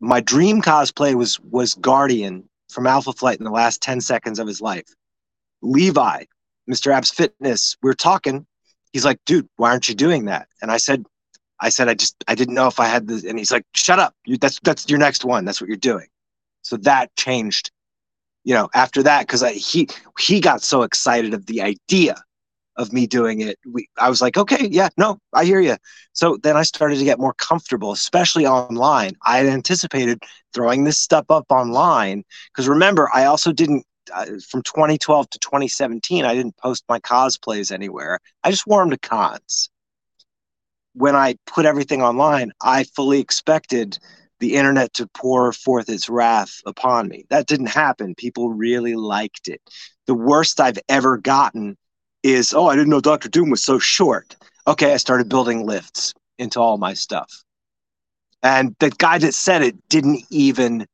my 0.00 0.20
dream 0.20 0.60
cosplay 0.60 1.14
was 1.14 1.40
was 1.40 1.74
Guardian 1.74 2.48
from 2.70 2.86
Alpha 2.86 3.12
Flight 3.12 3.38
in 3.38 3.44
the 3.44 3.50
last 3.50 3.80
10 3.82 4.00
seconds 4.00 4.38
of 4.38 4.46
his 4.46 4.60
life. 4.60 4.84
Levi, 5.62 6.24
Mr. 6.70 6.92
Abs 6.92 7.10
Fitness, 7.10 7.76
we 7.82 7.90
are 7.90 7.94
talking. 7.94 8.46
He's 8.92 9.04
like, 9.04 9.18
dude, 9.24 9.48
why 9.56 9.70
aren't 9.70 9.88
you 9.88 9.94
doing 9.94 10.26
that? 10.26 10.48
And 10.60 10.70
I 10.70 10.76
said, 10.76 11.04
I 11.60 11.68
said, 11.68 11.88
I 11.88 11.94
just, 11.94 12.22
I 12.28 12.34
didn't 12.34 12.54
know 12.54 12.66
if 12.66 12.80
I 12.80 12.86
had 12.86 13.06
this. 13.06 13.24
And 13.24 13.38
he's 13.38 13.52
like, 13.52 13.64
shut 13.74 13.98
up. 13.98 14.14
You, 14.26 14.36
that's, 14.36 14.58
that's 14.62 14.88
your 14.88 14.98
next 14.98 15.24
one. 15.24 15.44
That's 15.44 15.60
what 15.60 15.68
you're 15.68 15.76
doing. 15.76 16.06
So 16.62 16.76
that 16.78 17.14
changed, 17.16 17.70
you 18.44 18.54
know, 18.54 18.68
after 18.74 19.02
that, 19.02 19.26
because 19.26 19.42
he, 19.50 19.88
he 20.18 20.40
got 20.40 20.62
so 20.62 20.82
excited 20.82 21.34
of 21.34 21.46
the 21.46 21.62
idea 21.62 22.16
of 22.76 22.92
me 22.92 23.06
doing 23.06 23.40
it. 23.40 23.58
We, 23.70 23.88
I 23.98 24.08
was 24.10 24.20
like, 24.20 24.36
okay, 24.36 24.68
yeah, 24.70 24.88
no, 24.96 25.18
I 25.32 25.44
hear 25.44 25.60
you. 25.60 25.76
So 26.12 26.38
then 26.42 26.56
I 26.56 26.62
started 26.62 26.98
to 26.98 27.04
get 27.04 27.18
more 27.18 27.34
comfortable, 27.34 27.92
especially 27.92 28.46
online. 28.46 29.12
I 29.24 29.38
had 29.38 29.46
anticipated 29.46 30.22
throwing 30.52 30.84
this 30.84 30.98
stuff 30.98 31.26
up 31.30 31.46
online 31.50 32.24
because 32.52 32.68
remember, 32.68 33.08
I 33.12 33.24
also 33.24 33.52
didn't. 33.52 33.84
Uh, 34.12 34.26
from 34.46 34.60
2012 34.64 35.30
to 35.30 35.38
2017, 35.38 36.26
I 36.26 36.34
didn't 36.34 36.58
post 36.58 36.84
my 36.90 37.00
cosplays 37.00 37.72
anywhere. 37.72 38.18
I 38.42 38.50
just 38.50 38.66
wore 38.66 38.82
them 38.82 38.90
to 38.90 38.98
cons. 38.98 39.70
When 40.92 41.16
I 41.16 41.36
put 41.46 41.64
everything 41.64 42.02
online, 42.02 42.52
I 42.60 42.84
fully 42.84 43.18
expected 43.18 43.98
the 44.40 44.54
internet 44.54 44.92
to 44.94 45.06
pour 45.08 45.52
forth 45.52 45.88
its 45.88 46.08
wrath 46.08 46.60
upon 46.66 47.08
me. 47.08 47.24
That 47.30 47.46
didn't 47.46 47.66
happen. 47.66 48.14
People 48.14 48.50
really 48.50 48.94
liked 48.94 49.48
it. 49.48 49.60
The 50.06 50.14
worst 50.14 50.60
I've 50.60 50.78
ever 50.88 51.16
gotten 51.16 51.76
is, 52.22 52.52
oh, 52.52 52.66
I 52.66 52.74
didn't 52.74 52.90
know 52.90 53.00
Doctor 53.00 53.28
Doom 53.28 53.50
was 53.50 53.64
so 53.64 53.78
short. 53.78 54.36
Okay, 54.66 54.92
I 54.92 54.96
started 54.96 55.28
building 55.28 55.66
lifts 55.66 56.14
into 56.38 56.60
all 56.60 56.78
my 56.78 56.94
stuff. 56.94 57.30
And 58.42 58.74
the 58.80 58.90
guy 58.90 59.18
that 59.18 59.34
said 59.34 59.62
it 59.62 59.76
didn't 59.88 60.24
even, 60.30 60.86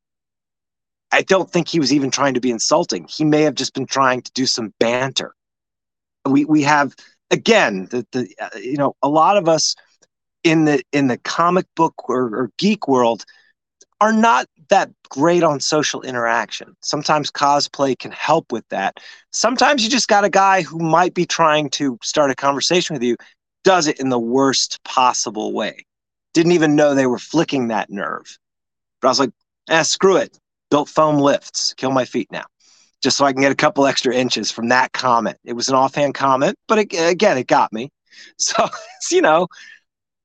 I 1.10 1.22
don't 1.22 1.50
think 1.50 1.68
he 1.68 1.80
was 1.80 1.92
even 1.92 2.10
trying 2.10 2.34
to 2.34 2.40
be 2.40 2.50
insulting. 2.50 3.06
He 3.08 3.24
may 3.24 3.42
have 3.42 3.54
just 3.54 3.74
been 3.74 3.86
trying 3.86 4.22
to 4.22 4.32
do 4.32 4.46
some 4.46 4.72
banter. 4.78 5.34
We, 6.28 6.44
we 6.44 6.62
have, 6.62 6.94
again, 7.30 7.88
the, 7.90 8.06
the 8.12 8.28
uh, 8.40 8.58
you 8.58 8.76
know, 8.76 8.94
a 9.02 9.08
lot 9.08 9.36
of 9.36 9.48
us 9.48 9.74
in 10.44 10.64
the 10.64 10.82
in 10.92 11.08
the 11.08 11.18
comic 11.18 11.66
book 11.76 12.08
or, 12.08 12.34
or 12.34 12.50
geek 12.58 12.88
world 12.88 13.24
are 14.00 14.12
not 14.12 14.46
that 14.70 14.90
great 15.10 15.42
on 15.42 15.60
social 15.60 16.00
interaction. 16.02 16.74
Sometimes 16.80 17.30
cosplay 17.30 17.98
can 17.98 18.12
help 18.12 18.50
with 18.50 18.66
that. 18.68 18.98
Sometimes 19.32 19.84
you 19.84 19.90
just 19.90 20.08
got 20.08 20.24
a 20.24 20.30
guy 20.30 20.62
who 20.62 20.78
might 20.78 21.12
be 21.12 21.26
trying 21.26 21.68
to 21.70 21.98
start 22.02 22.30
a 22.30 22.34
conversation 22.34 22.94
with 22.94 23.02
you, 23.02 23.16
does 23.62 23.88
it 23.88 24.00
in 24.00 24.08
the 24.08 24.18
worst 24.18 24.82
possible 24.84 25.52
way. 25.52 25.84
Didn't 26.32 26.52
even 26.52 26.76
know 26.76 26.94
they 26.94 27.06
were 27.06 27.18
flicking 27.18 27.68
that 27.68 27.90
nerve. 27.90 28.38
But 29.02 29.08
I 29.08 29.10
was 29.10 29.20
like, 29.20 29.30
eh, 29.68 29.82
screw 29.82 30.16
it. 30.16 30.38
Built 30.70 30.88
foam 30.88 31.16
lifts, 31.18 31.74
kill 31.74 31.90
my 31.90 32.04
feet 32.04 32.30
now, 32.30 32.44
just 33.02 33.16
so 33.16 33.24
I 33.24 33.32
can 33.32 33.42
get 33.42 33.50
a 33.50 33.56
couple 33.56 33.86
extra 33.86 34.14
inches 34.14 34.52
from 34.52 34.68
that 34.68 34.92
comment. 34.92 35.36
It 35.44 35.54
was 35.54 35.68
an 35.68 35.74
offhand 35.74 36.14
comment, 36.14 36.56
but 36.68 36.78
it, 36.78 36.94
again, 36.94 37.36
it 37.36 37.46
got 37.46 37.72
me. 37.72 37.90
So, 38.36 38.68
you 39.10 39.22
know, 39.22 39.46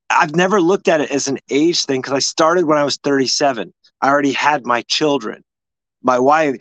I've 0.10 0.36
never 0.36 0.61
looked 0.61 0.88
at 0.88 1.02
it 1.02 1.11
as 1.11 1.27
an 1.27 1.40
age 1.49 1.86
thing 1.86 2.02
because 2.02 2.14
I 2.14 2.19
started 2.19 2.65
when 2.65 2.77
I 2.77 2.84
was 2.84 2.98
37. 2.98 3.73
I 4.02 4.10
already 4.10 4.34
had 4.34 4.65
my 4.65 4.82
children. 4.84 5.44
My 6.03 6.19
wife, 6.19 6.57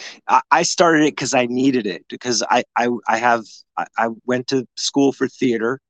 I 0.51 0.63
started 0.63 1.03
it 1.03 1.13
because 1.13 1.35
I 1.35 1.45
needed 1.45 1.87
it 1.87 2.07
because 2.09 2.43
I, 2.51 2.65
I, 2.77 2.89
I 3.07 3.19
have, 3.19 3.45
I 3.77 4.09
went 4.25 4.47
to 4.49 4.67
school 4.77 5.13
for 5.13 5.29
theater 5.29 5.81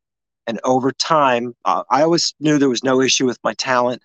and 0.46 0.60
over 0.64 0.92
time, 0.92 1.54
uh, 1.64 1.84
I 1.90 2.02
always 2.02 2.34
knew 2.40 2.58
there 2.58 2.68
was 2.68 2.84
no 2.84 3.00
issue 3.00 3.26
with 3.26 3.38
my 3.42 3.54
talent, 3.54 4.02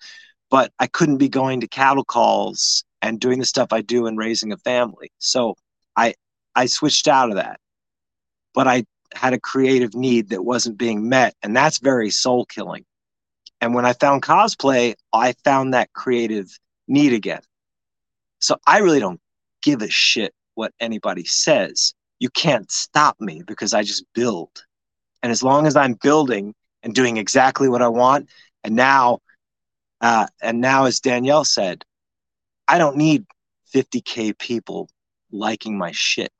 but 0.50 0.72
I 0.78 0.86
couldn't 0.86 1.18
be 1.18 1.28
going 1.28 1.60
to 1.60 1.68
cattle 1.68 2.04
calls 2.04 2.84
and 3.02 3.20
doing 3.20 3.38
the 3.38 3.44
stuff 3.44 3.72
I 3.72 3.82
do 3.82 4.06
and 4.06 4.16
raising 4.18 4.52
a 4.52 4.56
family. 4.58 5.10
So 5.18 5.56
I, 5.96 6.14
I 6.54 6.66
switched 6.66 7.08
out 7.08 7.30
of 7.30 7.36
that, 7.36 7.60
but 8.54 8.66
I 8.66 8.84
had 9.14 9.32
a 9.32 9.40
creative 9.40 9.94
need 9.94 10.30
that 10.30 10.44
wasn't 10.44 10.78
being 10.78 11.08
met. 11.08 11.34
And 11.42 11.54
that's 11.56 11.78
very 11.78 12.10
soul 12.10 12.46
killing 12.46 12.84
and 13.60 13.74
when 13.74 13.84
I 13.84 13.92
found 13.92 14.22
cosplay, 14.22 14.94
I 15.12 15.34
found 15.44 15.74
that 15.74 15.92
creative 15.92 16.48
need 16.88 17.12
again. 17.12 17.42
So 18.38 18.56
I 18.66 18.78
really 18.78 19.00
don't 19.00 19.20
give 19.62 19.82
a 19.82 19.90
shit 19.90 20.34
what 20.54 20.72
anybody 20.80 21.24
says. 21.24 21.94
You 22.18 22.30
can't 22.30 22.70
stop 22.70 23.20
me 23.20 23.42
because 23.46 23.74
I 23.74 23.82
just 23.82 24.04
build. 24.14 24.64
And 25.22 25.30
as 25.30 25.42
long 25.42 25.66
as 25.66 25.76
I'm 25.76 25.94
building 25.94 26.54
and 26.82 26.94
doing 26.94 27.18
exactly 27.18 27.68
what 27.68 27.82
I 27.82 27.88
want, 27.88 28.30
and 28.64 28.74
now, 28.74 29.18
uh, 30.00 30.26
and 30.40 30.60
now, 30.60 30.86
as 30.86 31.00
Danielle 31.00 31.44
said, 31.44 31.84
I 32.66 32.78
don't 32.78 32.96
need 32.96 33.26
50k 33.74 34.38
people 34.38 34.88
liking 35.30 35.76
my 35.76 35.92
shit. 35.92 36.32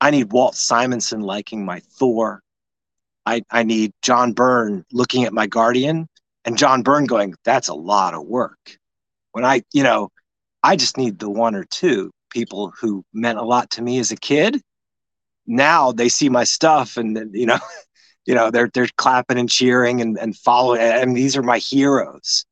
I 0.00 0.10
need 0.10 0.32
Walt 0.32 0.54
Simonson 0.54 1.20
liking 1.20 1.64
my 1.64 1.80
Thor. 1.80 2.42
I, 3.26 3.42
I 3.50 3.64
need 3.64 3.92
John 4.02 4.32
Byrne 4.32 4.84
looking 4.92 5.24
at 5.24 5.32
my 5.32 5.48
Guardian 5.48 6.08
and 6.44 6.58
John 6.58 6.82
Byrne 6.82 7.06
going, 7.06 7.34
that's 7.44 7.68
a 7.68 7.74
lot 7.74 8.14
of 8.14 8.26
work. 8.26 8.78
When 9.32 9.44
I, 9.44 9.62
you 9.72 9.82
know, 9.82 10.08
I 10.62 10.76
just 10.76 10.96
need 10.96 11.18
the 11.18 11.30
one 11.30 11.54
or 11.54 11.64
two 11.64 12.10
people 12.30 12.72
who 12.80 13.04
meant 13.12 13.38
a 13.38 13.44
lot 13.44 13.70
to 13.70 13.82
me 13.82 13.98
as 13.98 14.10
a 14.10 14.16
kid. 14.16 14.60
Now 15.46 15.92
they 15.92 16.08
see 16.08 16.28
my 16.28 16.44
stuff 16.44 16.96
and 16.96 17.30
you 17.34 17.46
know, 17.46 17.58
you 18.26 18.34
know, 18.34 18.50
they're 18.50 18.70
they're 18.72 18.88
clapping 18.96 19.38
and 19.38 19.48
cheering 19.48 20.00
and, 20.00 20.18
and 20.18 20.36
following 20.36 20.80
and 20.80 21.16
these 21.16 21.36
are 21.36 21.42
my 21.42 21.58
heroes. 21.58 22.44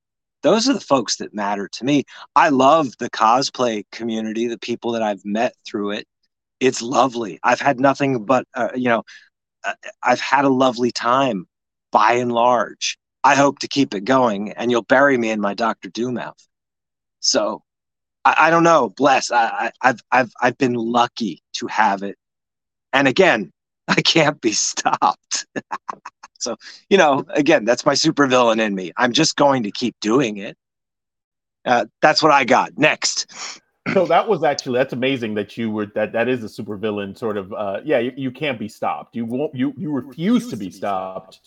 Those 0.42 0.68
are 0.68 0.74
the 0.74 0.80
folks 0.80 1.16
that 1.16 1.34
matter 1.34 1.68
to 1.72 1.84
me. 1.84 2.04
I 2.36 2.50
love 2.50 2.88
the 2.98 3.10
cosplay 3.10 3.84
community, 3.90 4.46
the 4.46 4.58
people 4.58 4.92
that 4.92 5.02
I've 5.02 5.24
met 5.24 5.54
through 5.66 5.92
it. 5.92 6.06
It's 6.60 6.80
lovely. 6.80 7.38
I've 7.42 7.60
had 7.60 7.80
nothing 7.80 8.24
but 8.24 8.46
uh, 8.54 8.68
you 8.74 8.88
know, 8.88 9.02
uh, 9.64 9.74
I've 10.02 10.20
had 10.20 10.44
a 10.44 10.50
lovely 10.50 10.92
time 10.92 11.46
by 11.90 12.14
and 12.14 12.32
large 12.32 12.98
I 13.26 13.34
hope 13.34 13.58
to 13.58 13.66
keep 13.66 13.92
it 13.92 14.04
going, 14.04 14.52
and 14.52 14.70
you'll 14.70 14.82
bury 14.82 15.18
me 15.18 15.30
in 15.30 15.40
my 15.40 15.52
Doctor 15.52 15.90
Doom 15.90 16.14
mouth. 16.14 16.38
So 17.18 17.64
I, 18.24 18.36
I 18.38 18.50
don't 18.50 18.62
know. 18.62 18.90
Bless. 18.90 19.32
I, 19.32 19.72
have 19.82 20.00
I've 20.12 20.32
I've 20.40 20.56
been 20.58 20.74
lucky 20.74 21.42
to 21.54 21.66
have 21.66 22.04
it, 22.04 22.16
and 22.92 23.08
again, 23.08 23.52
I 23.88 24.00
can't 24.00 24.40
be 24.40 24.52
stopped. 24.52 25.44
so 26.38 26.54
you 26.88 26.98
know, 26.98 27.24
again, 27.30 27.64
that's 27.64 27.84
my 27.84 27.94
supervillain 27.94 28.60
in 28.60 28.76
me. 28.76 28.92
I'm 28.96 29.12
just 29.12 29.34
going 29.34 29.64
to 29.64 29.72
keep 29.72 29.96
doing 30.00 30.36
it. 30.36 30.56
Uh, 31.64 31.86
that's 32.00 32.22
what 32.22 32.30
I 32.30 32.44
got 32.44 32.78
next. 32.78 33.60
so 33.92 34.06
that 34.06 34.28
was 34.28 34.44
actually 34.44 34.78
that's 34.78 34.92
amazing 34.92 35.34
that 35.34 35.56
you 35.56 35.68
were 35.72 35.86
that 35.96 36.12
that 36.12 36.28
is 36.28 36.44
a 36.44 36.62
supervillain 36.62 37.16
sort 37.18 37.36
of 37.36 37.52
uh 37.52 37.80
yeah 37.84 37.98
you, 38.00 38.12
you 38.16 38.30
can't 38.32 38.58
be 38.58 38.66
stopped 38.66 39.14
you 39.14 39.24
won't 39.24 39.54
you 39.54 39.72
you 39.76 39.92
refuse 39.92 40.50
to 40.50 40.56
be 40.56 40.72
stopped 40.72 41.38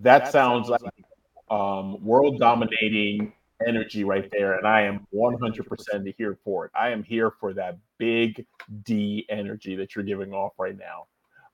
that, 0.00 0.24
that 0.24 0.32
sounds, 0.32 0.68
sounds 0.68 0.82
like 0.82 1.05
um, 1.50 2.02
world 2.04 2.38
dominating 2.38 3.32
energy 3.66 4.04
right 4.04 4.30
there. 4.32 4.58
And 4.58 4.66
I 4.66 4.82
am 4.82 5.06
100% 5.14 6.14
here 6.18 6.38
for 6.44 6.66
it. 6.66 6.72
I 6.74 6.90
am 6.90 7.02
here 7.02 7.30
for 7.30 7.54
that 7.54 7.78
big 7.98 8.44
D 8.84 9.24
energy 9.28 9.76
that 9.76 9.94
you're 9.94 10.04
giving 10.04 10.32
off 10.32 10.52
right 10.58 10.76
now. 10.76 11.06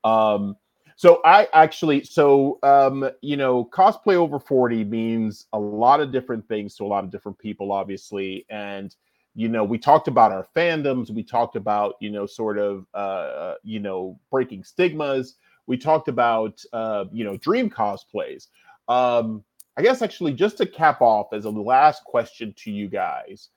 Um, 0.09 0.57
so 0.97 1.21
I 1.25 1.49
actually, 1.53 2.05
so 2.05 2.59
um, 2.63 3.09
you 3.23 3.37
know, 3.37 3.65
cosplay 3.65 4.15
over 4.15 4.39
40 4.39 4.85
means 4.85 5.47
a 5.53 5.59
lot 5.59 6.01
of 6.01 6.13
different 6.13 6.47
things 6.49 6.77
to 6.77 6.85
a 6.85 6.87
lot 6.87 7.05
of 7.05 7.11
different 7.11 7.39
people, 7.39 7.73
obviously. 7.73 8.47
And 8.51 8.95
you 9.35 9.49
know, 9.49 9.65
we 9.65 9.79
talked 9.79 10.09
about 10.09 10.33
our 10.33 10.47
fandoms, 10.55 11.11
we 11.11 11.23
talked 11.23 11.57
about, 11.57 11.95
you 12.01 12.11
know, 12.11 12.27
sort 12.27 12.59
of 12.59 12.87
uh, 12.95 13.55
you 13.63 13.81
know, 13.81 14.19
breaking 14.31 14.65
stigmas. 14.65 15.37
We 15.67 15.79
talked 15.79 16.09
about 16.09 16.63
uh, 16.73 17.07
you 17.13 17.25
know, 17.25 17.37
dream 17.39 17.71
cosplays. 17.71 18.49
Um, 18.89 19.43
I 19.77 19.83
guess 19.83 20.03
actually 20.03 20.35
just 20.35 20.59
to 20.59 20.67
cap 20.67 21.01
off 21.01 21.33
as 21.33 21.45
a 21.45 21.51
last 21.51 22.05
question 22.05 22.55
to 22.59 22.71
you 22.71 22.89
guys, 22.89 23.49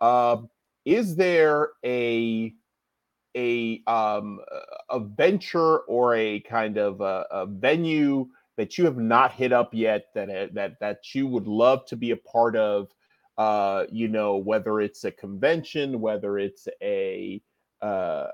uh, 0.00 0.38
is 0.84 1.16
there 1.16 1.70
a 1.84 2.54
a 3.36 3.82
um, 3.86 4.40
a 4.90 5.00
venture 5.00 5.78
or 5.80 6.14
a 6.14 6.40
kind 6.40 6.78
of 6.78 7.00
a, 7.00 7.26
a, 7.30 7.46
venue 7.46 8.26
that 8.56 8.78
you 8.78 8.84
have 8.84 8.96
not 8.96 9.32
hit 9.32 9.52
up 9.52 9.74
yet 9.74 10.06
that 10.14 10.30
uh, 10.30 10.46
that 10.52 10.78
that 10.80 11.14
you 11.14 11.26
would 11.26 11.46
love 11.46 11.84
to 11.86 11.96
be 11.96 12.12
a 12.12 12.16
part 12.16 12.56
of? 12.56 12.88
Uh, 13.36 13.84
you 13.92 14.08
know, 14.08 14.36
whether 14.36 14.80
it's 14.80 15.04
a 15.04 15.12
convention, 15.12 16.00
whether 16.00 16.38
it's 16.38 16.66
a 16.82 17.40
uh, 17.82 18.26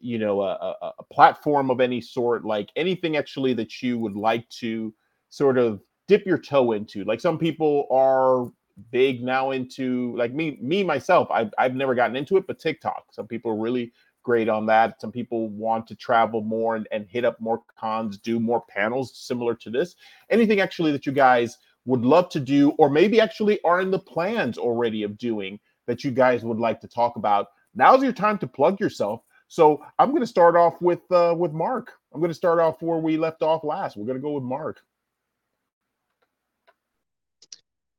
you 0.00 0.18
know 0.18 0.40
a, 0.42 0.76
a 0.98 1.02
platform 1.12 1.70
of 1.70 1.80
any 1.80 2.00
sort, 2.00 2.44
like 2.44 2.70
anything 2.76 3.16
actually 3.16 3.54
that 3.54 3.82
you 3.82 3.98
would 3.98 4.16
like 4.16 4.48
to 4.48 4.92
sort 5.30 5.56
of 5.56 5.80
dip 6.08 6.26
your 6.26 6.38
toe 6.38 6.72
into. 6.72 7.04
Like 7.04 7.20
some 7.20 7.38
people 7.38 7.86
are 7.90 8.50
big 8.90 9.22
now 9.22 9.50
into 9.50 10.14
like 10.16 10.32
me 10.32 10.58
me 10.60 10.82
myself 10.82 11.28
I've, 11.30 11.52
I've 11.58 11.74
never 11.74 11.94
gotten 11.94 12.16
into 12.16 12.36
it 12.36 12.46
but 12.46 12.58
tiktok. 12.58 13.04
Some 13.12 13.26
people 13.26 13.50
are 13.52 13.60
really 13.60 13.92
great 14.22 14.48
on 14.48 14.66
that. 14.66 15.00
Some 15.00 15.12
people 15.12 15.48
want 15.50 15.86
to 15.88 15.94
travel 15.94 16.40
more 16.40 16.76
and, 16.76 16.86
and 16.90 17.06
hit 17.06 17.24
up 17.24 17.40
more 17.40 17.62
cons 17.78 18.18
do 18.18 18.40
more 18.40 18.62
panels 18.68 19.16
similar 19.16 19.54
to 19.56 19.70
this. 19.70 19.96
Anything 20.30 20.60
actually 20.60 20.92
that 20.92 21.06
you 21.06 21.12
guys 21.12 21.58
would 21.84 22.02
love 22.02 22.28
to 22.30 22.40
do 22.40 22.70
or 22.78 22.88
maybe 22.88 23.20
actually 23.20 23.60
are 23.64 23.80
in 23.80 23.90
the 23.90 23.98
plans 23.98 24.56
already 24.56 25.02
of 25.02 25.18
doing 25.18 25.58
that 25.86 26.04
you 26.04 26.10
guys 26.10 26.44
would 26.44 26.60
like 26.60 26.80
to 26.80 26.88
talk 26.88 27.16
about 27.16 27.48
now's 27.74 28.02
your 28.02 28.12
time 28.12 28.38
to 28.38 28.46
plug 28.46 28.80
yourself. 28.80 29.22
So 29.48 29.84
i'm 29.98 30.10
going 30.10 30.22
to 30.22 30.26
start 30.26 30.56
off 30.56 30.80
with 30.80 31.00
uh, 31.10 31.34
with 31.36 31.52
mark. 31.52 31.92
I'm 32.14 32.20
going 32.20 32.30
to 32.30 32.34
start 32.34 32.58
off 32.58 32.80
where 32.80 32.98
we 32.98 33.16
left 33.16 33.42
off 33.42 33.64
last. 33.64 33.96
We're 33.96 34.06
going 34.06 34.18
to 34.18 34.22
go 34.22 34.32
with 34.32 34.44
mark 34.44 34.80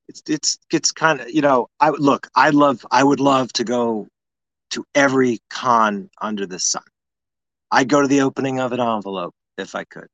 it's 0.10 0.24
it's 0.30 0.60
it's 0.72 0.92
kind 0.92 1.22
of 1.22 1.32
you 1.32 1.42
know 1.42 1.68
I 1.80 1.90
look 1.92 2.28
I 2.36 2.50
love 2.52 2.86
I 2.92 3.04
would 3.04 3.20
love 3.20 3.54
to 3.54 3.64
go 3.64 4.08
to 4.72 4.86
every 4.96 5.40
con 5.50 6.10
under 6.22 6.46
the 6.48 6.60
sun. 6.60 6.84
I'd 7.72 7.90
go 7.90 8.02
to 8.02 8.08
the 8.08 8.22
opening 8.22 8.60
of 8.60 8.74
an 8.74 8.82
envelope 8.82 9.36
if 9.58 9.76
I 9.76 9.86
could. 9.86 10.08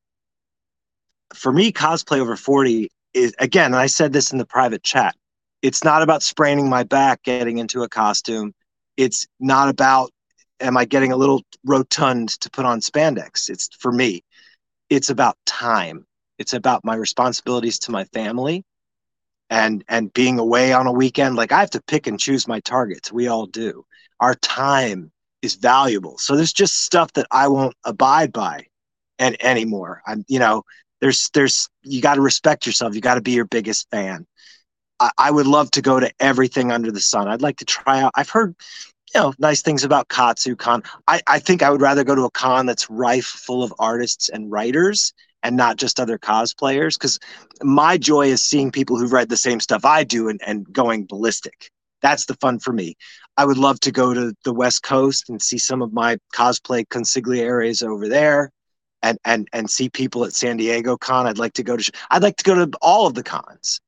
for 1.35 1.51
me, 1.51 1.71
cosplay 1.71 2.19
over 2.19 2.35
40 2.35 2.89
is, 3.13 3.35
again, 3.39 3.67
and 3.67 3.77
I 3.77 3.87
said 3.87 4.13
this 4.13 4.31
in 4.31 4.37
the 4.37 4.45
private 4.45 4.83
chat, 4.83 5.15
it's 5.61 5.83
not 5.83 6.01
about 6.01 6.23
spraining 6.23 6.69
my 6.69 6.83
back 6.83 7.23
getting 7.23 7.57
into 7.59 7.83
a 7.83 7.89
costume. 7.89 8.53
It's 8.97 9.27
not 9.39 9.69
about, 9.69 10.11
am 10.61 10.77
I 10.77 10.85
getting 10.85 11.11
a 11.11 11.17
little 11.17 11.43
rotund 11.65 12.29
to 12.41 12.49
put 12.49 12.65
on 12.65 12.81
spandex? 12.81 13.49
It's 13.49 13.69
for 13.79 13.91
me, 13.91 14.23
it's 14.89 15.09
about 15.09 15.37
time. 15.45 16.05
It's 16.39 16.53
about 16.53 16.85
my 16.85 16.95
responsibilities 16.95 17.79
to 17.79 17.91
my 17.91 18.05
family 18.05 18.63
and 19.49 19.83
and 19.89 20.13
being 20.13 20.39
away 20.39 20.73
on 20.73 20.87
a 20.87 20.91
weekend 20.91 21.35
like 21.35 21.51
i 21.51 21.59
have 21.59 21.69
to 21.71 21.81
pick 21.83 22.07
and 22.07 22.19
choose 22.19 22.47
my 22.47 22.59
targets. 22.61 23.11
We 23.11 23.27
all 23.27 23.45
do. 23.47 23.85
Our 24.19 24.35
time 24.35 25.11
is 25.41 25.55
valuable. 25.55 26.17
So 26.17 26.35
there's 26.35 26.53
just 26.53 26.83
stuff 26.83 27.13
that 27.13 27.27
i 27.31 27.47
won't 27.47 27.75
abide 27.83 28.33
by 28.33 28.65
and 29.19 29.37
anymore. 29.43 30.01
I'm 30.07 30.23
you 30.27 30.39
know 30.39 30.63
there's 31.01 31.29
there's 31.33 31.69
you 31.83 32.01
got 32.01 32.15
to 32.15 32.21
respect 32.21 32.65
yourself. 32.65 32.95
You 32.95 33.01
got 33.01 33.15
to 33.15 33.21
be 33.21 33.31
your 33.31 33.45
biggest 33.45 33.89
fan. 33.89 34.27
I, 34.99 35.11
I 35.17 35.31
would 35.31 35.47
love 35.47 35.71
to 35.71 35.81
go 35.81 35.99
to 35.99 36.11
everything 36.19 36.71
under 36.71 36.91
the 36.91 36.99
sun. 36.99 37.27
I'd 37.27 37.41
like 37.41 37.57
to 37.57 37.65
try 37.65 38.01
out 38.01 38.11
i've 38.15 38.29
heard 38.29 38.55
you 39.13 39.19
know 39.19 39.33
nice 39.39 39.61
things 39.61 39.83
about 39.83 40.07
katsucon 40.09 40.85
i 41.07 41.21
i 41.27 41.39
think 41.39 41.63
i 41.63 41.69
would 41.69 41.81
rather 41.81 42.03
go 42.03 42.15
to 42.15 42.25
a 42.25 42.31
con 42.31 42.65
that's 42.65 42.89
rife 42.89 43.25
full 43.25 43.63
of 43.63 43.73
artists 43.79 44.29
and 44.29 44.51
writers 44.51 45.13
and 45.43 45.55
not 45.55 45.77
just 45.77 45.99
other 45.99 46.17
cosplayers 46.17 46.95
because 46.97 47.19
my 47.61 47.97
joy 47.97 48.27
is 48.27 48.41
seeing 48.41 48.71
people 48.71 48.97
who've 48.97 49.13
read 49.13 49.29
the 49.29 49.37
same 49.37 49.59
stuff 49.59 49.85
i 49.85 50.03
do 50.03 50.29
and, 50.29 50.41
and 50.45 50.71
going 50.71 51.05
ballistic. 51.05 51.71
That's 52.01 52.25
the 52.25 52.35
fun 52.35 52.59
for 52.59 52.71
me. 52.71 52.95
I 53.35 53.45
would 53.45 53.57
love 53.57 53.79
to 53.81 53.91
go 53.91 54.13
to 54.13 54.33
the 54.43 54.53
west 54.53 54.83
coast 54.83 55.29
and 55.29 55.41
see 55.41 55.57
some 55.57 55.81
of 55.81 55.91
my 55.91 56.17
cosplay 56.33 56.87
consigliaries 56.87 57.83
over 57.83 58.07
there 58.07 58.51
and 59.01 59.17
and 59.25 59.47
and 59.53 59.69
see 59.69 59.89
people 59.89 60.25
at 60.25 60.33
san 60.33 60.57
diego 60.57 60.97
con. 60.97 61.27
I'd 61.27 61.37
like 61.37 61.53
to 61.53 61.63
go 61.63 61.77
to 61.77 61.91
i'd 62.11 62.23
like 62.23 62.37
to 62.37 62.43
go 62.43 62.65
to 62.65 62.69
all 62.81 63.07
of 63.07 63.13
the 63.13 63.23
cons 63.23 63.79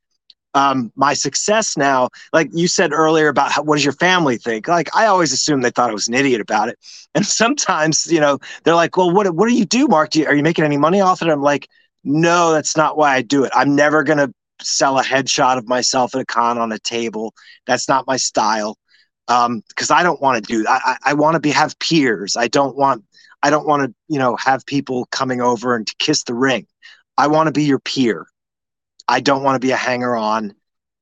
um, 0.54 0.92
my 0.96 1.14
success 1.14 1.78
now, 1.78 2.10
like 2.34 2.50
you 2.54 2.68
said 2.68 2.92
earlier 2.92 3.30
about 3.30 3.52
how, 3.52 3.64
what 3.64 3.76
does 3.76 3.86
your 3.86 3.94
family 3.94 4.38
think? 4.38 4.68
Like 4.68 4.94
I 4.96 5.06
always 5.06 5.32
assumed 5.32 5.64
they 5.64 5.72
thought 5.72 5.90
I 5.90 5.94
was 5.94 6.08
an 6.08 6.14
idiot 6.14 6.42
about 6.42 6.70
it, 6.70 6.78
and 7.16 7.26
sometimes 7.26 8.08
you 8.08 8.20
know 8.20 8.40
they're 8.64 8.76
like, 8.76 8.98
"Well, 8.98 9.12
what 9.12 9.34
what 9.36 9.48
do 9.48 9.56
you 9.56 9.66
do, 9.66 9.88
Mark? 9.88 10.12
Do 10.12 10.20
you, 10.20 10.26
are 10.28 10.36
you 10.36 10.44
making 10.44 10.66
any 10.66 10.78
money 10.78 11.02
off 11.02 11.22
it?" 11.22 11.30
I'm 11.30 11.42
like, 11.42 11.68
"No, 12.04 12.52
that's 12.52 12.76
not 12.76 12.98
why 12.98 13.16
I 13.16 13.22
do 13.22 13.44
it. 13.44 13.52
I'm 13.56 13.76
never 13.76 14.04
gonna 14.04 14.30
sell 14.62 15.00
a 15.00 15.04
headshot 15.04 15.58
of 15.58 15.68
myself 15.68 16.16
at 16.16 16.22
a 16.22 16.26
con 16.26 16.58
on 16.58 16.72
a 16.72 16.80
table. 16.80 17.34
That's 17.66 17.88
not 17.88 18.08
my 18.08 18.18
style." 18.18 18.78
because 19.28 19.92
um, 19.92 19.98
I 19.98 20.04
don't 20.04 20.22
want 20.22 20.44
to 20.44 20.54
do. 20.54 20.66
I 20.68 20.80
I, 20.84 21.12
I 21.12 21.14
want 21.14 21.36
to 21.36 21.40
be 21.40 21.52
have 21.52 21.78
peers. 21.80 22.36
I 22.36 22.48
don't 22.48 22.76
want 22.76 23.04
I 23.44 23.50
don't 23.50 23.66
want 23.68 23.84
to 23.84 23.96
you 24.08 24.20
know 24.20 24.36
have 24.38 24.66
people 24.66 25.06
coming 25.12 25.42
over 25.42 25.76
and 25.76 25.88
to 25.88 25.96
kiss 26.00 26.24
the 26.24 26.34
ring. 26.34 26.68
I 27.18 27.28
want 27.28 27.48
to 27.48 27.52
be 27.52 27.64
your 27.64 27.80
peer. 27.80 28.28
I 29.08 29.20
don't 29.20 29.44
want 29.44 29.56
to 29.56 29.66
be 29.66 29.72
a 29.72 29.78
hanger 29.78 30.16
on, 30.16 30.54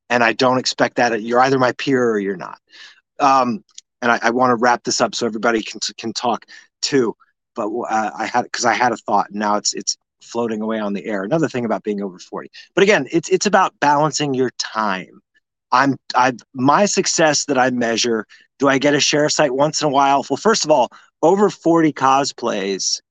and 0.09 0.23
I 0.23 0.33
don't 0.33 0.57
expect 0.57 0.95
that 0.97 1.21
you're 1.21 1.39
either 1.39 1.59
my 1.59 1.71
peer 1.73 2.09
or 2.09 2.19
you're 2.19 2.37
not. 2.37 2.59
Um, 3.19 3.63
and 4.01 4.11
I, 4.11 4.19
I 4.23 4.29
want 4.31 4.51
to 4.51 4.55
wrap 4.55 4.83
this 4.83 5.01
up 5.01 5.15
so 5.15 5.25
everybody 5.25 5.61
can 5.61 5.79
can 5.97 6.13
talk 6.13 6.45
too. 6.81 7.15
But 7.55 7.69
uh, 7.69 8.11
I 8.17 8.25
had 8.25 8.43
because 8.43 8.65
I 8.65 8.73
had 8.73 8.91
a 8.91 8.97
thought, 8.97 9.29
and 9.29 9.39
now 9.39 9.55
it's 9.55 9.73
it's 9.73 9.97
floating 10.21 10.61
away 10.61 10.79
on 10.79 10.93
the 10.93 11.05
air. 11.05 11.23
Another 11.23 11.47
thing 11.47 11.65
about 11.65 11.83
being 11.83 12.01
over 12.01 12.19
forty, 12.19 12.49
but 12.75 12.83
again, 12.83 13.07
it's 13.11 13.29
it's 13.29 13.45
about 13.45 13.79
balancing 13.79 14.33
your 14.33 14.51
time. 14.59 15.21
I'm 15.71 15.97
I 16.15 16.33
my 16.53 16.85
success 16.85 17.45
that 17.45 17.57
I 17.57 17.69
measure. 17.69 18.25
Do 18.59 18.67
I 18.67 18.77
get 18.77 18.93
a 18.93 18.99
share 18.99 19.29
site 19.29 19.53
once 19.53 19.81
in 19.81 19.87
a 19.87 19.91
while? 19.91 20.25
Well, 20.29 20.37
first 20.37 20.65
of 20.65 20.71
all, 20.71 20.89
over 21.21 21.49
forty 21.49 21.93
cosplays 21.93 23.01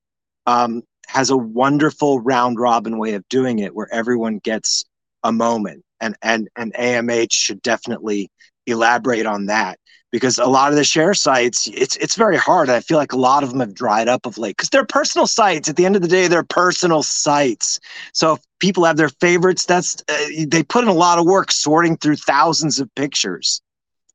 um, 0.45 0.83
has 1.09 1.29
a 1.29 1.37
wonderful 1.37 2.19
round 2.19 2.59
robin 2.59 2.97
way 2.97 3.13
of 3.13 3.27
doing 3.29 3.59
it, 3.59 3.75
where 3.75 3.91
everyone 3.93 4.39
gets 4.39 4.85
a 5.23 5.31
moment 5.31 5.83
and 5.99 6.15
and 6.21 6.49
and 6.55 6.73
AMH 6.73 7.31
should 7.31 7.61
definitely 7.61 8.29
elaborate 8.65 9.25
on 9.25 9.47
that 9.47 9.79
because 10.11 10.37
a 10.37 10.45
lot 10.45 10.71
of 10.71 10.75
the 10.77 10.83
share 10.83 11.13
sites 11.13 11.69
it's 11.73 11.95
it's 11.97 12.15
very 12.15 12.37
hard. 12.37 12.69
I 12.69 12.79
feel 12.79 12.97
like 12.97 13.13
a 13.13 13.17
lot 13.17 13.43
of 13.43 13.49
them 13.49 13.59
have 13.59 13.73
dried 13.73 14.07
up 14.07 14.25
of 14.25 14.37
late 14.37 14.57
because 14.57 14.69
they're 14.69 14.85
personal 14.85 15.27
sites. 15.27 15.69
At 15.69 15.75
the 15.75 15.85
end 15.85 15.95
of 15.95 16.01
the 16.01 16.07
day 16.07 16.27
they're 16.27 16.43
personal 16.43 17.03
sites. 17.03 17.79
So 18.13 18.33
if 18.33 18.39
people 18.59 18.85
have 18.85 18.97
their 18.97 19.09
favorites 19.09 19.65
that's 19.65 20.01
uh, 20.09 20.17
they 20.47 20.63
put 20.63 20.83
in 20.83 20.89
a 20.89 20.93
lot 20.93 21.19
of 21.19 21.25
work 21.25 21.51
sorting 21.51 21.97
through 21.97 22.17
thousands 22.17 22.79
of 22.79 22.93
pictures. 22.95 23.61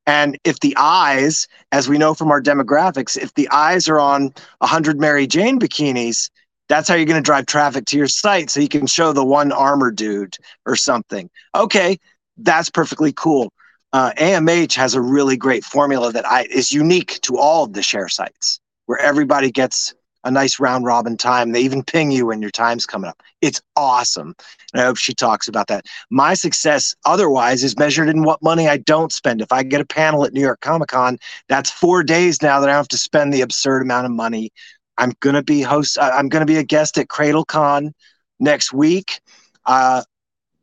And 0.07 0.39
if 0.45 0.61
the 0.61 0.77
eyes 0.79 1.47
as 1.73 1.89
we 1.89 1.99
know 1.99 2.15
from 2.15 2.31
our 2.31 2.43
demographics 2.43 3.16
if 3.16 3.33
the 3.35 3.49
eyes 3.51 3.89
are 3.89 4.01
on 4.01 4.35
100 4.59 5.01
Mary 5.01 5.27
Jane 5.27 5.59
bikinis 5.59 6.31
that's 6.69 6.89
how 6.89 6.95
you're 6.95 7.07
going 7.07 7.23
to 7.23 7.24
drive 7.24 7.47
traffic 7.47 7.85
to 7.86 7.97
your 7.97 8.09
site 8.09 8.51
so 8.51 8.61
you 8.61 8.69
can 8.69 8.86
show 8.86 9.12
the 9.12 9.24
one 9.24 9.53
armor 9.53 9.91
dude 9.91 10.36
or 10.66 10.77
something. 10.77 11.28
Okay, 11.55 11.99
that's 12.36 12.70
perfectly 12.70 13.12
cool. 13.12 13.53
Uh, 13.93 14.12
AMH 14.19 14.74
has 14.74 14.95
a 14.95 15.01
really 15.01 15.36
great 15.36 15.65
formula 15.65 16.12
that 16.12 16.27
I, 16.27 16.45
is 16.51 16.73
unique 16.73 17.20
to 17.23 17.39
all 17.39 17.65
of 17.65 17.74
the 17.74 17.82
share 17.82 18.09
sites 18.09 18.59
where 18.86 18.99
everybody 18.99 19.51
gets 19.51 19.95
a 20.24 20.31
nice 20.31 20.59
round 20.59 20.85
robin 20.85 21.16
time. 21.16 21.53
They 21.53 21.61
even 21.61 21.82
ping 21.82 22.11
you 22.11 22.27
when 22.27 22.41
your 22.41 22.51
time's 22.51 22.86
coming 22.86 23.09
up. 23.09 23.23
It's 23.41 23.61
awesome. 23.77 24.35
And 24.73 24.81
I 24.81 24.86
hope 24.86 24.97
she 24.97 25.15
talks 25.15 25.49
about 25.49 25.69
that. 25.69 25.85
My 26.11 26.35
success 26.35 26.95
otherwise 27.05 27.62
is 27.62 27.78
measured 27.78 28.09
in 28.09 28.23
what 28.23 28.43
money 28.43 28.69
I 28.69 28.78
don't 28.78 29.12
spend. 29.12 29.43
If 29.43 29.53
I 29.53 29.62
get 29.62 29.81
a 29.81 29.86
panel 29.86 30.24
at 30.24 30.32
New 30.32 30.41
York 30.41 30.61
Comic 30.61 30.89
Con, 30.89 31.19
that's 31.49 31.70
four 31.70 32.03
days 32.03 32.43
now 32.43 32.61
that 32.61 32.69
I 32.69 32.73
don't 32.73 32.78
have 32.78 32.89
to 32.89 32.99
spend 32.99 33.32
the 33.32 33.43
absurd 33.43 33.82
amount 33.82 34.07
of 34.07 34.12
money 34.12 34.51
I'm 34.99 35.12
gonna 35.21 35.43
be 35.43 35.62
host. 35.62 35.99
I'm 36.01 36.29
gonna 36.29 36.47
be 36.47 36.57
a 36.57 36.65
guest 36.65 36.99
at 36.99 37.09
CradleCon 37.09 37.93
next 38.39 38.73
week. 38.73 39.21
Uh, 39.66 40.03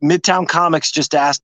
Midtown 0.02 0.48
Comics 0.48 0.90
just 0.90 1.14
asked 1.14 1.42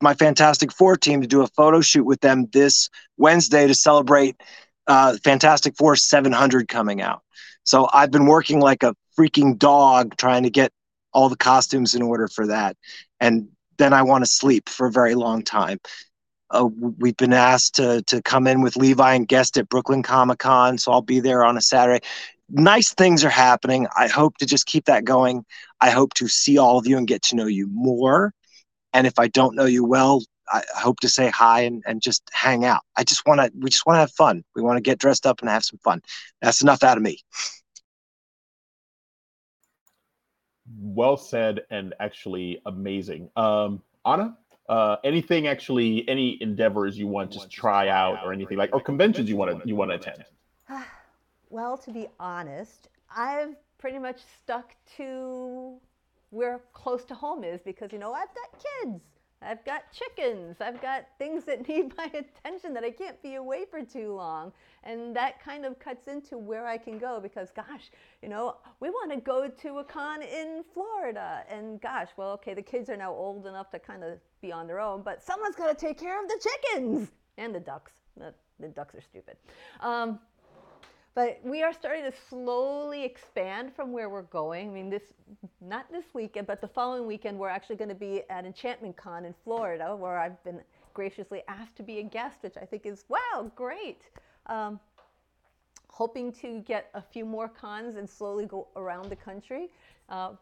my 0.00 0.14
Fantastic 0.14 0.72
Four 0.72 0.96
team 0.96 1.20
to 1.22 1.26
do 1.26 1.42
a 1.42 1.48
photo 1.48 1.80
shoot 1.80 2.04
with 2.04 2.20
them 2.20 2.46
this 2.52 2.88
Wednesday 3.16 3.66
to 3.66 3.74
celebrate 3.74 4.40
uh, 4.86 5.16
Fantastic 5.24 5.76
Four 5.76 5.96
700 5.96 6.68
coming 6.68 7.00
out. 7.00 7.22
So 7.64 7.88
I've 7.92 8.10
been 8.10 8.26
working 8.26 8.60
like 8.60 8.82
a 8.82 8.94
freaking 9.18 9.58
dog 9.58 10.16
trying 10.16 10.44
to 10.44 10.50
get 10.50 10.72
all 11.12 11.28
the 11.28 11.36
costumes 11.36 11.94
in 11.94 12.02
order 12.02 12.28
for 12.28 12.46
that, 12.46 12.76
and 13.20 13.48
then 13.78 13.92
I 13.92 14.02
want 14.02 14.24
to 14.24 14.30
sleep 14.30 14.68
for 14.68 14.86
a 14.86 14.92
very 14.92 15.14
long 15.14 15.42
time. 15.42 15.78
Uh, 16.50 16.68
we've 16.98 17.16
been 17.16 17.32
asked 17.32 17.74
to 17.76 18.02
to 18.02 18.22
come 18.22 18.46
in 18.46 18.62
with 18.62 18.76
Levi 18.76 19.14
and 19.14 19.26
guest 19.28 19.56
at 19.58 19.68
Brooklyn 19.68 20.02
Comic 20.02 20.38
Con, 20.38 20.78
so 20.78 20.92
I'll 20.92 21.02
be 21.02 21.20
there 21.20 21.44
on 21.44 21.56
a 21.56 21.60
Saturday. 21.60 22.06
Nice 22.48 22.94
things 22.94 23.24
are 23.24 23.30
happening. 23.30 23.88
I 23.96 24.06
hope 24.06 24.38
to 24.38 24.46
just 24.46 24.66
keep 24.66 24.84
that 24.84 25.04
going. 25.04 25.44
I 25.80 25.90
hope 25.90 26.14
to 26.14 26.28
see 26.28 26.58
all 26.58 26.78
of 26.78 26.86
you 26.86 26.96
and 26.96 27.06
get 27.08 27.22
to 27.22 27.36
know 27.36 27.46
you 27.46 27.66
more. 27.72 28.32
And 28.92 29.06
if 29.06 29.18
I 29.18 29.26
don't 29.26 29.56
know 29.56 29.64
you 29.64 29.84
well, 29.84 30.22
I 30.52 30.62
hope 30.76 31.00
to 31.00 31.08
say 31.08 31.28
hi 31.28 31.62
and, 31.62 31.82
and 31.86 32.00
just 32.00 32.22
hang 32.32 32.64
out. 32.64 32.82
I 32.96 33.02
just 33.02 33.26
want 33.26 33.40
to. 33.40 33.50
We 33.58 33.70
just 33.70 33.84
want 33.86 33.96
to 33.96 34.00
have 34.00 34.12
fun. 34.12 34.44
We 34.54 34.62
want 34.62 34.76
to 34.76 34.82
get 34.82 34.98
dressed 34.98 35.26
up 35.26 35.40
and 35.40 35.50
have 35.50 35.64
some 35.64 35.78
fun. 35.82 36.00
That's 36.40 36.62
enough 36.62 36.84
out 36.84 36.96
of 36.96 37.02
me. 37.02 37.18
Well 40.80 41.16
said, 41.16 41.62
and 41.70 41.94
actually 42.00 42.60
amazing. 42.66 43.30
Um, 43.36 43.82
Anna, 44.04 44.36
uh, 44.68 44.96
anything 45.04 45.46
actually 45.46 46.08
any 46.08 46.40
endeavors 46.42 46.98
you 46.98 47.06
want 47.06 47.32
to 47.32 47.48
try 47.48 47.88
out 47.88 48.18
or 48.24 48.32
anything 48.32 48.58
like 48.58 48.70
or 48.72 48.80
conventions 48.80 49.28
you 49.28 49.36
want 49.36 49.62
to 49.62 49.68
you 49.68 49.76
want 49.76 49.90
to 49.90 49.96
attend. 49.96 50.24
Well 51.48 51.78
to 51.78 51.92
be 51.92 52.08
honest 52.18 52.88
i've 53.16 53.54
pretty 53.78 54.00
much 54.00 54.18
stuck 54.42 54.74
to 54.96 55.78
where 56.30 56.60
close 56.72 57.04
to 57.04 57.14
home 57.14 57.44
is 57.44 57.60
because 57.62 57.92
you 57.92 57.98
know 57.98 58.12
i've 58.12 58.34
got 58.34 58.64
kids. 58.82 59.00
I've 59.42 59.64
got 59.64 59.82
chickens. 59.92 60.56
I've 60.60 60.80
got 60.80 61.06
things 61.18 61.44
that 61.44 61.68
need 61.68 61.96
my 61.96 62.06
attention 62.06 62.72
that 62.74 62.84
i 62.84 62.90
can't 62.90 63.20
be 63.22 63.34
away 63.34 63.64
for 63.70 63.82
too 63.82 64.14
long. 64.14 64.52
And 64.82 65.14
that 65.16 65.42
kind 65.42 65.64
of 65.64 65.78
cuts 65.78 66.08
into 66.08 66.38
where 66.38 66.66
i 66.66 66.78
can 66.78 66.98
go 66.98 67.20
because 67.20 67.50
gosh 67.50 67.90
you 68.22 68.28
know 68.28 68.56
we 68.80 68.90
want 68.90 69.12
to 69.12 69.20
go 69.20 69.48
to 69.48 69.78
a 69.78 69.84
con 69.84 70.22
in 70.22 70.64
florida. 70.72 71.44
And 71.50 71.80
gosh 71.80 72.08
well 72.16 72.30
okay 72.32 72.54
the 72.54 72.62
kids 72.62 72.88
are 72.90 72.96
now 72.96 73.12
old 73.12 73.46
enough 73.46 73.70
to 73.70 73.78
kind 73.78 74.02
of 74.04 74.18
be 74.46 74.52
on 74.52 74.66
their 74.66 74.80
own, 74.80 75.02
but 75.02 75.22
someone's 75.22 75.56
got 75.56 75.76
to 75.76 75.86
take 75.86 75.98
care 75.98 76.22
of 76.22 76.28
the 76.28 76.40
chickens 76.40 77.10
and 77.36 77.54
the 77.54 77.60
ducks. 77.60 77.92
The, 78.16 78.32
the 78.60 78.68
ducks 78.68 78.94
are 78.94 79.00
stupid. 79.00 79.36
Um, 79.80 80.18
but 81.14 81.40
we 81.42 81.62
are 81.62 81.72
starting 81.72 82.04
to 82.04 82.12
slowly 82.28 83.02
expand 83.02 83.74
from 83.74 83.90
where 83.90 84.10
we're 84.10 84.22
going. 84.22 84.68
I 84.68 84.72
mean, 84.72 84.90
this 84.90 85.02
not 85.62 85.90
this 85.90 86.04
weekend, 86.12 86.46
but 86.46 86.60
the 86.60 86.68
following 86.68 87.06
weekend, 87.06 87.38
we're 87.38 87.48
actually 87.48 87.76
going 87.76 87.88
to 87.88 87.94
be 87.94 88.22
at 88.28 88.44
Enchantment 88.44 88.96
Con 88.96 89.24
in 89.24 89.34
Florida, 89.42 89.96
where 89.96 90.18
I've 90.18 90.42
been 90.44 90.60
graciously 90.92 91.42
asked 91.48 91.74
to 91.76 91.82
be 91.82 91.98
a 91.98 92.02
guest, 92.02 92.42
which 92.42 92.56
I 92.60 92.66
think 92.66 92.84
is 92.84 93.06
wow, 93.08 93.50
great. 93.56 94.02
Um, 94.46 94.78
hoping 95.88 96.30
to 96.30 96.60
get 96.60 96.90
a 96.92 97.00
few 97.00 97.24
more 97.24 97.48
cons 97.48 97.96
and 97.96 98.08
slowly 98.08 98.44
go 98.44 98.68
around 98.76 99.08
the 99.08 99.16
country. 99.16 99.70
Uh, 100.10 100.32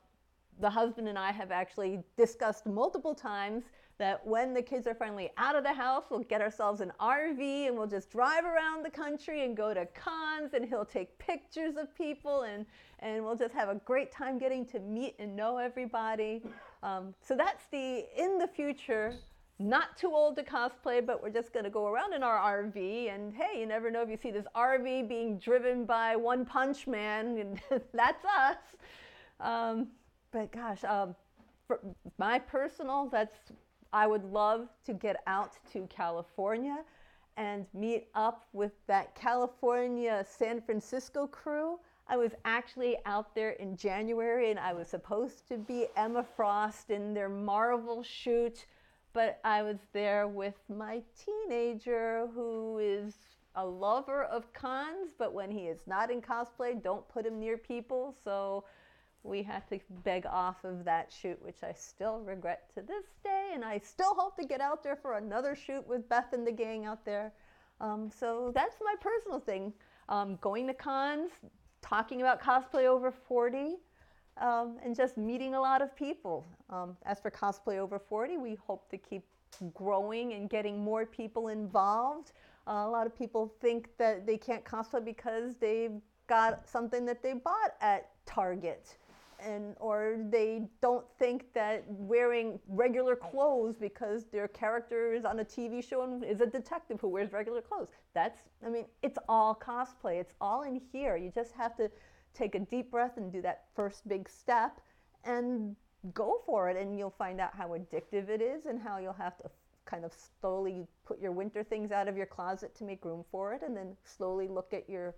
the 0.61 0.71
husband 0.71 1.09
and 1.09 1.19
I 1.19 1.31
have 1.31 1.53
actually 1.53 2.03
discussed 2.17 2.67
multiple 2.67 3.15
times 3.15 3.65
that 3.99 4.27
when 4.27 4.53
the 4.53 4.63
kids 4.63 4.87
are 4.87 4.95
finally 4.95 5.31
out 5.37 5.55
of 5.55 5.63
the 5.63 5.73
house, 5.73 6.05
we'll 6.11 6.21
get 6.21 6.41
ourselves 6.41 6.81
an 6.81 6.93
RV 7.01 7.69
and 7.69 7.77
we'll 7.77 7.87
just 7.87 8.11
drive 8.11 8.45
around 8.45 8.85
the 8.85 8.91
country 8.91 9.45
and 9.45 9.57
go 9.57 9.73
to 9.73 9.87
cons 9.87 10.55
and 10.55 10.65
he'll 10.65 10.85
take 10.85 11.17
pictures 11.19 11.77
of 11.77 11.95
people 11.97 12.43
and, 12.43 12.67
and 13.01 13.25
we'll 13.25 13.37
just 13.37 13.55
have 13.55 13.69
a 13.69 13.77
great 13.85 14.11
time 14.11 14.39
getting 14.39 14.67
to 14.67 14.81
meet 14.81 15.15
and 15.19 15.37
know 15.37 15.59
everybody. 15.59 16.43
Um, 16.83 17.15
so 17.27 17.37
that's 17.37 17.67
the 17.71 18.07
in 18.17 18.39
the 18.39 18.49
future, 18.49 19.15
not 19.59 19.97
too 19.97 20.13
old 20.13 20.37
to 20.37 20.43
cosplay, 20.43 21.05
but 21.05 21.23
we're 21.23 21.31
just 21.31 21.53
going 21.53 21.65
to 21.65 21.71
go 21.71 21.87
around 21.87 22.13
in 22.15 22.23
our 22.23 22.63
RV 22.63 23.15
and 23.15 23.33
hey, 23.33 23.61
you 23.61 23.67
never 23.67 23.91
know 23.91 24.03
if 24.03 24.09
you 24.09 24.19
see 24.21 24.33
this 24.33 24.47
RV 24.57 25.09
being 25.09 25.39
driven 25.39 25.85
by 25.85 26.17
One 26.17 26.45
Punch 26.45 26.87
Man, 26.89 27.39
and 27.39 27.83
that's 27.95 28.25
us. 28.25 28.57
Um, 29.41 29.89
but 30.33 30.51
gosh, 30.51 30.83
um, 30.85 31.15
for 31.67 31.81
my 32.19 32.39
personal, 32.39 33.09
that's 33.11 33.37
I 33.95 34.09
would 34.09 34.25
love 34.25 34.67
to 34.87 34.93
get 34.93 35.23
out 35.29 35.53
to 35.73 35.87
California 35.87 36.79
and 37.37 37.65
meet 37.73 38.09
up 38.17 38.49
with 38.53 38.73
that 38.89 39.15
California 39.15 40.27
San 40.29 40.61
Francisco 40.61 41.29
crew. 41.29 41.79
I 42.09 42.17
was 42.17 42.33
actually 42.45 42.97
out 43.07 43.37
there 43.37 43.51
in 43.51 43.77
January 43.77 44.51
and 44.51 44.59
I 44.59 44.73
was 44.73 44.89
supposed 44.89 45.47
to 45.47 45.59
be 45.59 45.87
Emma 45.97 46.25
Frost 46.25 46.91
in 46.91 47.15
their 47.15 47.29
Marvel 47.29 48.03
shoot, 48.03 48.67
but 49.13 49.39
I 49.45 49.63
was 49.63 49.79
there 49.93 50.27
with 50.27 50.57
my 50.69 51.01
teenager 51.25 52.27
who 52.35 52.79
is 52.79 53.15
a 53.55 53.65
lover 53.65 54.25
of 54.25 54.53
cons, 54.53 55.13
but 55.17 55.33
when 55.33 55.53
he 55.53 55.67
is 55.67 55.87
not 55.87 56.11
in 56.11 56.21
cosplay, 56.21 56.83
don't 56.83 57.09
put 57.09 57.25
him 57.25 57.39
near 57.39 57.57
people. 57.57 58.17
So 58.25 58.65
we 59.25 59.43
had 59.43 59.67
to 59.71 59.81
beg 60.05 60.27
off 60.27 60.63
of 60.65 60.85
that 60.85 61.11
shoot, 61.11 61.43
which 61.43 61.63
I 61.63 61.73
still 61.73 62.21
regret 62.21 62.71
to 62.75 62.83
this 62.83 63.07
day. 63.25 63.51
And 63.55 63.65
I 63.65 63.79
still 63.79 64.15
hope 64.15 64.37
to 64.37 64.45
get 64.47 64.61
out 64.61 64.85
there 64.85 64.97
for 64.97 65.17
another 65.17 65.57
shoot 65.57 65.87
with 65.89 66.09
Beth 66.09 66.33
and 66.33 66.47
the 66.47 66.53
gang 66.53 66.85
out 66.85 67.05
there. 67.05 67.33
Um, 67.81 68.11
so 68.11 68.53
that's 68.55 68.77
my 68.85 68.95
personal 69.01 69.41
thing. 69.41 69.73
Um, 70.11 70.37
going 70.43 70.67
to 70.67 70.75
cons, 70.75 71.31
talking 71.81 72.21
about 72.21 72.41
cosplay 72.41 72.85
over 72.85 73.11
40, 73.11 73.77
um, 74.37 74.77
and 74.85 74.95
just 74.95 75.17
meeting 75.17 75.55
a 75.55 75.61
lot 75.61 75.81
of 75.81 75.97
people. 75.97 76.47
Um, 76.69 76.97
as 77.07 77.19
for 77.19 77.31
cosplay 77.31 77.79
over 77.79 77.99
40, 77.99 78.37
we 78.37 78.57
hope 78.57 78.91
to 78.91 78.99
keep 78.99 79.25
growing 79.73 80.35
and 80.35 80.51
getting 80.51 80.85
more 80.85 81.07
people 81.07 81.49
involved. 81.49 82.33
Uh, 82.67 82.85
a 82.87 82.91
lot 82.91 83.07
of 83.07 83.17
people 83.17 83.55
think 83.61 83.89
that 83.97 84.27
they 84.27 84.37
can't 84.37 84.65
cosplay 84.65 85.03
because 85.05 85.55
they've 85.61 86.01
got 86.27 86.69
something 86.69 87.07
that 87.07 87.23
they 87.23 87.33
bought 87.33 87.75
at 87.81 88.11
Target 88.27 88.97
and 89.45 89.75
or 89.81 90.17
they 90.31 90.69
don't 90.81 91.05
think 91.19 91.53
that 91.55 91.85
wearing 91.89 92.59
regular 92.69 93.17
clothes 93.17 93.77
because 93.79 94.25
their 94.27 94.49
character 94.49 95.13
is 95.15 95.25
on 95.25 95.41
a 95.41 95.45
TV 95.45 95.87
show 95.87 96.03
and 96.03 96.25
is 96.25 96.41
a 96.41 96.47
detective 96.47 97.01
who 97.01 97.09
wears 97.09 97.33
regular 97.33 97.61
clothes. 97.61 97.89
That's 98.15 98.41
I 98.65 98.69
mean, 98.69 98.87
it's 99.03 99.19
all 99.29 99.55
cosplay. 99.55 100.21
It's 100.21 100.35
all 100.41 100.63
in 100.63 100.81
here. 100.93 101.17
You 101.17 101.33
just 101.35 101.53
have 101.53 101.77
to 101.77 101.91
take 102.35 102.55
a 102.55 102.61
deep 102.61 102.91
breath 102.91 103.17
and 103.17 103.33
do 103.33 103.41
that 103.43 103.65
first 103.75 104.07
big 104.09 104.29
step 104.29 104.81
and 105.25 105.77
go 106.13 106.43
for 106.45 106.69
it 106.69 106.77
and 106.77 106.99
you'll 106.99 107.15
find 107.17 107.41
out 107.41 107.51
how 107.57 107.69
addictive 107.69 108.29
it 108.29 108.43
is 108.43 108.67
and 108.67 108.81
how 108.81 108.99
you'll 108.99 109.13
have 109.13 109.37
to 109.39 109.45
kind 109.87 110.05
of 110.05 110.13
slowly 110.41 110.87
put 111.07 111.21
your 111.21 111.33
winter 111.33 111.63
things 111.63 111.93
out 111.93 112.09
of 112.09 112.17
your 112.17 112.27
closet 112.27 112.75
to 112.75 112.85
make 112.85 113.05
room 113.05 113.25
for 113.31 113.55
it 113.55 113.63
and 113.63 113.77
then 113.77 113.97
slowly 114.05 114.49
look 114.49 114.73
at 114.73 114.89
your 114.89 115.15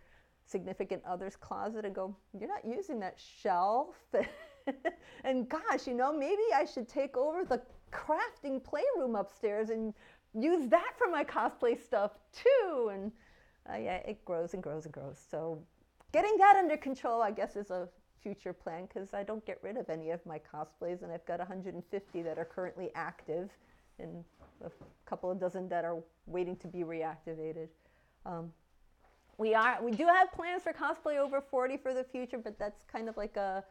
significant 0.46 1.02
other's 1.04 1.36
closet 1.36 1.84
and 1.84 1.94
go, 1.94 2.16
You're 2.38 2.48
not 2.48 2.64
using 2.64 3.00
that 3.00 3.18
shelf. 3.18 3.96
and 5.24 5.48
gosh, 5.48 5.86
you 5.86 5.94
know, 5.94 6.16
maybe 6.16 6.42
I 6.54 6.64
should 6.64 6.88
take 6.88 7.16
over 7.16 7.44
the 7.44 7.60
crafting 7.92 8.62
playroom 8.62 9.16
upstairs 9.16 9.70
and 9.70 9.94
use 10.34 10.68
that 10.68 10.92
for 10.98 11.10
my 11.10 11.24
cosplay 11.24 11.82
stuff 11.82 12.12
too. 12.32 12.90
And 12.92 13.12
uh, 13.70 13.76
yeah, 13.76 13.96
it 13.96 14.24
grows 14.24 14.54
and 14.54 14.62
grows 14.62 14.84
and 14.84 14.94
grows. 14.94 15.20
So 15.30 15.62
getting 16.12 16.36
that 16.38 16.56
under 16.56 16.76
control, 16.76 17.22
I 17.22 17.30
guess, 17.30 17.56
is 17.56 17.70
a 17.70 17.88
future 18.22 18.52
plan 18.52 18.86
because 18.86 19.14
I 19.14 19.22
don't 19.22 19.44
get 19.46 19.58
rid 19.62 19.76
of 19.76 19.88
any 19.88 20.10
of 20.10 20.24
my 20.26 20.40
cosplays, 20.52 21.02
and 21.02 21.12
I've 21.12 21.24
got 21.26 21.38
150 21.38 22.22
that 22.22 22.38
are 22.38 22.44
currently 22.44 22.90
active, 22.94 23.50
and 23.98 24.24
a 24.64 24.70
couple 25.04 25.30
of 25.30 25.38
dozen 25.38 25.68
that 25.68 25.84
are 25.84 25.98
waiting 26.26 26.56
to 26.56 26.68
be 26.68 26.80
reactivated. 26.80 27.68
Um, 28.24 28.52
we 29.38 29.54
are 29.54 29.78
we 29.82 29.92
do 29.92 30.06
have 30.06 30.32
plans 30.32 30.62
for 30.62 30.72
cosplay 30.72 31.18
over 31.18 31.40
40 31.40 31.76
for 31.76 31.92
the 31.94 32.04
future 32.04 32.38
but 32.38 32.58
that's 32.58 32.84
kind 32.90 33.08
of 33.08 33.16
like 33.16 33.36
a 33.36 33.64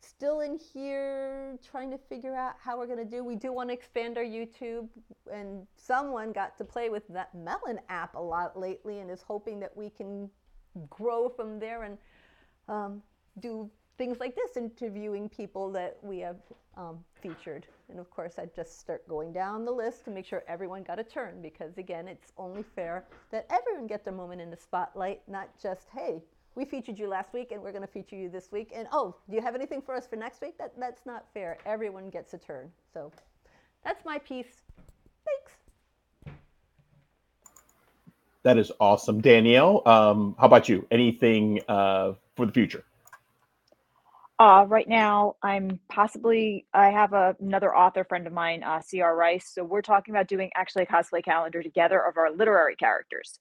still 0.00 0.40
in 0.40 0.58
here 0.58 1.58
trying 1.68 1.90
to 1.90 1.98
figure 1.98 2.34
out 2.34 2.54
how 2.62 2.76
we're 2.76 2.86
going 2.86 2.98
to 2.98 3.04
do. 3.04 3.24
We 3.24 3.36
do 3.36 3.52
want 3.52 3.70
to 3.70 3.74
expand 3.74 4.18
our 4.18 4.24
youtube 4.24 4.88
and 5.32 5.66
someone 5.76 6.32
got 6.32 6.56
to 6.58 6.64
play 6.64 6.88
with 6.90 7.06
that 7.08 7.34
melon 7.34 7.80
app 7.88 8.14
a 8.14 8.20
lot 8.20 8.58
lately 8.58 9.00
and 9.00 9.10
is 9.10 9.22
hoping 9.22 9.60
that 9.60 9.74
we 9.76 9.90
can 9.90 10.28
grow 10.90 11.28
from 11.28 11.58
there 11.58 11.84
and 11.84 11.98
um, 12.68 13.02
do 13.40 13.70
things 13.96 14.18
like 14.20 14.34
this, 14.34 14.56
interviewing 14.56 15.28
people 15.28 15.70
that 15.72 15.98
we 16.02 16.18
have 16.20 16.36
um, 16.76 16.98
featured. 17.20 17.66
And 17.88 17.98
of 17.98 18.10
course, 18.10 18.38
I'd 18.38 18.54
just 18.54 18.80
start 18.80 19.06
going 19.08 19.32
down 19.32 19.64
the 19.64 19.70
list 19.72 20.04
to 20.06 20.10
make 20.10 20.26
sure 20.26 20.42
everyone 20.48 20.82
got 20.82 20.98
a 20.98 21.04
turn 21.04 21.40
because, 21.42 21.78
again, 21.78 22.08
it's 22.08 22.32
only 22.36 22.64
fair 22.74 23.04
that 23.30 23.46
everyone 23.50 23.86
gets 23.86 24.04
their 24.04 24.14
moment 24.14 24.40
in 24.40 24.50
the 24.50 24.56
spotlight, 24.56 25.20
not 25.28 25.48
just, 25.62 25.88
hey, 25.94 26.22
we 26.54 26.64
featured 26.64 26.98
you 26.98 27.08
last 27.08 27.32
week 27.32 27.52
and 27.52 27.62
we're 27.62 27.72
going 27.72 27.82
to 27.82 27.88
feature 27.88 28.16
you 28.16 28.28
this 28.28 28.50
week. 28.52 28.72
And 28.74 28.88
oh, 28.92 29.14
do 29.28 29.36
you 29.36 29.42
have 29.42 29.54
anything 29.54 29.82
for 29.82 29.94
us 29.94 30.06
for 30.06 30.16
next 30.16 30.40
week? 30.40 30.56
That, 30.58 30.72
that's 30.78 31.04
not 31.06 31.26
fair. 31.34 31.58
Everyone 31.66 32.10
gets 32.10 32.34
a 32.34 32.38
turn. 32.38 32.70
So 32.92 33.12
that's 33.84 34.04
my 34.04 34.18
piece. 34.18 34.62
Thanks. 35.24 36.36
That 38.42 38.58
is 38.58 38.70
awesome. 38.78 39.20
Danielle, 39.20 39.82
um, 39.86 40.36
how 40.38 40.46
about 40.46 40.68
you? 40.68 40.86
Anything 40.90 41.60
uh, 41.66 42.12
for 42.36 42.46
the 42.46 42.52
future? 42.52 42.84
Uh, 44.38 44.64
right 44.68 44.88
now, 44.88 45.36
I'm 45.42 45.78
possibly, 45.88 46.66
I 46.74 46.90
have 46.90 47.12
a, 47.12 47.36
another 47.40 47.74
author 47.74 48.04
friend 48.04 48.26
of 48.26 48.32
mine, 48.32 48.64
uh, 48.64 48.80
C.R. 48.80 49.16
Rice. 49.16 49.50
So 49.54 49.62
we're 49.62 49.82
talking 49.82 50.12
about 50.14 50.26
doing 50.26 50.50
actually 50.56 50.82
a 50.82 50.86
cosplay 50.86 51.24
calendar 51.24 51.62
together 51.62 52.00
of 52.00 52.16
our 52.16 52.32
literary 52.32 52.74
characters. 52.74 53.38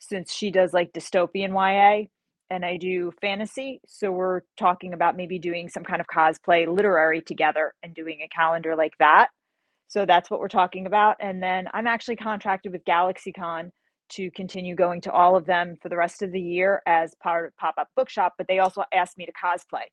Since 0.00 0.32
she 0.34 0.50
does 0.50 0.72
like 0.72 0.92
dystopian 0.92 1.50
YA 1.54 2.08
and 2.50 2.64
I 2.64 2.76
do 2.76 3.12
fantasy. 3.20 3.80
So 3.86 4.10
we're 4.10 4.42
talking 4.58 4.92
about 4.92 5.16
maybe 5.16 5.38
doing 5.38 5.68
some 5.68 5.84
kind 5.84 6.00
of 6.00 6.06
cosplay 6.08 6.66
literary 6.66 7.22
together 7.22 7.72
and 7.82 7.94
doing 7.94 8.20
a 8.22 8.28
calendar 8.28 8.74
like 8.76 8.94
that. 8.98 9.28
So 9.86 10.04
that's 10.04 10.30
what 10.30 10.40
we're 10.40 10.48
talking 10.48 10.86
about. 10.86 11.16
And 11.20 11.40
then 11.42 11.68
I'm 11.72 11.86
actually 11.86 12.16
contracted 12.16 12.72
with 12.72 12.84
GalaxyCon 12.84 13.70
to 14.10 14.30
continue 14.32 14.74
going 14.74 15.00
to 15.02 15.12
all 15.12 15.36
of 15.36 15.46
them 15.46 15.76
for 15.80 15.88
the 15.88 15.96
rest 15.96 16.22
of 16.22 16.32
the 16.32 16.40
year 16.40 16.82
as 16.86 17.14
part 17.22 17.46
of 17.46 17.56
Pop 17.56 17.76
Up 17.78 17.88
Bookshop, 17.96 18.34
but 18.36 18.48
they 18.48 18.58
also 18.58 18.82
asked 18.92 19.16
me 19.16 19.26
to 19.26 19.32
cosplay. 19.32 19.84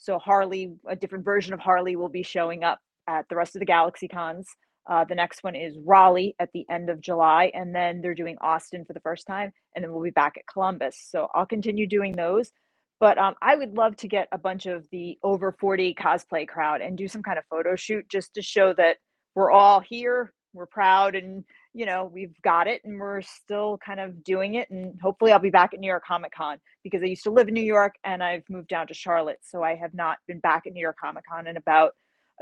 So 0.00 0.18
Harley, 0.18 0.72
a 0.88 0.96
different 0.96 1.26
version 1.26 1.52
of 1.52 1.60
Harley, 1.60 1.94
will 1.94 2.08
be 2.08 2.22
showing 2.22 2.64
up 2.64 2.80
at 3.06 3.28
the 3.28 3.36
rest 3.36 3.54
of 3.54 3.60
the 3.60 3.66
Galaxy 3.66 4.08
Cons. 4.08 4.48
Uh, 4.88 5.04
the 5.04 5.14
next 5.14 5.44
one 5.44 5.54
is 5.54 5.76
Raleigh 5.84 6.34
at 6.38 6.48
the 6.54 6.64
end 6.70 6.88
of 6.88 7.02
July, 7.02 7.50
and 7.54 7.74
then 7.74 8.00
they're 8.00 8.14
doing 8.14 8.38
Austin 8.40 8.84
for 8.86 8.94
the 8.94 9.00
first 9.00 9.26
time, 9.26 9.52
and 9.74 9.84
then 9.84 9.92
we'll 9.92 10.02
be 10.02 10.10
back 10.10 10.38
at 10.38 10.46
Columbus. 10.50 10.96
So 11.10 11.28
I'll 11.34 11.44
continue 11.44 11.86
doing 11.86 12.16
those. 12.16 12.50
But 12.98 13.18
um, 13.18 13.34
I 13.42 13.56
would 13.56 13.74
love 13.74 13.96
to 13.98 14.08
get 14.08 14.28
a 14.32 14.38
bunch 14.38 14.66
of 14.66 14.86
the 14.90 15.18
over 15.22 15.52
40 15.60 15.94
cosplay 15.94 16.48
crowd 16.48 16.80
and 16.80 16.96
do 16.96 17.06
some 17.06 17.22
kind 17.22 17.38
of 17.38 17.44
photo 17.50 17.76
shoot 17.76 18.08
just 18.08 18.34
to 18.34 18.42
show 18.42 18.72
that 18.74 18.96
we're 19.34 19.50
all 19.50 19.80
here, 19.80 20.32
we're 20.54 20.66
proud, 20.66 21.14
and 21.14 21.44
you 21.72 21.86
know, 21.86 22.10
we've 22.12 22.34
got 22.42 22.66
it 22.66 22.82
and 22.84 22.98
we're 22.98 23.22
still 23.22 23.78
kind 23.84 24.00
of 24.00 24.24
doing 24.24 24.54
it. 24.54 24.70
And 24.70 25.00
hopefully 25.00 25.32
I'll 25.32 25.38
be 25.38 25.50
back 25.50 25.72
at 25.72 25.80
New 25.80 25.86
York 25.86 26.04
Comic 26.04 26.32
Con 26.32 26.58
because 26.82 27.02
I 27.02 27.06
used 27.06 27.22
to 27.24 27.30
live 27.30 27.48
in 27.48 27.54
New 27.54 27.62
York 27.62 27.94
and 28.04 28.22
I've 28.22 28.42
moved 28.50 28.68
down 28.68 28.86
to 28.88 28.94
Charlotte. 28.94 29.38
So 29.42 29.62
I 29.62 29.76
have 29.76 29.94
not 29.94 30.18
been 30.26 30.40
back 30.40 30.66
at 30.66 30.72
New 30.72 30.80
York 30.80 30.96
Comic 31.00 31.24
Con 31.30 31.46
in 31.46 31.56
about 31.56 31.92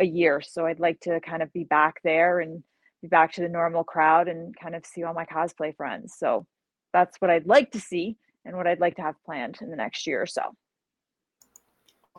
a 0.00 0.04
year. 0.04 0.40
So 0.40 0.66
I'd 0.66 0.80
like 0.80 1.00
to 1.00 1.20
kind 1.20 1.42
of 1.42 1.52
be 1.52 1.64
back 1.64 2.00
there 2.02 2.40
and 2.40 2.62
be 3.02 3.08
back 3.08 3.32
to 3.34 3.42
the 3.42 3.48
normal 3.48 3.84
crowd 3.84 4.28
and 4.28 4.54
kind 4.58 4.74
of 4.74 4.86
see 4.86 5.02
all 5.02 5.14
my 5.14 5.26
cosplay 5.26 5.76
friends. 5.76 6.14
So 6.16 6.46
that's 6.92 7.20
what 7.20 7.30
I'd 7.30 7.46
like 7.46 7.70
to 7.72 7.80
see 7.80 8.16
and 8.44 8.56
what 8.56 8.66
I'd 8.66 8.80
like 8.80 8.96
to 8.96 9.02
have 9.02 9.22
planned 9.24 9.58
in 9.60 9.70
the 9.70 9.76
next 9.76 10.06
year 10.06 10.22
or 10.22 10.26
so. 10.26 10.42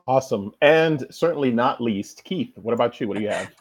Awesome. 0.07 0.51
And 0.61 1.05
certainly 1.09 1.51
not 1.51 1.81
least, 1.81 2.23
Keith, 2.23 2.57
what 2.57 2.73
about 2.73 2.99
you? 2.99 3.07
What 3.07 3.17
do 3.17 3.23
you 3.23 3.29
have? 3.29 3.51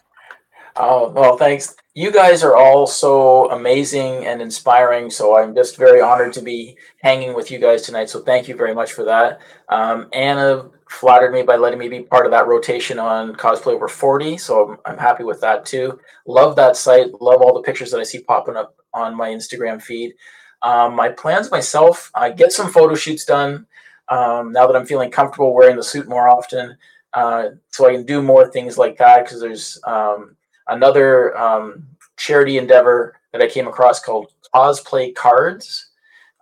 Oh, 0.78 1.10
well, 1.10 1.36
thanks. 1.36 1.74
You 1.94 2.12
guys 2.12 2.44
are 2.44 2.56
all 2.56 2.86
so 2.86 3.50
amazing 3.50 4.26
and 4.26 4.40
inspiring. 4.40 5.10
So 5.10 5.36
I'm 5.38 5.54
just 5.54 5.76
very 5.76 6.00
honored 6.00 6.32
to 6.34 6.42
be 6.42 6.78
hanging 7.02 7.34
with 7.34 7.50
you 7.50 7.58
guys 7.58 7.82
tonight. 7.82 8.10
So 8.10 8.20
thank 8.22 8.48
you 8.48 8.56
very 8.56 8.74
much 8.74 8.92
for 8.92 9.04
that. 9.04 9.40
Um, 9.70 10.08
Anna 10.12 10.70
flattered 10.88 11.32
me 11.32 11.42
by 11.42 11.56
letting 11.56 11.80
me 11.80 11.88
be 11.88 12.02
part 12.02 12.26
of 12.26 12.32
that 12.32 12.46
rotation 12.46 12.98
on 13.00 13.34
Cosplay 13.34 13.74
Over 13.74 13.88
40. 13.88 14.38
So 14.38 14.70
I'm, 14.70 14.78
I'm 14.86 14.98
happy 14.98 15.24
with 15.24 15.40
that 15.42 15.66
too. 15.66 16.00
Love 16.26 16.56
that 16.56 16.76
site. 16.76 17.08
Love 17.20 17.42
all 17.42 17.54
the 17.54 17.62
pictures 17.62 17.90
that 17.90 18.00
I 18.00 18.04
see 18.04 18.20
popping 18.22 18.56
up 18.56 18.76
on 18.94 19.16
my 19.16 19.30
Instagram 19.30 19.82
feed. 19.82 20.14
Um, 20.62 20.94
my 20.94 21.10
plans 21.10 21.50
myself, 21.50 22.10
I 22.14 22.30
get 22.30 22.52
some 22.52 22.72
photo 22.72 22.94
shoots 22.94 23.24
done 23.24 23.66
um, 24.10 24.52
now 24.52 24.66
that 24.68 24.76
I'm 24.76 24.86
feeling 24.86 25.10
comfortable 25.10 25.54
wearing 25.54 25.76
the 25.76 25.84
suit 25.84 26.08
more 26.08 26.28
often. 26.28 26.76
uh, 27.14 27.50
so 27.70 27.88
I 27.88 27.92
can 27.94 28.06
do 28.06 28.22
more 28.22 28.48
things 28.48 28.78
like 28.78 28.98
that 28.98 29.24
because 29.24 29.40
there's 29.40 29.80
um, 29.86 30.36
another 30.68 31.36
um, 31.36 31.86
charity 32.16 32.58
endeavor 32.58 33.16
that 33.32 33.42
I 33.42 33.48
came 33.48 33.66
across 33.66 34.00
called 34.00 34.32
Cosplay 34.54 35.14
Cards, 35.14 35.90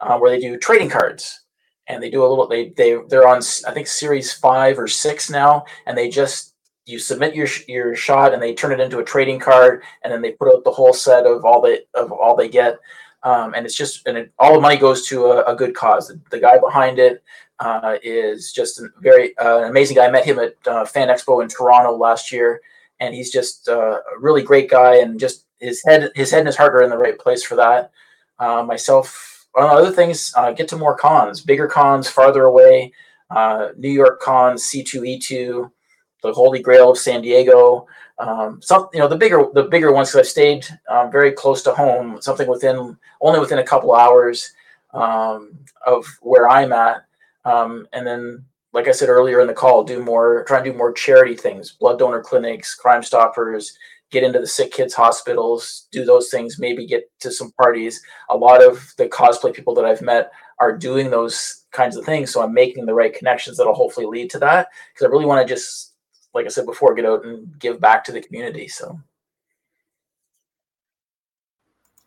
uh, 0.01 0.19
where 0.19 0.31
they 0.31 0.41
do 0.41 0.57
trading 0.59 0.89
cards, 0.89 1.43
and 1.89 2.03
they 2.03 2.11
do 2.11 2.25
a 2.25 2.27
little. 2.27 2.47
They 2.47 2.71
they 2.71 2.99
they're 3.09 3.29
on 3.29 3.41
I 3.67 3.73
think 3.73 3.87
series 3.87 4.33
five 4.33 4.79
or 4.79 4.89
six 4.89 5.31
now, 5.31 5.65
and 5.87 5.97
they 5.97 6.09
just 6.09 6.55
you 6.87 6.99
submit 6.99 7.35
your 7.35 7.49
your 7.67 7.95
shot 7.97 8.33
and 8.33 8.43
they 8.43 8.55
turn 8.55 8.73
it 8.73 8.81
into 8.81 8.99
a 8.99 9.05
trading 9.05 9.39
card, 9.39 9.83
and 10.03 10.13
then 10.13 10.23
they 10.23 10.33
put 10.33 10.53
out 10.53 10.65
the 10.65 10.71
whole 10.71 10.93
set 10.93 11.27
of 11.27 11.45
all 11.45 11.61
they 11.61 11.81
of 11.95 12.13
all 12.13 12.37
they 12.37 12.49
get. 12.49 12.79
Um, 13.23 13.55
and 13.55 13.67
it's 13.67 13.75
just 13.75 14.07
and 14.07 14.17
it, 14.17 14.33
all 14.39 14.55
the 14.55 14.61
money 14.61 14.77
goes 14.77 15.07
to 15.09 15.27
a, 15.27 15.53
a 15.53 15.57
good 15.57 15.75
cause. 15.75 16.09
The, 16.09 16.21
the, 16.31 16.39
guy 16.39 16.59
behind 16.59 17.01
it 17.01 17.25
uh, 17.59 17.97
is 18.03 18.53
just 18.53 18.79
a 18.79 18.89
very 19.01 19.37
uh, 19.39 19.65
amazing 19.69 19.97
guy. 19.97 20.07
I 20.07 20.11
met 20.11 20.25
him 20.25 20.39
at 20.39 20.55
uh, 20.67 20.85
Fan 20.85 21.09
Expo 21.09 21.43
in 21.43 21.49
Toronto 21.49 21.97
last 21.97 22.31
year, 22.31 22.61
and 23.01 23.15
he's 23.15 23.31
just 23.31 23.69
uh, 23.69 23.99
a 23.99 24.19
really 24.19 24.43
great 24.43 24.71
guy. 24.71 24.97
And 24.97 25.19
just 25.19 25.47
his 25.61 25.83
head, 25.85 26.11
his 26.15 26.31
head 26.31 26.41
and 26.41 26.49
his 26.49 26.57
heart 26.57 26.75
are 26.75 26.83
in 26.83 26.91
the 26.91 26.99
right 26.99 27.19
place 27.19 27.43
for 27.43 27.57
that. 27.57 27.91
Uh, 28.39 28.63
myself, 28.63 29.47
on 29.57 29.65
other 29.65 29.91
things, 29.91 30.33
uh, 30.37 30.53
get 30.53 30.69
to 30.69 30.77
more 30.77 30.97
cons, 30.97 31.41
bigger 31.41 31.67
cons, 31.67 32.09
farther 32.09 32.45
away. 32.45 32.93
New 33.77 33.91
York 33.91 34.21
cons, 34.21 34.63
C2E2, 34.65 35.71
the 36.23 36.33
Holy 36.33 36.61
Grail 36.61 36.91
of 36.91 36.99
San 36.99 37.23
Diego 37.23 37.87
um, 38.19 38.61
some 38.63 38.89
you 38.93 39.01
know 39.01 39.09
the 39.09 39.17
bigger 39.17 39.45
the 39.53 39.65
bigger 39.65 39.93
ones 39.93 40.09
because 40.09 40.27
I've 40.27 40.31
stayed 40.31 40.67
um, 40.89 41.11
very 41.11 41.33
close 41.33 41.63
to 41.65 41.73
home, 41.73 42.21
something 42.21 42.49
within 42.49 42.97
only 43.21 43.41
within 43.41 43.59
a 43.59 43.65
couple 43.65 43.95
hours 43.95 44.53
um, 44.95 45.59
of 45.87 46.07
where 46.23 46.49
I'm 46.49 46.73
at, 46.73 47.05
um, 47.45 47.87
and 47.93 48.07
then 48.07 48.45
like 48.77 48.89
I 48.89 48.93
said 48.93 49.09
earlier 49.09 49.41
in 49.41 49.47
the 49.47 49.55
call, 49.55 49.85
do 49.85 50.03
more 50.03 50.45
try 50.45 50.59
and 50.59 50.67
do 50.67 50.75
more 50.75 50.93
charity 50.93 51.35
things, 51.35 51.73
blood 51.73 51.99
donor 51.99 52.21
clinics, 52.21 52.75
Crime 52.75 53.03
Stoppers, 53.03 53.75
get 54.11 54.23
into 54.23 54.39
the 54.39 54.47
sick 54.47 54.71
kids 54.71 54.93
hospitals, 54.93 55.89
do 55.93 56.05
those 56.05 56.29
things, 56.29 56.59
maybe 56.59 56.87
get 56.87 57.11
to 57.21 57.31
some 57.33 57.53
parties. 57.53 58.03
A 58.29 58.37
lot 58.37 58.63
of 58.63 58.93
the 58.99 59.09
cosplay 59.09 59.55
people 59.55 59.75
that 59.77 59.87
I've 59.87 60.03
met 60.03 60.31
are 60.61 60.77
doing 60.77 61.09
those 61.09 61.65
kinds 61.71 61.97
of 61.97 62.05
things, 62.05 62.31
so 62.31 62.43
I'm 62.43 62.53
making 62.53 62.85
the 62.85 62.93
right 62.93 63.15
connections 63.15 63.57
that'll 63.57 63.73
hopefully 63.73 64.05
lead 64.05 64.29
to 64.33 64.39
that 64.41 64.69
because 64.93 65.07
I 65.07 65.09
really 65.11 65.25
want 65.25 65.47
to 65.47 65.55
just 65.55 65.95
like 66.35 66.45
I 66.45 66.51
said 66.51 66.67
before, 66.67 66.93
get 66.93 67.07
out 67.07 67.25
and 67.25 67.59
give 67.59 67.81
back 67.81 68.05
to 68.05 68.13
the 68.13 68.21
community. 68.21 68.69
So. 68.69 69.01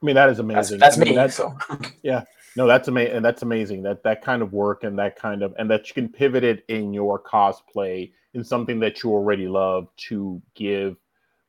I 0.02 0.06
mean 0.06 0.16
that 0.16 0.30
is 0.30 0.38
amazing. 0.38 0.78
That's, 0.78 0.96
that's 0.96 0.98
I 0.98 1.00
mean, 1.00 1.10
me. 1.10 1.16
That's, 1.16 1.34
so 1.36 1.58
yeah, 2.04 2.26
no, 2.55 2.67
that's 2.67 2.88
amazing, 2.88 3.15
and 3.15 3.26
that's 3.26 3.41
amazing 3.41 3.84
that 3.84 4.03
that 4.03 4.23
kind 4.23 4.41
of 4.41 4.53
work 4.53 4.84
and 4.84 4.97
that 4.99 5.15
kind 5.15 5.43
of 5.43 5.53
and 5.57 5.69
that 5.69 5.88
you 5.88 5.93
can 5.93 6.09
pivot 6.09 6.43
it 6.43 6.63
in 6.67 6.93
your 6.93 7.21
cosplay 7.21 8.11
in 8.34 8.43
something 8.43 8.80
that 8.80 9.03
you 9.03 9.11
already 9.11 9.47
love 9.47 9.88
to 9.97 10.41
give 10.55 10.97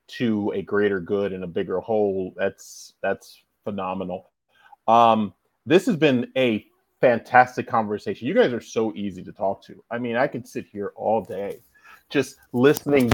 to 0.09 0.53
a 0.55 0.63
greater 0.63 1.01
good 1.01 1.33
and 1.33 1.45
a 1.45 1.47
bigger 1.47 1.81
whole. 1.81 2.35
That's 2.37 2.95
that's 3.03 3.43
phenomenal. 3.65 4.31
Um, 4.89 5.35
this 5.67 5.87
has 5.87 5.97
been 5.97 6.31
a 6.37 6.67
fantastic 7.01 7.67
conversation. 7.67 8.27
You 8.27 8.35
guys 8.35 8.53
are 8.53 8.61
so 8.61 8.93
easy 8.95 9.23
to 9.23 9.33
talk 9.33 9.65
to. 9.65 9.83
I 9.91 9.99
mean, 9.99 10.17
I 10.17 10.27
could 10.27 10.47
sit 10.47 10.67
here 10.67 10.93
all 10.97 11.23
day 11.23 11.61
just 12.09 12.37
listening 12.53 13.13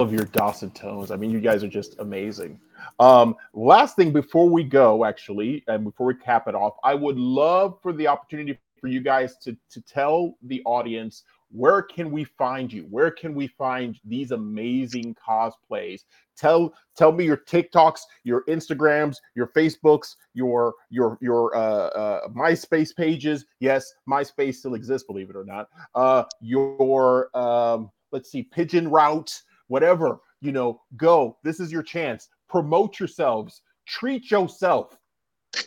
of 0.00 0.12
your 0.12 0.24
Dawson 0.24 0.70
tones. 0.70 1.10
I 1.10 1.16
mean, 1.16 1.30
you 1.30 1.40
guys 1.40 1.62
are 1.62 1.68
just 1.68 1.98
amazing. 1.98 2.58
Um, 2.98 3.36
last 3.54 3.96
thing 3.96 4.12
before 4.12 4.48
we 4.48 4.64
go, 4.64 5.04
actually, 5.04 5.64
and 5.68 5.84
before 5.84 6.06
we 6.06 6.14
cap 6.14 6.48
it 6.48 6.54
off, 6.54 6.74
I 6.84 6.94
would 6.94 7.18
love 7.18 7.78
for 7.82 7.92
the 7.92 8.06
opportunity 8.06 8.58
for 8.80 8.88
you 8.88 9.00
guys 9.00 9.36
to 9.38 9.56
to 9.70 9.80
tell 9.82 10.36
the 10.42 10.62
audience 10.64 11.24
where 11.52 11.82
can 11.82 12.10
we 12.10 12.24
find 12.24 12.72
you? 12.72 12.86
Where 12.90 13.10
can 13.10 13.34
we 13.34 13.46
find 13.46 13.98
these 14.04 14.30
amazing 14.30 15.14
cosplays? 15.14 16.04
Tell 16.36 16.74
tell 16.96 17.12
me 17.12 17.24
your 17.24 17.36
TikToks, 17.36 18.00
your 18.24 18.44
Instagrams, 18.46 19.18
your 19.34 19.48
Facebooks, 19.48 20.16
your 20.34 20.74
your 20.90 21.18
your 21.20 21.54
uh, 21.54 21.88
uh, 21.88 22.28
MySpace 22.28 22.96
pages. 22.96 23.44
Yes, 23.60 23.92
MySpace 24.08 24.56
still 24.56 24.74
exists, 24.74 25.06
believe 25.06 25.30
it 25.30 25.36
or 25.36 25.44
not. 25.44 25.68
Uh, 25.94 26.24
your 26.40 27.34
um, 27.36 27.90
let's 28.12 28.30
see, 28.30 28.42
pigeon 28.42 28.88
route, 28.88 29.42
whatever, 29.68 30.20
you 30.40 30.52
know, 30.52 30.80
go. 30.96 31.36
This 31.42 31.60
is 31.60 31.70
your 31.70 31.82
chance. 31.82 32.28
Promote 32.52 33.00
yourselves, 33.00 33.62
treat 33.88 34.30
yourself, 34.30 34.94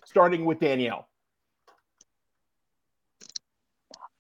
starting 0.06 0.46
with 0.46 0.60
Danielle. 0.60 1.10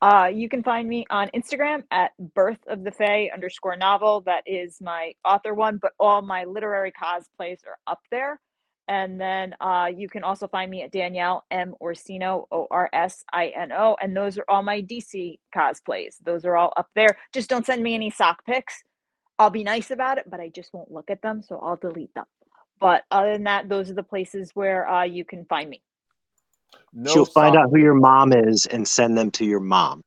Uh, 0.01 0.31
you 0.33 0.49
can 0.49 0.63
find 0.63 0.89
me 0.89 1.05
on 1.11 1.29
Instagram 1.35 1.83
at 1.91 2.11
birth 2.33 2.57
of 2.67 2.83
the 2.83 2.91
Fae 2.91 3.29
underscore 3.31 3.77
novel. 3.77 4.21
That 4.21 4.43
is 4.47 4.77
my 4.81 5.13
author 5.23 5.53
one, 5.53 5.77
but 5.77 5.91
all 5.99 6.23
my 6.23 6.45
literary 6.45 6.91
cosplays 6.91 7.59
are 7.67 7.77
up 7.85 7.99
there. 8.09 8.39
And 8.87 9.21
then 9.21 9.55
uh, 9.61 9.91
you 9.95 10.09
can 10.09 10.23
also 10.23 10.47
find 10.47 10.69
me 10.71 10.81
at 10.81 10.91
Danielle 10.91 11.45
M. 11.51 11.75
Orsino, 11.79 12.47
O 12.51 12.67
R 12.71 12.89
S 12.93 13.23
I 13.31 13.47
N 13.55 13.71
O. 13.71 13.95
And 14.01 14.17
those 14.17 14.39
are 14.39 14.45
all 14.47 14.63
my 14.63 14.81
DC 14.81 15.37
cosplays. 15.55 16.15
Those 16.23 16.45
are 16.45 16.57
all 16.57 16.73
up 16.77 16.89
there. 16.95 17.17
Just 17.31 17.47
don't 17.49 17.65
send 17.65 17.83
me 17.83 17.93
any 17.93 18.09
sock 18.09 18.43
pics. 18.43 18.83
I'll 19.37 19.51
be 19.51 19.63
nice 19.63 19.91
about 19.91 20.17
it, 20.17 20.25
but 20.29 20.39
I 20.39 20.49
just 20.49 20.73
won't 20.73 20.91
look 20.91 21.11
at 21.11 21.21
them. 21.21 21.43
So 21.43 21.59
I'll 21.59 21.77
delete 21.77 22.13
them. 22.15 22.25
But 22.85 23.03
other 23.09 23.33
than 23.33 23.45
that, 23.45 23.67
those 23.67 23.89
are 23.89 23.95
the 23.95 24.03
places 24.03 24.51
where 24.53 24.87
uh, 24.87 25.05
you 25.05 25.25
can 25.25 25.43
find 25.45 25.71
me. 25.71 25.81
No 26.93 27.11
She'll 27.11 27.25
find 27.25 27.55
out 27.55 27.71
who 27.71 27.79
your 27.79 27.95
mom 27.95 28.31
is 28.31 28.67
and 28.67 28.87
send 28.87 29.17
them 29.17 29.31
to 29.31 29.43
your 29.43 29.59
mom 29.59 30.03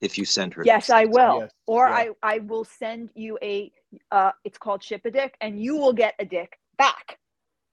if 0.00 0.16
you 0.16 0.24
send 0.24 0.54
her. 0.54 0.62
Yes, 0.64 0.88
I 0.88 1.06
will. 1.06 1.40
Yes. 1.40 1.50
Or 1.66 1.88
yeah. 1.88 1.94
I, 1.96 2.10
I 2.22 2.38
will 2.38 2.64
send 2.64 3.10
you 3.16 3.36
a, 3.42 3.72
uh, 4.12 4.30
it's 4.44 4.56
called 4.56 4.84
ship 4.84 5.00
a 5.04 5.10
dick, 5.10 5.36
and 5.40 5.60
you 5.60 5.74
will 5.78 5.92
get 5.92 6.14
a 6.20 6.24
dick 6.24 6.60
back. 6.78 7.18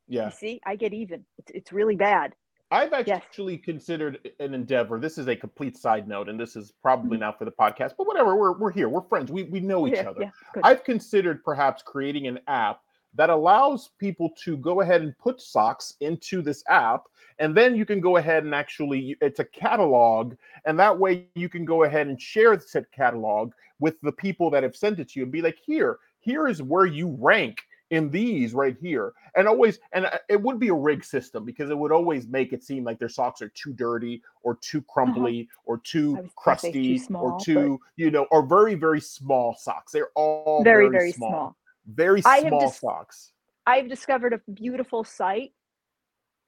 Yeah. 0.07 0.26
You 0.26 0.31
see, 0.31 0.60
I 0.65 0.77
get 0.77 0.95
even. 0.95 1.23
It's, 1.38 1.51
it's 1.53 1.72
really 1.72 1.95
bad. 1.95 2.34
I've 2.72 2.91
actually 2.91 3.57
yes. 3.57 3.65
considered 3.65 4.31
an 4.39 4.55
endeavor. 4.55 4.99
This 4.99 5.19
is 5.19 5.27
a 5.27 5.35
complete 5.35 5.77
side 5.77 6.07
note, 6.07 6.27
and 6.27 6.39
this 6.39 6.55
is 6.55 6.73
probably 6.81 7.18
mm-hmm. 7.18 7.26
not 7.26 7.38
for 7.38 7.45
the 7.45 7.51
podcast, 7.51 7.91
but 7.99 8.07
whatever. 8.07 8.35
We're, 8.35 8.53
we're 8.53 8.72
here. 8.72 8.89
We're 8.89 9.01
friends. 9.01 9.31
We, 9.31 9.43
we 9.43 9.60
know 9.60 9.88
each 9.88 9.93
yeah, 9.93 10.10
other. 10.10 10.22
Yeah, 10.22 10.61
I've 10.64 10.84
considered 10.84 11.43
perhaps 11.43 11.84
creating 11.84 12.26
an 12.26 12.39
app 12.47 12.80
that 13.15 13.30
allows 13.30 13.91
people 13.99 14.31
to 14.44 14.57
go 14.57 14.81
ahead 14.81 15.02
and 15.02 15.18
put 15.18 15.41
socks 15.41 15.95
into 15.99 16.41
this 16.41 16.64
app. 16.68 17.03
And 17.40 17.56
then 17.56 17.76
you 17.76 17.85
can 17.85 17.99
go 17.99 18.18
ahead 18.18 18.44
and 18.44 18.53
actually, 18.53 19.18
it's 19.22 19.40
a 19.40 19.45
catalog. 19.45 20.35
And 20.65 20.80
that 20.80 20.98
way 20.98 21.27
you 21.35 21.49
can 21.49 21.65
go 21.65 21.84
ahead 21.84 22.07
and 22.07 22.22
share 22.22 22.60
said 22.60 22.85
catalog 22.91 23.53
with 23.80 23.99
the 24.02 24.11
people 24.11 24.49
that 24.52 24.64
have 24.64 24.76
sent 24.76 24.99
it 24.99 25.10
to 25.10 25.19
you 25.19 25.23
and 25.23 25.31
be 25.31 25.41
like, 25.41 25.57
here, 25.64 25.99
here 26.19 26.48
is 26.48 26.61
where 26.61 26.85
you 26.85 27.18
rank 27.19 27.61
in 27.94 28.10
these 28.10 28.56
right 28.56 28.77
here 28.81 29.14
and 29.35 29.48
always 29.48 29.80
and 29.91 30.07
uh, 30.07 30.18
it 30.27 30.41
would 30.41 30.60
be 30.60 30.69
a 30.69 30.73
rig 30.73 31.06
system 31.06 31.45
because 31.45 31.69
it 31.69 31.77
would 31.77 31.91
always 31.91 32.27
make 32.27 32.52
it 32.52 32.64
seem 32.64 32.84
like 32.84 32.98
their 32.98 33.10
socks 33.10 33.40
are 33.40 33.49
too 33.49 33.72
dirty 33.73 34.19
or 34.41 34.56
too 34.56 34.80
uh-huh. 34.80 34.94
crumbly 34.94 35.41
uh-huh. 35.41 35.61
or 35.65 35.77
too 35.80 36.27
crusty 36.35 36.98
too 36.98 37.03
small, 37.03 37.34
or 37.34 37.40
too 37.40 37.80
but... 37.80 38.03
you 38.03 38.10
know 38.10 38.26
or 38.31 38.44
very 38.44 38.73
very 38.73 38.99
small 38.99 39.56
socks 39.56 39.91
they're 39.91 40.10
all 40.15 40.64
very 40.64 40.85
very, 40.85 40.98
very 40.98 41.11
small. 41.11 41.30
small. 41.30 41.57
Very 41.85 42.22
small 42.22 42.60
dis- 42.60 42.80
socks 42.80 43.31
i've 43.65 43.89
discovered 43.89 44.34
a 44.34 44.51
beautiful 44.51 45.03
site 45.03 45.51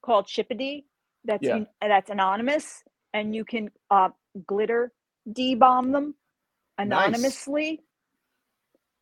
called 0.02 0.28
Shippity 0.28 0.86
that's 1.24 1.44
yeah. 1.44 1.58
in, 1.58 1.68
that's 1.82 2.10
anonymous 2.10 2.84
and 3.14 3.36
you 3.36 3.44
can 3.44 3.72
uh, 3.90 4.10
glitter 4.46 4.92
d-bomb 5.32 5.92
them 5.92 6.16
anonymously 6.78 7.72
nice 7.72 7.80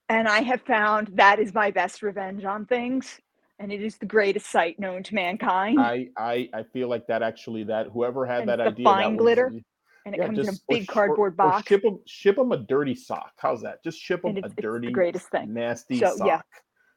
and 0.10 0.28
I 0.28 0.42
have 0.42 0.62
found 0.62 1.12
that 1.16 1.40
is 1.40 1.54
my 1.54 1.72
best 1.72 2.02
revenge 2.02 2.44
on 2.46 2.66
things. 2.66 3.20
And 3.60 3.72
it 3.72 3.82
is 3.82 3.98
the 3.98 4.06
greatest 4.06 4.52
sight 4.52 4.80
known 4.80 5.04
to 5.04 5.16
mankind. 5.16 5.80
I 5.80 6.10
I, 6.18 6.50
I 6.54 6.64
feel 6.64 6.90
like 6.90 7.08
that 7.08 7.24
actually 7.24 7.64
that 7.66 7.88
whoever 7.88 8.26
had 8.26 8.42
and 8.42 8.50
that 8.50 8.58
the 8.58 8.66
idea 8.66 8.84
fine 8.84 9.16
glitter. 9.16 9.50
Was, 9.54 9.62
and 10.06 10.16
it 10.16 10.20
yeah, 10.20 10.26
comes 10.26 10.38
just, 10.38 10.50
in 10.50 10.56
a 10.56 10.80
big 10.80 10.90
or, 10.90 10.94
cardboard 10.94 11.34
or, 11.34 11.36
box. 11.36 11.66
Or 11.66 11.68
ship 11.68 11.82
them 11.84 12.00
ship 12.06 12.36
them 12.36 12.52
a 12.52 12.58
dirty 12.58 12.96
sock. 12.96 13.34
How's 13.38 13.62
that? 13.62 13.84
Just 13.84 14.00
ship 14.00 14.22
them 14.22 14.38
a 14.38 14.50
dirty, 14.50 14.88
the 14.88 14.94
greatest 14.94 15.30
thing. 15.30 15.54
nasty 15.54 16.00
so, 16.00 16.16
sock. 16.16 16.28
Yeah. 16.28 16.42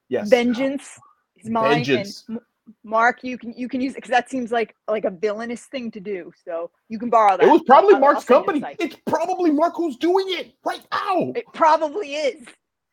Yes. 0.08 0.28
Vengeance 0.28 0.98
is 1.36 1.50
mine. 1.50 1.74
Vengeance. 1.74 2.24
And 2.28 2.38
Mark, 2.84 3.22
you 3.22 3.38
can 3.38 3.52
you 3.56 3.68
can 3.68 3.80
use 3.80 3.92
it 3.92 3.96
because 3.96 4.10
that 4.10 4.28
seems 4.28 4.50
like 4.50 4.74
like 4.88 5.04
a 5.04 5.10
villainous 5.10 5.66
thing 5.66 5.90
to 5.92 6.00
do. 6.00 6.32
So 6.44 6.70
you 6.88 6.98
can 6.98 7.10
borrow 7.10 7.36
that. 7.36 7.46
It 7.46 7.50
was 7.50 7.62
probably 7.66 7.94
I'll, 7.94 8.00
Mark's 8.00 8.30
I'll 8.30 8.42
company. 8.42 8.64
It's 8.78 8.96
probably 9.06 9.50
Mark 9.50 9.74
who's 9.76 9.96
doing 9.96 10.26
it 10.30 10.54
right 10.64 10.84
now. 10.92 11.32
It 11.34 11.44
probably 11.54 12.14
is 12.14 12.46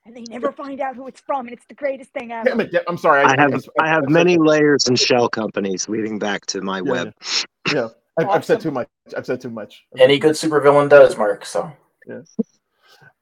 and 0.05 0.15
they 0.15 0.23
never 0.29 0.51
find 0.51 0.81
out 0.81 0.95
who 0.95 1.07
it's 1.07 1.21
from, 1.21 1.47
and 1.47 1.53
it's 1.53 1.65
the 1.67 1.75
greatest 1.75 2.11
thing 2.11 2.31
ever. 2.31 2.49
Damn 2.49 2.59
it! 2.59 2.75
I'm 2.87 2.97
sorry. 2.97 3.23
I, 3.23 3.35
I 3.37 3.41
have 3.41 3.53
I, 3.79 3.85
I 3.85 3.87
have 3.87 4.09
many 4.09 4.37
layers 4.37 4.87
and 4.87 4.99
shell 4.99 5.29
companies 5.29 5.87
leading 5.87 6.19
back 6.19 6.45
to 6.47 6.61
my 6.61 6.77
yeah, 6.77 6.91
web. 6.91 7.13
Yeah, 7.67 7.73
yeah. 7.73 7.87
I've, 8.17 8.27
awesome. 8.27 8.37
I've, 8.37 8.45
said 8.45 8.61
too 8.61 8.71
much. 8.71 8.87
I've 9.17 9.25
said 9.25 9.41
too 9.41 9.49
much. 9.49 9.83
Any 9.97 10.19
good 10.19 10.33
supervillain 10.33 10.89
does, 10.89 11.17
Mark. 11.17 11.45
So 11.45 11.71
yeah. 12.07 12.21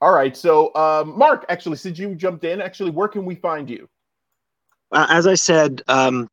All 0.02 0.12
right. 0.12 0.36
So, 0.36 0.74
um, 0.76 1.18
Mark, 1.18 1.46
actually, 1.48 1.78
since 1.78 2.00
you 2.00 2.16
jumped 2.16 2.44
in, 2.44 2.62
actually, 2.62 2.90
where 2.90 3.08
can 3.08 3.24
we 3.24 3.36
find 3.36 3.70
you? 3.70 3.88
Uh, 4.92 5.06
as 5.10 5.28
I 5.28 5.36
said, 5.36 5.84
um, 5.88 6.28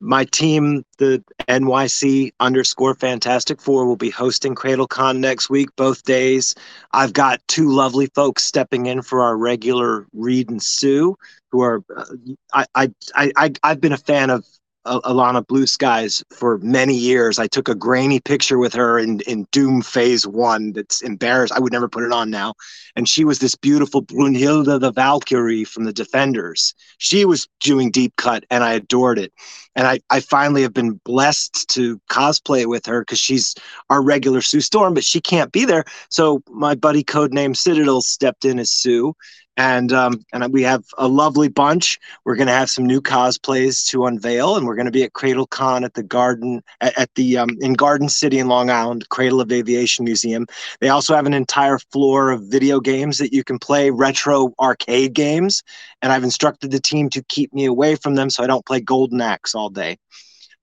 my 0.00 0.24
team, 0.24 0.84
the 0.98 1.22
NYC 1.48 2.32
underscore 2.40 2.94
Fantastic 2.94 3.60
Four, 3.60 3.86
will 3.86 3.96
be 3.96 4.10
hosting 4.10 4.54
CradleCon 4.54 5.18
next 5.18 5.48
week, 5.48 5.68
both 5.76 6.02
days. 6.04 6.54
I've 6.92 7.12
got 7.12 7.40
two 7.46 7.70
lovely 7.70 8.06
folks 8.14 8.42
stepping 8.42 8.86
in 8.86 9.02
for 9.02 9.22
our 9.22 9.36
regular 9.36 10.06
Reed 10.12 10.50
and 10.50 10.62
Sue, 10.62 11.16
who 11.52 11.62
are 11.62 11.84
uh, 11.96 12.04
I, 12.52 12.66
I 12.74 12.92
I 13.14 13.52
I've 13.62 13.80
been 13.80 13.92
a 13.92 13.98
fan 13.98 14.30
of 14.30 14.44
Alana 14.84 15.46
Blue 15.46 15.66
Skies 15.66 16.22
for 16.30 16.58
many 16.58 16.94
years. 16.94 17.38
I 17.38 17.46
took 17.46 17.68
a 17.68 17.74
grainy 17.74 18.20
picture 18.20 18.58
with 18.58 18.74
her 18.74 18.98
in, 18.98 19.20
in 19.20 19.46
Doom 19.50 19.82
Phase 19.82 20.26
One. 20.26 20.72
That's 20.72 21.02
embarrassed. 21.02 21.52
I 21.52 21.60
would 21.60 21.72
never 21.72 21.88
put 21.88 22.04
it 22.04 22.12
on 22.12 22.30
now. 22.30 22.54
And 22.96 23.08
she 23.08 23.24
was 23.24 23.38
this 23.38 23.54
beautiful 23.54 24.02
Brunhilde 24.02 24.80
the 24.80 24.92
Valkyrie 24.92 25.64
from 25.64 25.84
the 25.84 25.92
Defenders. 25.92 26.74
She 26.98 27.24
was 27.24 27.48
doing 27.60 27.90
deep 27.90 28.14
cut, 28.16 28.44
and 28.50 28.62
I 28.62 28.74
adored 28.74 29.18
it. 29.18 29.32
And 29.76 29.86
I, 29.86 30.00
I 30.10 30.20
finally 30.20 30.62
have 30.62 30.74
been 30.74 31.00
blessed 31.04 31.68
to 31.70 32.00
cosplay 32.10 32.66
with 32.66 32.86
her 32.86 33.00
because 33.00 33.18
she's 33.18 33.54
our 33.90 34.02
regular 34.02 34.40
Sue 34.40 34.60
Storm, 34.60 34.94
but 34.94 35.04
she 35.04 35.20
can't 35.20 35.50
be 35.50 35.64
there. 35.64 35.84
So 36.10 36.42
my 36.48 36.74
buddy 36.74 37.02
codename 37.02 37.56
Citadel 37.56 38.02
stepped 38.02 38.44
in 38.44 38.58
as 38.58 38.70
Sue, 38.70 39.14
and 39.56 39.92
um, 39.92 40.24
and 40.32 40.52
we 40.52 40.62
have 40.62 40.84
a 40.98 41.06
lovely 41.06 41.48
bunch. 41.48 41.98
We're 42.24 42.36
going 42.36 42.48
to 42.48 42.52
have 42.52 42.70
some 42.70 42.86
new 42.86 43.00
cosplays 43.00 43.86
to 43.88 44.06
unveil, 44.06 44.56
and 44.56 44.66
we're 44.66 44.74
going 44.74 44.86
to 44.86 44.92
be 44.92 45.04
at 45.04 45.12
Cradle 45.12 45.46
Con 45.46 45.84
at 45.84 45.94
the 45.94 46.02
Garden 46.02 46.62
at, 46.80 46.98
at 46.98 47.14
the 47.14 47.38
um, 47.38 47.50
in 47.60 47.74
Garden 47.74 48.08
City 48.08 48.38
in 48.38 48.48
Long 48.48 48.70
Island, 48.70 49.08
Cradle 49.08 49.40
of 49.40 49.52
Aviation 49.52 50.04
Museum. 50.04 50.46
They 50.80 50.88
also 50.88 51.14
have 51.14 51.26
an 51.26 51.34
entire 51.34 51.78
floor 51.78 52.30
of 52.30 52.42
video 52.42 52.80
games 52.80 53.18
that 53.18 53.32
you 53.32 53.44
can 53.44 53.58
play, 53.58 53.90
retro 53.90 54.52
arcade 54.60 55.14
games, 55.14 55.62
and 56.02 56.12
I've 56.12 56.24
instructed 56.24 56.70
the 56.70 56.80
team 56.80 57.08
to 57.10 57.22
keep 57.24 57.52
me 57.52 57.66
away 57.66 57.96
from 57.96 58.14
them 58.14 58.30
so 58.30 58.42
I 58.42 58.46
don't 58.46 58.66
play 58.66 58.80
Golden 58.80 59.20
Axe 59.20 59.54
all 59.54 59.70
day. 59.70 59.98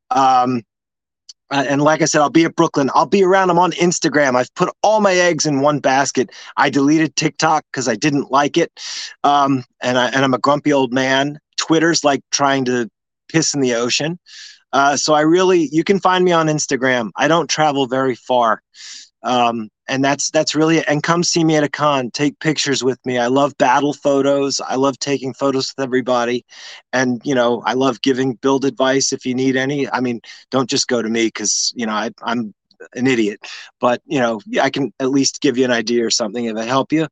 Um, 0.10 0.64
and 1.52 1.82
like 1.82 2.02
I 2.02 2.06
said, 2.06 2.22
I'll 2.22 2.30
be 2.30 2.46
at 2.46 2.56
Brooklyn. 2.56 2.90
I'll 2.96 3.06
be 3.06 3.24
around. 3.24 3.50
I'm 3.50 3.60
on 3.60 3.72
Instagram. 3.74 4.36
I've 4.36 4.54
put 4.56 4.70
all 4.82 5.02
my 5.02 5.14
eggs 5.14 5.46
in 5.46 5.62
one 5.62 5.80
basket. 5.80 6.32
I 6.58 6.70
deleted 6.70 7.16
TikTok 7.16 7.66
because 7.72 7.88
I 7.88 7.96
didn't 7.96 8.32
like 8.32 8.58
it, 8.58 8.72
um, 9.24 9.64
and 9.82 9.98
I 9.98 10.08
and 10.08 10.24
I'm 10.24 10.34
a 10.34 10.40
grumpy 10.40 10.74
old 10.74 10.94
man. 10.94 11.40
Twitter's 11.58 12.04
like 12.04 12.22
trying 12.32 12.66
to 12.66 12.90
piss 13.30 13.54
in 13.54 13.62
the 13.62 13.76
ocean. 13.76 14.20
Uh, 14.74 14.96
so 14.96 15.14
I 15.14 15.22
really, 15.22 15.68
you 15.72 15.84
can 15.84 16.00
find 16.00 16.24
me 16.24 16.32
on 16.32 16.48
Instagram. 16.48 17.12
I 17.16 17.28
don't 17.28 17.50
travel 17.50 17.88
very 17.88 18.16
far. 18.16 18.62
Um, 19.24 19.70
and 19.88 20.04
that's 20.04 20.32
that's 20.32 20.56
really 20.56 20.78
it. 20.78 20.86
And 20.88 21.04
come 21.04 21.24
see 21.24 21.44
me 21.44 21.56
at 21.56 21.64
a 21.64 21.70
con. 21.70 22.12
Take 22.12 22.40
pictures 22.40 22.84
with 22.84 23.00
me. 23.06 23.18
I 23.18 23.28
love 23.28 23.58
battle 23.58 23.94
photos. 23.94 24.60
I 24.62 24.76
love 24.76 24.98
taking 25.00 25.34
photos 25.34 25.74
with 25.76 25.84
everybody, 25.84 26.46
and 26.94 27.22
you 27.26 27.36
know 27.36 27.62
I 27.66 27.74
love 27.74 28.02
giving 28.02 28.36
build 28.36 28.66
advice 28.66 29.14
if 29.14 29.26
you 29.26 29.36
need 29.36 29.56
any. 29.58 29.90
I 29.92 30.00
mean, 30.00 30.22
don't 30.50 30.70
just 30.70 30.88
go 30.88 31.02
to 31.02 31.10
me 31.10 31.26
because 31.28 31.74
you 31.76 31.86
know 31.86 31.94
I, 31.94 32.12
I'm 32.24 32.54
an 32.96 33.06
idiot, 33.08 33.40
but 33.80 34.02
you 34.06 34.20
know 34.20 34.40
I 34.62 34.70
can 34.70 34.94
at 35.00 35.12
least 35.12 35.42
give 35.42 35.58
you 35.58 35.66
an 35.66 35.72
idea 35.72 36.06
or 36.06 36.10
something 36.12 36.46
if 36.46 36.58
I 36.58 36.64
help 36.66 36.92
you. 36.92 37.08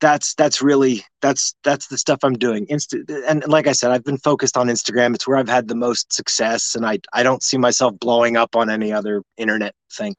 That's 0.00 0.34
that's 0.34 0.62
really 0.62 1.04
that's 1.20 1.54
that's 1.62 1.88
the 1.88 1.98
stuff 1.98 2.20
I'm 2.22 2.34
doing. 2.34 2.66
And 2.70 3.46
like 3.46 3.66
I 3.66 3.72
said, 3.72 3.90
I've 3.90 4.04
been 4.04 4.18
focused 4.18 4.56
on 4.56 4.68
Instagram. 4.68 5.14
It's 5.14 5.28
where 5.28 5.36
I've 5.36 5.48
had 5.48 5.68
the 5.68 5.74
most 5.74 6.12
success, 6.12 6.74
and 6.74 6.86
I 6.86 6.98
I 7.12 7.22
don't 7.22 7.42
see 7.42 7.58
myself 7.58 7.98
blowing 7.98 8.36
up 8.36 8.56
on 8.56 8.70
any 8.70 8.92
other 8.92 9.22
internet 9.36 9.74
thing. 9.92 10.14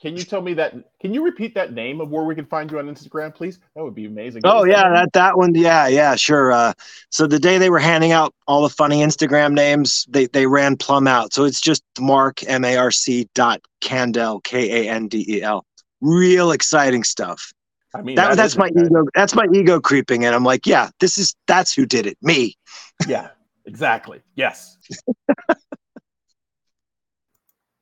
Can 0.00 0.16
you 0.16 0.22
tell 0.22 0.40
me 0.40 0.54
that? 0.54 0.74
Can 1.00 1.12
you 1.12 1.24
repeat 1.24 1.54
that 1.56 1.72
name 1.72 2.00
of 2.00 2.10
where 2.10 2.22
we 2.22 2.34
can 2.34 2.46
find 2.46 2.70
you 2.70 2.78
on 2.78 2.86
Instagram, 2.86 3.34
please? 3.34 3.58
That 3.74 3.82
would 3.82 3.94
be 3.94 4.06
amazing. 4.06 4.42
Oh 4.44 4.64
yeah, 4.64 4.88
that 4.92 5.12
that 5.14 5.36
one. 5.36 5.54
Yeah, 5.54 5.88
yeah, 5.88 6.14
sure. 6.14 6.52
Uh, 6.52 6.72
so 7.10 7.26
the 7.26 7.40
day 7.40 7.58
they 7.58 7.70
were 7.70 7.80
handing 7.80 8.12
out 8.12 8.32
all 8.46 8.62
the 8.62 8.68
funny 8.68 9.00
Instagram 9.00 9.54
names, 9.54 10.06
they 10.08 10.26
they 10.26 10.46
ran 10.46 10.76
plumb 10.76 11.08
out. 11.08 11.32
So 11.32 11.44
it's 11.44 11.60
just 11.60 11.82
Marc 11.98 12.44
M 12.44 12.64
A 12.64 12.76
R 12.76 12.92
C 12.92 13.28
dot 13.34 13.60
Kandel 13.80 14.42
K 14.44 14.86
A 14.86 14.90
N 14.90 15.08
D 15.08 15.24
E 15.28 15.42
L. 15.42 15.66
Real 16.00 16.52
exciting 16.52 17.02
stuff. 17.02 17.52
I 17.94 18.02
mean, 18.02 18.16
that, 18.16 18.30
that 18.30 18.36
that's 18.36 18.56
my 18.56 18.68
ego. 18.68 19.04
That's 19.14 19.34
my 19.34 19.46
ego 19.52 19.80
creeping, 19.80 20.24
and 20.24 20.34
I'm 20.34 20.44
like, 20.44 20.66
yeah, 20.66 20.90
this 21.00 21.18
is 21.18 21.34
that's 21.48 21.72
who 21.72 21.86
did 21.86 22.06
it, 22.06 22.16
me. 22.22 22.56
Yeah, 23.08 23.30
exactly. 23.66 24.20
Yes. 24.36 24.76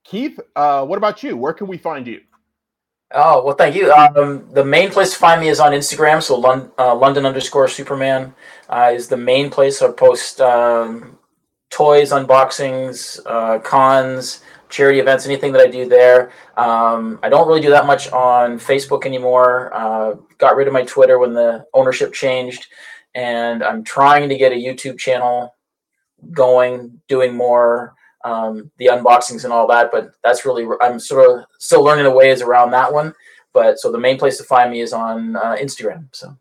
Keith, 0.09 0.39
uh, 0.55 0.87
what 0.87 0.99
about 0.99 1.23
you? 1.25 1.37
Where 1.37 1.53
can 1.53 1.67
we 1.67 1.79
find 1.79 2.07
you? 2.07 2.21
Oh 3.13 3.45
well, 3.45 3.55
thank 3.57 3.75
you. 3.75 3.93
Um, 3.93 4.49
the 4.53 4.65
main 4.65 4.91
place 4.91 5.13
to 5.13 5.19
find 5.19 5.41
me 5.41 5.49
is 5.49 5.59
on 5.59 5.73
Instagram. 5.73 6.23
So 6.23 6.39
Lon- 6.39 6.71
uh, 6.79 6.95
London 6.95 7.27
underscore 7.27 7.67
Superman 7.67 8.35
uh, 8.69 8.93
is 8.95 9.09
the 9.09 9.17
main 9.17 9.51
place. 9.51 9.83
I 9.83 9.91
post 9.91 10.41
um, 10.41 11.19
toys, 11.71 12.13
unboxings, 12.13 13.21
uh, 13.27 13.59
cons, 13.61 14.43
charity 14.69 15.01
events, 15.01 15.27
anything 15.27 15.53
that 15.53 15.61
I 15.61 15.67
do 15.69 15.89
there. 15.89 16.31
Um, 16.57 17.19
I 17.23 17.29
don't 17.29 17.49
really 17.49 17.61
do 17.61 17.71
that 17.71 17.87
much 17.87 18.11
on 18.13 18.59
Facebook 18.59 19.07
anymore. 19.07 19.73
Uh, 19.75 20.15
got 20.39 20.57
rid 20.57 20.69
of 20.69 20.73
my 20.73 20.83
Twitter 20.85 21.19
when 21.19 21.33
the 21.33 21.65
ownership 21.75 22.13
changed, 22.13 22.67
and 23.15 23.63
I'm 23.63 23.83
trying 23.83 24.29
to 24.29 24.37
get 24.37 24.53
a 24.53 24.57
YouTube 24.57 24.99
channel 24.99 25.53
going, 26.33 27.01
doing 27.09 27.37
more 27.37 27.96
um, 28.27 28.71
the 28.79 28.87
unboxings 28.87 29.45
and 29.45 29.53
all 29.53 29.67
that. 29.69 29.91
But 29.93 30.11
that's 30.23 30.45
really 30.45 30.67
I'm 30.81 30.99
sort 30.99 31.31
of 31.31 31.45
still 31.59 31.83
learning 31.83 32.05
the 32.05 32.11
ways 32.11 32.43
around 32.43 32.73
that 32.73 32.93
one. 32.93 33.15
But 33.53 33.79
so 33.79 33.91
the 33.91 33.99
main 33.99 34.19
place 34.19 34.37
to 34.39 34.45
find 34.45 34.71
me 34.71 34.81
is 34.81 34.93
on 34.93 35.37
uh, 35.37 35.57
Instagram. 35.61 36.09
So 36.13 36.37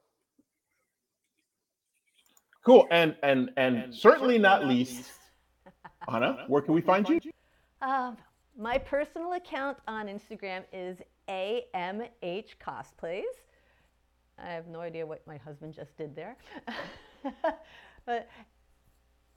cool, 2.65 2.87
and 2.91 3.15
and 3.23 3.51
and 3.55 3.93
certainly 3.93 4.37
not 4.37 4.65
least, 4.65 5.11
Anna, 6.11 6.43
where 6.47 6.61
can 6.61 6.73
we 6.73 6.81
find 6.81 7.07
you? 7.07 7.19
Um, 7.81 8.17
my 8.57 8.77
personal 8.77 9.33
account 9.33 9.77
on 9.87 10.07
Instagram 10.07 10.63
is 10.73 10.97
AMH 11.29 12.55
Cosplays. 12.65 13.23
I 14.37 14.49
have 14.49 14.67
no 14.67 14.81
idea 14.81 15.05
what 15.05 15.25
my 15.27 15.37
husband 15.37 15.73
just 15.73 15.95
did 15.97 16.15
there. 16.15 16.35
but 18.05 18.27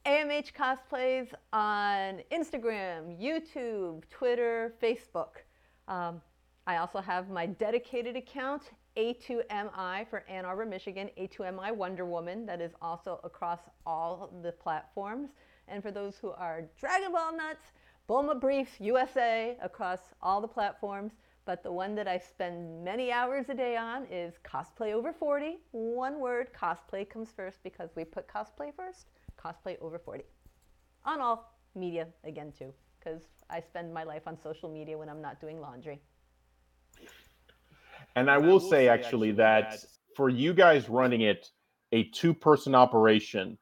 AMH 0.08 0.54
Cosplays 0.54 1.28
on 1.52 2.22
Instagram, 2.32 3.20
YouTube, 3.20 4.04
Twitter, 4.08 4.72
Facebook. 4.82 5.42
Um, 5.86 6.22
I 6.66 6.78
also 6.78 6.98
have 6.98 7.28
my 7.28 7.44
dedicated 7.44 8.16
account, 8.16 8.70
A2MI 8.96 10.08
for 10.08 10.24
Ann 10.26 10.46
Arbor, 10.46 10.64
Michigan, 10.64 11.10
A2MI 11.20 11.76
Wonder 11.76 12.06
Woman, 12.06 12.46
that 12.46 12.62
is 12.62 12.72
also 12.80 13.20
across 13.22 13.58
all 13.84 14.32
the 14.42 14.52
platforms. 14.52 15.28
And 15.68 15.82
for 15.82 15.90
those 15.90 16.16
who 16.16 16.30
are 16.30 16.64
Dragon 16.80 17.12
Ball 17.12 17.36
nuts, 17.36 17.72
Bulma 18.08 18.40
Briefs 18.40 18.80
USA 18.80 19.58
across 19.60 20.00
all 20.22 20.40
the 20.40 20.48
platforms. 20.48 21.12
But 21.44 21.62
the 21.62 21.72
one 21.72 21.94
that 21.96 22.08
I 22.08 22.16
spend 22.16 22.82
many 22.82 23.12
hours 23.12 23.50
a 23.50 23.54
day 23.54 23.76
on 23.76 24.06
is 24.10 24.36
Cosplay 24.42 24.94
Over 24.94 25.12
40. 25.12 25.58
One 25.72 26.18
word, 26.18 26.48
cosplay 26.58 27.06
comes 27.06 27.30
first 27.30 27.62
because 27.62 27.90
we 27.94 28.04
put 28.04 28.26
cosplay 28.26 28.74
first 28.74 29.08
cosplay 29.42 29.76
over 29.80 29.98
40 29.98 30.24
on 31.04 31.20
all 31.20 31.54
media 31.74 32.06
again 32.24 32.52
too 32.56 32.72
because 32.98 33.22
i 33.50 33.60
spend 33.60 33.92
my 33.92 34.04
life 34.04 34.22
on 34.26 34.36
social 34.42 34.68
media 34.68 34.96
when 34.96 35.08
i'm 35.08 35.22
not 35.22 35.40
doing 35.40 35.60
laundry. 35.60 36.00
And 38.16 38.30
i 38.30 38.38
will 38.38 38.60
say 38.60 38.88
actually 38.88 39.32
that 39.32 39.76
for 40.16 40.28
you 40.28 40.52
guys 40.52 40.88
running 40.88 41.20
it 41.20 41.50
a 41.92 42.04
two 42.04 42.34
person 42.34 42.74
operation 42.74 43.56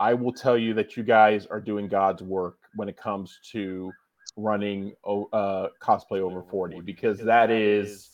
i 0.00 0.12
will 0.12 0.32
tell 0.32 0.58
you 0.58 0.74
that 0.74 0.96
you 0.96 1.02
guys 1.02 1.46
are 1.46 1.60
doing 1.60 1.88
god's 1.88 2.22
work 2.22 2.58
when 2.74 2.88
it 2.88 2.96
comes 2.96 3.38
to 3.52 3.92
running 4.36 4.92
uh, 5.04 5.68
cosplay 5.80 6.20
over 6.20 6.42
40 6.42 6.80
because 6.80 7.18
that 7.18 7.50
is 7.50 8.10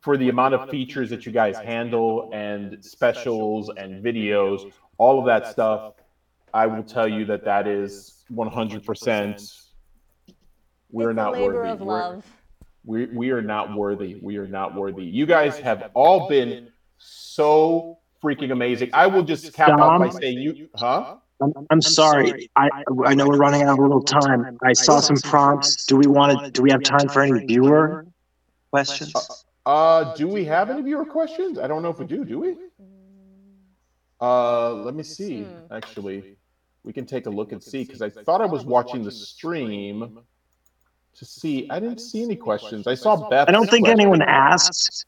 for 0.00 0.16
the 0.16 0.28
amount 0.28 0.54
of 0.54 0.70
features 0.70 1.10
that 1.10 1.26
you 1.26 1.32
guys 1.32 1.58
handle 1.58 2.30
and 2.32 2.82
specials 2.84 3.70
and 3.76 4.02
videos 4.02 4.72
all 4.96 5.18
of 5.18 5.26
that 5.26 5.46
stuff 5.46 5.94
I 6.52 6.66
will 6.66 6.82
tell 6.82 7.08
you 7.08 7.24
that 7.26 7.44
that 7.44 7.66
is 7.66 8.24
100%. 8.32 9.62
We're 10.90 11.12
not 11.12 11.32
worthy. 11.32 11.84
We're, 11.84 12.22
we, 12.84 13.06
we 13.06 13.30
are 13.30 13.42
not 13.42 13.74
worthy. 13.74 14.18
We 14.20 14.38
are 14.38 14.46
not 14.46 14.74
worthy. 14.74 15.04
You 15.04 15.26
guys 15.26 15.58
have 15.58 15.90
all 15.94 16.28
been 16.28 16.68
so 16.98 17.98
freaking 18.22 18.52
amazing. 18.52 18.90
I 18.92 19.06
will 19.06 19.22
just 19.22 19.52
cap 19.52 19.68
Dom, 19.68 19.80
off 19.80 20.00
by 20.00 20.20
saying 20.20 20.38
you, 20.38 20.68
huh? 20.74 21.16
I'm, 21.42 21.52
I'm 21.70 21.80
sorry. 21.80 22.50
I 22.56 22.68
I 23.04 23.14
know 23.14 23.26
we're 23.26 23.38
running 23.38 23.62
out 23.62 23.72
of 23.72 23.78
a 23.78 23.82
little 23.82 24.02
time. 24.02 24.58
I 24.62 24.74
saw 24.74 25.00
some 25.00 25.16
prompts. 25.16 25.86
Do 25.86 25.96
we 25.96 26.06
want 26.06 26.44
to? 26.44 26.50
Do 26.50 26.62
we 26.62 26.70
have 26.70 26.82
time 26.82 27.08
for 27.08 27.22
any 27.22 27.46
viewer 27.46 28.06
questions? 28.70 29.14
Uh, 29.14 29.68
uh, 29.70 30.14
do 30.14 30.28
we 30.28 30.44
have 30.44 30.68
any 30.70 30.82
viewer 30.82 31.06
questions? 31.06 31.58
I 31.58 31.66
don't 31.66 31.82
know 31.82 31.90
if 31.90 31.98
we 31.98 32.06
do. 32.06 32.24
Do 32.24 32.40
we? 32.40 32.56
Uh, 34.20 34.74
let 34.74 34.94
me 34.94 35.02
see. 35.02 35.46
Actually, 35.70 36.36
we 36.84 36.92
can 36.92 37.06
take 37.06 37.26
a 37.26 37.30
look 37.30 37.52
and 37.52 37.62
see 37.62 37.84
because 37.84 38.02
I 38.02 38.10
thought 38.10 38.40
I 38.40 38.46
was 38.46 38.64
watching 38.64 39.02
the 39.02 39.10
stream 39.10 40.20
to 41.14 41.24
see. 41.24 41.68
I 41.70 41.80
didn't 41.80 42.00
see 42.00 42.22
any 42.22 42.36
questions. 42.36 42.86
I 42.86 42.94
saw 42.94 43.28
Beth. 43.28 43.48
I 43.48 43.52
don't 43.52 43.68
think 43.68 43.88
anyone 43.88 44.22
asked. 44.22 45.06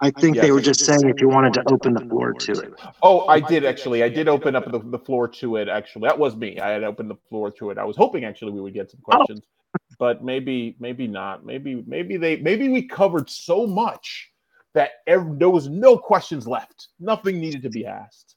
I 0.00 0.10
think 0.12 0.36
Yes. 0.36 0.44
they 0.44 0.52
were 0.52 0.60
just 0.60 0.84
saying 0.84 1.08
if 1.08 1.20
you 1.20 1.28
wanted 1.28 1.54
to 1.54 1.72
open 1.72 1.92
the 1.92 2.04
floor 2.06 2.32
to 2.32 2.52
it. 2.52 2.72
Oh, 3.02 3.22
oh, 3.22 3.26
I 3.26 3.40
did 3.40 3.64
actually. 3.64 4.04
I 4.04 4.08
did 4.08 4.28
open 4.28 4.54
up 4.54 4.70
the, 4.70 4.78
the 4.78 4.98
floor 4.98 5.26
to 5.26 5.56
it. 5.56 5.68
Actually, 5.68 6.06
that 6.08 6.16
was 6.18 6.36
me. 6.36 6.60
I 6.60 6.70
had 6.70 6.84
opened 6.84 7.10
the 7.10 7.18
floor 7.28 7.50
to 7.52 7.70
it. 7.70 7.78
I 7.78 7.84
was 7.84 7.96
hoping 7.96 8.24
actually 8.24 8.52
we 8.52 8.60
would 8.60 8.74
get 8.74 8.90
some 8.92 9.00
oh. 9.08 9.16
questions, 9.16 9.40
but 9.98 10.22
maybe, 10.22 10.76
maybe 10.78 11.08
not. 11.08 11.44
Maybe, 11.44 11.82
maybe 11.86 12.16
they, 12.16 12.36
maybe 12.36 12.68
we 12.68 12.82
covered 12.86 13.28
so 13.28 13.66
much 13.66 14.30
that 14.74 14.90
ev- 15.08 15.38
there 15.38 15.50
was 15.50 15.68
no 15.68 15.98
questions 15.98 16.46
left. 16.46 16.88
Nothing 17.00 17.40
needed 17.40 17.62
to 17.62 17.70
be 17.70 17.84
asked. 17.84 18.36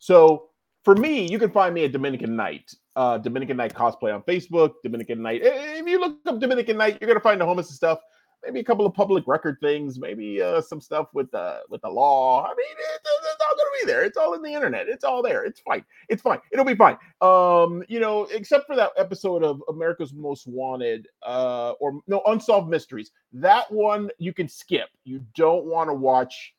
So 0.00 0.49
for 0.84 0.94
me, 0.94 1.30
you 1.30 1.38
can 1.38 1.50
find 1.50 1.74
me 1.74 1.84
at 1.84 1.92
Dominycan 1.92 2.30
Knyght, 2.30 2.74
uh, 2.96 3.18
Dominycan 3.18 3.56
Knyght 3.56 3.74
cosplay 3.74 4.14
on 4.14 4.22
Facebook. 4.22 4.74
Dominycan 4.84 5.18
Knyght. 5.18 5.40
If 5.44 5.86
you 5.86 6.00
look 6.00 6.18
up 6.26 6.40
Dominycan 6.40 6.76
Knyght, 6.76 6.98
you're 7.00 7.08
gonna 7.08 7.20
find 7.20 7.40
the 7.40 7.46
homeless 7.46 7.70
stuff 7.70 8.00
maybe 8.44 8.60
a 8.60 8.64
couple 8.64 8.86
of 8.86 8.94
public 8.94 9.26
record 9.26 9.58
things, 9.60 9.98
maybe 9.98 10.40
uh, 10.40 10.60
some 10.60 10.80
stuff 10.80 11.08
with 11.14 11.30
the 11.30 11.60
with 11.68 11.80
the 11.82 11.88
law. 11.88 12.44
I 12.44 12.48
mean, 12.48 12.66
it, 12.78 13.00
it's 13.04 13.42
all 13.48 13.56
gonna 13.56 13.70
be 13.80 13.86
there. 13.86 14.04
It's 14.04 14.16
all 14.16 14.34
in 14.34 14.42
the 14.42 14.52
internet. 14.52 14.88
It's 14.88 15.04
all 15.04 15.22
there. 15.22 15.44
It's 15.44 15.60
fine. 15.60 15.84
It's 16.08 16.22
fine. 16.22 16.38
It'll 16.52 16.64
be 16.64 16.74
fine. 16.74 16.96
Um, 17.20 17.82
you 17.88 18.00
know, 18.00 18.24
except 18.24 18.66
for 18.66 18.76
that 18.76 18.90
episode 18.96 19.42
of 19.42 19.62
America's 19.68 20.12
Most 20.12 20.46
Wanted, 20.46 21.08
uh, 21.22 21.72
or 21.80 22.00
no 22.06 22.22
Unsolved 22.26 22.68
Mysteries. 22.68 23.10
That 23.32 23.70
one 23.70 24.10
you 24.18 24.32
can 24.32 24.48
skip. 24.48 24.88
You 25.04 25.24
don't 25.34 25.66
want 25.66 25.90
to 25.90 25.94
watch 25.94 26.54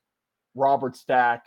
Robert 0.56 0.96
Stack 0.96 1.46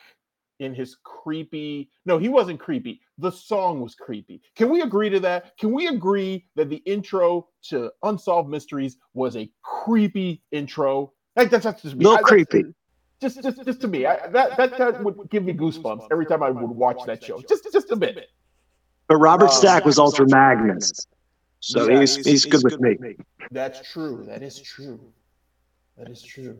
in 0.60 0.74
his 0.74 0.96
creepy. 1.02 1.90
No, 2.06 2.18
he 2.18 2.28
wasn't 2.28 2.60
creepy. 2.60 3.00
The 3.18 3.30
song 3.30 3.80
was 3.80 3.94
creepy. 3.94 4.40
Can 4.56 4.70
we 4.70 4.82
agree 4.82 5.10
to 5.10 5.20
that? 5.20 5.56
Can 5.58 5.72
we 5.72 5.88
agree 5.88 6.46
that 6.56 6.68
the 6.68 6.76
intro 6.86 7.48
to 7.70 7.90
Unsolved 8.02 8.48
Mysteries 8.48 8.96
was 9.14 9.36
a 9.36 9.50
creepy 9.62 10.42
intro? 10.52 11.12
Like 11.36 11.50
that's, 11.50 11.64
that's 11.64 11.82
just 11.82 11.96
me. 11.96 12.04
A 12.04 12.08
little 12.08 12.24
I- 12.24 12.28
creepy. 12.28 12.64
Just, 13.20 13.42
just, 13.42 13.64
just 13.64 13.80
to 13.80 13.88
me, 13.88 14.04
I, 14.04 14.26
that, 14.28 14.56
that 14.58 14.76
that 14.76 15.02
would 15.02 15.30
give 15.30 15.44
me 15.44 15.54
goosebumps 15.54 16.08
every 16.10 16.26
time 16.26 16.42
I 16.42 16.50
would 16.50 16.70
watch 16.70 16.98
that 17.06 17.24
show. 17.24 17.40
Just, 17.48 17.66
just 17.72 17.90
a 17.90 17.96
bit. 17.96 18.28
But 19.08 19.16
Robert 19.16 19.46
Um, 19.46 19.52
Stack 19.52 19.84
was 19.86 19.98
Ultra 19.98 20.28
Magnus. 20.28 20.92
So 21.60 21.88
Yeah. 21.88 22.00
he's, 22.00 22.16
he's 22.16 22.44
good 22.44 22.62
with 22.62 22.78
me. 22.80 23.16
That's 23.50 23.80
true. 23.90 24.24
That 24.26 24.42
is 24.42 24.60
true. 24.60 25.00
That 25.96 26.10
is 26.10 26.22
true. 26.22 26.58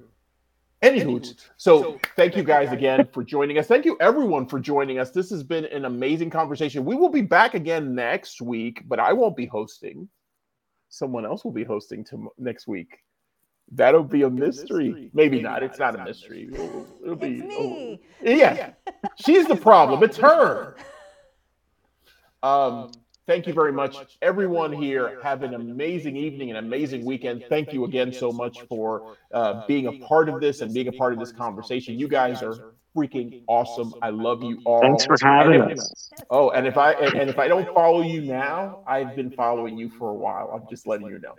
Anywho, 0.84 1.34
so 1.56 1.98
thank 2.14 2.36
you 2.36 2.42
guys 2.42 2.70
again 2.70 3.08
for 3.12 3.24
joining 3.24 3.58
us. 3.58 3.66
Thank 3.66 3.84
you 3.84 3.96
everyone 4.00 4.46
for 4.46 4.60
joining 4.60 4.98
us. 4.98 5.10
This 5.10 5.30
has 5.30 5.42
been 5.42 5.64
an 5.66 5.86
amazing 5.86 6.30
conversation. 6.30 6.84
We 6.84 6.94
will 6.94 7.08
be 7.08 7.22
back 7.22 7.54
again 7.54 7.94
next 7.94 8.42
week, 8.42 8.82
but 8.86 9.00
I 9.00 9.12
won't 9.12 9.36
be 9.36 9.46
hosting. 9.46 10.08
Someone 10.90 11.24
else 11.24 11.42
will 11.44 11.52
be 11.52 11.64
hosting 11.64 12.04
to 12.04 12.30
next 12.38 12.66
week. 12.68 12.98
That'll 13.72 14.04
be 14.04 14.22
a 14.22 14.30
mystery. 14.30 15.10
Maybe 15.14 15.40
not. 15.40 15.62
It's 15.62 15.78
not 15.78 15.98
a 15.98 16.04
mystery. 16.04 16.50
It'll, 16.52 16.86
it'll 17.02 17.16
be. 17.16 17.36
It's 17.36 17.42
me. 17.44 18.00
Yeah, 18.22 18.72
she's 19.16 19.46
the 19.46 19.56
problem. 19.56 20.02
It's 20.02 20.18
her. 20.18 20.76
Um, 22.42 22.92
thank 23.26 23.46
you 23.46 23.52
very 23.52 23.72
much, 23.72 23.96
everyone 24.22 24.72
here. 24.72 25.18
Have 25.22 25.42
an 25.42 25.54
amazing 25.54 26.16
evening, 26.16 26.50
an 26.50 26.56
amazing 26.56 27.04
weekend. 27.04 27.44
Thank 27.48 27.72
you 27.72 27.84
again 27.84 28.12
so 28.12 28.32
much 28.32 28.62
for 28.68 29.16
uh, 29.32 29.66
being 29.66 29.86
a 29.86 29.92
part 30.06 30.28
of 30.28 30.40
this 30.40 30.60
and 30.60 30.72
being 30.72 30.88
a 30.88 30.92
part 30.92 31.12
of 31.12 31.18
this 31.18 31.32
conversation. 31.32 31.98
You 31.98 32.08
guys 32.08 32.42
are 32.42 32.74
freaking 32.96 33.42
awesome. 33.48 33.94
I 34.02 34.10
love 34.10 34.42
you 34.42 34.60
all. 34.64 34.80
Thanks 34.80 35.04
for 35.04 35.16
having 35.22 35.60
And 35.60 35.80
us. 35.80 36.10
Oh, 36.30 36.50
and 36.50 36.66
if 36.66 36.76
I 36.76 36.92
and, 36.92 37.14
and 37.14 37.30
if 37.30 37.38
I 37.38 37.48
don't 37.48 37.72
follow 37.74 38.02
you 38.02 38.22
now, 38.22 38.84
I've 38.86 39.16
been 39.16 39.30
following 39.30 39.76
you 39.76 39.90
for 39.90 40.10
a 40.10 40.14
while. 40.14 40.50
I'm 40.54 40.68
just 40.68 40.86
letting 40.86 41.06
you 41.06 41.18
know. 41.18 41.34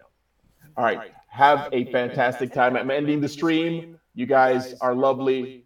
All 0.78 0.84
right. 0.84 1.12
Have 1.28 1.70
a 1.72 1.86
fantastic 1.92 2.54
time. 2.54 2.76
I'm 2.76 2.92
ending 2.92 3.22
the 3.22 3.30
stream. 3.30 3.98
You 4.14 4.26
guys 4.26 4.76
are 4.82 4.94
lovely. 4.96 5.66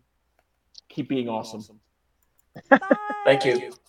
Keep 0.90 1.10
being 1.10 1.30
awesome. 1.30 1.64
Bye. 2.70 2.80
Thank 3.26 3.46
you. 3.46 3.72